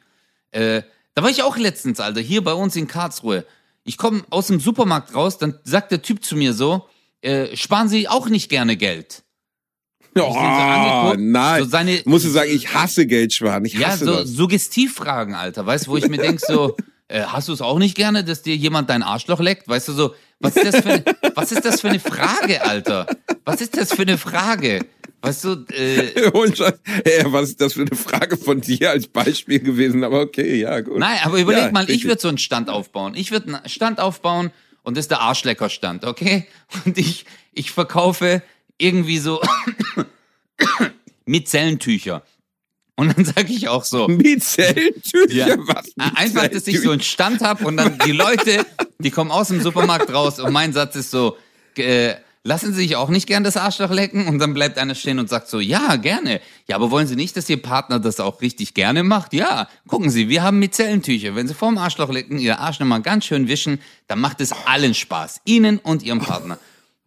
Äh, 0.50 0.82
da 1.14 1.22
war 1.22 1.30
ich 1.30 1.42
auch 1.42 1.56
letztens, 1.56 1.98
Alter, 1.98 2.20
hier 2.20 2.44
bei 2.44 2.52
uns 2.52 2.76
in 2.76 2.88
Karlsruhe. 2.88 3.46
Ich 3.84 3.96
komme 3.96 4.24
aus 4.28 4.48
dem 4.48 4.60
Supermarkt 4.60 5.14
raus, 5.14 5.38
dann 5.38 5.58
sagt 5.64 5.90
der 5.90 6.02
Typ 6.02 6.22
zu 6.22 6.36
mir 6.36 6.52
so, 6.52 6.84
äh, 7.22 7.56
sparen 7.56 7.88
Sie 7.88 8.08
auch 8.08 8.28
nicht 8.28 8.50
gerne 8.50 8.76
Geld. 8.76 9.22
Den 10.24 11.18
so 11.18 11.22
nein. 11.30 11.62
so 11.64 11.68
seine- 11.68 12.00
Musst 12.04 12.24
du 12.24 12.30
sagen, 12.30 12.50
ich 12.52 12.72
hasse 12.74 13.06
Geldsparen. 13.06 13.64
Ich 13.64 13.74
Ja, 13.74 13.88
hasse 13.88 14.04
so 14.04 14.14
das. 14.16 14.30
Suggestivfragen, 14.30 15.34
Alter, 15.34 15.66
weißt 15.66 15.86
du, 15.86 15.90
wo 15.92 15.96
ich 15.96 16.08
mir 16.08 16.18
denk 16.18 16.40
so, 16.40 16.76
äh, 17.08 17.22
hast 17.22 17.48
du 17.48 17.52
es 17.52 17.60
auch 17.60 17.78
nicht 17.78 17.94
gerne, 17.94 18.24
dass 18.24 18.42
dir 18.42 18.56
jemand 18.56 18.90
dein 18.90 19.02
Arschloch 19.02 19.40
leckt? 19.40 19.68
Weißt 19.68 19.88
du 19.88 19.92
so, 19.92 20.14
was 20.40 20.56
ist 20.56 20.66
das 20.74 20.82
für 20.82 20.90
eine, 20.90 21.04
was 21.34 21.52
ist 21.52 21.64
das 21.64 21.80
für 21.80 21.88
eine 21.88 22.00
Frage, 22.00 22.62
Alter? 22.64 23.06
Was 23.44 23.60
ist 23.60 23.76
das 23.76 23.92
für 23.94 24.02
eine 24.02 24.18
Frage? 24.18 24.84
Weißt 25.22 25.44
du, 25.44 25.64
äh, 25.72 26.28
Und 26.32 26.56
schon, 26.56 26.72
ey, 27.04 27.24
was 27.26 27.50
ist 27.50 27.60
das 27.60 27.72
für 27.72 27.82
eine 27.82 27.96
Frage 27.96 28.36
von 28.36 28.60
dir 28.60 28.90
als 28.90 29.06
Beispiel 29.08 29.60
gewesen? 29.60 30.04
Aber 30.04 30.20
okay, 30.20 30.60
ja, 30.60 30.80
gut. 30.80 30.98
nein, 30.98 31.18
aber 31.24 31.38
überleg 31.38 31.64
Ja, 31.64 31.70
mal, 31.72 31.88
ich 31.90 32.04
würde 32.04 32.20
so 32.20 32.28
einen 32.28 32.38
Stand 32.38 32.68
aufbauen. 32.68 33.14
Ich 33.16 33.30
würde 33.30 33.54
einen 33.54 33.68
Stand 33.68 33.98
aufbauen 33.98 34.50
und 34.82 34.96
das 34.96 35.04
ist 35.06 35.10
der 35.10 35.20
Arschleckerstand, 35.20 36.04
okay? 36.04 36.46
Und 36.84 36.98
ich, 36.98 37.24
ich 37.52 37.70
verkaufe 37.70 38.42
irgendwie 38.78 39.18
so 39.18 39.40
mit 41.26 41.48
Zellentücher. 41.48 42.22
Und 42.98 43.14
dann 43.16 43.24
sage 43.26 43.52
ich 43.52 43.68
auch 43.68 43.84
so, 43.84 44.08
Mietzellentücher, 44.08 45.28
Ja. 45.48 45.56
was? 45.58 45.92
Einfach, 46.14 46.48
dass 46.48 46.66
ich 46.66 46.80
so 46.80 46.90
einen 46.92 47.02
Stand 47.02 47.42
habe 47.42 47.66
und 47.66 47.76
dann 47.76 47.98
die 48.06 48.12
Leute, 48.12 48.64
die 48.98 49.10
kommen 49.10 49.30
aus 49.30 49.48
dem 49.48 49.60
Supermarkt 49.60 50.10
raus 50.12 50.38
und 50.40 50.50
mein 50.52 50.72
Satz 50.72 50.96
ist 50.96 51.10
so, 51.10 51.36
äh, 51.76 52.14
lassen 52.42 52.72
Sie 52.72 52.80
sich 52.82 52.96
auch 52.96 53.10
nicht 53.10 53.26
gern 53.26 53.44
das 53.44 53.58
Arschloch 53.58 53.90
lecken? 53.90 54.26
Und 54.28 54.38
dann 54.38 54.54
bleibt 54.54 54.78
einer 54.78 54.94
stehen 54.94 55.18
und 55.18 55.28
sagt 55.28 55.48
so, 55.48 55.60
ja, 55.60 55.96
gerne. 55.96 56.40
Ja, 56.68 56.76
aber 56.76 56.90
wollen 56.90 57.06
Sie 57.06 57.16
nicht, 57.16 57.36
dass 57.36 57.50
Ihr 57.50 57.60
Partner 57.60 57.98
das 58.00 58.18
auch 58.18 58.40
richtig 58.40 58.72
gerne 58.72 59.02
macht? 59.02 59.34
Ja, 59.34 59.68
gucken 59.88 60.08
Sie, 60.08 60.30
wir 60.30 60.42
haben 60.42 60.58
Micellentücher. 60.58 61.34
Wenn 61.34 61.48
Sie 61.48 61.54
vorm 61.54 61.76
Arschloch 61.76 62.08
lecken, 62.10 62.38
Ihr 62.38 62.60
Arsch 62.60 62.80
nochmal 62.80 63.02
ganz 63.02 63.26
schön 63.26 63.46
wischen, 63.46 63.78
dann 64.08 64.20
macht 64.20 64.40
es 64.40 64.52
allen 64.64 64.94
Spaß. 64.94 65.42
Ihnen 65.44 65.78
und 65.80 66.02
Ihrem 66.02 66.20
Partner. 66.20 66.58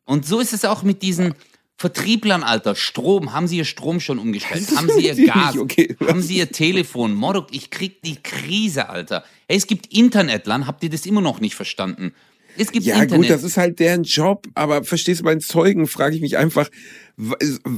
Und 0.06 0.28
so 0.28 0.40
ist 0.40 0.54
es 0.54 0.66
auch 0.66 0.84
mit 0.84 1.02
diesen 1.02 1.34
Vertrieblern, 1.80 2.44
Alter. 2.44 2.76
Strom, 2.76 3.32
haben 3.32 3.48
Sie 3.48 3.56
Ihr 3.56 3.64
Strom 3.64 4.02
schon 4.02 4.20
umgestellt? 4.20 4.68
Haben 4.76 4.90
Sie 4.90 5.08
Ihr 5.08 5.16
Gas? 5.26 5.58
okay. 5.58 5.96
Haben 6.06 6.22
Sie 6.22 6.36
Ihr 6.36 6.52
Telefon? 6.52 7.16
Modok, 7.16 7.48
ich 7.52 7.70
krieg 7.70 8.02
die 8.02 8.18
Krise, 8.22 8.90
Alter. 8.90 9.24
Hey, 9.48 9.56
es 9.56 9.66
gibt 9.66 9.94
Internetland, 9.94 10.68
habt 10.68 10.84
ihr 10.84 10.90
das 10.90 11.06
immer 11.06 11.22
noch 11.22 11.40
nicht 11.40 11.56
verstanden? 11.56 12.12
Es 12.58 12.74
gibt 12.74 12.86
Ja, 12.86 12.96
Internet. 13.02 13.16
gut, 13.22 13.30
das 13.30 13.44
ist 13.44 13.56
halt 13.56 13.80
deren 13.80 14.04
Job, 14.04 14.46
aber 14.56 14.84
verstehst 14.84 15.22
du, 15.22 15.24
bei 15.24 15.34
den 15.34 15.40
Zeugen 15.40 15.88
frage 15.88 16.16
ich 16.18 16.22
mich 16.22 16.38
einfach, 16.38 16.68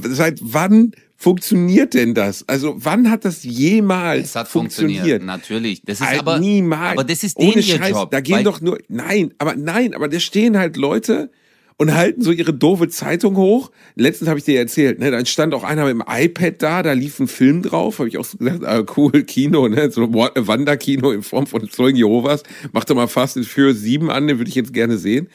seit 0.02 0.40
wann 0.42 0.90
funktioniert 1.16 1.94
denn 1.94 2.14
das? 2.14 2.48
Also, 2.48 2.74
wann 2.78 3.08
hat 3.08 3.24
das 3.24 3.44
jemals 3.44 4.30
es 4.30 4.34
hat 4.34 4.48
funktioniert? 4.48 5.02
funktioniert, 5.02 5.22
natürlich. 5.24 5.82
Das 5.84 6.00
ist 6.00 6.06
Halt 6.08 6.18
aber 6.18 6.40
niemals. 6.40 6.98
Aber 6.98 7.04
das 7.04 7.22
ist 7.22 7.36
Ohne 7.36 7.52
denen 7.52 7.66
ihr 7.68 7.76
Scheiß, 7.76 7.90
Job. 7.90 8.10
Da 8.10 8.20
gehen 8.20 8.42
doch 8.42 8.60
nur, 8.60 8.80
nein, 8.88 9.32
aber 9.38 9.54
nein, 9.54 9.94
aber 9.94 10.08
da 10.08 10.18
stehen 10.18 10.58
halt 10.58 10.76
Leute 10.76 11.30
und 11.78 11.94
halten 11.94 12.22
so 12.22 12.32
ihre 12.32 12.52
doofe 12.52 12.88
Zeitung 12.88 13.36
hoch. 13.36 13.70
Letztens 13.96 14.28
habe 14.28 14.38
ich 14.38 14.44
dir 14.44 14.58
erzählt, 14.58 14.98
ne, 14.98 15.10
dann 15.10 15.26
stand 15.26 15.54
auch 15.54 15.64
einer 15.64 15.84
mit 15.84 15.94
dem 15.94 16.04
iPad 16.06 16.62
da, 16.62 16.82
da 16.82 16.92
lief 16.92 17.18
ein 17.18 17.28
Film 17.28 17.62
drauf, 17.62 17.98
habe 17.98 18.08
ich 18.08 18.18
auch 18.18 18.24
so 18.24 18.38
gesagt, 18.38 18.64
ah, 18.64 18.84
cool, 18.96 19.22
Kino, 19.24 19.68
ne, 19.68 19.90
so 19.90 20.04
ein 20.04 20.14
Wa- 20.14 20.32
Wanderkino 20.34 21.10
in 21.10 21.22
Form 21.22 21.46
von 21.46 21.68
Zeugen 21.68 21.96
Jehovas. 21.96 22.42
Mach 22.72 22.84
doch 22.84 22.94
mal 22.94 23.08
Fast 23.08 23.38
Furious 23.44 23.80
7 23.80 24.10
an, 24.10 24.26
den 24.26 24.38
würde 24.38 24.48
ich 24.48 24.54
jetzt 24.54 24.72
gerne 24.72 24.98
sehen. 24.98 25.28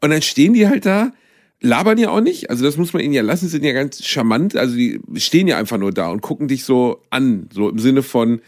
Und 0.00 0.10
dann 0.10 0.22
stehen 0.22 0.52
die 0.52 0.68
halt 0.68 0.84
da, 0.86 1.12
labern 1.60 1.98
ja 1.98 2.10
auch 2.10 2.20
nicht, 2.20 2.50
also 2.50 2.64
das 2.64 2.76
muss 2.76 2.92
man 2.92 3.02
ihnen 3.02 3.14
ja 3.14 3.22
lassen, 3.22 3.48
sind 3.48 3.64
ja 3.64 3.72
ganz 3.72 4.04
charmant, 4.04 4.56
also 4.56 4.76
die 4.76 5.00
stehen 5.14 5.48
ja 5.48 5.56
einfach 5.56 5.78
nur 5.78 5.90
da 5.92 6.10
und 6.10 6.20
gucken 6.20 6.48
dich 6.48 6.64
so 6.64 7.00
an, 7.10 7.48
so 7.52 7.70
im 7.70 7.78
Sinne 7.78 8.02
von, 8.02 8.40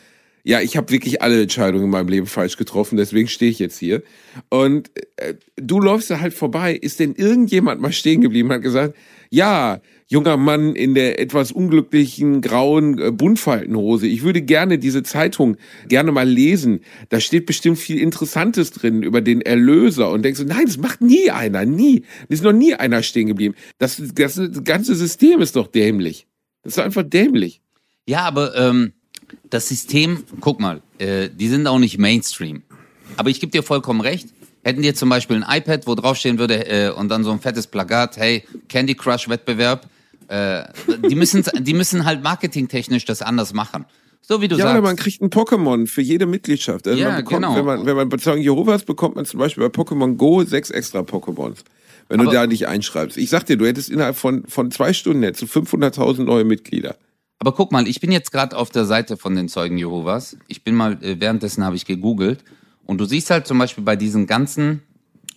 ja, 0.44 0.60
ich 0.60 0.76
habe 0.76 0.90
wirklich 0.90 1.22
alle 1.22 1.42
Entscheidungen 1.42 1.84
in 1.84 1.90
meinem 1.90 2.08
Leben 2.08 2.26
falsch 2.26 2.56
getroffen, 2.56 2.96
deswegen 2.96 3.28
stehe 3.28 3.50
ich 3.50 3.58
jetzt 3.58 3.78
hier. 3.78 4.02
Und 4.48 4.90
äh, 5.16 5.34
du 5.56 5.80
läufst 5.80 6.10
da 6.10 6.20
halt 6.20 6.34
vorbei. 6.34 6.74
Ist 6.74 7.00
denn 7.00 7.14
irgendjemand 7.14 7.80
mal 7.80 7.92
stehen 7.92 8.20
geblieben 8.20 8.52
hat 8.52 8.62
gesagt, 8.62 8.94
ja, 9.30 9.80
junger 10.06 10.38
Mann 10.38 10.74
in 10.74 10.94
der 10.94 11.20
etwas 11.20 11.52
unglücklichen 11.52 12.40
grauen 12.40 12.98
äh, 12.98 13.10
Buntfaltenhose, 13.10 14.06
ich 14.06 14.22
würde 14.22 14.40
gerne 14.40 14.78
diese 14.78 15.02
Zeitung 15.02 15.56
gerne 15.86 16.12
mal 16.12 16.28
lesen. 16.28 16.80
Da 17.10 17.20
steht 17.20 17.46
bestimmt 17.46 17.78
viel 17.78 17.98
Interessantes 17.98 18.70
drin 18.70 19.02
über 19.02 19.20
den 19.20 19.42
Erlöser. 19.42 20.10
Und 20.10 20.24
denkst 20.24 20.40
du, 20.40 20.46
nein, 20.46 20.64
das 20.64 20.78
macht 20.78 21.02
nie 21.02 21.30
einer, 21.30 21.64
nie. 21.66 22.00
Da 22.00 22.34
ist 22.34 22.42
noch 22.42 22.52
nie 22.52 22.74
einer 22.74 23.02
stehen 23.02 23.26
geblieben. 23.26 23.54
Das, 23.78 24.02
das, 24.14 24.36
das 24.36 24.64
ganze 24.64 24.94
System 24.94 25.40
ist 25.40 25.56
doch 25.56 25.66
dämlich. 25.66 26.26
Das 26.62 26.74
ist 26.74 26.78
einfach 26.78 27.02
dämlich. 27.02 27.60
Ja, 28.06 28.20
aber 28.20 28.56
ähm, 28.56 28.94
das 29.50 29.68
System, 29.68 30.24
guck 30.40 30.60
mal, 30.60 30.82
äh, 30.98 31.28
die 31.30 31.48
sind 31.48 31.66
auch 31.66 31.78
nicht 31.78 31.98
Mainstream. 31.98 32.62
Aber 33.16 33.30
ich 33.30 33.40
gebe 33.40 33.50
dir 33.52 33.62
vollkommen 33.62 34.00
recht. 34.00 34.28
Hätten 34.64 34.82
die 34.82 34.92
zum 34.92 35.08
Beispiel 35.08 35.42
ein 35.42 35.58
iPad, 35.60 35.86
wo 35.86 35.94
draufstehen 35.94 36.38
würde 36.38 36.66
äh, 36.68 36.90
und 36.90 37.08
dann 37.08 37.24
so 37.24 37.30
ein 37.30 37.40
fettes 37.40 37.66
Plakat, 37.66 38.16
hey, 38.16 38.44
Candy 38.68 38.94
Crush 38.94 39.28
Wettbewerb, 39.28 39.88
äh, 40.28 40.64
die 41.08 41.14
müssen 41.14 41.42
die 41.60 41.74
müssen 41.74 42.04
halt 42.04 42.22
marketingtechnisch 42.22 43.04
das 43.04 43.22
anders 43.22 43.54
machen. 43.54 43.84
So 44.20 44.42
wie 44.42 44.48
du 44.48 44.56
Ja, 44.56 44.64
sagst. 44.66 44.82
man 44.82 44.96
kriegt 44.96 45.22
ein 45.22 45.30
Pokémon 45.30 45.86
für 45.86 46.02
jede 46.02 46.26
Mitgliedschaft. 46.26 46.86
Also 46.86 47.00
Ja, 47.00 47.08
man 47.08 47.16
bekommt, 47.24 47.42
genau. 47.42 47.56
Wenn 47.56 47.64
man, 47.64 47.86
wenn 47.86 47.96
man 47.96 48.08
bei 48.10 48.18
Zeugen 48.18 48.42
Jehovas 48.42 48.84
bekommt 48.84 49.16
man 49.16 49.24
zum 49.24 49.40
Beispiel 49.40 49.66
bei 49.66 49.82
Pokémon 49.82 50.16
Go 50.16 50.44
sechs 50.44 50.68
extra 50.70 51.00
Pokémons. 51.00 51.58
Wenn 52.10 52.18
du 52.18 52.24
Aber- 52.24 52.32
da 52.34 52.46
dich 52.46 52.66
einschreibst. 52.68 53.16
Ich 53.16 53.30
sag 53.30 53.44
dir, 53.46 53.56
du 53.56 53.64
hättest 53.66 53.88
innerhalb 53.88 54.16
von, 54.16 54.44
von 54.46 54.70
zwei 54.70 54.92
Stunden 54.92 55.22
hättest 55.22 55.42
du 55.54 55.60
500.000 55.60 56.24
neue 56.24 56.44
Mitglieder. 56.44 56.96
Aber 57.38 57.52
guck 57.52 57.72
mal, 57.72 57.86
ich 57.86 58.00
bin 58.00 58.10
jetzt 58.10 58.32
gerade 58.32 58.56
auf 58.56 58.70
der 58.70 58.84
Seite 58.84 59.16
von 59.16 59.34
den 59.36 59.48
Zeugen 59.48 59.78
Jehovas. 59.78 60.36
Ich 60.48 60.64
bin 60.64 60.74
mal, 60.74 61.02
äh, 61.02 61.20
währenddessen 61.20 61.64
habe 61.64 61.76
ich 61.76 61.84
gegoogelt 61.84 62.44
Und 62.84 62.98
du 62.98 63.04
siehst 63.04 63.30
halt 63.30 63.46
zum 63.46 63.58
Beispiel 63.58 63.84
bei 63.84 63.96
diesen 63.96 64.26
ganzen 64.26 64.82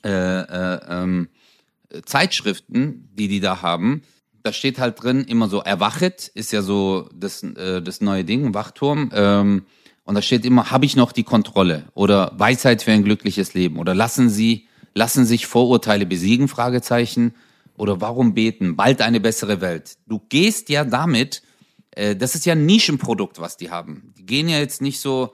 äh, 0.04 0.10
äh, 0.10 0.80
ähm, 0.90 1.28
Zeitschriften, 2.06 3.10
die 3.14 3.28
die 3.28 3.40
da 3.40 3.62
haben, 3.62 4.04
da 4.44 4.54
steht 4.54 4.80
halt 4.80 5.02
drin 5.02 5.24
immer 5.26 5.48
so, 5.48 5.60
erwachet, 5.60 6.32
ist 6.34 6.52
ja 6.52 6.62
so 6.62 7.10
das, 7.14 7.44
äh, 7.44 7.82
das 7.82 8.02
neue 8.02 8.24
Ding, 8.24 8.54
Wachturm. 8.54 9.12
Ähm, 9.14 9.66
und 10.04 10.16
da 10.16 10.22
steht 10.22 10.46
immer, 10.46 10.72
habe 10.72 10.86
ich 10.86 10.96
noch 10.96 11.12
die 11.12 11.24
Kontrolle? 11.24 11.86
Oder 11.94 12.32
Weisheit 12.36 12.82
für 12.82 12.92
ein 12.92 13.04
glückliches 13.04 13.54
Leben? 13.54 13.78
Oder 13.78 13.94
lassen 13.94 14.30
Sie, 14.30 14.68
lassen 14.94 15.26
sich 15.26 15.46
Vorurteile 15.46 16.06
besiegen? 16.06 16.48
Fragezeichen. 16.48 17.36
Oder 17.78 18.02
warum 18.02 18.34
beten? 18.34 18.76
Bald 18.76 19.02
eine 19.02 19.20
bessere 19.20 19.62
Welt. 19.62 19.98
Du 20.08 20.20
gehst 20.30 20.70
ja 20.70 20.84
damit, 20.84 21.44
äh, 21.92 22.16
das 22.16 22.36
ist 22.36 22.46
ja 22.46 22.54
ein 22.54 22.66
Nischenprodukt, 22.66 23.40
was 23.40 23.58
die 23.58 23.70
haben. 23.72 24.14
Die 24.18 24.26
gehen 24.26 24.48
ja 24.50 24.60
jetzt 24.60 24.82
nicht 24.82 25.00
so, 25.00 25.34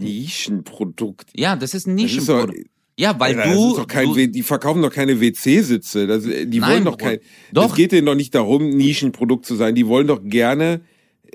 Nischenprodukt. 0.00 1.30
ja, 1.34 1.56
das 1.56 1.74
ist 1.74 1.86
ein 1.86 1.96
Das 1.96 2.12
ist 2.12 2.28
doch- 2.28 2.34
Nischenprodukt. 2.46 2.70
Ja, 2.98 3.18
weil 3.18 3.40
Alter, 3.40 3.54
du, 3.54 3.86
kein, 3.86 4.12
du 4.12 4.28
die 4.28 4.42
verkaufen 4.42 4.82
doch 4.82 4.92
keine 4.92 5.20
WC-Sitze. 5.22 6.06
Das, 6.06 6.24
die 6.24 6.58
Nein, 6.60 6.70
wollen 6.70 6.84
doch 6.84 6.98
kein. 6.98 7.18
Doch. 7.50 7.70
Es 7.70 7.74
geht 7.74 7.92
denen 7.92 8.04
doch 8.04 8.14
nicht 8.14 8.34
darum, 8.34 8.68
Nischenprodukt 8.68 9.46
zu 9.46 9.54
sein. 9.54 9.74
Die 9.74 9.86
wollen 9.86 10.06
doch 10.06 10.20
gerne 10.22 10.82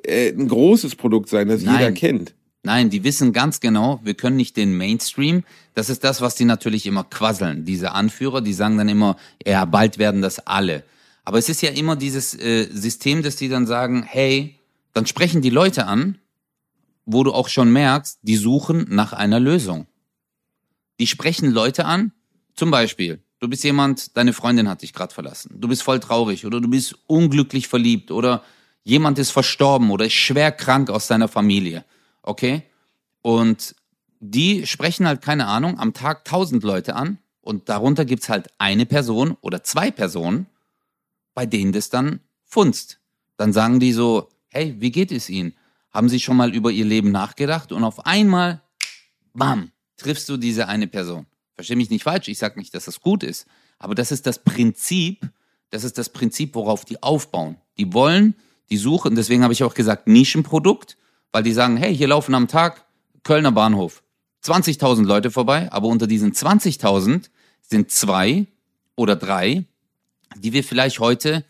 äh, 0.03 0.29
ein 0.31 0.47
großes 0.47 0.95
Produkt 0.95 1.27
sein, 1.27 1.47
das 1.47 1.63
Nein. 1.63 1.79
jeder 1.79 1.91
kennt. 1.91 2.35
Nein, 2.61 2.91
die 2.91 3.03
wissen 3.03 3.33
ganz 3.33 3.61
genau, 3.61 3.99
wir 4.03 4.13
können 4.13 4.35
nicht 4.37 4.57
den 4.57 4.77
Mainstream. 4.77 5.43
Das 5.73 5.89
ist 5.89 6.03
das, 6.03 6.21
was 6.21 6.35
die 6.35 6.45
natürlich 6.45 6.85
immer 6.85 7.03
quasseln. 7.03 7.65
Diese 7.65 7.93
Anführer, 7.93 8.41
die 8.41 8.53
sagen 8.53 8.77
dann 8.77 8.89
immer, 8.89 9.17
ja, 9.43 9.65
bald 9.65 9.97
werden 9.97 10.21
das 10.21 10.45
alle. 10.45 10.83
Aber 11.25 11.39
es 11.39 11.49
ist 11.49 11.61
ja 11.61 11.71
immer 11.71 11.95
dieses 11.95 12.35
äh, 12.35 12.69
System, 12.71 13.23
dass 13.23 13.35
die 13.35 13.49
dann 13.49 13.65
sagen, 13.65 14.03
hey, 14.03 14.59
dann 14.93 15.07
sprechen 15.07 15.41
die 15.41 15.49
Leute 15.49 15.87
an, 15.87 16.19
wo 17.05 17.23
du 17.23 17.33
auch 17.33 17.49
schon 17.49 17.71
merkst, 17.71 18.19
die 18.21 18.37
suchen 18.37 18.85
nach 18.89 19.11
einer 19.11 19.39
Lösung. 19.39 19.87
Die 20.99 21.07
sprechen 21.07 21.51
Leute 21.51 21.85
an, 21.85 22.13
zum 22.55 22.71
Beispiel, 22.71 23.21
du 23.39 23.49
bist 23.49 23.63
jemand, 23.63 24.15
deine 24.15 24.33
Freundin 24.33 24.69
hat 24.69 24.81
dich 24.81 24.93
gerade 24.93 25.13
verlassen, 25.13 25.55
du 25.59 25.67
bist 25.67 25.83
voll 25.83 25.99
traurig 25.99 26.45
oder 26.45 26.61
du 26.61 26.69
bist 26.69 26.95
unglücklich 27.07 27.67
verliebt 27.67 28.11
oder 28.11 28.43
jemand 28.83 29.19
ist 29.19 29.31
verstorben 29.31 29.91
oder 29.91 30.05
ist 30.05 30.13
schwer 30.13 30.51
krank 30.51 30.89
aus 30.89 31.07
deiner 31.07 31.27
Familie, 31.27 31.83
okay? 32.21 32.63
Und 33.21 33.75
die 34.19 34.65
sprechen 34.65 35.07
halt, 35.07 35.21
keine 35.21 35.47
Ahnung, 35.47 35.79
am 35.79 35.93
Tag 35.93 36.23
tausend 36.23 36.63
Leute 36.63 36.95
an 36.95 37.17
und 37.41 37.67
darunter 37.67 38.05
gibt's 38.05 38.29
halt 38.29 38.47
eine 38.57 38.85
Person 38.85 39.35
oder 39.41 39.63
zwei 39.63 39.91
Personen, 39.91 40.47
bei 41.35 41.45
denen 41.45 41.71
das 41.71 41.91
dann 41.91 42.21
funzt. 42.43 42.99
Dann 43.37 43.53
sagen 43.53 43.79
die 43.79 43.93
so, 43.93 44.29
hey, 44.47 44.75
wie 44.79 44.91
geht 44.91 45.11
es 45.11 45.29
Ihnen? 45.29 45.53
Haben 45.91 46.09
Sie 46.09 46.19
schon 46.19 46.37
mal 46.37 46.55
über 46.55 46.71
Ihr 46.71 46.85
Leben 46.85 47.11
nachgedacht? 47.11 47.71
Und 47.71 47.83
auf 47.83 48.05
einmal, 48.07 48.63
bam, 49.33 49.71
triffst 49.97 50.27
du 50.29 50.37
diese 50.37 50.67
eine 50.67 50.87
Person. 50.87 51.27
Versteh 51.53 51.75
mich 51.75 51.89
nicht 51.89 52.03
falsch, 52.03 52.27
ich 52.27 52.39
sage 52.39 52.57
nicht, 52.57 52.73
dass 52.73 52.85
das 52.85 52.99
gut 52.99 53.23
ist, 53.23 53.45
aber 53.77 53.95
das 53.95 54.11
ist 54.11 54.25
das 54.25 54.43
Prinzip, 54.43 55.29
das 55.69 55.83
ist 55.83 55.97
das 55.97 56.09
Prinzip, 56.09 56.55
worauf 56.55 56.83
die 56.83 57.01
aufbauen. 57.03 57.57
Die 57.77 57.93
wollen, 57.93 58.35
die 58.69 58.77
suchen, 58.77 59.15
deswegen 59.15 59.43
habe 59.43 59.53
ich 59.53 59.63
auch 59.63 59.73
gesagt 59.73 60.07
Nischenprodukt, 60.07 60.97
weil 61.31 61.43
die 61.43 61.53
sagen, 61.53 61.77
hey, 61.77 61.95
hier 61.95 62.07
laufen 62.07 62.33
am 62.33 62.47
Tag 62.47 62.85
Kölner 63.23 63.51
Bahnhof 63.51 64.03
20.000 64.43 65.05
Leute 65.05 65.31
vorbei, 65.31 65.71
aber 65.71 65.87
unter 65.87 66.07
diesen 66.07 66.33
20.000 66.33 67.29
sind 67.61 67.89
zwei 67.89 68.45
oder 68.95 69.15
drei, 69.15 69.65
die 70.37 70.53
wir 70.53 70.63
vielleicht 70.63 70.99
heute 70.99 71.45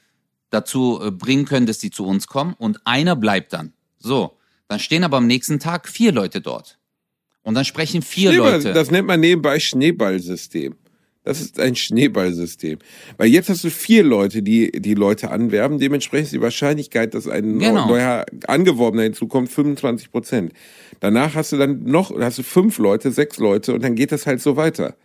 dazu 0.50 1.00
äh, 1.04 1.12
bringen 1.12 1.46
können, 1.46 1.66
dass 1.66 1.80
die 1.80 1.92
zu 1.92 2.06
uns 2.06 2.28
kommen 2.28 2.54
und 2.58 2.80
einer 2.86 3.16
bleibt 3.16 3.54
dann. 3.54 3.74
So, 3.98 4.38
dann 4.68 4.80
stehen 4.80 5.04
aber 5.04 5.18
am 5.18 5.28
nächsten 5.28 5.60
Tag 5.60 5.88
vier 5.90 6.12
Leute 6.12 6.42
dort. 6.42 6.78
Und 7.44 7.54
dann 7.54 7.66
sprechen 7.66 8.02
vier 8.02 8.32
Schneeball, 8.32 8.54
Leute. 8.54 8.74
Das 8.74 8.90
nennt 8.90 9.08
man 9.08 9.20
nebenbei 9.20 9.60
Schneeballsystem. 9.60 10.76
Das 11.24 11.42
ist 11.42 11.60
ein 11.60 11.76
Schneeballsystem. 11.76 12.78
Weil 13.18 13.28
jetzt 13.28 13.50
hast 13.50 13.64
du 13.64 13.72
vier 13.72 14.04
Leute, 14.04 14.44
die 14.44 14.72
die 14.72 14.94
Leute 14.94 15.32
anwerben. 15.32 15.80
Dementsprechend 15.80 16.26
ist 16.26 16.34
die 16.34 16.42
Wahrscheinlichkeit, 16.42 17.16
dass 17.16 17.28
ein 17.28 17.58
Genau. 17.60 17.88
neuer 17.88 18.26
Angeworbener 18.48 19.04
hinzukommt, 19.04 19.50
25 19.50 20.12
Prozent. 20.12 20.54
Danach 21.00 21.34
hast 21.34 21.52
du 21.52 21.58
dann 21.58 21.84
noch, 21.84 22.12
hast 22.20 22.38
du 22.38 22.44
fünf 22.44 22.78
Leute, 22.78 23.12
sechs 23.12 23.38
Leute 23.38 23.74
und 23.74 23.84
dann 23.84 23.96
geht 23.96 24.12
das 24.12 24.28
halt 24.28 24.40
so 24.40 24.56
weiter. 24.56 24.96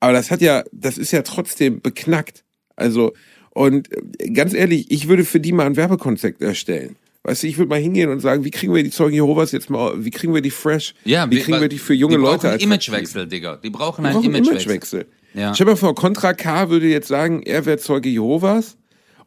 Aber 0.00 0.12
das 0.12 0.30
hat 0.32 0.40
ja, 0.40 0.64
das 0.72 0.98
ist 0.98 1.12
ja 1.12 1.22
trotzdem 1.22 1.80
beknackt. 1.80 2.44
Also, 2.76 3.12
und 3.50 3.88
äh, 4.20 4.30
ganz 4.30 4.54
ehrlich, 4.54 4.90
ich 4.90 5.08
würde 5.08 5.24
für 5.24 5.40
die 5.40 5.52
mal 5.52 5.66
ein 5.66 5.76
Werbekonzept 5.76 6.42
erstellen. 6.42 6.96
Weißt 7.22 7.42
du, 7.42 7.46
ich 7.46 7.56
würde 7.56 7.70
mal 7.70 7.80
hingehen 7.80 8.10
und 8.10 8.20
sagen, 8.20 8.44
wie 8.44 8.50
kriegen 8.50 8.74
wir 8.74 8.82
die 8.82 8.90
Zeugen 8.90 9.14
Jehovas 9.14 9.52
jetzt 9.52 9.70
mal, 9.70 10.04
wie 10.04 10.10
kriegen 10.10 10.34
wir 10.34 10.42
die 10.42 10.50
fresh? 10.50 10.94
ja, 11.04 11.30
wie 11.30 11.38
kriegen 11.38 11.58
wir 11.60 11.68
die 11.68 11.78
für 11.78 11.94
junge 11.94 12.16
die 12.16 12.20
Leute 12.22 12.48
brauchen 12.48 12.60
einen 12.60 12.72
attraktiv? 12.72 12.90
Imagewechsel, 12.90 13.26
Digga. 13.26 13.56
Die 13.56 13.70
brauchen 13.70 14.04
einen 14.04 14.22
Imagewechsel. 14.22 14.52
Imagewechsel. 14.52 15.06
Ja. 15.32 15.54
Stell 15.54 15.64
dir 15.66 15.72
mal 15.72 15.76
vor, 15.76 15.94
Contra 15.94 16.34
K 16.34 16.68
würde 16.68 16.86
jetzt 16.86 17.08
sagen, 17.08 17.42
er 17.42 17.64
wäre 17.64 17.78
Zeuge 17.78 18.10
Jehovas 18.10 18.76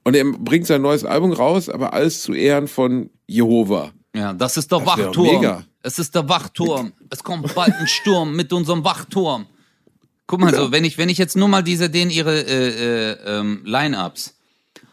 und 0.03 0.15
er 0.15 0.25
bringt 0.25 0.67
sein 0.67 0.81
neues 0.83 1.03
Album 1.05 1.33
raus, 1.33 1.69
aber 1.69 1.93
alles 1.93 2.21
zu 2.21 2.33
Ehren 2.33 2.67
von 2.67 3.09
Jehova. 3.25 3.91
Ja, 4.15 4.33
das 4.33 4.57
ist 4.57 4.71
der 4.71 4.79
Das 4.79 4.87
Wachturm. 4.87 5.27
mega. 5.27 5.65
Es 5.83 5.99
ist 5.99 6.13
der 6.15 6.29
Wachturm. 6.29 6.93
Es 7.09 7.23
kommt 7.23 7.53
bald 7.55 7.73
ein 7.73 7.87
Sturm 7.87 8.35
mit 8.35 8.53
unserem 8.53 8.83
Wachturm. 8.83 9.47
Guck 10.27 10.41
mal, 10.41 10.53
so 10.53 10.71
wenn 10.71 10.83
ich 10.83 10.97
wenn 10.97 11.09
ich 11.09 11.17
jetzt 11.17 11.37
nur 11.37 11.47
mal 11.47 11.63
diese 11.63 11.89
den 11.89 12.09
ihre 12.09 12.41
äh, 12.41 13.11
äh, 13.11 13.39
ähm, 13.39 13.61
Line-ups, 13.63 14.35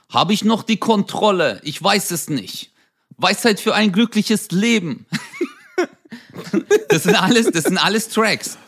habe 0.08 0.32
ich 0.32 0.44
noch 0.44 0.62
die 0.62 0.76
Kontrolle? 0.76 1.60
Ich 1.64 1.82
weiß 1.82 2.12
es 2.12 2.30
nicht. 2.30 2.70
Weisheit 3.16 3.58
für 3.58 3.74
ein 3.74 3.90
glückliches 3.90 4.52
Leben. 4.52 5.06
das 6.88 7.02
sind 7.02 7.20
alles, 7.20 7.50
das 7.50 7.64
sind 7.64 7.78
alles 7.78 8.08
Tracks. 8.08 8.58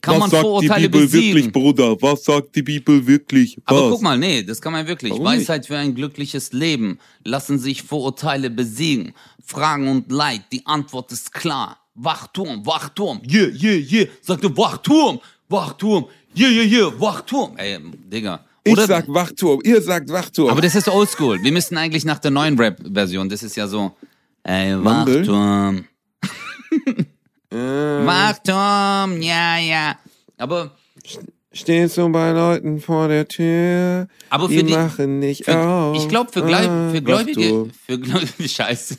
Kann 0.00 0.18
man 0.18 0.30
Vorurteile 0.30 0.88
besiegen. 0.88 1.52
Bruder? 1.52 2.00
Was 2.02 2.24
sagt 2.24 2.56
die 2.56 2.62
Bibel 2.62 3.06
wirklich? 3.06 3.56
Aber 3.64 3.90
guck 3.90 4.02
mal, 4.02 4.18
nee, 4.18 4.42
das 4.42 4.60
kann 4.60 4.72
man 4.72 4.86
wirklich. 4.86 5.12
Warum 5.12 5.26
Weisheit 5.26 5.66
für 5.66 5.76
ein 5.76 5.94
glückliches 5.94 6.52
Leben. 6.52 6.98
Lassen 7.24 7.58
sich 7.58 7.82
Vorurteile 7.82 8.50
besiegen. 8.50 9.12
Fragen 9.44 9.88
und 9.88 10.10
Leid, 10.10 10.42
die 10.52 10.66
Antwort 10.66 11.12
ist 11.12 11.32
klar. 11.32 11.78
Wachturm, 11.98 12.66
Wachturm, 12.66 13.22
yeah, 13.26 13.48
yeah, 13.48 13.76
yeah. 13.90 14.06
Sagte 14.20 14.54
Wachturm, 14.54 15.18
Wachturm, 15.48 16.06
yeah, 16.36 16.48
yeah, 16.48 16.64
yeah, 16.64 16.92
Wachturm. 17.00 17.56
Ey, 17.56 17.78
Digga. 18.12 18.44
Ich 18.64 18.72
Oder, 18.72 18.86
sag 18.86 19.04
Wachturm, 19.08 19.60
ihr 19.62 19.80
sagt 19.80 20.08
Wachturm. 20.10 20.50
aber 20.50 20.60
das 20.60 20.74
ist 20.74 20.88
oldschool. 20.88 21.40
Wir 21.42 21.52
müssten 21.52 21.76
eigentlich 21.76 22.04
nach 22.04 22.18
der 22.18 22.32
neuen 22.32 22.58
Rap-Version, 22.58 23.28
das 23.28 23.44
ist 23.44 23.56
ja 23.56 23.68
so, 23.68 23.92
ey? 24.42 24.74
Wachturm. 24.84 25.84
Äh. 27.48 27.56
Wachturm, 28.04 29.22
ja, 29.22 29.56
ja. 29.58 29.96
Aber 30.36 30.72
Stehst 31.52 31.96
du 31.96 32.08
bei 32.10 32.32
Leuten 32.32 32.80
vor 32.80 33.06
der 33.08 33.26
Tür, 33.28 34.08
Aber 34.28 34.48
die 34.48 34.58
für 34.58 34.64
die- 34.64 34.72
machen 34.74 35.20
nicht 35.20 35.44
Für, 35.44 35.56
auf. 35.58 35.96
ich 35.96 36.08
glaube, 36.08 36.30
für, 36.32 36.42
Gläub, 36.44 36.68
Ah, 36.68 36.90
für 36.90 37.00
Gläubige, 37.02 37.70
für 37.86 37.98
Gläubige, 37.98 38.48
scheiße. 38.48 38.96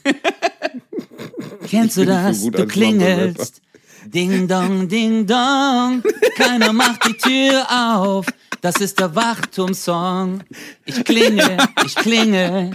Kennst 1.67 1.97
du 1.97 2.05
das? 2.05 2.41
du 2.41 2.65
klingelst. 2.65 3.61
Ding 4.09 4.47
dong, 4.47 4.87
ding 4.87 5.25
dong. 5.25 6.01
Keiner 6.35 6.71
macht 6.71 7.05
die 7.05 7.17
Tür 7.17 7.65
auf. 7.69 8.25
Das 8.61 8.77
ist 8.77 8.99
der 8.99 9.13
Wachturm-Song. 9.13 10.43
Ich 10.85 11.03
klingel, 11.03 11.57
ich 11.85 11.95
klingel. 11.95 12.71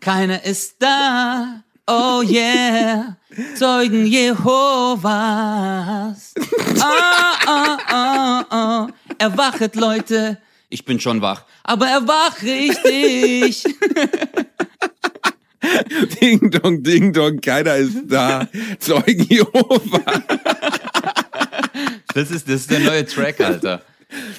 Keiner 0.00 0.44
ist 0.44 0.76
da. 0.78 1.62
Oh 1.86 2.22
yeah. 2.22 3.16
Zeugen 3.56 4.06
Jehovas. 4.06 5.04
Ah, 6.80 7.34
ah, 7.46 7.78
ah, 7.88 8.44
ah. 8.50 8.86
Erwachet, 9.18 9.74
Leute. 9.74 10.38
Ich 10.68 10.84
bin 10.84 11.00
schon 11.00 11.20
wach. 11.20 11.44
Aber 11.64 11.88
erwach 11.88 12.40
richtig. 12.42 13.64
Ding 16.20 16.50
dong, 16.50 16.82
ding 16.82 17.12
dong, 17.12 17.40
keiner 17.40 17.76
ist 17.76 17.96
da. 18.06 18.48
Zeugen 18.78 19.26
Jehova. 19.28 20.02
Das 22.14 22.30
ist, 22.30 22.48
das 22.48 22.62
ist 22.62 22.70
der 22.70 22.80
neue 22.80 23.06
Track, 23.06 23.40
Alter. 23.40 23.82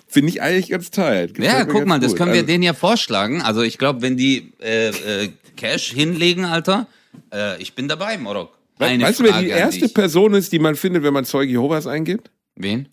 Finde 0.07 0.29
ich 0.29 0.41
eigentlich 0.41 0.69
ganz 0.69 0.89
tight. 0.89 1.35
Gefällt 1.35 1.53
Ja, 1.53 1.63
guck 1.65 1.85
mal, 1.85 1.99
das 1.99 2.09
gut. 2.11 2.17
können 2.17 2.31
wir 2.31 2.39
Also, 2.39 2.47
denen 2.47 2.63
ja 2.63 2.73
vorschlagen. 2.73 3.41
Also 3.41 3.61
ich 3.61 3.77
glaube, 3.77 4.01
wenn 4.01 4.17
die 4.17 4.51
äh, 4.59 4.89
äh, 4.89 5.29
Cash 5.55 5.91
hinlegen, 5.93 6.43
Alter, 6.45 6.87
äh, 7.33 7.61
ich 7.61 7.75
bin 7.75 7.87
dabei, 7.87 8.17
Morok. 8.17 8.57
Eine 8.79 9.03
Weißt 9.05 9.19
du, 9.19 9.23
wer 9.25 9.31
Frage 9.33 9.45
die 9.45 9.51
erste. 9.51 9.89
Person 9.89 10.33
ist, 10.33 10.51
die 10.51 10.59
man 10.59 10.75
findet, 10.75 11.03
wenn 11.03 11.13
man 11.13 11.25
Zeugen 11.25 11.51
Jehovas 11.51 11.85
eingibt? 11.87 12.31
Wen? 12.55 12.89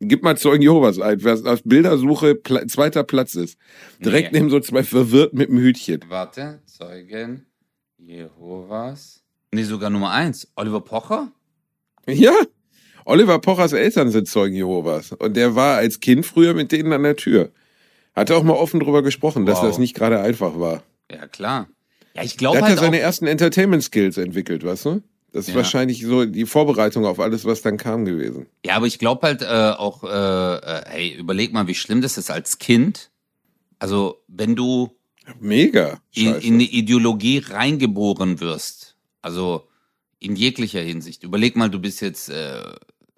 Gib 0.00 0.22
mal 0.22 0.36
Zeugen 0.36 0.62
Jehovas 0.62 1.00
ein, 1.00 1.22
wer 1.24 1.34
auf 1.52 1.62
Bildersuche 1.64 2.34
Pla 2.34 2.66
zweiter 2.66 3.02
Platz 3.02 3.34
ist. 3.34 3.58
Direkt 4.04 4.32
Nee. 4.32 4.40
neben 4.40 4.50
so 4.50 4.60
zwei 4.60 4.82
verwirrt 4.82 5.32
mit 5.32 5.48
dem 5.48 5.58
Hütchen. 5.58 6.00
Warte, 6.08 6.60
Zeugen 6.66 7.46
Jehovas. 7.98 9.22
Nee, 9.52 9.62
sogar 9.62 9.88
Nummer 9.90 10.10
eins. 10.10 10.48
Oliver 10.56 10.80
Pocher? 10.80 11.32
Ja. 12.06 12.34
Oliver 13.06 13.38
Pochers 13.38 13.72
Eltern 13.72 14.10
sind 14.10 14.28
Zeugen 14.28 14.54
Jehovas. 14.54 15.12
Und 15.12 15.34
der 15.36 15.54
war 15.54 15.76
als 15.78 16.00
Kind 16.00 16.26
früher 16.26 16.54
mit 16.54 16.72
denen 16.72 16.92
an 16.92 17.02
der 17.04 17.16
Tür. 17.16 17.52
Hat 18.14 18.30
er 18.30 18.36
auch 18.36 18.42
mal 18.42 18.54
offen 18.54 18.80
drüber 18.80 19.02
gesprochen, 19.02 19.46
dass 19.46 19.58
Wow. 19.58 19.66
das 19.68 19.78
nicht 19.78 19.94
gerade 19.94 20.20
einfach 20.20 20.58
war. 20.58 20.82
Ja, 21.10 21.26
klar. 21.26 21.68
Ja, 22.14 22.22
ich 22.22 22.36
glaube 22.36 22.56
hat 22.58 22.64
ja 22.64 22.68
halt 22.70 22.78
seine 22.80 22.96
auch, 22.98 23.02
ersten 23.02 23.26
Entertainment-Skills 23.26 24.16
entwickelt, 24.18 24.64
weißt 24.64 24.84
du? 24.86 25.02
Das 25.36 25.48
ist 25.48 25.50
Ja. 25.50 25.56
wahrscheinlich 25.56 26.00
so 26.02 26.24
die 26.24 26.46
Vorbereitung 26.46 27.04
auf 27.04 27.20
alles, 27.20 27.44
was 27.44 27.60
dann 27.60 27.76
kam 27.76 28.06
gewesen. 28.06 28.46
Ja, 28.64 28.76
aber 28.76 28.86
ich 28.86 28.98
glaube 28.98 29.26
halt 29.26 29.42
äh, 29.42 29.44
auch, 29.76 30.02
äh, 30.02 30.06
äh, 30.08 30.82
hey, 30.86 31.14
überleg 31.14 31.52
mal, 31.52 31.66
wie 31.66 31.74
schlimm 31.74 32.00
das 32.00 32.16
ist 32.16 32.30
als 32.30 32.58
Kind. 32.58 33.10
Also, 33.78 34.22
wenn 34.28 34.56
du 34.56 34.96
Mega. 35.38 36.00
in, 36.14 36.36
in 36.36 36.54
eine 36.54 36.62
Ideologie 36.62 37.44
reingeboren 37.46 38.40
wirst, 38.40 38.96
also 39.20 39.68
in 40.20 40.36
jeglicher 40.36 40.80
Hinsicht. 40.80 41.22
Überleg 41.22 41.54
mal, 41.54 41.68
du 41.68 41.80
bist 41.80 42.00
jetzt, 42.00 42.30
äh, 42.30 42.62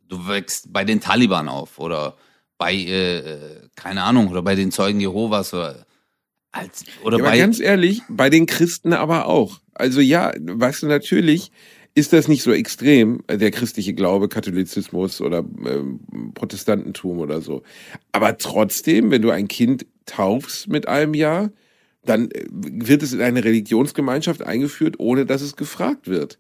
du 0.09 0.27
wächst 0.27 0.73
bei 0.73 0.85
den 0.85 1.01
Taliban 1.01 1.49
auf 1.49 1.79
oder 1.79 2.17
bei, 2.59 2.75
äh, 2.75 3.19
äh, 3.19 3.69
keine 3.77 4.03
Ahnung, 4.03 4.27
oder 4.27 4.43
bei 4.43 4.57
den 4.57 4.73
Zeugen 4.73 4.99
Jehovas 4.99 5.55
oder, 5.55 5.87
als, 6.51 6.85
oder 7.05 7.19
Ja, 7.19 7.23
aber 7.23 7.31
bei, 7.31 7.39
ganz 7.39 7.61
ehrlich, 7.61 8.03
bei 8.09 8.29
den 8.29 8.47
Christen 8.47 8.93
aber 8.93 9.27
auch. 9.27 9.61
Also 9.73 10.01
ja, 10.01 10.33
weißt 10.37 10.83
du, 10.83 10.87
natürlich 10.89 11.53
ist 11.95 12.13
das 12.13 12.29
nicht 12.29 12.43
so 12.43 12.53
extrem, 12.53 13.23
der 13.29 13.51
christliche 13.51 13.95
Glaube, 13.95 14.29
Katholizismus 14.29 15.21
oder 15.21 15.39
ähm, 15.39 16.01
Protestantentum 16.35 17.19
oder 17.19 17.41
so. 17.41 17.63
Aber 18.13 18.39
trotzdem, 18.39 19.11
wenn 19.11 19.23
du 19.23 19.31
ein 19.31 19.49
Kind 19.49 19.87
taufst 20.07 20.69
mit 20.69 20.87
einem 20.89 21.15
Jahr, 21.15 21.51
dann 22.05 22.31
äh, 22.31 22.47
wird 22.51 23.03
es 23.03 23.13
in 23.13 23.21
eine 23.21 23.45
Religionsgemeinschaft 23.45 24.43
eingeführt, 24.43 24.97
ohne 24.99 25.27
dass 25.27 25.43
es 25.43 25.57
gefragt 25.57 26.09
wird. 26.09 26.39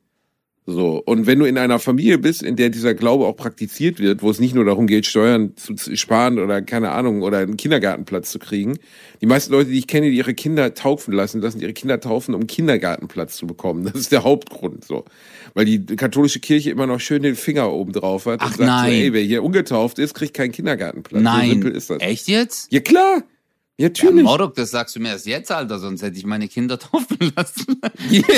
So. 0.70 1.02
Und 1.02 1.26
wenn 1.26 1.38
du 1.38 1.46
in 1.46 1.56
einer 1.56 1.78
Familie 1.78 2.18
bist, 2.18 2.42
in 2.42 2.56
der 2.56 2.68
dieser 2.68 2.92
Glaube 2.92 3.24
auch 3.24 3.36
praktiziert 3.36 4.00
wird, 4.00 4.20
wo 4.20 4.28
es 4.28 4.38
nicht 4.38 4.54
nur 4.54 4.66
darum 4.66 4.86
geht, 4.86 5.06
Steuern 5.06 5.56
zu 5.56 5.74
sparen 5.96 6.38
oder 6.38 6.60
keine 6.60 6.90
Ahnung, 6.90 7.22
oder 7.22 7.38
einen 7.38 7.56
Kindergartenplatz 7.56 8.30
zu 8.30 8.38
kriegen. 8.38 8.78
Die 9.22 9.26
meisten 9.26 9.50
Leute, 9.50 9.70
die 9.70 9.78
ich 9.78 9.86
kenne, 9.86 10.10
die 10.10 10.18
ihre 10.18 10.34
Kinder 10.34 10.74
taufen 10.74 11.14
lassen, 11.14 11.40
lassen 11.40 11.60
ihre 11.60 11.72
Kinder 11.72 12.00
taufen, 12.00 12.34
um 12.34 12.46
Kindergartenplatz 12.46 13.38
zu 13.38 13.46
bekommen. 13.46 13.84
Das 13.84 13.94
ist 13.94 14.12
der 14.12 14.24
Hauptgrund, 14.24 14.84
so. 14.84 15.06
Weil 15.58 15.64
die 15.64 15.84
katholische 15.96 16.38
Kirche 16.38 16.70
immer 16.70 16.86
noch 16.86 17.00
schön 17.00 17.24
den 17.24 17.34
Finger 17.34 17.72
oben 17.72 17.92
drauf 17.92 18.26
hat 18.26 18.38
Ach 18.40 18.46
und 18.46 18.58
sagt 18.58 18.66
nein. 18.68 18.92
so, 18.92 18.96
ey, 18.96 19.12
wer 19.12 19.22
hier 19.22 19.42
ungetauft 19.42 19.98
ist, 19.98 20.14
kriegt 20.14 20.32
keinen 20.32 20.52
Kindergartenplatz. 20.52 21.18
So 21.20 21.24
nein, 21.24 21.50
simpel 21.50 21.72
ist 21.72 21.90
das. 21.90 22.00
echt 22.00 22.28
jetzt? 22.28 22.72
Ja, 22.72 22.78
klar. 22.78 23.24
Ja, 23.76 23.86
Ja, 23.86 23.88
natürlich. 23.88 24.22
Mordok, 24.22 24.54
das 24.54 24.70
sagst 24.70 24.94
du 24.94 25.00
mir 25.00 25.08
erst 25.08 25.26
jetzt, 25.26 25.50
Alter, 25.50 25.80
sonst 25.80 26.02
hätte 26.02 26.16
ich 26.16 26.24
meine 26.24 26.46
Kinder 26.46 26.78
taufen 26.78 27.32
lassen. 27.34 27.80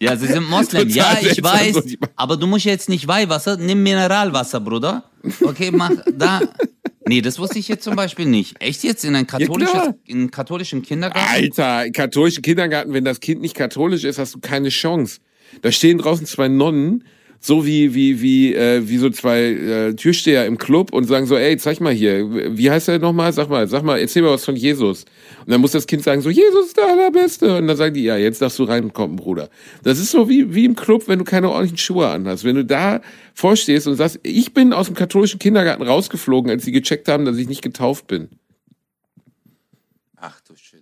Ja, 0.00 0.16
sie 0.16 0.26
sind 0.26 0.48
Moslem. 0.50 0.88
Total 0.88 1.22
Ja, 1.22 1.30
ich 1.30 1.40
weiß. 1.40 1.74
so 1.74 1.82
Aber 2.16 2.36
du 2.36 2.48
musst 2.48 2.64
jetzt 2.64 2.88
nicht 2.88 3.06
Weihwasser, 3.06 3.56
nimm 3.56 3.84
Mineralwasser, 3.84 4.58
Bruder. 4.58 5.04
Okay, 5.44 5.70
mach 5.70 5.92
da. 6.12 6.40
Nee, 7.06 7.20
das 7.20 7.38
wusste 7.38 7.58
ich 7.58 7.68
jetzt 7.68 7.84
zum 7.84 7.96
Beispiel 7.96 8.26
nicht. 8.26 8.60
Echt 8.60 8.84
jetzt 8.84 9.04
in 9.04 9.14
ein 9.16 9.26
katholisches, 9.26 9.72
klar. 9.72 9.94
in 10.06 10.18
einen 10.18 10.30
katholischen 10.30 10.82
Kindergarten? 10.82 11.28
Alter, 11.32 11.90
katholischen 11.90 12.42
Kindergarten, 12.42 12.92
wenn 12.92 13.04
das 13.04 13.20
Kind 13.20 13.40
nicht 13.40 13.56
katholisch 13.56 14.04
ist, 14.04 14.18
hast 14.18 14.34
du 14.34 14.40
keine 14.40 14.68
Chance. 14.68 15.20
Da 15.62 15.72
stehen 15.72 15.98
draußen 15.98 16.26
zwei 16.26 16.48
Nonnen, 16.48 17.04
so 17.44 17.66
wie 17.66 17.92
wie 17.92 18.22
wie 18.22 18.54
äh, 18.54 18.88
wie 18.88 18.98
so 18.98 19.10
zwei 19.10 19.40
äh, 19.40 19.94
Türsteher 19.94 20.46
im 20.46 20.58
Club 20.58 20.92
und 20.92 21.04
sagen 21.04 21.26
so, 21.26 21.36
ey, 21.36 21.56
zeig 21.56 21.80
mal 21.80 21.92
hier, 21.92 22.56
wie 22.56 22.70
heißt 22.70 22.88
er 22.88 23.00
nochmal? 23.00 23.32
Sag 23.32 23.48
mal, 23.48 23.66
sag 23.66 23.82
mal, 23.82 23.98
erzähl 23.98 24.22
mal 24.22 24.30
was 24.30 24.44
von 24.44 24.54
Jesus. 24.54 25.04
Und 25.40 25.50
dann 25.50 25.60
muss 25.60 25.72
das 25.72 25.88
Kind 25.88 26.04
sagen 26.04 26.22
so, 26.22 26.30
Jesus 26.30 26.66
ist 26.66 26.76
der 26.76 26.86
allerbeste. 26.86 27.56
Und 27.58 27.66
dann 27.66 27.76
sagen 27.76 27.94
die, 27.94 28.04
ja, 28.04 28.16
jetzt 28.16 28.40
darfst 28.40 28.60
du 28.60 28.64
reinkommen, 28.64 29.16
Bruder. 29.16 29.50
Das 29.82 29.98
ist 29.98 30.12
so 30.12 30.28
wie 30.28 30.54
wie 30.54 30.64
im 30.64 30.76
Club, 30.76 31.08
wenn 31.08 31.18
du 31.18 31.24
keine 31.24 31.50
ordentlichen 31.50 31.78
Schuhe 31.78 32.08
anhast. 32.08 32.44
Wenn 32.44 32.54
du 32.54 32.64
da 32.64 33.00
vorstehst 33.34 33.88
und 33.88 33.96
sagst, 33.96 34.20
ich 34.22 34.54
bin 34.54 34.72
aus 34.72 34.86
dem 34.86 34.94
katholischen 34.94 35.40
Kindergarten 35.40 35.82
rausgeflogen, 35.82 36.48
als 36.48 36.64
sie 36.64 36.72
gecheckt 36.72 37.08
haben, 37.08 37.24
dass 37.24 37.36
ich 37.38 37.48
nicht 37.48 37.62
getauft 37.62 38.06
bin. 38.06 38.28
Ach 40.16 40.40
du 40.42 40.52
okay. 40.52 40.81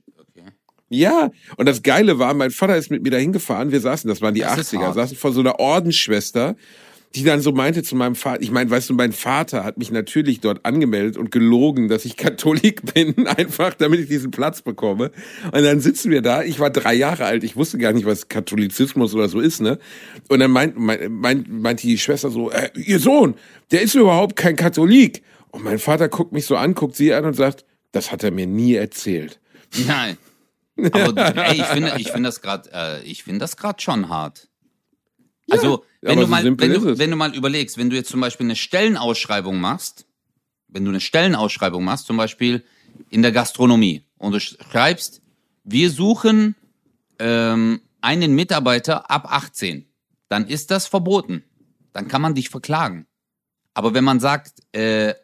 Ja, 0.90 1.30
und 1.56 1.66
das 1.66 1.82
Geile 1.82 2.18
war, 2.18 2.34
mein 2.34 2.50
Vater 2.50 2.76
ist 2.76 2.90
mit 2.90 3.02
mir 3.04 3.10
dahin 3.10 3.32
gefahren, 3.32 3.70
wir 3.70 3.80
saßen, 3.80 4.08
das 4.08 4.20
waren 4.20 4.34
die 4.34 4.40
Das 4.40 4.58
ist 4.58 4.74
80er, 4.74 4.82
hart. 4.86 4.94
saßen 4.96 5.16
vor 5.16 5.32
so 5.32 5.38
einer 5.40 5.60
Ordensschwester, 5.60 6.56
die 7.14 7.22
dann 7.22 7.40
so 7.40 7.52
meinte 7.52 7.84
zu 7.84 7.94
meinem 7.94 8.16
Vater, 8.16 8.42
ich 8.42 8.50
meine, 8.50 8.70
weißt 8.70 8.90
du, 8.90 8.94
mein 8.94 9.12
Vater 9.12 9.62
hat 9.64 9.78
mich 9.78 9.92
natürlich 9.92 10.40
dort 10.40 10.64
angemeldet 10.64 11.16
und 11.16 11.30
gelogen, 11.30 11.88
dass 11.88 12.04
ich 12.04 12.16
Katholik 12.16 12.92
bin, 12.92 13.26
einfach 13.28 13.74
damit 13.74 14.00
ich 14.00 14.08
diesen 14.08 14.32
Platz 14.32 14.62
bekomme. 14.62 15.12
Und 15.52 15.62
dann 15.62 15.80
sitzen 15.80 16.10
wir 16.10 16.22
da, 16.22 16.42
ich 16.42 16.58
war 16.58 16.70
drei 16.70 16.94
Jahre 16.94 17.24
alt, 17.24 17.44
ich 17.44 17.54
wusste 17.54 17.78
gar 17.78 17.92
nicht, 17.92 18.04
was 18.04 18.28
Katholizismus 18.28 19.14
oder 19.14 19.28
so 19.28 19.38
ist, 19.38 19.60
ne? 19.60 19.78
Und 20.28 20.40
dann 20.40 20.50
meint, 20.50 20.76
meint, 20.76 21.08
meint, 21.08 21.48
meint 21.48 21.82
die 21.84 21.98
Schwester 21.98 22.30
so, 22.30 22.50
äh, 22.50 22.68
ihr 22.74 22.98
Sohn, 22.98 23.34
der 23.70 23.82
ist 23.82 23.94
überhaupt 23.94 24.34
kein 24.34 24.56
Katholik. 24.56 25.22
Und 25.52 25.62
mein 25.62 25.78
Vater 25.78 26.08
guckt 26.08 26.32
mich 26.32 26.46
so 26.46 26.56
an, 26.56 26.74
guckt 26.74 26.96
sie 26.96 27.12
an 27.12 27.24
und 27.24 27.34
sagt, 27.34 27.64
das 27.92 28.10
hat 28.12 28.22
er 28.24 28.30
mir 28.30 28.46
nie 28.46 28.74
erzählt. 28.74 29.40
Nein. 29.86 30.16
Aber 30.92 31.36
ey, 31.46 31.60
ich 31.60 31.66
finde, 31.66 31.94
ich 31.98 32.10
finde 32.10 32.28
das 32.28 32.40
gerade, 32.40 32.70
äh, 32.72 33.02
ich 33.04 33.24
finde 33.24 33.40
das 33.40 33.56
schon 33.78 34.08
hart. 34.08 34.48
also, 35.50 35.84
wenn 36.00 36.16
du 36.16 36.24
so 36.24 36.28
mal, 36.28 36.44
wenn 36.44 36.72
du, 36.72 36.98
wenn 36.98 37.10
du 37.10 37.16
mal 37.16 37.34
überlegst, 37.34 37.78
wenn 37.78 37.90
du 37.90 37.96
jetzt 37.96 38.10
zum 38.10 38.20
Beispiel 38.20 38.46
eine 38.46 38.56
Stellenausschreibung 38.56 39.60
machst, 39.60 40.06
wenn 40.68 40.84
du 40.84 40.90
eine 40.90 41.00
Stellenausschreibung 41.00 41.84
machst, 41.84 42.06
zum 42.06 42.16
Beispiel 42.16 42.64
in 43.10 43.22
der 43.22 43.32
Gastronomie, 43.32 44.04
und 44.18 44.32
du 44.32 44.40
schreibst, 44.40 45.22
wir 45.64 45.90
suchen 45.90 46.54
ähm, 47.18 47.80
einen 48.00 48.34
Mitarbeiter 48.34 49.10
ab 49.10 49.26
18, 49.30 49.86
dann 50.28 50.46
ist 50.46 50.70
das 50.70 50.86
verboten. 50.86 51.44
Dann 51.92 52.06
kann 52.06 52.22
man 52.22 52.34
dich 52.34 52.50
verklagen. 52.50 53.06
Aber 53.74 53.94
wenn 53.94 54.04
man 54.04 54.20
sagt, 54.20 54.60
äh, 54.72 55.14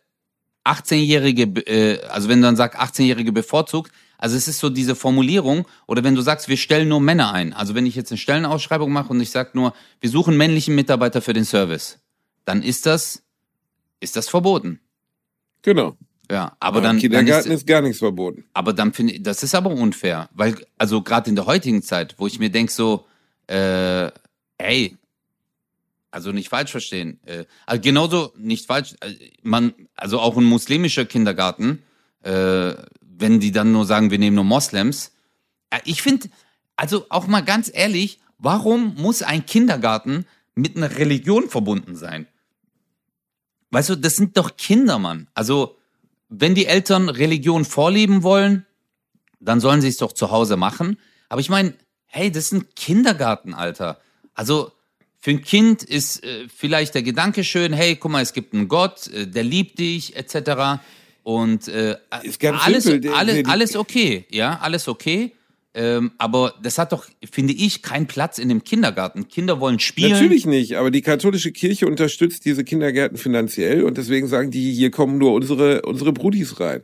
18-Jährige, 0.64 1.42
äh, 1.66 2.07
also 2.09 2.28
wenn 2.28 2.40
du 2.40 2.46
dann 2.46 2.57
sagst 2.57 2.78
18-Jährige 2.78 3.32
bevorzugt, 3.32 3.92
also 4.19 4.37
es 4.37 4.49
ist 4.49 4.59
so 4.59 4.71
diese 4.71 4.95
Formulierung, 4.95 5.67
oder 5.87 6.05
wenn 6.05 6.14
du 6.14 6.23
sagst, 6.23 6.49
wir 6.49 6.57
stellen 6.57 6.89
nur 6.89 7.01
Männer 7.01 7.33
ein, 7.33 7.53
also 7.53 7.75
wenn 7.75 7.87
ich 7.87 7.95
jetzt 7.95 8.11
eine 8.11 8.19
Stellenausschreibung 8.19 8.93
mache 8.93 9.11
und 9.11 9.21
ich 9.21 9.31
sage 9.31 9.51
nur, 9.55 9.75
wir 10.01 10.11
suchen 10.11 10.37
männlichen 10.37 10.75
Mitarbeiter 10.75 11.23
für 11.23 11.33
den 11.33 11.45
Service, 11.45 11.99
dann 12.45 12.62
ist 12.62 12.87
das, 12.87 13.23
ist 14.01 14.17
das 14.17 14.29
verboten. 14.29 14.81
Genau. 15.62 15.97
Ja, 16.31 16.57
aber 16.59 16.79
Im 16.79 16.85
dann, 16.85 16.97
dann 16.97 17.01
Kindergarten 17.01 17.51
ist, 17.51 17.62
ist 17.62 17.67
gar 17.67 17.83
nichts 17.83 17.99
verboten. 17.99 18.45
aber 18.53 18.73
dann 18.73 18.93
finde 18.93 19.14
ich, 19.14 19.23
das 19.23 19.43
ist 19.43 19.55
aber 19.55 19.71
unfair, 19.71 20.29
weil, 20.35 20.57
also 20.77 21.03
gerade 21.03 21.31
in 21.31 21.37
der 21.37 21.47
heutigen 21.47 21.83
Zeit, 21.83 22.17
wo 22.19 22.27
ich 22.27 22.39
mir 22.39 22.51
denk 22.51 22.71
so, 22.71 23.07
äh, 23.47 24.11
ey, 24.59 24.97
also 26.11 26.33
nicht 26.33 26.49
falsch 26.49 26.71
verstehen, 26.73 27.21
äh, 27.27 27.45
also 27.64 27.81
genauso 27.81 28.33
nicht 28.37 28.67
falsch, 28.67 28.95
äh, 29.03 29.12
man, 29.43 29.73
also 29.95 30.19
auch 30.19 30.37
ein 30.37 30.45
muslimischer 30.45 31.05
Kindergarten, 31.05 31.83
äh, 32.23 32.75
wenn 33.19 33.41
die 33.41 33.53
dann 33.53 33.73
nur 33.73 33.87
sagen, 33.87 34.11
wir 34.11 34.19
nehmen 34.19 34.37
nur 34.37 34.45
Moslems, 34.45 35.12
äh, 35.71 35.81
ich 35.85 36.03
finde, 36.03 36.29
also 36.77 37.07
auch 37.09 37.27
mal 37.27 37.43
ganz 37.43 37.71
ehrlich, 37.73 38.21
warum 38.39 38.95
muss 38.97 39.23
ein 39.23 39.47
Kindergarten 39.47 40.27
mit 40.55 40.77
einer 40.77 40.97
Religion 40.99 41.49
verbunden 41.49 41.97
sein? 41.97 42.27
Weißt 43.71 43.91
du, 43.91 43.97
das 43.97 44.17
sind 44.17 44.37
doch 44.37 44.57
Kinder, 44.57 44.99
Mann. 44.99 45.29
Also, 45.35 45.77
wenn 46.29 46.55
die 46.55 46.67
Eltern 46.67 47.09
Religion 47.09 47.64
vorleben 47.64 48.23
wollen, 48.23 48.67
dann 49.41 49.61
sollen 49.61 49.81
sie 49.81 49.89
es 49.89 49.97
doch 49.97 50.12
zu 50.12 50.31
Hause 50.31 50.57
machen. 50.57 50.99
Aber 51.29 51.41
ich 51.41 51.49
meine, 51.49 51.75
hey, 52.07 52.31
das 52.31 52.47
ist 52.47 52.53
ein 52.53 52.75
Kindergarten, 52.75 53.55
Alter. 53.55 54.01
Also 54.35 54.73
für 55.19 55.31
ein 55.31 55.43
Kind 55.43 55.83
ist 55.83 56.25
äh, 56.25 56.49
vielleicht 56.49 56.95
der 56.95 57.03
Gedanke 57.03 57.45
schön, 57.45 57.73
hey, 57.73 57.97
guck 57.97 58.12
mal, 58.12 58.23
es 58.23 58.33
gibt 58.33 58.55
einen 58.55 58.69
Gott, 58.69 59.09
äh, 59.09 59.27
der 59.27 59.45
liebt 59.45 59.79
dich, 59.79 60.17
etc. 60.17 60.81
Und 61.27 61.66
äh, 61.66 61.97
alles, 62.11 62.85
simpel. 62.85 63.11
Alles, 63.11 63.45
alles 63.47 63.77
okay, 63.77 64.27
ja, 64.31 64.61
alles 64.62 64.87
okay. 64.87 65.33
Ähm, 65.74 66.12
aber 66.18 66.55
das 66.62 66.79
hat 66.79 66.93
doch, 66.93 67.05
finde 67.29 67.53
ich, 67.53 67.83
keinen 67.83 68.07
Platz 68.07 68.39
in 68.39 68.49
dem 68.49 68.62
Kindergarten. 68.62 69.27
Kinder 69.27 69.59
wollen 69.59 69.81
spielen. 69.81 70.12
Natürlich 70.12 70.47
nicht, 70.47 70.77
aber 70.77 70.93
die 70.93 71.03
katholische 71.03 71.51
Kirche 71.51 71.89
unterstützt 71.89 72.45
diese 72.45 72.62
Kindergärten 72.62 73.18
finanziell 73.18 73.83
und 73.83 73.99
deswegen 73.99 74.29
sagen 74.29 74.53
die, 74.53 74.72
hier 74.72 74.93
kommen 74.93 75.18
nur 75.18 75.33
unsere, 75.33 75.83
unsere 75.83 76.12
Brudis 76.12 76.61
rein. 76.61 76.83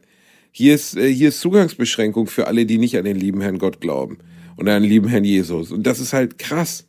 Hier 0.50 0.74
ist, 0.74 0.96
äh, 0.96 1.06
hier 1.14 1.28
ist 1.28 1.38
Zugangsbeschränkung 1.38 2.26
für 2.26 2.48
alle, 2.48 2.66
die 2.66 2.78
nicht 2.78 2.98
an 2.98 3.04
den 3.04 3.20
lieben 3.20 3.42
Herrn 3.42 3.58
Gott 3.58 3.80
glauben 3.80 4.18
und 4.56 4.68
an 4.68 4.82
den 4.82 4.90
lieben 4.90 5.06
Herrn 5.06 5.22
Jesus. 5.22 5.70
Und 5.70 5.84
das 5.84 6.00
ist 6.00 6.12
halt 6.12 6.38
krass. 6.38 6.88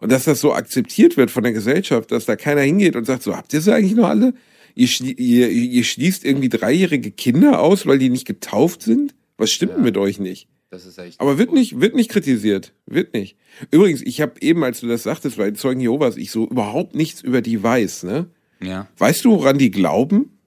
Und 0.00 0.10
dass 0.10 0.24
das 0.24 0.40
so 0.40 0.52
akzeptiert 0.52 1.16
wird 1.16 1.30
von 1.30 1.44
der 1.44 1.52
Gesellschaft, 1.52 2.10
dass 2.10 2.26
da 2.26 2.34
keiner 2.34 2.62
hingeht 2.62 2.96
und 2.96 3.04
sagt, 3.04 3.22
so, 3.22 3.36
habt 3.36 3.52
ihr 3.52 3.60
sie 3.60 3.72
eigentlich 3.72 3.94
noch 3.94 4.08
alle? 4.08 4.34
Ihr, 4.74 4.88
ihr, 5.18 5.48
ihr 5.50 5.84
schließt 5.84 6.24
irgendwie 6.24 6.48
dreijährige 6.48 7.10
Kinder 7.10 7.60
aus, 7.60 7.86
weil 7.86 7.98
die 7.98 8.10
nicht 8.10 8.26
getauft 8.26 8.82
sind? 8.82 9.14
Was 9.36 9.50
stimmt 9.50 9.76
denn 9.76 9.82
mit 9.82 9.96
euch 9.96 10.18
nicht? 10.18 10.48
Das 10.70 10.84
ist 10.84 10.98
echt. 10.98 11.20
Aber 11.20 11.38
wird 11.38 11.52
nicht, 11.52 11.80
wird 11.80 11.94
nicht 11.94 12.10
kritisiert. 12.10 12.74
Wird 12.86 13.14
nicht. 13.14 13.36
Übrigens, 13.70 14.02
ich 14.02 14.20
habe 14.20 14.34
eben, 14.40 14.62
als 14.64 14.80
du 14.80 14.86
das 14.86 15.02
sagtest, 15.02 15.38
bei 15.38 15.44
den 15.44 15.56
Zeugen 15.56 15.80
Jehovas, 15.80 16.16
ich 16.16 16.30
so 16.30 16.46
überhaupt 16.46 16.94
nichts 16.94 17.22
über 17.22 17.40
die 17.40 17.62
weiß, 17.62 18.02
ne? 18.02 18.26
Ja. 18.60 18.88
Weißt 18.98 19.24
du, 19.24 19.30
woran 19.30 19.56
die 19.56 19.70
glauben? 19.70 20.38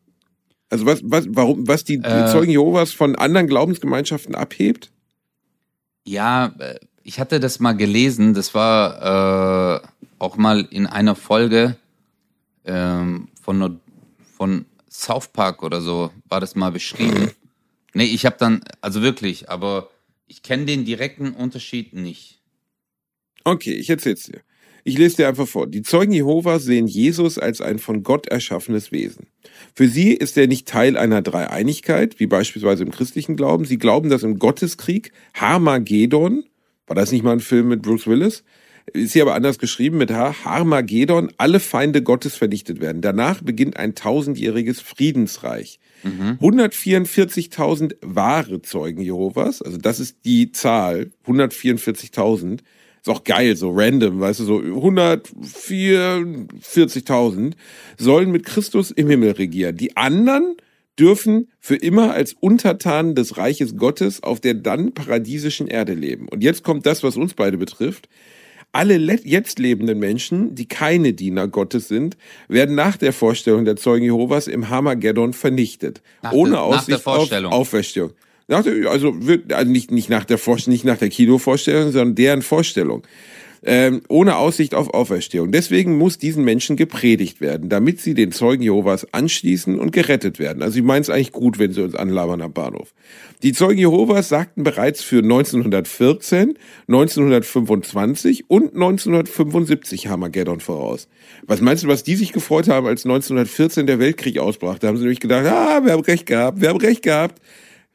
Also 0.69 0.85
was, 0.85 1.01
was, 1.03 1.25
warum, 1.29 1.67
was 1.67 1.83
die, 1.83 1.97
die 1.97 2.07
Äh. 2.07 2.31
Zeugen 2.31 2.51
Jehovas 2.51 2.93
von 2.93 3.15
anderen 3.15 3.47
Glaubensgemeinschaften 3.47 4.35
abhebt? 4.35 4.91
Ja, 6.05 6.53
äh, 6.59 6.79
ich 7.03 7.19
hatte 7.19 7.39
das 7.39 7.59
mal 7.59 7.73
gelesen. 7.73 8.33
Das 8.33 8.53
war 8.53 9.81
äh, 9.81 9.87
auch 10.19 10.37
mal 10.37 10.67
in 10.69 10.85
einer 10.85 11.15
Folge 11.15 11.77
ähm, 12.65 13.29
von, 13.41 13.79
von 14.41 14.65
South 14.89 15.27
Park 15.27 15.61
oder 15.61 15.81
so, 15.81 16.09
war 16.27 16.39
das 16.39 16.55
mal 16.55 16.71
beschrieben. 16.71 17.29
Nee, 17.93 18.05
ich 18.05 18.25
habe 18.25 18.37
dann, 18.39 18.61
also 18.81 19.03
wirklich, 19.03 19.51
aber 19.51 19.91
ich 20.25 20.41
kenne 20.41 20.65
den 20.65 20.83
direkten 20.83 21.33
Unterschied 21.33 21.93
nicht. 21.93 22.41
Okay, 23.43 23.73
ich 23.73 23.87
erzähl's 23.91 24.23
dir. 24.23 24.41
Ich 24.83 24.97
lese 24.97 25.17
dir 25.17 25.27
einfach 25.27 25.47
vor. 25.47 25.67
Die 25.67 25.83
Zeugen 25.83 26.11
Jehovas 26.11 26.63
sehen 26.63 26.87
Jesus 26.87 27.37
als 27.37 27.61
ein 27.61 27.77
von 27.77 28.01
Gott 28.01 28.29
erschaffenes 28.29 28.91
Wesen. 28.91 29.27
Für 29.75 29.87
sie 29.87 30.11
ist 30.11 30.35
er 30.39 30.47
nicht 30.47 30.67
Teil 30.67 30.97
einer 30.97 31.21
Dreieinigkeit, 31.21 32.19
wie 32.19 32.25
beispielsweise 32.25 32.81
im 32.81 32.89
christlichen 32.89 33.35
Glauben. 33.35 33.65
Sie 33.65 33.77
glauben, 33.77 34.09
dass 34.09 34.23
im 34.23 34.39
Gotteskrieg 34.39 35.11
Harmagedon, 35.35 36.45
war 36.87 36.95
das 36.95 37.11
nicht 37.11 37.23
mal 37.23 37.33
ein 37.33 37.41
Film 37.41 37.67
mit 37.67 37.83
Bruce 37.83 38.07
Willis? 38.07 38.43
Ist 38.93 39.13
hier 39.13 39.23
aber 39.23 39.35
anders 39.35 39.59
geschrieben 39.59 39.97
mit 39.97 40.11
H, 40.11 40.43
Harmagedon, 40.43 41.31
alle 41.37 41.59
Feinde 41.59 42.01
Gottes 42.01 42.35
vernichtet 42.35 42.81
werden. 42.81 43.01
Danach 43.01 43.41
beginnt 43.41 43.77
ein 43.77 43.95
tausendjähriges 43.95 44.81
Friedensreich. 44.81 45.79
Mhm. 46.03 46.37
144.000 46.41 47.95
wahre 48.01 48.61
Zeugen 48.61 49.01
Jehovas, 49.01 49.61
also 49.61 49.77
das 49.77 49.99
ist 49.99 50.17
die 50.25 50.51
Zahl, 50.51 51.11
144.000, 51.27 52.59
ist 53.01 53.09
auch 53.09 53.23
geil, 53.23 53.55
so 53.55 53.71
random, 53.73 54.19
weißt 54.19 54.41
du, 54.41 54.43
so 54.45 54.57
144.000 54.57 57.53
sollen 57.97 58.31
mit 58.31 58.45
Christus 58.45 58.91
im 58.91 59.09
Himmel 59.09 59.31
regieren. 59.31 59.77
Die 59.77 59.97
anderen 59.97 60.55
dürfen 60.99 61.47
für 61.59 61.75
immer 61.75 62.13
als 62.13 62.33
Untertanen 62.33 63.15
des 63.15 63.37
Reiches 63.37 63.75
Gottes 63.75 64.21
auf 64.21 64.39
der 64.39 64.53
dann 64.53 64.93
paradiesischen 64.93 65.65
Erde 65.67 65.95
leben. 65.95 66.27
Und 66.27 66.43
jetzt 66.43 66.61
kommt 66.63 66.85
das, 66.85 67.01
was 67.01 67.17
uns 67.17 67.33
beide 67.33 67.57
betrifft. 67.57 68.07
Alle 68.73 68.95
jetzt 69.23 69.59
lebenden 69.59 69.99
Menschen, 69.99 70.55
die 70.55 70.65
keine 70.65 71.13
Diener 71.13 71.47
Gottes 71.47 71.89
sind, 71.89 72.15
werden 72.47 72.75
nach 72.75 72.95
der 72.95 73.11
Vorstellung 73.11 73.65
der 73.65 73.75
Zeugen 73.75 74.05
Jehovas 74.05 74.47
im 74.47 74.69
Hamageddon 74.69 75.33
vernichtet. 75.33 76.01
Nach 76.21 76.31
ohne 76.31 76.51
de, 76.51 76.59
Aussicht 76.59 77.05
auf 77.05 77.31
Auferstehung. 77.31 78.11
Der, 78.47 78.57
also 78.89 79.25
wird 79.25 79.53
also 79.53 79.71
nicht 79.71 79.91
nicht 79.91 80.09
nach 80.09 80.25
der 80.25 80.37
Vorstellung, 80.37 80.73
nicht 80.73 80.85
nach 80.85 80.97
der 80.97 81.09
Kinovorstellung, 81.09 81.91
sondern 81.91 82.15
deren 82.15 82.41
Vorstellung. 82.41 83.03
Ähm, 83.63 84.01
ohne 84.09 84.37
Aussicht 84.37 84.73
auf 84.73 84.91
Auferstehung. 84.91 85.51
Deswegen 85.51 85.95
muss 85.95 86.17
diesen 86.17 86.43
Menschen 86.43 86.77
gepredigt 86.77 87.41
werden, 87.41 87.69
damit 87.69 88.01
sie 88.01 88.15
den 88.15 88.31
Zeugen 88.31 88.63
Jehovas 88.63 89.13
anschließen 89.13 89.79
und 89.79 89.91
gerettet 89.91 90.39
werden. 90.39 90.63
Also 90.63 90.79
ich 90.79 90.83
meine 90.83 91.01
es 91.01 91.11
eigentlich 91.11 91.31
gut, 91.31 91.59
wenn 91.59 91.71
sie 91.71 91.83
uns 91.83 91.93
anlabern 91.93 92.41
am 92.41 92.53
Bahnhof. 92.53 92.91
Die 93.43 93.53
Zeugen 93.53 93.77
Jehovas 93.77 94.29
sagten 94.29 94.63
bereits 94.63 95.03
für 95.03 95.19
1914, 95.19 96.57
1925 96.87 98.49
und 98.49 98.73
1975 98.73 100.07
Hamageddon 100.07 100.59
voraus. 100.59 101.07
Was 101.45 101.61
meinst 101.61 101.83
du, 101.83 101.87
was 101.87 102.03
die 102.03 102.15
sich 102.15 102.33
gefreut 102.33 102.67
haben, 102.67 102.87
als 102.87 103.05
1914 103.05 103.85
der 103.85 103.99
Weltkrieg 103.99 104.39
ausbrach? 104.39 104.79
Da 104.79 104.87
haben 104.87 104.97
sie 104.97 105.03
nämlich 105.03 105.19
gedacht, 105.19 105.45
ah, 105.45 105.85
wir 105.85 105.91
haben 105.91 106.03
recht 106.03 106.25
gehabt, 106.25 106.61
wir 106.61 106.69
haben 106.69 106.79
recht 106.79 107.03
gehabt 107.03 107.39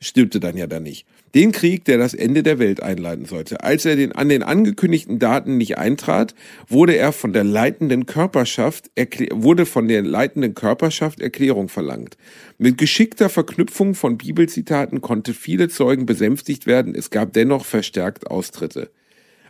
stimmte 0.01 0.41
dann 0.41 0.57
ja 0.57 0.67
dann 0.67 0.83
nicht. 0.83 1.07
Den 1.37 1.53
Krieg, 1.53 1.85
der 1.85 1.99
das 1.99 2.15
Ende 2.15 2.43
der 2.43 2.59
Welt 2.59 2.83
einleiten 2.83 3.27
sollte. 3.27 3.63
Als 3.63 3.85
er 3.85 3.95
den, 3.95 4.13
an 4.13 4.31
den 4.31 4.43
angekündigten 4.43 5.19
Daten 5.19 5.59
nicht 5.59 5.77
eintrat, 5.77 6.35
wurde 6.67 6.97
er 6.97 7.13
von 7.13 7.35
der 7.35 7.45
leitenden 7.45 8.07
Körperschaft, 8.07 8.91
wurde 9.33 9.67
von 9.67 9.87
der 9.87 10.01
leitenden 10.01 10.55
Körperschaft 10.55 11.21
Erklärung 11.21 11.69
verlangt. 11.69 12.17
Mit 12.57 12.79
geschickter 12.79 13.29
Verknüpfung 13.29 13.95
von 13.95 14.17
Bibelzitaten 14.17 15.03
konnte 15.03 15.35
viele 15.35 15.69
Zeugen 15.69 16.07
besänftigt 16.07 16.67
werden. 16.67 16.95
Es 16.95 17.11
gab 17.11 17.35
dennoch 17.35 17.67
verstärkt 17.67 18.31
Austritte. 18.31 18.89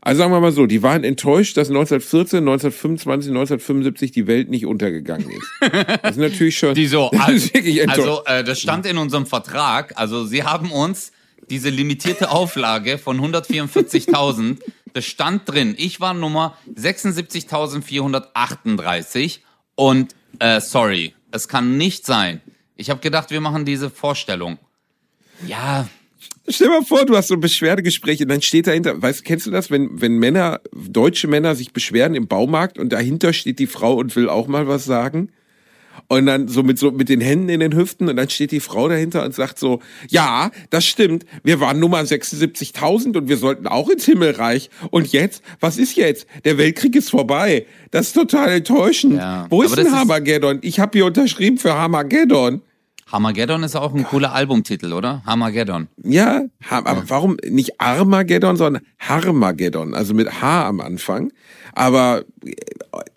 Also 0.00 0.18
sagen 0.18 0.32
wir 0.32 0.40
mal 0.40 0.50
so, 0.50 0.66
die 0.66 0.82
waren 0.82 1.04
enttäuscht, 1.04 1.56
dass 1.56 1.68
1914, 1.68 2.38
1925, 2.38 3.30
1975 3.30 4.10
die 4.10 4.26
Welt 4.26 4.50
nicht 4.50 4.66
untergegangen 4.66 5.30
ist. 5.30 5.72
Das 6.02 6.12
ist 6.12 6.18
natürlich 6.18 6.58
schon. 6.58 6.74
Die 6.74 6.88
so, 6.88 7.10
also, 7.18 7.48
also 7.86 8.22
äh, 8.26 8.42
das 8.42 8.60
stand 8.60 8.86
in 8.86 8.98
unserem 8.98 9.26
Vertrag. 9.26 9.92
Also 9.96 10.24
sie 10.24 10.42
haben 10.42 10.72
uns 10.72 11.12
diese 11.50 11.70
limitierte 11.70 12.30
Auflage 12.30 12.98
von 12.98 13.20
144.000, 13.20 14.58
das 14.92 15.04
stand 15.04 15.48
drin. 15.48 15.74
Ich 15.78 16.00
war 16.00 16.14
Nummer 16.14 16.56
76.438 16.74 19.38
und 19.74 20.14
äh, 20.38 20.60
sorry, 20.60 21.14
es 21.30 21.48
kann 21.48 21.76
nicht 21.76 22.06
sein. 22.06 22.40
Ich 22.76 22.90
habe 22.90 23.00
gedacht, 23.00 23.30
wir 23.30 23.40
machen 23.40 23.64
diese 23.64 23.90
Vorstellung. 23.90 24.58
Ja, 25.46 25.88
Stell 26.48 26.68
dir 26.68 26.74
mal 26.74 26.84
vor, 26.84 27.04
du 27.04 27.16
hast 27.16 27.28
so 27.28 27.34
ein 27.34 27.40
Beschwerdegespräch 27.40 28.22
und 28.22 28.28
dann 28.28 28.40
steht 28.40 28.68
dahinter, 28.68 29.00
weißt 29.00 29.24
kennst 29.24 29.46
du 29.46 29.50
das, 29.50 29.70
wenn, 29.70 30.00
wenn 30.00 30.18
Männer, 30.18 30.60
deutsche 30.72 31.26
Männer 31.26 31.56
sich 31.56 31.72
beschweren 31.72 32.14
im 32.14 32.28
Baumarkt 32.28 32.78
und 32.78 32.92
dahinter 32.92 33.32
steht 33.32 33.58
die 33.58 33.66
Frau 33.66 33.94
und 33.94 34.14
will 34.14 34.28
auch 34.28 34.46
mal 34.46 34.68
was 34.68 34.84
sagen? 34.84 35.32
Und 36.08 36.26
dann 36.26 36.48
so 36.48 36.62
mit 36.62 36.78
so 36.78 36.90
mit 36.90 37.08
den 37.08 37.20
Händen 37.20 37.48
in 37.48 37.60
den 37.60 37.74
Hüften 37.74 38.08
und 38.08 38.16
dann 38.16 38.28
steht 38.28 38.52
die 38.52 38.60
Frau 38.60 38.88
dahinter 38.88 39.24
und 39.24 39.34
sagt 39.34 39.58
so, 39.58 39.80
ja, 40.08 40.50
das 40.70 40.84
stimmt, 40.84 41.24
wir 41.42 41.60
waren 41.60 41.80
Nummer 41.80 42.00
76.000 42.00 43.16
und 43.16 43.28
wir 43.28 43.36
sollten 43.36 43.66
auch 43.66 43.88
ins 43.88 44.04
Himmelreich. 44.04 44.70
Und 44.90 45.12
jetzt, 45.12 45.42
was 45.60 45.78
ist 45.78 45.96
jetzt? 45.96 46.26
Der 46.44 46.58
Weltkrieg 46.58 46.94
ist 46.96 47.10
vorbei. 47.10 47.66
Das 47.90 48.08
ist 48.08 48.12
total 48.12 48.50
enttäuschend. 48.50 49.16
Ja, 49.16 49.46
Wo 49.50 49.62
ist 49.62 49.76
denn 49.76 49.92
Hamageddon? 49.92 50.58
Ich 50.62 50.80
habe 50.80 50.98
hier 50.98 51.06
unterschrieben 51.06 51.58
für 51.58 51.74
Hamageddon. 51.74 52.62
Hamageddon 53.10 53.62
ist 53.62 53.76
auch 53.76 53.94
ein 53.94 54.02
cooler 54.02 54.32
Albumtitel, 54.32 54.92
oder? 54.92 55.22
Hamageddon. 55.24 55.86
Ja, 56.02 56.42
aber 56.68 56.92
ja. 56.92 57.02
warum 57.06 57.36
nicht 57.48 57.80
Armageddon, 57.80 58.56
sondern 58.56 58.82
Harmageddon, 58.98 59.94
also 59.94 60.12
mit 60.12 60.42
H 60.42 60.66
am 60.66 60.80
Anfang. 60.80 61.32
Aber 61.72 62.24
äh, 62.44 62.52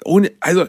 ohne, 0.05 0.31
also, 0.41 0.65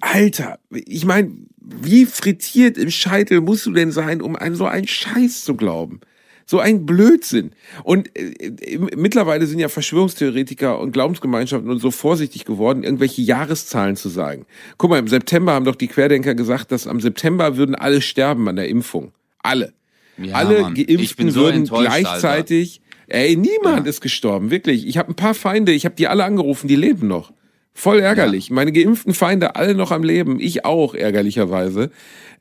Alter, 0.00 0.58
ich 0.70 1.04
meine, 1.04 1.32
wie 1.60 2.06
frittiert 2.06 2.78
im 2.78 2.90
Scheitel 2.90 3.40
musst 3.40 3.66
du 3.66 3.72
denn 3.72 3.92
sein, 3.92 4.22
um 4.22 4.36
an 4.36 4.54
so 4.54 4.66
einen 4.66 4.86
Scheiß 4.86 5.44
zu 5.44 5.54
glauben? 5.54 6.00
So 6.46 6.60
ein 6.60 6.86
Blödsinn. 6.86 7.52
Und 7.84 8.16
äh, 8.18 8.32
äh, 8.48 8.78
mittlerweile 8.96 9.46
sind 9.46 9.58
ja 9.58 9.68
Verschwörungstheoretiker 9.68 10.78
und 10.80 10.92
Glaubensgemeinschaften 10.92 11.70
und 11.70 11.78
so 11.78 11.90
vorsichtig 11.90 12.46
geworden, 12.46 12.84
irgendwelche 12.84 13.20
Jahreszahlen 13.20 13.96
zu 13.96 14.08
sagen. 14.08 14.46
Guck 14.78 14.88
mal, 14.88 14.98
im 14.98 15.08
September 15.08 15.52
haben 15.52 15.66
doch 15.66 15.76
die 15.76 15.88
Querdenker 15.88 16.34
gesagt, 16.34 16.72
dass 16.72 16.86
am 16.86 17.00
September 17.00 17.58
würden 17.58 17.74
alle 17.74 18.00
sterben 18.00 18.48
an 18.48 18.56
der 18.56 18.68
Impfung. 18.68 19.12
Alle. 19.42 19.74
Ja, 20.16 20.36
alle 20.36 20.62
Mann. 20.62 20.74
Geimpften 20.74 21.30
so 21.30 21.42
würden 21.42 21.66
gleichzeitig. 21.66 22.80
Alter. 22.80 23.24
Ey, 23.24 23.36
niemand 23.36 23.84
ja. 23.84 23.90
ist 23.90 24.00
gestorben, 24.00 24.50
wirklich. 24.50 24.86
Ich 24.86 24.96
habe 24.96 25.12
ein 25.12 25.16
paar 25.16 25.34
Feinde, 25.34 25.72
ich 25.72 25.84
habe 25.84 25.96
die 25.96 26.08
alle 26.08 26.24
angerufen, 26.24 26.66
die 26.66 26.76
leben 26.76 27.08
noch. 27.08 27.32
Voll 27.78 28.00
ärgerlich. 28.00 28.48
Ja. 28.48 28.56
Meine 28.56 28.72
geimpften 28.72 29.14
Feinde 29.14 29.54
alle 29.54 29.72
noch 29.76 29.92
am 29.92 30.02
Leben, 30.02 30.40
ich 30.40 30.64
auch 30.64 30.94
ärgerlicherweise. 30.94 31.92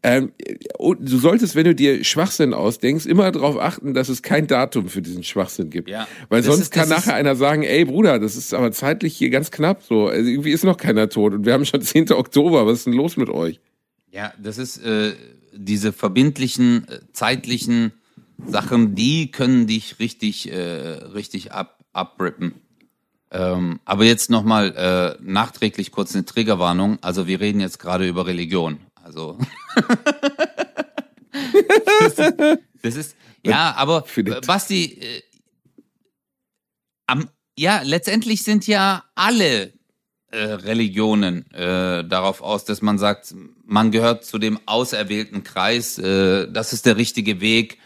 Ähm, 0.01 0.31
du 0.79 1.17
solltest, 1.19 1.55
wenn 1.55 1.65
du 1.65 1.75
dir 1.75 2.03
Schwachsinn 2.03 2.55
ausdenkst, 2.55 3.05
immer 3.05 3.31
darauf 3.31 3.59
achten, 3.59 3.93
dass 3.93 4.09
es 4.09 4.23
kein 4.23 4.47
Datum 4.47 4.89
für 4.89 5.03
diesen 5.03 5.23
Schwachsinn 5.23 5.69
gibt. 5.69 5.89
Ja. 5.89 6.07
Weil 6.29 6.41
sonst 6.41 6.61
ist, 6.61 6.71
kann 6.71 6.89
nachher 6.89 7.13
einer 7.13 7.35
sagen, 7.35 7.61
ey 7.61 7.85
Bruder, 7.85 8.17
das 8.17 8.35
ist 8.35 8.51
aber 8.55 8.71
zeitlich 8.71 9.15
hier 9.15 9.29
ganz 9.29 9.51
knapp 9.51 9.83
so. 9.83 10.07
Also 10.07 10.27
irgendwie 10.27 10.49
ist 10.49 10.63
noch 10.63 10.77
keiner 10.77 11.07
tot 11.07 11.33
und 11.33 11.45
wir 11.45 11.53
haben 11.53 11.65
schon 11.65 11.81
10. 11.83 12.13
Oktober. 12.13 12.65
Was 12.65 12.79
ist 12.79 12.87
denn 12.87 12.93
los 12.93 13.15
mit 13.15 13.29
euch? 13.29 13.59
Ja, 14.11 14.33
das 14.41 14.57
ist 14.57 14.83
äh, 14.83 15.13
diese 15.53 15.93
verbindlichen, 15.93 16.87
äh, 16.87 16.99
zeitlichen 17.13 17.91
Sachen, 18.43 18.95
die 18.95 19.29
können 19.29 19.67
dich 19.67 19.99
richtig, 19.99 20.51
äh, 20.51 20.57
richtig 20.57 21.51
ab, 21.51 21.85
abrippen. 21.93 22.53
Ähm, 23.29 23.79
aber 23.83 24.05
jetzt 24.05 24.29
nochmal 24.29 24.73
äh, 24.75 25.21
nachträglich 25.21 25.91
kurz 25.91 26.15
eine 26.15 26.25
Triggerwarnung. 26.25 26.97
Also 27.01 27.27
wir 27.27 27.39
reden 27.39 27.59
jetzt 27.59 27.79
gerade 27.79 28.07
über 28.07 28.25
Religion. 28.25 28.79
Also. 29.03 29.37
das, 31.31 32.13
ist, 32.19 32.33
das 32.81 32.95
ist, 32.95 33.15
ja, 33.43 33.73
aber 33.75 34.05
Basti, 34.45 34.99
äh, 34.99 35.21
am, 37.07 37.29
ja, 37.57 37.81
letztendlich 37.83 38.43
sind 38.43 38.67
ja 38.67 39.03
alle 39.15 39.73
äh, 40.31 40.37
Religionen 40.37 41.49
äh, 41.51 42.03
darauf 42.05 42.41
aus, 42.41 42.65
dass 42.65 42.81
man 42.81 42.97
sagt, 42.97 43.33
man 43.65 43.91
gehört 43.91 44.25
zu 44.25 44.37
dem 44.37 44.59
auserwählten 44.65 45.43
Kreis, 45.43 45.97
äh, 45.97 46.51
das 46.51 46.73
ist 46.73 46.85
der 46.85 46.97
richtige 46.97 47.39
Weg, 47.39 47.77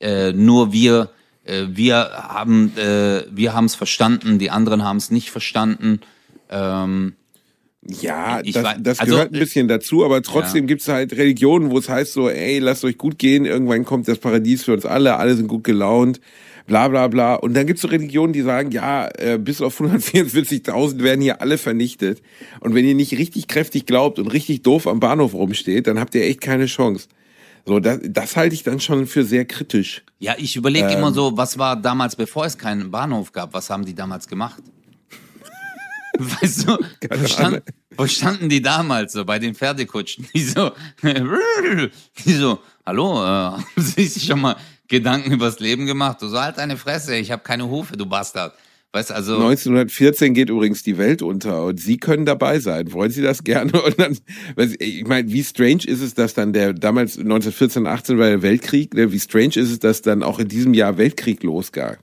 äh, 0.00 0.32
nur 0.32 0.72
wir, 0.72 1.10
äh, 1.50 1.66
wir 1.68 2.10
haben 2.14 2.76
äh, 2.76 3.24
wir 3.30 3.54
haben 3.54 3.64
es 3.66 3.74
verstanden, 3.74 4.38
die 4.38 4.50
anderen 4.50 4.84
haben 4.84 4.96
es 4.96 5.10
nicht 5.10 5.30
verstanden. 5.30 6.00
Ähm, 6.48 7.14
ja, 7.82 8.40
ich 8.44 8.52
das, 8.52 8.76
das 8.80 9.00
also, 9.00 9.12
gehört 9.12 9.32
ein 9.32 9.38
bisschen 9.38 9.66
dazu, 9.66 10.04
aber 10.04 10.20
trotzdem 10.22 10.64
ja. 10.64 10.66
gibt 10.66 10.82
es 10.82 10.88
halt 10.88 11.14
Religionen, 11.14 11.70
wo 11.70 11.78
es 11.78 11.88
heißt 11.88 12.12
so, 12.12 12.28
ey, 12.28 12.58
lasst 12.58 12.84
euch 12.84 12.98
gut 12.98 13.18
gehen, 13.18 13.46
irgendwann 13.46 13.86
kommt 13.86 14.06
das 14.06 14.18
Paradies 14.18 14.64
für 14.64 14.74
uns 14.74 14.84
alle, 14.84 15.16
alle 15.16 15.34
sind 15.34 15.48
gut 15.48 15.64
gelaunt, 15.64 16.20
bla 16.66 16.88
bla 16.88 17.08
bla. 17.08 17.36
Und 17.36 17.54
dann 17.54 17.66
gibt 17.66 17.78
es 17.78 17.82
so 17.82 17.88
Religionen, 17.88 18.34
die 18.34 18.42
sagen, 18.42 18.70
ja, 18.70 19.08
äh, 19.16 19.38
bis 19.38 19.62
auf 19.62 19.80
144.000 19.80 21.02
werden 21.02 21.22
hier 21.22 21.40
alle 21.40 21.56
vernichtet. 21.56 22.20
Und 22.60 22.74
wenn 22.74 22.84
ihr 22.84 22.94
nicht 22.94 23.16
richtig 23.16 23.48
kräftig 23.48 23.86
glaubt 23.86 24.18
und 24.18 24.26
richtig 24.28 24.62
doof 24.62 24.86
am 24.86 25.00
Bahnhof 25.00 25.32
rumsteht, 25.32 25.86
dann 25.86 25.98
habt 25.98 26.14
ihr 26.14 26.24
echt 26.24 26.42
keine 26.42 26.66
Chance. 26.66 27.08
So, 27.66 27.80
das, 27.80 27.98
das 28.02 28.36
halte 28.36 28.54
ich 28.54 28.62
dann 28.62 28.80
schon 28.80 29.06
für 29.06 29.24
sehr 29.24 29.44
kritisch. 29.44 30.02
Ja, 30.18 30.34
ich 30.38 30.56
überlege 30.56 30.88
ähm, 30.88 30.98
immer 30.98 31.12
so, 31.12 31.36
was 31.36 31.58
war 31.58 31.76
damals, 31.76 32.16
bevor 32.16 32.46
es 32.46 32.56
keinen 32.56 32.90
Bahnhof 32.90 33.32
gab, 33.32 33.52
was 33.54 33.70
haben 33.70 33.84
die 33.84 33.94
damals 33.94 34.28
gemacht? 34.28 34.62
Weißt 36.18 36.68
du, 36.68 36.78
wo, 37.10 37.26
stand, 37.26 37.62
wo, 37.96 38.06
standen 38.06 38.48
die 38.48 38.60
damals 38.60 39.12
so 39.12 39.24
bei 39.24 39.38
den 39.38 39.54
Pferdekutschen? 39.54 40.26
Die 40.34 40.42
so, 40.42 40.72
die 41.02 42.32
so, 42.32 42.58
hallo, 42.84 43.22
äh, 43.22 43.26
haben 43.26 43.64
Sie 43.76 44.06
sich 44.06 44.24
schon 44.24 44.40
mal 44.40 44.56
Gedanken 44.88 45.32
übers 45.32 45.60
Leben 45.60 45.86
gemacht? 45.86 46.20
Du 46.20 46.28
so, 46.28 46.40
halt 46.40 46.58
deine 46.58 46.76
Fresse, 46.76 47.16
ich 47.16 47.30
habe 47.30 47.42
keine 47.42 47.68
Hufe, 47.68 47.96
du 47.96 48.06
Bastard. 48.06 48.54
Weißt 48.92 49.12
also 49.12 49.34
1914 49.34 50.34
geht 50.34 50.50
übrigens 50.50 50.82
die 50.82 50.98
Welt 50.98 51.22
unter 51.22 51.64
und 51.64 51.78
Sie 51.78 51.98
können 51.98 52.26
dabei 52.26 52.58
sein. 52.58 52.92
Wollen 52.92 53.12
Sie 53.12 53.22
das 53.22 53.44
gerne? 53.44 53.70
Und 53.82 54.00
dann, 54.00 54.18
ich 54.80 55.06
meine, 55.06 55.30
wie 55.30 55.44
strange 55.44 55.84
ist 55.86 56.00
es, 56.00 56.14
dass 56.14 56.34
dann 56.34 56.52
der 56.52 56.72
damals 56.72 57.16
1914, 57.16 57.86
18 57.86 58.18
war 58.18 58.26
der 58.26 58.42
Weltkrieg. 58.42 58.92
Ne? 58.94 59.12
Wie 59.12 59.20
strange 59.20 59.54
ist 59.54 59.70
es, 59.70 59.78
dass 59.78 60.02
dann 60.02 60.24
auch 60.24 60.40
in 60.40 60.48
diesem 60.48 60.74
Jahr 60.74 60.98
Weltkrieg 60.98 61.44
losgab. 61.44 61.98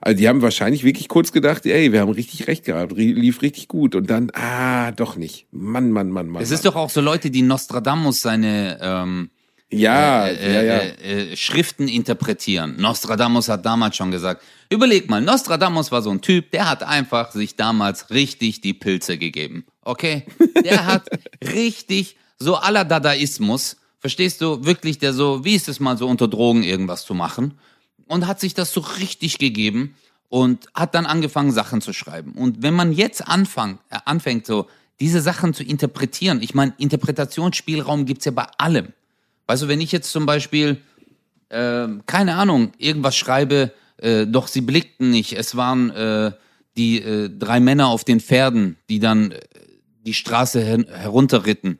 Also 0.00 0.18
die 0.18 0.28
haben 0.28 0.40
wahrscheinlich 0.42 0.84
wirklich 0.84 1.08
kurz 1.08 1.32
gedacht, 1.32 1.66
ey, 1.66 1.92
wir 1.92 2.00
haben 2.00 2.10
richtig 2.10 2.48
recht 2.48 2.64
gehabt, 2.64 2.92
lief 2.96 3.42
richtig 3.42 3.68
gut 3.68 3.94
und 3.94 4.10
dann, 4.10 4.30
ah, 4.32 4.90
doch 4.90 5.16
nicht. 5.16 5.46
Mann, 5.52 5.92
Mann, 5.92 6.10
Mann, 6.10 6.28
Mann. 6.28 6.42
Es 6.42 6.50
ist 6.50 6.64
doch 6.64 6.74
auch 6.74 6.90
so 6.90 7.00
Leute, 7.00 7.30
die 7.30 7.42
Nostradamus 7.42 8.20
seine 8.20 8.78
ähm, 8.80 9.30
ja, 9.72 10.26
äh, 10.26 10.54
ja, 10.54 10.62
ja. 10.62 10.78
Äh, 10.78 11.32
äh, 11.32 11.36
Schriften 11.36 11.88
interpretieren. 11.88 12.76
Nostradamus 12.78 13.48
hat 13.48 13.64
damals 13.64 13.96
schon 13.96 14.10
gesagt, 14.10 14.42
überleg 14.68 15.08
mal, 15.08 15.20
Nostradamus 15.20 15.90
war 15.90 16.02
so 16.02 16.10
ein 16.10 16.20
Typ, 16.20 16.50
der 16.50 16.68
hat 16.68 16.82
einfach 16.82 17.32
sich 17.32 17.56
damals 17.56 18.10
richtig 18.10 18.60
die 18.60 18.74
Pilze 18.74 19.18
gegeben. 19.18 19.64
Okay? 19.82 20.26
Der 20.64 20.86
hat 20.86 21.08
richtig 21.42 22.16
so 22.38 22.56
aller 22.56 22.84
Dadaismus, 22.84 23.76
verstehst 23.98 24.40
du, 24.40 24.64
wirklich 24.64 24.98
der 24.98 25.12
so, 25.12 25.44
wie 25.44 25.54
ist 25.54 25.68
es 25.68 25.80
mal 25.80 25.96
so 25.96 26.06
unter 26.06 26.28
Drogen 26.28 26.62
irgendwas 26.62 27.04
zu 27.04 27.14
machen? 27.14 27.58
Und 28.06 28.26
hat 28.26 28.40
sich 28.40 28.52
das 28.52 28.72
so 28.72 28.80
richtig 28.80 29.38
gegeben 29.38 29.94
und 30.28 30.66
hat 30.74 30.94
dann 30.94 31.06
angefangen, 31.06 31.52
Sachen 31.52 31.80
zu 31.80 31.92
schreiben. 31.92 32.32
Und 32.32 32.62
wenn 32.62 32.74
man 32.74 32.92
jetzt 32.92 33.26
anfängt, 33.26 33.80
äh, 33.90 33.98
anfängt 34.04 34.46
so, 34.46 34.66
diese 35.00 35.20
Sachen 35.20 35.54
zu 35.54 35.62
interpretieren, 35.64 36.42
ich 36.42 36.54
meine, 36.54 36.74
Interpretationsspielraum 36.78 38.06
gibt's 38.06 38.24
ja 38.24 38.32
bei 38.32 38.46
allem. 38.58 38.92
Weißt 39.46 39.62
du, 39.62 39.68
wenn 39.68 39.80
ich 39.80 39.92
jetzt 39.92 40.12
zum 40.12 40.26
Beispiel, 40.26 40.78
äh, 41.48 41.88
keine 42.06 42.36
Ahnung, 42.36 42.72
irgendwas 42.78 43.16
schreibe, 43.16 43.72
äh, 43.98 44.26
doch 44.26 44.48
sie 44.48 44.60
blickten 44.60 45.10
nicht, 45.10 45.32
es 45.34 45.56
waren 45.56 45.90
äh, 45.90 46.32
die 46.76 47.02
äh, 47.02 47.28
drei 47.28 47.60
Männer 47.60 47.88
auf 47.88 48.04
den 48.04 48.20
Pferden, 48.20 48.76
die 48.88 48.98
dann 48.98 49.32
äh, 49.32 49.40
die 50.04 50.14
Straße 50.14 50.60
her 50.60 50.84
herunterritten. 50.88 51.78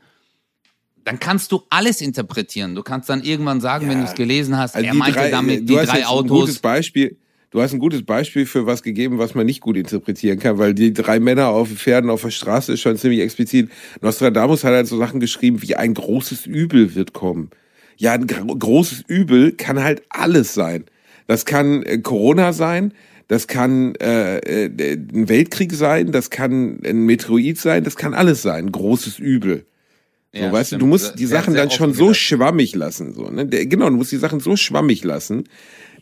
Dann 1.05 1.19
kannst 1.19 1.51
du 1.51 1.63
alles 1.69 2.01
interpretieren. 2.01 2.77
Du 2.77 2.83
kannst 2.83 3.09
dann 3.09 3.25
irgendwann 3.25 3.61
sagen, 3.61 3.87
ja. 3.87 3.93
wenn 3.93 3.99
du 4.01 4.05
es 4.07 4.15
gelesen 4.15 4.57
hast, 4.57 4.77
also 4.77 4.87
er 4.87 4.95
meinte 4.95 5.19
drei, 5.19 5.31
damit 5.31 5.69
die 5.69 5.75
drei 5.75 6.07
Autos. 6.07 6.31
Ein 6.31 6.41
gutes 6.41 6.59
Beispiel. 6.61 7.17
Du 7.53 7.61
hast 7.61 7.75
ein 7.75 7.79
gutes 7.79 8.03
Beispiel 8.03 8.47
für 8.47 8.65
was 8.65 8.83
gegeben, 8.83 9.19
was 9.19 9.35
man 9.35 9.45
nicht 9.45 9.61
gut 9.61 9.77
interpretieren 9.77 10.39
kann, 10.39 10.57
weil 10.57 10.73
die 10.73 10.95
drei 10.95 11.21
Männer 11.21 11.49
auf 11.49 11.69
Pferden 11.69 12.09
auf 12.09 12.23
der 12.23 12.31
Straße 12.31 12.73
ist 12.73 12.81
schon 12.81 12.97
ziemlich 12.97 13.21
explizit. 13.21 13.71
Nostradamus 14.01 14.65
hat 14.65 14.73
halt 14.73 14.87
so 14.87 14.97
Sachen 14.97 15.21
geschrieben 15.21 15.61
wie 15.61 15.77
ein 15.77 15.93
großes 15.93 16.47
Übel 16.47 16.95
wird 16.95 17.13
kommen. 17.13 17.51
Ja, 17.99 18.13
ein 18.13 18.27
großes 18.27 19.05
Übel 19.07 19.53
kann 19.53 19.83
halt 19.83 20.03
alles 20.09 20.55
sein. 20.55 20.85
Das 21.27 21.45
kann 21.45 21.83
äh, 21.83 21.99
Corona 21.99 22.55
sein, 22.55 22.95
das 23.29 23.47
kann 23.49 23.97
äh, 23.97 24.39
äh, 24.39 24.95
ein 24.95 25.29
Weltkrieg 25.29 25.75
sein, 25.75 26.11
das 26.11 26.31
kann 26.31 26.79
ein 26.87 27.05
Meteorit 27.05 27.59
sein, 27.59 27.85
das 27.85 27.97
kann 27.97 28.15
alles 28.15 28.41
sein. 28.41 28.73
Großes 28.73 29.19
Übel. 29.19 29.67
So, 30.35 30.41
ja, 30.41 30.51
weißt 30.51 30.69
stimmt. 30.69 30.81
du, 30.81 30.87
du 30.87 30.89
musst 30.89 31.19
die 31.19 31.27
Sachen 31.27 31.53
dann 31.53 31.71
schon 31.71 31.93
so 31.93 32.15
schwammig 32.15 32.75
lassen. 32.75 33.13
So, 33.13 33.29
ne? 33.29 33.47
Genau, 33.47 33.91
du 33.91 33.97
musst 33.97 34.13
die 34.13 34.17
Sachen 34.17 34.41
so 34.41 34.57
schwammig 34.57 35.05
lassen, 35.05 35.45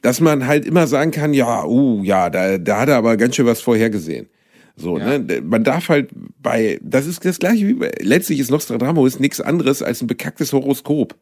dass 0.03 0.21
man 0.21 0.47
halt 0.47 0.65
immer 0.65 0.87
sagen 0.87 1.11
kann, 1.11 1.35
ja, 1.35 1.65
uh, 1.65 2.03
ja, 2.03 2.31
da, 2.31 2.59
da 2.59 2.81
hat 2.81 2.89
er 2.89 2.97
aber 2.97 3.17
ganz 3.17 3.37
schön 3.37 3.47
was 3.47 3.61
vorhergesehen. 3.61 4.29
So, 4.77 4.99
ja. 4.99 5.19
ne? 5.19 5.43
Man 5.43 5.65
darf 5.65 5.89
halt 5.89 6.11
bei, 6.41 6.79
das 6.83 7.07
ist 7.07 7.25
das 7.25 7.39
gleiche 7.39 7.69
wie, 7.69 7.75
bei, 7.75 7.93
letztlich 8.01 8.39
ist 8.39 8.51
Nostradamus 8.51 9.21
nichts 9.21 9.41
anderes 9.41 9.83
als 9.83 10.01
ein 10.01 10.07
bekacktes 10.07 10.53
Horoskop. 10.53 11.15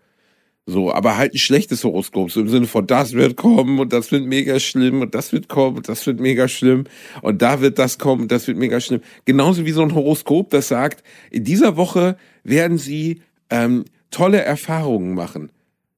So, 0.67 0.93
aber 0.93 1.17
halt 1.17 1.33
ein 1.33 1.39
schlechtes 1.39 1.83
Horoskop, 1.83 2.31
so 2.31 2.43
im 2.43 2.49
Sinne 2.49 2.67
von, 2.67 2.87
das 2.87 3.15
wird 3.15 3.37
kommen 3.37 3.81
und 3.81 3.91
das 3.95 4.13
wird 4.13 4.27
mega 4.27 4.61
schlimm 4.61 5.01
und 5.01 5.15
das 5.15 5.33
wird 5.33 5.49
kommen 5.49 5.79
und 5.79 5.89
das 5.89 6.07
wird 6.07 6.21
mega 6.21 6.47
schlimm 6.47 6.85
und 7.23 7.41
da 7.41 7.63
wird 7.63 7.79
das 7.79 7.99
kommen 7.99 8.23
und 8.23 8.33
das 8.33 8.47
wird 8.47 8.59
mega 8.59 8.79
schlimm. 8.79 9.01
Genauso 9.25 9.65
wie 9.65 9.71
so 9.71 9.81
ein 9.81 9.95
Horoskop, 9.95 10.51
das 10.51 10.69
sagt, 10.69 11.03
in 11.31 11.43
dieser 11.45 11.79
Woche 11.79 12.19
werden 12.45 12.77
sie 12.77 13.23
ähm, 13.49 13.87
tolle 14.11 14.43
Erfahrungen 14.43 15.15
machen. 15.15 15.51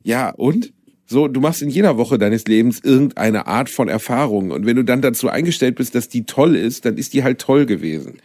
Ja, 0.04 0.30
und? 0.30 0.72
So, 1.10 1.26
du 1.26 1.40
machst 1.40 1.60
in 1.60 1.70
jeder 1.70 1.96
Woche 1.96 2.18
deines 2.18 2.44
Lebens 2.44 2.78
irgendeine 2.78 3.48
Art 3.48 3.68
von 3.68 3.88
Erfahrung. 3.88 4.52
Und 4.52 4.64
wenn 4.64 4.76
du 4.76 4.84
dann 4.84 5.02
dazu 5.02 5.28
eingestellt 5.28 5.74
bist, 5.74 5.96
dass 5.96 6.08
die 6.08 6.24
toll 6.24 6.54
ist, 6.54 6.84
dann 6.84 6.96
ist 6.96 7.14
die 7.14 7.24
halt 7.24 7.40
toll 7.40 7.66
gewesen. 7.66 8.18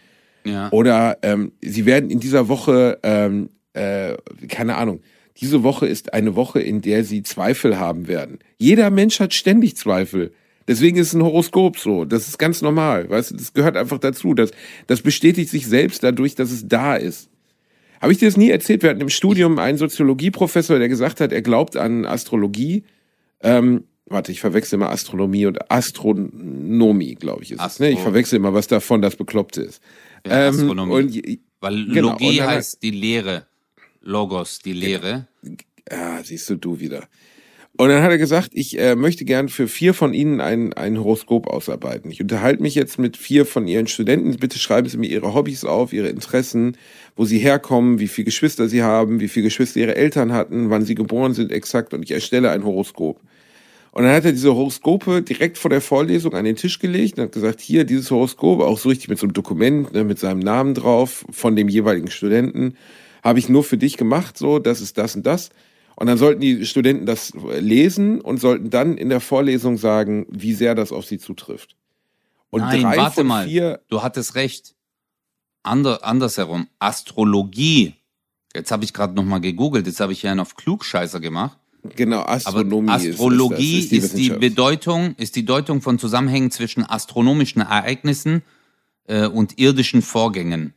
Ja. 0.44 0.70
Oder 0.70 1.18
ähm, 1.22 1.50
sie 1.60 1.84
werden 1.84 2.10
in 2.10 2.20
dieser 2.20 2.46
Woche, 2.46 3.00
ähm, 3.02 3.50
äh, 3.72 4.14
keine 4.46 4.76
Ahnung, 4.76 5.00
diese 5.38 5.64
Woche 5.64 5.88
ist 5.88 6.14
eine 6.14 6.36
Woche, 6.36 6.60
in 6.60 6.80
der 6.80 7.02
sie 7.02 7.24
Zweifel 7.24 7.80
haben 7.80 8.06
werden. 8.06 8.38
Jeder 8.56 8.90
Mensch 8.90 9.18
hat 9.18 9.34
ständig 9.34 9.76
Zweifel. 9.76 10.32
Deswegen 10.68 10.96
ist 10.96 11.12
ein 11.12 11.24
Horoskop 11.24 11.80
so. 11.80 12.04
Das 12.04 12.28
ist 12.28 12.38
ganz 12.38 12.62
normal. 12.62 13.10
Weißt 13.10 13.32
du, 13.32 13.34
das 13.34 13.52
gehört 13.52 13.76
einfach 13.76 13.98
dazu. 13.98 14.32
Das, 14.32 14.52
das 14.86 15.02
bestätigt 15.02 15.50
sich 15.50 15.66
selbst 15.66 16.04
dadurch, 16.04 16.36
dass 16.36 16.52
es 16.52 16.68
da 16.68 16.94
ist. 16.94 17.30
Habe 18.00 18.12
ich 18.12 18.18
dir 18.18 18.28
das 18.28 18.36
nie 18.36 18.50
erzählt? 18.50 18.82
Wir 18.82 18.90
hatten 18.90 19.00
im 19.00 19.08
Studium 19.08 19.58
einen 19.58 19.78
Soziologieprofessor, 19.78 20.78
der 20.78 20.88
gesagt 20.88 21.20
hat, 21.20 21.32
er 21.32 21.42
glaubt 21.42 21.76
an 21.76 22.04
Astrologie. 22.04 22.84
Ähm, 23.40 23.84
warte, 24.06 24.32
ich 24.32 24.40
verwechsel 24.40 24.76
immer 24.76 24.90
Astronomie 24.90 25.46
und 25.46 25.70
Astronomie, 25.70 27.14
glaube 27.14 27.42
ich, 27.42 27.52
ist 27.52 27.60
Astro 27.60 27.84
es. 27.84 27.90
Ne? 27.90 27.94
Ich 27.94 28.00
verwechsel 28.00 28.36
immer, 28.36 28.54
was 28.54 28.66
davon 28.66 29.02
das 29.02 29.16
Bekloppte 29.16 29.62
ist. 29.62 29.82
Ja, 30.26 30.48
ähm, 30.48 30.54
Astronomie. 30.54 30.92
Und, 30.92 31.38
Weil 31.60 31.86
genau, 31.86 32.10
Logie 32.12 32.42
heißt 32.42 32.82
die 32.82 32.90
Lehre. 32.90 33.46
Logos, 34.02 34.60
die 34.60 34.72
Lehre. 34.72 35.26
Ja, 35.90 36.22
siehst 36.22 36.48
du, 36.50 36.56
du 36.56 36.80
wieder. 36.80 37.08
Und 37.78 37.90
dann 37.90 38.02
hat 38.02 38.10
er 38.10 38.18
gesagt, 38.18 38.50
ich 38.52 38.78
äh, 38.78 38.96
möchte 38.96 39.26
gern 39.26 39.50
für 39.50 39.68
vier 39.68 39.92
von 39.92 40.14
Ihnen 40.14 40.40
ein, 40.40 40.72
ein 40.72 40.98
Horoskop 40.98 41.46
ausarbeiten. 41.46 42.10
Ich 42.10 42.22
unterhalte 42.22 42.62
mich 42.62 42.74
jetzt 42.74 42.98
mit 42.98 43.18
vier 43.18 43.44
von 43.44 43.68
Ihren 43.68 43.86
Studenten. 43.86 44.34
Bitte 44.36 44.58
schreiben 44.58 44.88
Sie 44.88 44.96
mir 44.96 45.08
Ihre 45.08 45.34
Hobbys 45.34 45.64
auf, 45.64 45.92
Ihre 45.92 46.08
Interessen, 46.08 46.78
wo 47.16 47.24
Sie 47.24 47.38
herkommen, 47.38 47.98
wie 47.98 48.08
viele 48.08 48.26
Geschwister 48.26 48.68
Sie 48.68 48.82
haben, 48.82 49.20
wie 49.20 49.28
viele 49.28 49.44
Geschwister 49.44 49.80
Ihre 49.80 49.96
Eltern 49.96 50.32
hatten, 50.32 50.70
wann 50.70 50.84
Sie 50.84 50.94
geboren 50.94 51.34
sind 51.34 51.50
exakt. 51.50 51.94
Und 51.94 52.02
ich 52.02 52.12
erstelle 52.12 52.50
ein 52.50 52.64
Horoskop. 52.64 53.20
Und 53.90 54.02
dann 54.02 54.12
hat 54.12 54.26
er 54.26 54.32
diese 54.32 54.54
Horoskope 54.54 55.22
direkt 55.22 55.56
vor 55.56 55.70
der 55.70 55.80
Vorlesung 55.80 56.34
an 56.34 56.44
den 56.44 56.56
Tisch 56.56 56.78
gelegt 56.78 57.16
und 57.16 57.24
hat 57.24 57.32
gesagt, 57.32 57.62
hier, 57.62 57.84
dieses 57.84 58.10
Horoskop, 58.10 58.60
auch 58.60 58.78
so 58.78 58.90
richtig 58.90 59.08
mit 59.08 59.18
so 59.18 59.24
einem 59.24 59.32
Dokument, 59.32 59.94
ne, 59.94 60.04
mit 60.04 60.18
seinem 60.18 60.40
Namen 60.40 60.74
drauf, 60.74 61.24
von 61.30 61.56
dem 61.56 61.70
jeweiligen 61.70 62.10
Studenten, 62.10 62.76
habe 63.24 63.38
ich 63.38 63.48
nur 63.48 63.64
für 63.64 63.78
dich 63.78 63.96
gemacht, 63.96 64.36
so, 64.36 64.58
das 64.58 64.82
ist 64.82 64.98
das 64.98 65.16
und 65.16 65.24
das. 65.24 65.48
Und 65.94 66.08
dann 66.08 66.18
sollten 66.18 66.42
die 66.42 66.66
Studenten 66.66 67.06
das 67.06 67.32
lesen 67.58 68.20
und 68.20 68.38
sollten 68.38 68.68
dann 68.68 68.98
in 68.98 69.08
der 69.08 69.20
Vorlesung 69.20 69.78
sagen, 69.78 70.26
wie 70.28 70.52
sehr 70.52 70.74
das 70.74 70.92
auf 70.92 71.06
sie 71.06 71.16
zutrifft. 71.16 71.74
Und 72.50 72.60
Nein, 72.60 72.82
drei 72.82 72.96
warte 72.98 73.14
von 73.14 73.26
mal. 73.26 73.46
Vier 73.46 73.80
du 73.88 74.02
hattest 74.02 74.34
recht. 74.34 74.75
Ander, 75.66 76.04
andersherum. 76.04 76.68
Astrologie. 76.78 77.94
Jetzt 78.54 78.70
habe 78.70 78.84
ich 78.84 78.92
gerade 78.92 79.14
noch 79.14 79.24
mal 79.24 79.40
gegoogelt. 79.40 79.86
Jetzt 79.86 80.00
habe 80.00 80.12
ich 80.12 80.22
ja 80.22 80.30
einen 80.30 80.40
auf 80.40 80.56
Klugscheißer 80.56 81.20
gemacht. 81.20 81.58
Genau, 81.94 82.22
Astronomie 82.22 82.90
Aber 82.90 83.02
Astrologie 83.02 83.78
ist, 83.78 83.92
ist, 83.92 84.04
ist, 84.04 84.16
die, 84.16 84.26
ist 84.26 84.34
die 84.34 84.38
Bedeutung, 84.38 85.14
ist 85.16 85.36
die 85.36 85.44
Deutung 85.44 85.82
von 85.82 85.98
Zusammenhängen 85.98 86.50
zwischen 86.50 86.84
astronomischen 86.84 87.62
Ereignissen 87.62 88.42
äh, 89.06 89.26
und 89.26 89.58
irdischen 89.58 90.02
Vorgängen. 90.02 90.74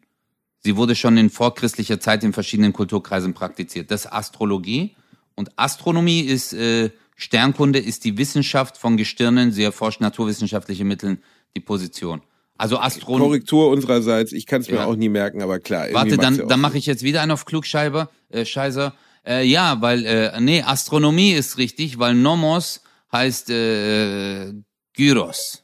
Sie 0.60 0.76
wurde 0.76 0.96
schon 0.96 1.18
in 1.18 1.30
vorchristlicher 1.30 2.00
Zeit 2.00 2.24
in 2.24 2.34
verschiedenen 2.34 2.74
Kulturkreisen 2.74 3.34
praktiziert. 3.34 3.92
Das 3.92 4.06
ist 4.06 4.12
Astrologie. 4.12 4.96
Und 5.36 5.52
Astronomie 5.56 6.22
ist 6.22 6.54
äh, 6.54 6.92
Sternkunde, 7.16 7.80
ist 7.80 8.04
die 8.04 8.18
Wissenschaft 8.18 8.78
von 8.78 8.98
Gestirnen. 8.98 9.52
Sie 9.52 9.64
erforscht 9.64 10.02
naturwissenschaftliche 10.02 10.84
Mittel, 10.84 11.20
die 11.56 11.62
Position. 11.62 12.22
Also 12.60 12.78
Astronomie. 12.78 13.24
Korrektur 13.24 13.70
unsererseits, 13.70 14.34
ich 14.34 14.46
kann 14.46 14.60
es 14.60 14.70
mir 14.70 14.76
ja. 14.76 14.86
auch 14.86 14.98
nie 14.98 15.08
merken, 15.08 15.42
aber 15.42 15.60
klar. 15.60 15.88
Warte, 15.94 16.18
dann, 16.18 16.46
dann 16.50 16.60
mache 16.60 16.78
ich 16.78 16.86
jetzt 16.86 17.04
wieder 17.04 17.22
einen 17.22 17.32
auf 17.32 17.46
Klugscheiber, 17.46 18.10
äh, 18.28 18.44
Scheißer. 18.44 18.94
Äh, 19.26 19.46
ja, 19.46 19.78
weil, 19.80 20.06
äh, 20.06 20.42
nee, 20.42 20.62
Astronomie 20.62 21.32
ist 21.32 21.58
richtig, 21.58 22.00
weil 22.00 22.16
Nomos 22.16 22.82
heißt 23.14 23.50
äh, 23.50 24.52
Gyros. 24.94 25.64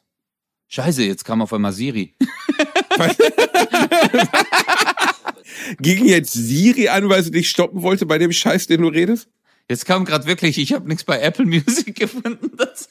Scheiße, 0.70 1.04
jetzt 1.04 1.26
kam 1.26 1.42
auf 1.42 1.52
einmal 1.52 1.74
Siri. 1.74 2.16
Ging 5.80 6.06
jetzt 6.06 6.32
Siri 6.32 6.88
an, 6.88 7.10
weil 7.10 7.24
sie 7.24 7.32
dich 7.32 7.50
stoppen 7.50 7.82
wollte 7.82 8.06
bei 8.06 8.18
dem 8.20 8.32
Scheiß, 8.32 8.68
den 8.68 8.84
du 8.84 8.88
redest? 8.88 9.28
Jetzt 9.70 9.86
kam 9.86 10.06
gerade 10.06 10.28
wirklich, 10.28 10.58
ich 10.58 10.72
habe 10.72 10.88
nichts 10.88 11.04
bei 11.04 11.20
Apple 11.20 11.46
Music 11.46 11.94
gefunden 12.00 12.52
dazu. 12.56 12.88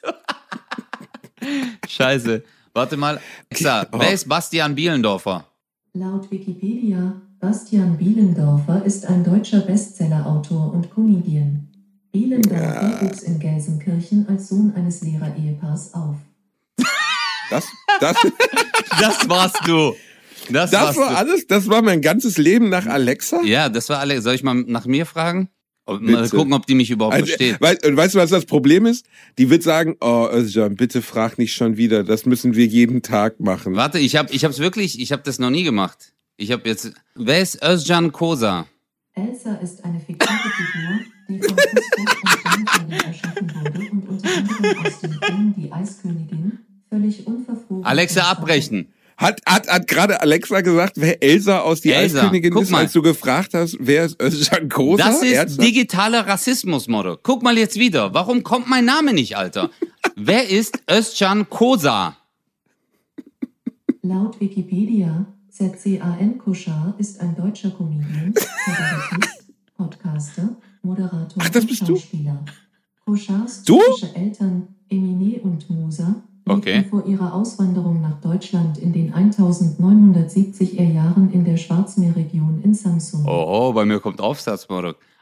Scheiße. 1.89 2.45
Warte 2.75 2.97
mal. 2.97 3.21
Alexa, 3.51 3.87
oh. 3.93 4.01
wer 4.01 4.13
ist 4.13 4.29
Bastian 4.29 4.75
Bielendorfer? 4.75 5.47
Laut 5.93 6.29
Wikipedia, 6.31 7.15
Bastian 7.39 7.97
Bielendorfer 7.97 8.85
ist 8.85 9.07
ein 9.07 9.23
deutscher 9.23 9.61
Bestsellerautor 9.61 10.73
und 10.73 10.91
Comedian. 10.93 11.69
Bielendorfer 12.11 12.83
ja. 12.83 13.01
wuchs 13.01 13.23
in 13.23 13.39
Gelsenkirchen 13.39 14.29
als 14.29 14.49
Sohn 14.49 14.73
eines 14.75 15.03
Lehrerehepaars 15.03 15.95
auf. 15.95 16.17
Das, 17.51 17.65
das, 18.01 18.17
das 19.01 19.29
warst 19.29 19.61
du. 19.67 19.95
Das, 20.51 20.73
das 20.73 20.97
war 20.97 21.11
du. 21.11 21.17
alles? 21.17 21.47
Das 21.47 21.69
war 21.69 21.81
mein 21.81 22.03
ganzes 22.03 22.39
Leben 22.39 22.71
nach 22.71 22.87
Alexa? 22.87 23.43
Ja, 23.45 23.69
das 23.69 23.89
war 23.89 24.01
Alexa. 24.01 24.23
Soll 24.23 24.35
ich 24.35 24.43
mal 24.43 24.55
nach 24.55 24.87
mir 24.87 25.07
fragen? 25.07 25.49
Und 25.87 26.03
mal 26.03 26.23
Bitte. 26.23 26.37
gucken, 26.37 26.53
ob 26.55 26.67
die 26.67 26.75
mich 26.75 26.91
überhaupt 26.91 27.15
Also, 27.15 27.27
versteht. 27.27 27.61
weißt, 27.61 27.85
weißt 27.85 28.15
du, 28.15 28.19
was 28.19 28.31
das 28.31 28.47
Problem 28.47 28.87
ist? 28.87 29.05
Die 29.37 29.51
wird 29.51 29.63
sagen, 29.63 29.97
oh, 30.01 30.27
Özcan, 30.33 30.77
bitte 30.77 31.03
frag 31.03 31.37
nicht 31.37 31.55
schon 31.55 31.77
wieder. 31.77 32.05
Das 32.05 32.25
müssen 32.25 32.55
wir 32.55 32.65
jeden 32.65 33.03
Tag 33.03 33.39
machen. 33.41 33.75
Warte, 33.77 33.99
ich 33.99 34.17
habe 34.17 34.33
ich 34.33 34.45
hab's 34.47 34.59
wirklich, 34.61 34.99
ich 34.99 35.13
habe 35.13 35.23
das 35.25 35.39
noch 35.39 35.51
nie 35.51 35.63
gemacht. 35.63 36.15
Ich 36.39 36.51
habe 36.53 36.67
jetzt, 36.69 36.93
wer 37.15 37.41
ist 37.43 37.63
Özcan 37.63 38.13
Kosa? 38.13 38.67
Elsa 39.13 39.55
ist 39.57 39.85
eine 39.85 40.01
fiktive 40.01 40.33
Figur, 40.33 41.01
die 41.29 41.39
von 41.43 41.57
Christoph 41.57 42.85
und 42.85 42.93
erschaffen 42.93 43.53
wurde 43.55 43.91
und 43.93 44.09
unter 44.09 44.29
anderem 44.37 44.87
aus 44.87 45.01
dem 45.01 45.13
Film 45.13 45.55
Die 45.57 45.71
Eiskönigin 45.73 46.59
völlig 46.89 47.27
unverfroren. 47.27 47.85
Alexa 47.85 48.23
abbrechen. 48.23 48.89
Hat, 49.17 49.41
hat, 49.47 49.69
hat 49.69 49.87
gerade 49.87 50.21
Alexa 50.21 50.61
gesagt, 50.61 50.95
wer 50.97 51.23
Elsa 51.23 51.61
aus 51.61 51.81
Die 51.81 51.93
Elsa, 51.93 52.23
Eiskönigin 52.23 52.53
guck 52.53 52.65
ist, 52.65 52.71
mal. 52.71 52.79
als 52.81 52.93
du 52.93 53.01
gefragt 53.03 53.55
hast, 53.55 53.77
wer 53.81 54.05
ist 54.07 54.21
Özcan 54.21 54.69
Kosa? 54.69 55.05
Das 55.05 55.23
ist 55.23 55.33
Ernsthaft? 55.33 55.67
digitaler 55.69 56.27
Rassismus, 56.27 56.89
Motto. 56.89 57.17
Guck 57.23 57.43
mal 57.43 57.57
jetzt 57.57 57.79
wieder. 57.79 58.13
Warum 58.13 58.43
kommt 58.43 58.69
mein 58.69 58.85
Name 58.85 59.13
nicht, 59.13 59.37
Alter? 59.37 59.71
wer 60.17 60.49
ist 60.49 60.81
Özcan 60.91 61.49
Kosa? 61.49 62.17
Laut 64.03 64.39
Wikipedia, 64.41 65.27
ZCAN 65.51 66.37
Koschar 66.39 66.95
ist 66.99 67.21
ein 67.21 67.35
deutscher 67.37 67.71
Comedian, 67.71 68.35
Kabarettist, 68.35 69.45
Podcaster, 69.77 70.57
Moderator 70.83 71.39
Ach, 71.39 71.49
das 71.49 71.63
und 71.63 71.69
bist 71.71 71.83
du? 71.83 71.97
Schauspieler. 71.97 72.45
Koschars 73.07 73.63
Du? 73.63 73.79
türkische 73.79 74.15
Eltern, 74.15 74.69
Emine 74.91 75.41
und 75.41 75.69
Musa, 75.71 76.17
Okay. 76.47 76.85
vor 76.91 77.07
ihrer 77.07 77.33
Auswanderung 77.33 78.03
nach 78.03 78.21
Deutschland 78.21 78.77
in 78.77 78.93
den 78.93 79.15
1970er 79.15 80.93
Jahren 80.93 81.33
in 81.33 81.45
der 81.45 81.57
Schwarzmeerregion 81.57 82.61
in 82.63 82.75
Samsun. 82.75 83.25
Oh, 83.27 83.69
oh, 83.69 83.73
bei 83.73 83.87
mir 83.87 83.99
kommt 83.99 84.21
Aufsatz. 84.21 84.67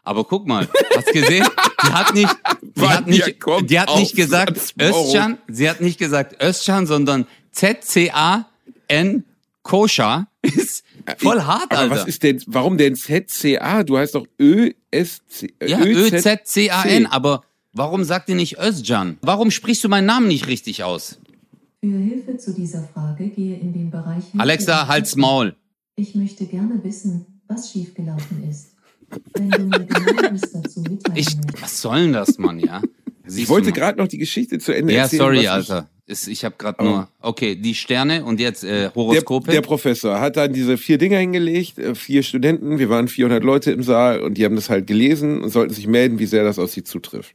Aber 0.05 0.25
guck 0.25 0.49
mal, 0.49 0.68
hast 0.97 1.12
gesehen? 1.12 1.47
Die 1.85 1.93
hat 1.93 2.14
nicht, 2.14 2.37
die 2.77 2.89
hat 2.89 3.07
nicht, 3.07 3.37
die 3.70 3.81
hat 3.81 3.97
nicht 3.97 4.16
gesagt. 4.16 4.75
Özcan, 4.81 5.39
sie 5.47 5.70
hat 5.70 5.81
nicht 5.81 5.99
gesagt 5.99 6.43
Özcan, 6.43 6.87
sondern 6.87 7.27
Z-C-A-N 7.53 9.25
Koscher 9.62 10.27
ist 10.43 10.85
voll 11.18 11.43
hart, 11.43 11.70
Aber 11.70 11.79
Alter. 11.79 11.95
was 11.95 12.05
ist 12.07 12.23
denn, 12.23 12.43
warum 12.47 12.79
denn 12.79 12.97
ZCA? 12.97 13.85
Du 13.85 13.97
heißt 13.97 14.14
doch 14.14 14.27
ÖSC. 14.41 15.55
Ja, 15.64 15.81
Ö-Z-C-A-N, 15.81 17.07
aber 17.07 17.43
warum 17.73 18.05
sagt 18.05 18.29
ihr 18.29 18.35
nicht 18.35 18.59
Özcan? 18.59 19.18
Warum 19.23 19.51
sprichst 19.51 19.83
du 19.85 19.89
meinen 19.89 20.07
Namen 20.07 20.29
nicht 20.29 20.47
richtig 20.47 20.85
aus? 20.85 21.18
Für 21.81 21.99
Hilfe 21.99 22.37
zu 22.37 22.53
dieser 22.55 22.85
Frage 22.85 23.29
gehe 23.29 23.57
in 23.59 23.73
den 23.73 23.91
Bereich. 23.91 24.25
Alexa, 24.39 24.87
halt's 24.89 25.16
Maul. 25.16 25.57
Ich 25.97 26.14
möchte 26.14 26.47
gerne 26.47 26.83
wissen, 26.85 27.27
was 27.49 27.70
schiefgelaufen 27.73 28.49
ist. 28.49 28.68
Wenn 29.35 29.51
du 29.51 29.62
mir 29.64 29.85
Genaueres 29.85 30.41
dazu 30.53 30.81
mitteilen 30.81 31.16
Ich, 31.18 31.27
was 31.61 31.83
soll 31.83 32.03
denn 32.05 32.12
das, 32.14 32.39
Mann, 32.39 32.59
ja? 32.61 32.81
Siehst 33.27 33.43
Ich 33.43 33.49
wollte 33.49 33.73
gerade 33.73 33.99
noch 33.99 34.09
die 34.09 34.18
Geschichte 34.18 34.59
zu 34.59 34.75
Ende 34.75 34.95
Ja, 34.95 35.03
erzählen. 35.03 35.18
sorry, 35.20 35.37
was 35.39 35.43
ich- 35.45 35.51
Alter. 35.51 35.89
Ist, 36.07 36.27
ich 36.27 36.45
habe 36.45 36.57
gerade 36.59 36.83
nur. 36.83 37.09
Okay, 37.21 37.55
die 37.55 37.75
Sterne 37.77 38.25
und 38.25 38.41
jetzt 38.41 38.65
äh, 38.65 38.69
Der, 38.83 38.95
Horoskope. 38.95 39.51
der 39.53 39.61
Professor 39.61 40.19
hat 40.21 40.37
dann 40.37 40.53
diese 40.53 40.77
vier 40.77 40.99
Dinger 40.99 41.19
hingelegt, 41.19 41.79
äh, 41.79 41.95
vier 41.95 42.25
Studenten, 42.25 42.79
wir 42.81 42.89
waren 42.91 43.07
400 43.07 43.43
Leute 43.45 43.71
im 43.71 43.83
Saal 43.85 44.21
und 44.21 44.35
die 44.37 44.45
haben 44.45 44.57
das 44.57 44.69
halt 44.69 44.89
gelesen 44.89 45.43
und 45.43 45.51
sollten 45.51 45.73
sich 45.73 45.87
melden, 45.87 46.19
wie 46.19 46.27
sehr 46.27 46.43
das 46.43 46.59
auf 46.59 46.71
sie 46.71 46.83
zutrifft. 46.83 47.35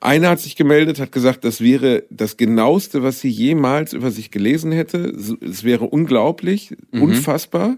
Einer 0.00 0.28
hat 0.30 0.38
sich 0.38 0.54
gemeldet, 0.54 1.00
hat 1.00 1.10
gesagt, 1.10 1.44
das 1.44 1.60
wäre 1.60 2.04
das 2.08 2.36
genaueste, 2.36 3.02
was 3.02 3.20
sie 3.20 3.30
jemals 3.30 3.92
über 3.94 4.12
sich 4.12 4.30
gelesen 4.30 4.70
hätte. 4.70 5.12
Es 5.40 5.64
wäre 5.64 5.86
unglaublich, 5.86 6.76
Mhm. 6.92 7.02
unfassbar. 7.02 7.76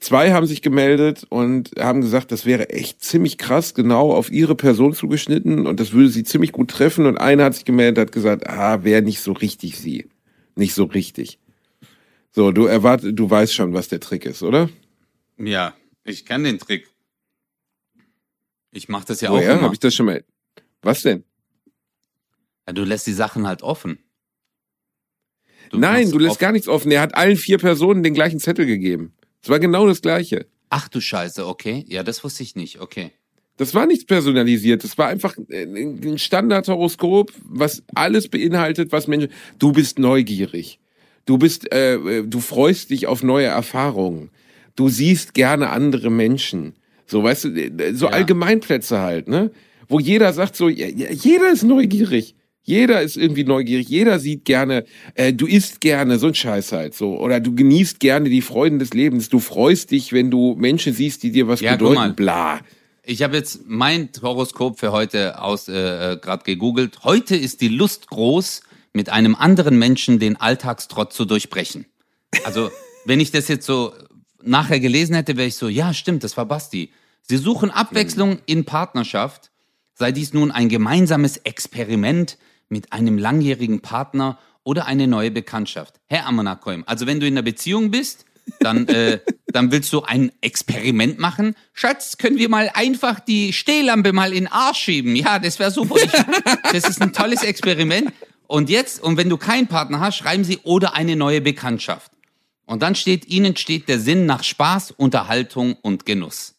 Zwei 0.00 0.32
haben 0.32 0.46
sich 0.46 0.62
gemeldet 0.62 1.26
und 1.28 1.72
haben 1.78 2.00
gesagt, 2.00 2.32
das 2.32 2.46
wäre 2.46 2.70
echt 2.70 3.04
ziemlich 3.04 3.36
krass, 3.36 3.74
genau 3.74 4.12
auf 4.12 4.30
ihre 4.32 4.54
Person 4.54 4.94
zugeschnitten 4.94 5.66
und 5.66 5.78
das 5.78 5.92
würde 5.92 6.08
sie 6.08 6.24
ziemlich 6.24 6.52
gut 6.52 6.70
treffen. 6.70 7.04
Und 7.04 7.18
einer 7.18 7.44
hat 7.44 7.54
sich 7.54 7.66
gemeldet, 7.66 8.06
hat 8.08 8.12
gesagt, 8.12 8.48
ah, 8.48 8.82
wäre 8.82 9.02
nicht 9.02 9.20
so 9.20 9.32
richtig 9.32 9.78
sie. 9.78 10.08
Nicht 10.56 10.72
so 10.74 10.84
richtig. 10.84 11.38
So, 12.32 12.50
du 12.50 12.64
erwartet, 12.64 13.18
du 13.18 13.28
weißt 13.28 13.52
schon, 13.54 13.74
was 13.74 13.88
der 13.88 14.00
Trick 14.00 14.24
ist, 14.24 14.42
oder? 14.42 14.70
ja, 15.36 15.74
ich 16.04 16.24
kann 16.24 16.44
den 16.44 16.58
Trick. 16.58 16.88
Ich 18.72 18.88
mache 18.88 19.06
das 19.06 19.20
ja 19.20 19.30
auch 19.30 19.34
Woher? 19.34 19.52
immer. 19.52 19.62
Habe 19.62 19.74
ich 19.74 19.80
das 19.80 19.94
schon 19.94 20.06
mal? 20.06 20.24
Was 20.80 21.02
denn? 21.02 21.24
Ja, 22.66 22.72
du 22.72 22.84
lässt 22.84 23.06
die 23.06 23.12
Sachen 23.12 23.46
halt 23.46 23.62
offen. 23.62 23.98
Du 25.70 25.78
Nein, 25.78 26.10
du 26.10 26.18
lässt 26.18 26.32
offen- 26.32 26.40
gar 26.40 26.52
nichts 26.52 26.68
offen. 26.68 26.90
Er 26.90 27.00
hat 27.02 27.14
allen 27.14 27.36
vier 27.36 27.58
Personen 27.58 28.02
den 28.02 28.14
gleichen 28.14 28.40
Zettel 28.40 28.64
gegeben. 28.66 29.12
Es 29.42 29.48
war 29.48 29.58
genau 29.58 29.86
das 29.86 30.02
gleiche. 30.02 30.46
Ach 30.68 30.88
du 30.88 31.00
Scheiße, 31.00 31.46
okay. 31.46 31.84
Ja, 31.88 32.02
das 32.02 32.22
wusste 32.22 32.42
ich 32.42 32.54
nicht. 32.56 32.80
Okay. 32.80 33.12
Das 33.56 33.74
war 33.74 33.86
nichts 33.86 34.06
personalisiert. 34.06 34.84
Das 34.84 34.96
war 34.96 35.08
einfach 35.08 35.36
ein 35.52 36.16
Standardhoroskop, 36.18 37.32
was 37.42 37.82
alles 37.94 38.28
beinhaltet, 38.28 38.92
was 38.92 39.06
Menschen. 39.06 39.30
Du 39.58 39.72
bist 39.72 39.98
neugierig. 39.98 40.78
Du 41.26 41.36
bist, 41.36 41.70
äh, 41.72 42.22
du 42.24 42.40
freust 42.40 42.90
dich 42.90 43.06
auf 43.06 43.22
neue 43.22 43.46
Erfahrungen. 43.46 44.30
Du 44.76 44.88
siehst 44.88 45.34
gerne 45.34 45.68
andere 45.70 46.10
Menschen. 46.10 46.74
So, 47.06 47.22
weißt 47.22 47.44
du, 47.44 47.48
äh, 47.50 47.92
so 47.94 48.06
Ja. 48.06 48.12
Allgemeinplätze 48.12 49.00
halt, 49.00 49.28
ne? 49.28 49.50
Wo 49.88 49.98
jeder 50.00 50.32
sagt 50.32 50.56
so, 50.56 50.68
jeder 50.68 51.52
ist 51.52 51.64
neugierig. 51.64 52.36
Jeder 52.70 53.02
ist 53.02 53.16
irgendwie 53.16 53.42
neugierig. 53.42 53.88
Jeder 53.88 54.20
sieht 54.20 54.44
gerne, 54.44 54.84
äh, 55.16 55.32
du 55.32 55.46
isst 55.46 55.80
gerne, 55.80 56.20
so 56.20 56.28
ein 56.28 56.36
Scheiß 56.36 56.70
halt 56.70 56.94
so. 56.94 57.18
Oder 57.18 57.40
du 57.40 57.52
genießt 57.52 57.98
gerne 57.98 58.30
die 58.30 58.42
Freuden 58.42 58.78
des 58.78 58.94
Lebens. 58.94 59.28
Du 59.28 59.40
freust 59.40 59.90
dich, 59.90 60.12
wenn 60.12 60.30
du 60.30 60.54
Menschen 60.56 60.92
siehst, 60.92 61.24
die 61.24 61.32
dir 61.32 61.48
was 61.48 61.60
Ja, 61.60 61.72
bedeuten. 61.72 62.14
Bla. 62.14 62.60
Ich 63.02 63.24
habe 63.24 63.36
jetzt 63.36 63.62
mein 63.66 64.08
Horoskop 64.22 64.78
für 64.78 64.92
heute 64.92 65.42
aus 65.42 65.66
äh, 65.66 66.16
gerade 66.22 66.44
gegoogelt. 66.44 67.02
Heute 67.02 67.34
ist 67.34 67.60
die 67.60 67.66
Lust 67.66 68.06
groß, 68.06 68.62
mit 68.92 69.08
einem 69.08 69.34
anderen 69.34 69.76
Menschen 69.76 70.20
den 70.20 70.36
Alltagstrott 70.36 71.12
zu 71.12 71.24
durchbrechen. 71.24 71.86
Also, 72.44 72.70
wenn 73.04 73.18
ich 73.18 73.32
das 73.32 73.48
jetzt 73.48 73.66
so 73.66 73.92
nachher 74.44 74.78
gelesen 74.78 75.16
hätte, 75.16 75.36
wäre 75.36 75.48
ich 75.48 75.56
so, 75.56 75.68
ja, 75.68 75.92
stimmt, 75.92 76.22
das 76.22 76.36
war 76.36 76.46
Basti. 76.46 76.92
Sie 77.22 77.36
suchen 77.36 77.72
Abwechslung 77.72 78.38
in 78.46 78.64
Partnerschaft, 78.64 79.50
sei 79.94 80.12
dies 80.12 80.32
nun 80.34 80.52
ein 80.52 80.68
gemeinsames 80.68 81.36
Experiment 81.38 82.38
mit 82.70 82.92
einem 82.92 83.18
langjährigen 83.18 83.80
Partner 83.80 84.38
oder 84.64 84.86
eine 84.86 85.06
neue 85.06 85.30
Bekanntschaft. 85.30 86.00
Herr 86.06 86.26
Amanakoim, 86.26 86.84
also 86.86 87.06
wenn 87.06 87.20
du 87.20 87.26
in 87.26 87.34
einer 87.34 87.42
Beziehung 87.42 87.90
bist, 87.90 88.24
dann, 88.60 88.88
äh, 88.88 89.20
dann 89.46 89.70
willst 89.72 89.92
du 89.92 90.02
ein 90.02 90.32
Experiment 90.40 91.18
machen. 91.18 91.54
Schatz, 91.72 92.16
können 92.16 92.38
wir 92.38 92.48
mal 92.48 92.70
einfach 92.72 93.20
die 93.20 93.52
Stehlampe 93.52 94.12
mal 94.12 94.32
in 94.32 94.44
den 94.44 94.52
Arsch 94.52 94.78
schieben? 94.78 95.16
Ja, 95.16 95.38
das 95.38 95.58
wäre 95.58 95.70
super. 95.70 95.96
Ich, 95.96 96.10
das 96.72 96.88
ist 96.88 97.02
ein 97.02 97.12
tolles 97.12 97.42
Experiment. 97.42 98.12
Und 98.46 98.68
jetzt, 98.68 99.02
und 99.02 99.16
wenn 99.16 99.28
du 99.28 99.36
keinen 99.36 99.68
Partner 99.68 100.00
hast, 100.00 100.16
schreiben 100.16 100.44
sie 100.44 100.58
oder 100.64 100.94
eine 100.94 101.14
neue 101.16 101.40
Bekanntschaft. 101.40 102.10
Und 102.66 102.82
dann 102.82 102.94
steht, 102.94 103.26
ihnen 103.26 103.56
steht 103.56 103.88
der 103.88 103.98
Sinn 103.98 104.26
nach 104.26 104.44
Spaß, 104.44 104.92
Unterhaltung 104.92 105.74
und 105.82 106.06
Genuss. 106.06 106.54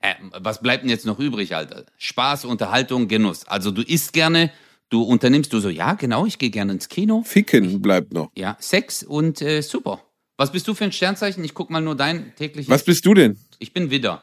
Äh, 0.00 0.14
was 0.40 0.60
bleibt 0.60 0.82
denn 0.82 0.90
jetzt 0.90 1.06
noch 1.06 1.18
übrig, 1.18 1.54
Alter? 1.54 1.86
Spaß, 1.96 2.44
Unterhaltung, 2.44 3.08
Genuss. 3.08 3.46
Also 3.46 3.70
du 3.70 3.82
isst 3.82 4.12
gerne, 4.12 4.50
du 4.92 5.02
unternimmst, 5.02 5.52
du 5.52 5.60
so, 5.60 5.68
ja, 5.68 5.94
genau, 5.94 6.26
ich 6.26 6.38
gehe 6.38 6.50
gerne 6.50 6.72
ins 6.72 6.88
Kino. 6.88 7.22
Ficken 7.24 7.80
bleibt 7.80 8.12
noch. 8.12 8.30
Ja, 8.36 8.56
Sex 8.60 9.02
und 9.02 9.40
äh, 9.40 9.62
super. 9.62 10.02
Was 10.36 10.52
bist 10.52 10.68
du 10.68 10.74
für 10.74 10.84
ein 10.84 10.92
Sternzeichen? 10.92 11.42
Ich 11.44 11.54
guck 11.54 11.70
mal 11.70 11.80
nur 11.80 11.96
dein 11.96 12.34
tägliches. 12.36 12.70
Was 12.70 12.84
bist 12.84 13.06
du 13.06 13.14
denn? 13.14 13.38
Ich 13.58 13.72
bin 13.72 13.90
Widder. 13.90 14.22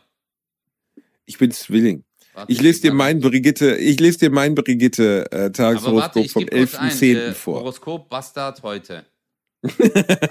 Ich 1.26 1.38
bin 1.38 1.52
Zwilling. 1.52 2.04
Warte, 2.34 2.52
Ich 2.52 2.62
lese 2.62 2.82
dir 2.82 2.94
mein 2.94 3.20
Brigitte, 3.20 3.76
ich 3.78 4.00
lese 4.00 4.20
dir 4.20 4.30
mein 4.30 4.56
Brigitte 4.56 5.32
äh, 5.32 5.52
Tageshoroskop 5.52 6.26
ich 6.26 6.32
vom 6.32 6.46
gebe 6.46 6.58
kurz 6.58 6.76
ein. 6.76 6.92
11.10. 6.92 7.18
Äh, 7.18 7.34
vor. 7.34 7.60
Horoskop 7.62 8.10
Bastard 8.10 8.62
heute. 8.64 9.06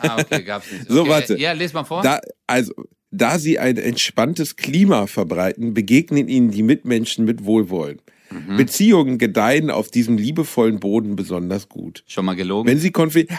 ah, 0.00 0.20
okay, 0.20 0.42
gab's 0.42 0.70
nicht. 0.70 0.88
So, 0.88 1.02
okay. 1.02 1.10
warte. 1.10 1.38
Ja, 1.38 1.52
les 1.52 1.72
mal 1.72 1.84
vor. 1.84 2.02
Da, 2.02 2.20
also, 2.46 2.72
da 3.10 3.38
sie 3.38 3.58
ein 3.58 3.76
entspanntes 3.76 4.56
Klima 4.56 5.06
verbreiten, 5.06 5.74
begegnen 5.74 6.28
ihnen 6.28 6.50
die 6.50 6.62
Mitmenschen 6.62 7.24
mit 7.24 7.44
Wohlwollen. 7.44 8.00
Mhm. 8.30 8.56
Beziehungen 8.56 9.18
gedeihen 9.18 9.70
auf 9.70 9.90
diesem 9.90 10.18
liebevollen 10.18 10.80
Boden 10.80 11.16
besonders 11.16 11.68
gut. 11.68 12.04
Schon 12.06 12.24
mal 12.24 12.36
gelogen. 12.36 12.68
Wenn 12.68 12.78
sie 12.78 12.92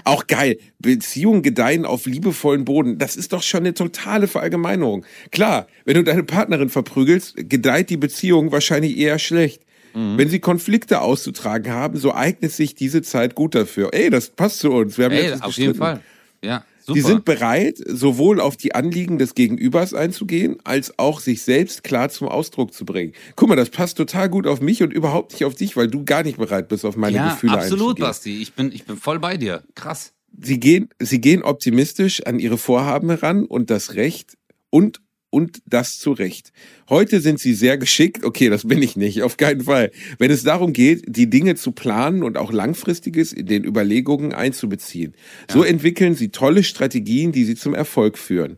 auch 0.03 0.27
geil, 0.27 0.57
Beziehungen 0.79 1.43
gedeihen 1.43 1.85
auf 1.85 2.05
liebevollen 2.05 2.65
Boden, 2.65 2.97
das 2.97 3.15
ist 3.15 3.33
doch 3.33 3.43
schon 3.43 3.61
eine 3.61 3.73
totale 3.73 4.27
Verallgemeinerung. 4.27 5.05
Klar, 5.31 5.67
wenn 5.85 5.95
du 5.95 6.03
deine 6.03 6.23
Partnerin 6.23 6.69
verprügelst, 6.69 7.35
gedeiht 7.49 7.89
die 7.89 7.97
Beziehung 7.97 8.51
wahrscheinlich 8.51 8.97
eher 8.97 9.19
schlecht. 9.19 9.63
Mhm. 9.93 10.17
Wenn 10.17 10.29
sie 10.29 10.39
Konflikte 10.39 11.01
auszutragen 11.01 11.71
haben, 11.71 11.97
so 11.97 12.13
eignet 12.13 12.51
sich 12.51 12.75
diese 12.75 13.01
Zeit 13.01 13.35
gut 13.35 13.55
dafür. 13.55 13.89
Ey, 13.93 14.09
das 14.09 14.29
passt 14.29 14.59
zu 14.59 14.71
uns. 14.71 14.97
Wir 14.97 15.05
haben 15.05 15.13
Ey, 15.13 15.33
auf 15.33 15.53
jeden. 15.53 15.75
Fall. 15.75 16.01
Ja, 16.43 16.63
super. 16.89 16.99
Die 16.99 17.05
sind 17.05 17.25
bereit, 17.25 17.77
sowohl 17.85 18.39
auf 18.39 18.57
die 18.57 18.75
Anliegen 18.75 19.17
des 19.17 19.35
Gegenübers 19.35 19.93
einzugehen, 19.93 20.57
als 20.63 20.97
auch 20.97 21.19
sich 21.19 21.43
selbst 21.43 21.83
klar 21.83 22.09
zum 22.09 22.27
Ausdruck 22.27 22.73
zu 22.73 22.85
bringen. 22.85 23.13
Guck 23.35 23.49
mal, 23.49 23.55
das 23.55 23.69
passt 23.69 23.97
total 23.97 24.29
gut 24.29 24.47
auf 24.47 24.61
mich 24.61 24.83
und 24.83 24.91
überhaupt 24.91 25.33
nicht 25.33 25.45
auf 25.45 25.55
dich, 25.55 25.77
weil 25.77 25.87
du 25.87 26.03
gar 26.03 26.23
nicht 26.23 26.37
bereit 26.37 26.67
bist, 26.67 26.85
auf 26.85 26.97
meine 26.97 27.17
ja, 27.17 27.33
Gefühle 27.33 27.53
absolut, 27.53 27.81
einzugehen. 27.81 28.07
Basti. 28.07 28.41
Ich 28.41 28.53
bin, 28.53 28.71
ich 28.71 28.85
bin 28.85 28.97
voll 28.97 29.19
bei 29.19 29.37
dir. 29.37 29.63
Krass. 29.75 30.13
Sie 30.41 30.59
gehen, 30.59 30.89
sie 30.99 31.21
gehen 31.21 31.43
optimistisch 31.43 32.25
an 32.25 32.39
ihre 32.39 32.57
Vorhaben 32.57 33.09
heran 33.09 33.45
und 33.45 33.69
das 33.69 33.95
Recht 33.95 34.37
und 34.69 35.01
und 35.29 35.61
das 35.65 35.99
zu 35.99 36.11
Recht. 36.11 36.51
Heute 36.89 37.21
sind 37.21 37.39
sie 37.39 37.53
sehr 37.53 37.77
geschickt, 37.77 38.23
okay, 38.23 38.49
das 38.49 38.67
bin 38.67 38.81
ich 38.81 38.95
nicht, 38.95 39.21
auf 39.21 39.37
keinen 39.37 39.61
Fall. 39.61 39.91
Wenn 40.17 40.31
es 40.31 40.43
darum 40.43 40.73
geht, 40.73 41.03
die 41.07 41.29
Dinge 41.29 41.55
zu 41.55 41.71
planen 41.71 42.23
und 42.23 42.37
auch 42.37 42.51
langfristiges 42.51 43.33
in 43.33 43.45
den 43.45 43.63
Überlegungen 43.63 44.33
einzubeziehen. 44.33 45.13
Ja. 45.47 45.55
So 45.55 45.63
entwickeln 45.63 46.15
sie 46.15 46.29
tolle 46.29 46.63
Strategien, 46.63 47.31
die 47.31 47.45
sie 47.45 47.55
zum 47.55 47.73
Erfolg 47.73 48.17
führen. 48.17 48.57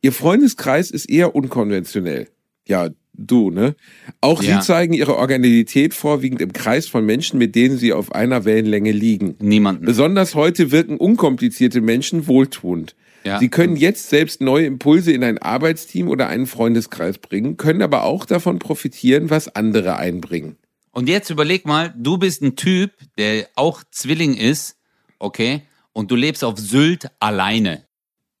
Ihr 0.00 0.12
Freundeskreis 0.12 0.90
ist 0.90 1.08
eher 1.08 1.34
unkonventionell. 1.34 2.28
Ja, 2.66 2.90
du, 3.14 3.50
ne? 3.50 3.74
Auch 4.20 4.42
ja. 4.42 4.60
sie 4.60 4.66
zeigen 4.66 4.92
ihre 4.92 5.16
Originalität 5.16 5.94
vorwiegend 5.94 6.40
im 6.40 6.52
Kreis 6.52 6.86
von 6.86 7.04
Menschen, 7.04 7.38
mit 7.38 7.54
denen 7.54 7.78
sie 7.78 7.92
auf 7.92 8.12
einer 8.12 8.44
Wellenlänge 8.44 8.92
liegen. 8.92 9.34
Niemanden. 9.40 9.84
Besonders 9.84 10.34
heute 10.34 10.70
wirken 10.70 10.96
unkomplizierte 10.96 11.80
Menschen 11.80 12.26
wohltuend. 12.26 12.94
Ja. 13.24 13.38
Sie 13.38 13.48
können 13.48 13.76
jetzt 13.76 14.08
selbst 14.08 14.40
neue 14.40 14.66
Impulse 14.66 15.12
in 15.12 15.24
ein 15.24 15.38
Arbeitsteam 15.38 16.08
oder 16.08 16.28
einen 16.28 16.46
Freundeskreis 16.46 17.18
bringen, 17.18 17.56
können 17.56 17.82
aber 17.82 18.04
auch 18.04 18.24
davon 18.24 18.58
profitieren, 18.58 19.30
was 19.30 19.54
andere 19.54 19.96
einbringen. 19.96 20.56
Und 20.92 21.08
jetzt 21.08 21.30
überleg 21.30 21.66
mal, 21.66 21.94
du 21.96 22.18
bist 22.18 22.42
ein 22.42 22.56
Typ, 22.56 22.92
der 23.18 23.48
auch 23.54 23.82
Zwilling 23.90 24.34
ist, 24.34 24.76
okay, 25.18 25.62
und 25.92 26.10
du 26.10 26.16
lebst 26.16 26.44
auf 26.44 26.58
Sylt 26.58 27.10
alleine. 27.20 27.84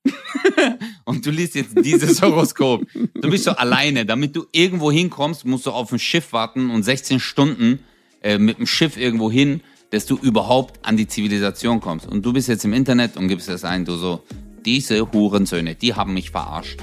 und 1.04 1.26
du 1.26 1.30
liest 1.30 1.54
jetzt 1.54 1.76
dieses 1.84 2.22
Horoskop. 2.22 2.86
Du 3.14 3.30
bist 3.30 3.44
so 3.44 3.50
alleine. 3.50 4.06
Damit 4.06 4.34
du 4.36 4.46
irgendwo 4.52 4.90
hinkommst, 4.90 5.44
musst 5.44 5.66
du 5.66 5.70
auf 5.70 5.92
ein 5.92 5.98
Schiff 5.98 6.32
warten 6.32 6.70
und 6.70 6.82
16 6.82 7.20
Stunden 7.20 7.80
äh, 8.22 8.38
mit 8.38 8.58
dem 8.58 8.66
Schiff 8.66 8.96
irgendwo 8.96 9.30
hin, 9.30 9.60
dass 9.90 10.06
du 10.06 10.16
überhaupt 10.16 10.84
an 10.86 10.96
die 10.96 11.06
Zivilisation 11.06 11.80
kommst. 11.80 12.06
Und 12.06 12.24
du 12.24 12.32
bist 12.32 12.48
jetzt 12.48 12.64
im 12.64 12.72
Internet 12.72 13.16
und 13.16 13.28
gibst 13.28 13.48
das 13.48 13.64
ein, 13.64 13.84
du 13.84 13.96
so, 13.96 14.22
diese 14.68 15.10
Hurensöhne, 15.12 15.74
die 15.74 15.94
haben 15.94 16.12
mich 16.12 16.30
verarscht. 16.30 16.78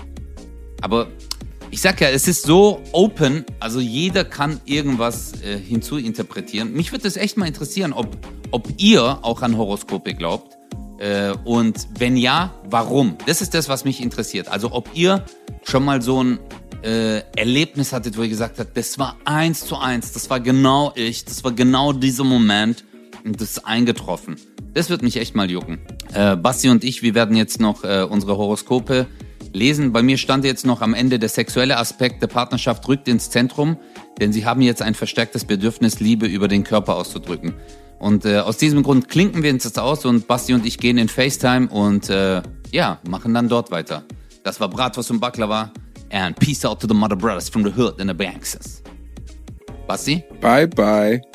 Aber 0.82 1.08
ich 1.70 1.82
sag 1.82 2.02
ja, 2.02 2.10
es 2.10 2.28
ist 2.28 2.42
so 2.42 2.82
open, 2.94 3.46
also 3.60 3.80
jeder 3.80 4.26
kann 4.26 4.60
irgendwas 4.66 5.34
äh, 5.44 5.60
hinzuinterpretieren. 5.60 6.74
Mich 6.74 6.92
würde 6.92 7.08
es 7.08 7.16
echt 7.16 7.38
mal 7.38 7.46
interessieren, 7.48 7.94
ob, 7.94 8.18
ob 8.50 8.68
ihr 8.78 9.20
auch 9.22 9.44
an 9.44 9.56
Horoskope 9.56 10.16
glaubt. 10.16 10.58
Äh, 10.98 11.34
und 11.44 11.88
wenn 12.00 12.18
ja, 12.18 12.56
warum? 12.72 13.20
Das 13.28 13.42
ist 13.42 13.54
das, 13.54 13.70
was 13.70 13.86
mich 13.86 14.02
interessiert. 14.02 14.48
Also 14.48 14.72
ob 14.72 14.90
ihr 14.96 15.24
schon 15.64 15.86
mal 15.86 16.02
so 16.02 16.24
ein 16.24 16.40
äh, 16.84 17.20
Erlebnis 17.36 17.94
hattet, 17.94 18.18
wo 18.18 18.24
ihr 18.24 18.30
gesagt 18.30 18.58
habt, 18.58 18.76
das 18.76 18.98
war 18.98 19.18
eins 19.26 19.64
zu 19.68 19.78
eins, 19.78 20.12
das 20.12 20.28
war 20.32 20.40
genau 20.40 20.92
ich, 20.96 21.24
das 21.24 21.44
war 21.44 21.52
genau 21.52 21.94
dieser 21.94 22.24
Moment 22.24 22.84
und 23.26 23.42
das 23.42 23.52
ist 23.52 23.66
eingetroffen. 23.66 24.36
Das 24.74 24.90
wird 24.90 25.02
mich 25.02 25.18
echt 25.18 25.36
mal 25.36 25.50
jucken. 25.50 25.80
Äh, 26.14 26.36
Basti 26.36 26.70
und 26.70 26.84
ich, 26.84 27.02
wir 27.02 27.16
werden 27.16 27.36
jetzt 27.36 27.60
noch 27.60 27.84
äh, 27.84 28.06
unsere 28.10 28.38
Horoskope 28.38 29.08
lesen. 29.54 29.92
Bei 29.92 30.04
mir 30.04 30.18
stand 30.18 30.46
jetzt 30.46 30.66
noch 30.66 30.82
am 30.82 30.94
Ende 30.94 31.18
der 31.18 31.30
sexuelle 31.30 31.78
Aspekt 31.78 32.22
der 32.22 32.28
Partnerschaft 32.28 32.88
rückt 32.88 33.08
ins 33.08 33.30
Zentrum, 33.30 33.78
denn 34.20 34.32
sie 34.32 34.46
haben 34.46 34.62
jetzt 34.62 34.82
ein 34.82 34.94
verstärktes 34.94 35.46
Bedürfnis, 35.46 36.00
Liebe 36.00 36.28
über 36.28 36.48
den 36.48 36.64
Körper 36.64 36.96
auszudrücken. 36.96 37.54
Und 38.00 38.26
äh, 38.26 38.40
aus 38.40 38.58
diesem 38.58 38.84
Grund 38.84 39.08
klinken 39.08 39.42
wir 39.42 39.52
uns 39.52 39.64
jetzt 39.64 39.80
aus 39.80 40.06
und 40.06 40.28
Basti 40.28 40.54
und 40.54 40.66
ich 40.66 40.78
gehen 40.78 40.98
in 40.98 41.08
FaceTime 41.08 41.70
und 41.70 42.10
äh, 42.10 42.42
ja, 42.72 43.00
machen 43.08 43.34
dann 43.34 43.48
dort 43.48 43.72
weiter. 43.72 44.04
Das 44.44 44.60
war 44.60 44.70
Bratwurst 44.70 45.10
und 45.12 45.20
Baklava. 45.20 45.72
And 46.12 46.38
peace 46.38 46.64
out 46.64 46.80
to 46.82 46.88
the 46.88 46.94
mother 46.94 47.16
brothers 47.16 47.50
from 47.50 47.64
the 47.64 47.72
hood 47.76 48.00
and 48.00 48.10
the 48.10 48.14
Banks. 48.14 48.84
Basti? 49.88 50.24
Bye 50.40 50.68
bye. 50.68 51.35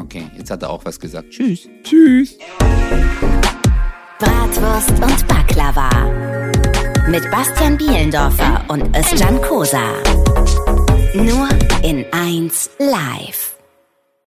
Okay, 0.00 0.30
jetzt 0.36 0.50
hat 0.50 0.62
er 0.62 0.70
auch 0.70 0.84
was 0.84 0.98
gesagt. 0.98 1.30
Tschüss. 1.30 1.68
Tschüss. 1.82 2.38
Bratwurst 4.18 4.90
und 4.90 5.28
Baklava. 5.28 5.90
Mit 7.08 7.30
Bastian 7.30 7.76
Bielendorfer 7.76 8.64
und 8.68 8.96
Özcan 8.96 9.40
Kosa. 9.42 9.92
Nur 11.14 11.48
in 11.82 12.04
1 12.12 12.70
live. 12.78 13.57